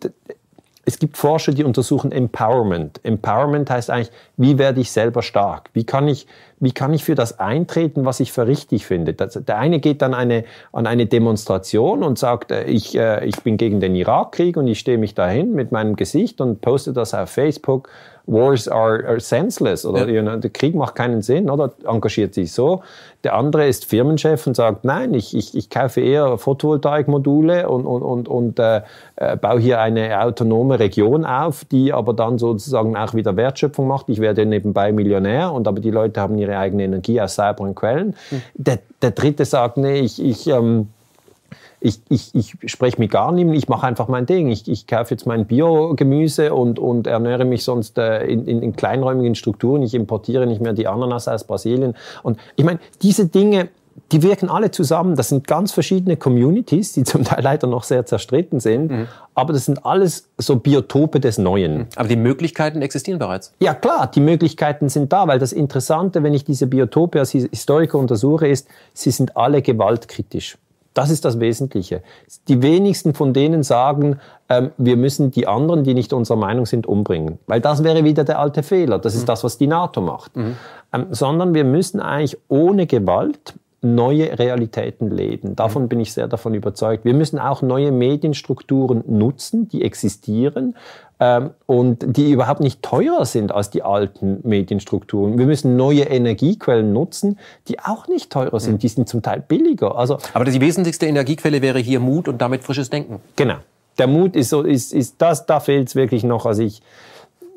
es 0.89 0.97
gibt 0.97 1.17
Forscher, 1.17 1.53
die 1.53 1.63
untersuchen 1.63 2.11
Empowerment. 2.11 2.99
Empowerment 3.03 3.69
heißt 3.69 3.91
eigentlich, 3.91 4.09
wie 4.37 4.57
werde 4.57 4.81
ich 4.81 4.91
selber 4.91 5.21
stark? 5.21 5.69
Wie 5.73 5.83
kann 5.83 6.07
ich, 6.07 6.25
wie 6.59 6.71
kann 6.71 6.95
ich 6.95 7.03
für 7.03 7.13
das 7.13 7.39
eintreten, 7.39 8.05
was 8.05 8.19
ich 8.19 8.31
für 8.31 8.47
richtig 8.47 8.87
finde? 8.87 9.13
Das, 9.13 9.33
der 9.33 9.59
eine 9.59 9.79
geht 9.79 10.01
dann 10.01 10.15
eine, 10.15 10.45
an 10.71 10.87
eine 10.87 11.05
Demonstration 11.05 12.01
und 12.01 12.17
sagt, 12.17 12.51
äh, 12.51 12.63
ich, 12.63 12.97
äh, 12.97 13.23
ich 13.23 13.35
bin 13.43 13.57
gegen 13.57 13.79
den 13.79 13.93
Irakkrieg 13.93 14.57
und 14.57 14.65
ich 14.65 14.79
stehe 14.79 14.97
mich 14.97 15.13
dahin 15.13 15.53
mit 15.53 15.71
meinem 15.71 15.95
Gesicht 15.95 16.41
und 16.41 16.59
poste 16.61 16.91
das 16.91 17.13
auf 17.13 17.29
Facebook 17.29 17.89
Wars 18.29 18.67
are, 18.67 19.03
are 19.07 19.19
senseless 19.19 19.85
oder 19.85 20.07
ja. 20.07 20.15
you 20.15 20.21
know, 20.21 20.37
der 20.37 20.51
Krieg 20.51 20.75
macht 20.75 20.95
keinen 20.95 21.21
Sinn, 21.21 21.49
oder? 21.49 21.71
Engagiert 21.85 22.33
sich 22.33 22.51
so. 22.51 22.83
Der 23.23 23.33
andere 23.35 23.67
ist 23.67 23.85
Firmenchef 23.85 24.45
und 24.47 24.55
sagt, 24.55 24.85
nein, 24.85 25.13
ich, 25.13 25.35
ich, 25.35 25.55
ich 25.55 25.69
kaufe 25.69 25.99
eher 25.99 26.37
Photovoltaikmodule 26.37 27.67
und, 27.67 27.85
und, 27.85 28.01
und, 28.01 28.27
und 28.27 28.59
äh, 28.59 28.81
äh, 29.15 29.35
baue 29.35 29.59
hier 29.59 29.81
eine 29.81 30.21
autonome 30.21 30.79
Region 30.79 31.25
auf, 31.25 31.65
die 31.65 31.91
aber 31.91 32.13
dann 32.13 32.37
sozusagen 32.37 32.95
auch 32.95 33.13
wieder 33.15 33.35
Wertschöpfung 33.35 33.87
macht. 33.87 34.09
Ich 34.09 34.19
werde 34.19 34.45
nebenbei 34.45 34.91
Millionär 34.91 35.51
und 35.51 35.67
aber 35.67 35.81
die 35.81 35.91
Leute 35.91 36.21
haben 36.21 36.37
ihre 36.37 36.57
eigene 36.57 36.83
Energie 36.83 37.19
aus 37.19 37.35
sauberen 37.35 37.75
Quellen. 37.75 38.15
Mhm. 38.29 38.41
Der, 38.53 38.79
der 39.01 39.11
dritte 39.11 39.43
sagt, 39.43 39.77
nee, 39.77 39.99
ich, 39.99 40.23
ich 40.23 40.47
ähm, 40.47 40.89
ich, 41.81 42.01
ich, 42.09 42.35
ich 42.35 42.55
spreche 42.65 42.99
mit 42.99 43.11
gar 43.11 43.31
niemandem, 43.31 43.57
ich 43.57 43.69
mache 43.69 43.87
einfach 43.87 44.07
mein 44.07 44.25
Ding. 44.25 44.49
Ich, 44.49 44.67
ich 44.67 44.85
kaufe 44.85 45.13
jetzt 45.13 45.25
mein 45.25 45.45
Biogemüse 45.45 46.53
und, 46.53 46.77
und 46.77 47.07
ernähre 47.07 47.45
mich 47.45 47.63
sonst 47.63 47.97
äh, 47.97 48.25
in, 48.25 48.45
in, 48.45 48.61
in 48.61 48.75
kleinräumigen 48.75 49.35
Strukturen. 49.35 49.81
Ich 49.81 49.93
importiere 49.93 50.45
nicht 50.45 50.61
mehr 50.61 50.73
die 50.73 50.87
Ananas 50.87 51.27
aus 51.27 51.45
Brasilien. 51.45 51.95
Und 52.21 52.37
ich 52.55 52.65
meine, 52.65 52.79
diese 53.01 53.27
Dinge, 53.27 53.69
die 54.11 54.23
wirken 54.23 54.49
alle 54.49 54.71
zusammen. 54.71 55.15
Das 55.15 55.29
sind 55.29 55.47
ganz 55.47 55.71
verschiedene 55.71 56.17
Communities, 56.17 56.93
die 56.93 57.03
zum 57.05 57.23
Teil 57.23 57.43
leider 57.43 57.67
noch 57.67 57.83
sehr 57.83 58.05
zerstritten 58.05 58.59
sind. 58.59 58.91
Mhm. 58.91 59.07
Aber 59.33 59.53
das 59.53 59.65
sind 59.65 59.85
alles 59.85 60.27
so 60.37 60.57
Biotope 60.57 61.19
des 61.19 61.37
Neuen. 61.37 61.77
Mhm. 61.77 61.87
Aber 61.95 62.09
die 62.09 62.17
Möglichkeiten 62.17 62.81
existieren 62.81 63.19
bereits. 63.19 63.53
Ja 63.59 63.73
klar, 63.73 64.07
die 64.07 64.21
Möglichkeiten 64.21 64.89
sind 64.89 65.13
da, 65.13 65.27
weil 65.27 65.39
das 65.39 65.53
Interessante, 65.53 66.23
wenn 66.23 66.33
ich 66.33 66.43
diese 66.43 66.67
Biotope 66.67 67.19
als 67.19 67.31
Historiker 67.31 67.97
untersuche, 67.97 68.47
ist, 68.47 68.67
sie 68.93 69.11
sind 69.11 69.37
alle 69.37 69.61
gewaltkritisch. 69.61 70.57
Das 70.99 71.11
ist 71.11 71.23
das 71.23 71.39
Wesentliche. 71.39 72.03
Die 72.49 72.61
wenigsten 72.61 73.13
von 73.13 73.31
denen 73.31 73.63
sagen, 73.63 74.19
ähm, 74.49 74.71
wir 74.77 74.97
müssen 74.97 75.31
die 75.31 75.47
anderen, 75.47 75.85
die 75.85 75.93
nicht 75.93 76.11
unserer 76.11 76.35
Meinung 76.35 76.65
sind, 76.65 76.87
umbringen. 76.87 77.39
Weil 77.47 77.61
das 77.61 77.85
wäre 77.85 78.03
wieder 78.03 78.25
der 78.25 78.37
alte 78.37 78.63
Fehler. 78.63 78.99
Das 78.99 79.15
ist 79.15 79.21
mhm. 79.21 79.27
das, 79.27 79.45
was 79.45 79.57
die 79.57 79.67
NATO 79.67 80.01
macht. 80.01 80.35
Mhm. 80.35 80.57
Ähm, 80.91 81.05
sondern 81.11 81.53
wir 81.53 81.63
müssen 81.63 82.01
eigentlich 82.01 82.37
ohne 82.49 82.85
Gewalt 82.85 83.53
neue 83.79 84.37
Realitäten 84.37 85.09
leben. 85.09 85.55
Davon 85.55 85.87
bin 85.87 86.01
ich 86.01 86.11
sehr 86.11 86.27
davon 86.27 86.53
überzeugt. 86.53 87.05
Wir 87.05 87.13
müssen 87.13 87.39
auch 87.39 87.61
neue 87.61 87.93
Medienstrukturen 87.93 89.01
nutzen, 89.07 89.69
die 89.69 89.85
existieren 89.85 90.75
ähm, 91.19 91.51
und 91.65 92.05
die 92.17 92.31
überhaupt 92.31 92.61
nicht 92.61 92.81
teurer 92.81 93.25
sind 93.25 93.51
als 93.51 93.69
die 93.69 93.83
alten 93.83 94.39
Medienstrukturen. 94.43 95.37
Wir 95.37 95.45
müssen 95.45 95.75
neue 95.75 96.03
Energiequellen 96.03 96.93
nutzen, 96.93 97.37
die 97.67 97.79
auch 97.79 98.07
nicht 98.07 98.31
teurer 98.31 98.59
sind. 98.59 98.75
Mhm. 98.75 98.79
Die 98.79 98.87
sind 98.87 99.09
zum 99.09 99.21
Teil 99.21 99.43
billiger. 99.45 99.97
Also, 99.97 100.17
Aber 100.33 100.45
die 100.45 100.61
wesentlichste 100.61 101.07
Energiequelle 101.07 101.61
wäre 101.61 101.79
hier 101.79 101.99
Mut 101.99 102.27
und 102.27 102.41
damit 102.41 102.63
frisches 102.63 102.89
Denken. 102.89 103.19
Genau. 103.35 103.55
Der 103.97 104.07
Mut 104.07 104.35
ist 104.35 104.49
so, 104.49 104.61
ist, 104.61 104.93
ist 104.93 105.15
das, 105.21 105.45
da 105.45 105.59
fehlt 105.59 105.89
es 105.89 105.95
wirklich 105.95 106.23
noch. 106.23 106.45
Also 106.45 106.63
ich, 106.63 106.81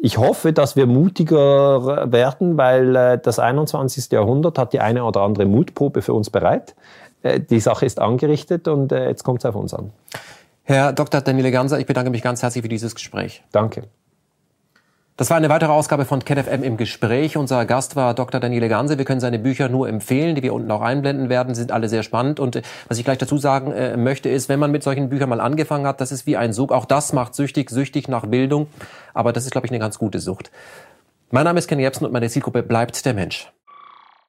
ich 0.00 0.18
hoffe, 0.18 0.52
dass 0.52 0.74
wir 0.74 0.86
mutiger 0.86 2.10
werden, 2.10 2.56
weil 2.56 2.96
äh, 2.96 3.18
das 3.22 3.38
21. 3.38 4.10
Jahrhundert 4.10 4.58
hat 4.58 4.72
die 4.72 4.80
eine 4.80 5.04
oder 5.04 5.20
andere 5.20 5.46
Mutprobe 5.46 6.02
für 6.02 6.14
uns 6.14 6.30
bereit. 6.30 6.74
Äh, 7.22 7.38
die 7.38 7.60
Sache 7.60 7.86
ist 7.86 8.00
angerichtet 8.00 8.66
und 8.66 8.90
äh, 8.90 9.08
jetzt 9.08 9.22
kommt 9.22 9.38
es 9.38 9.46
auf 9.46 9.54
uns 9.54 9.72
an. 9.72 9.92
Herr 10.64 10.92
Dr. 10.92 11.20
Daniele 11.20 11.50
Ganser, 11.50 11.80
ich 11.80 11.86
bedanke 11.86 12.10
mich 12.10 12.22
ganz 12.22 12.42
herzlich 12.42 12.62
für 12.62 12.68
dieses 12.68 12.94
Gespräch. 12.94 13.42
Danke. 13.50 13.88
Das 15.16 15.28
war 15.28 15.36
eine 15.36 15.50
weitere 15.50 15.70
Ausgabe 15.70 16.06
von 16.06 16.24
KenFM 16.24 16.62
im 16.62 16.76
Gespräch. 16.78 17.36
Unser 17.36 17.66
Gast 17.66 17.96
war 17.96 18.14
Dr. 18.14 18.40
Daniele 18.40 18.68
Ganse. 18.68 18.96
Wir 18.96 19.04
können 19.04 19.20
seine 19.20 19.38
Bücher 19.38 19.68
nur 19.68 19.86
empfehlen, 19.86 20.34
die 20.34 20.42
wir 20.42 20.54
unten 20.54 20.70
auch 20.70 20.80
einblenden 20.80 21.28
werden. 21.28 21.54
Sie 21.54 21.60
sind 21.60 21.70
alle 21.70 21.88
sehr 21.88 22.02
spannend. 22.02 22.40
Und 22.40 22.56
äh, 22.56 22.62
was 22.88 22.98
ich 22.98 23.04
gleich 23.04 23.18
dazu 23.18 23.36
sagen 23.36 23.72
äh, 23.72 23.96
möchte, 23.96 24.30
ist, 24.30 24.48
wenn 24.48 24.58
man 24.58 24.70
mit 24.70 24.82
solchen 24.82 25.10
Büchern 25.10 25.28
mal 25.28 25.40
angefangen 25.40 25.86
hat, 25.86 26.00
das 26.00 26.12
ist 26.12 26.26
wie 26.26 26.38
ein 26.38 26.54
Sog. 26.54 26.72
Auch 26.72 26.86
das 26.86 27.12
macht 27.12 27.34
süchtig, 27.34 27.68
süchtig 27.68 28.08
nach 28.08 28.24
Bildung. 28.24 28.68
Aber 29.12 29.34
das 29.34 29.44
ist, 29.44 29.50
glaube 29.50 29.66
ich, 29.66 29.70
eine 29.70 29.80
ganz 29.80 29.98
gute 29.98 30.18
Sucht. 30.18 30.50
Mein 31.30 31.44
Name 31.44 31.58
ist 31.58 31.68
Ken 31.68 31.78
Jebsen 31.78 32.06
und 32.06 32.12
meine 32.12 32.30
Zielgruppe 32.30 32.62
bleibt 32.62 33.04
der 33.04 33.14
Mensch. 33.14 33.52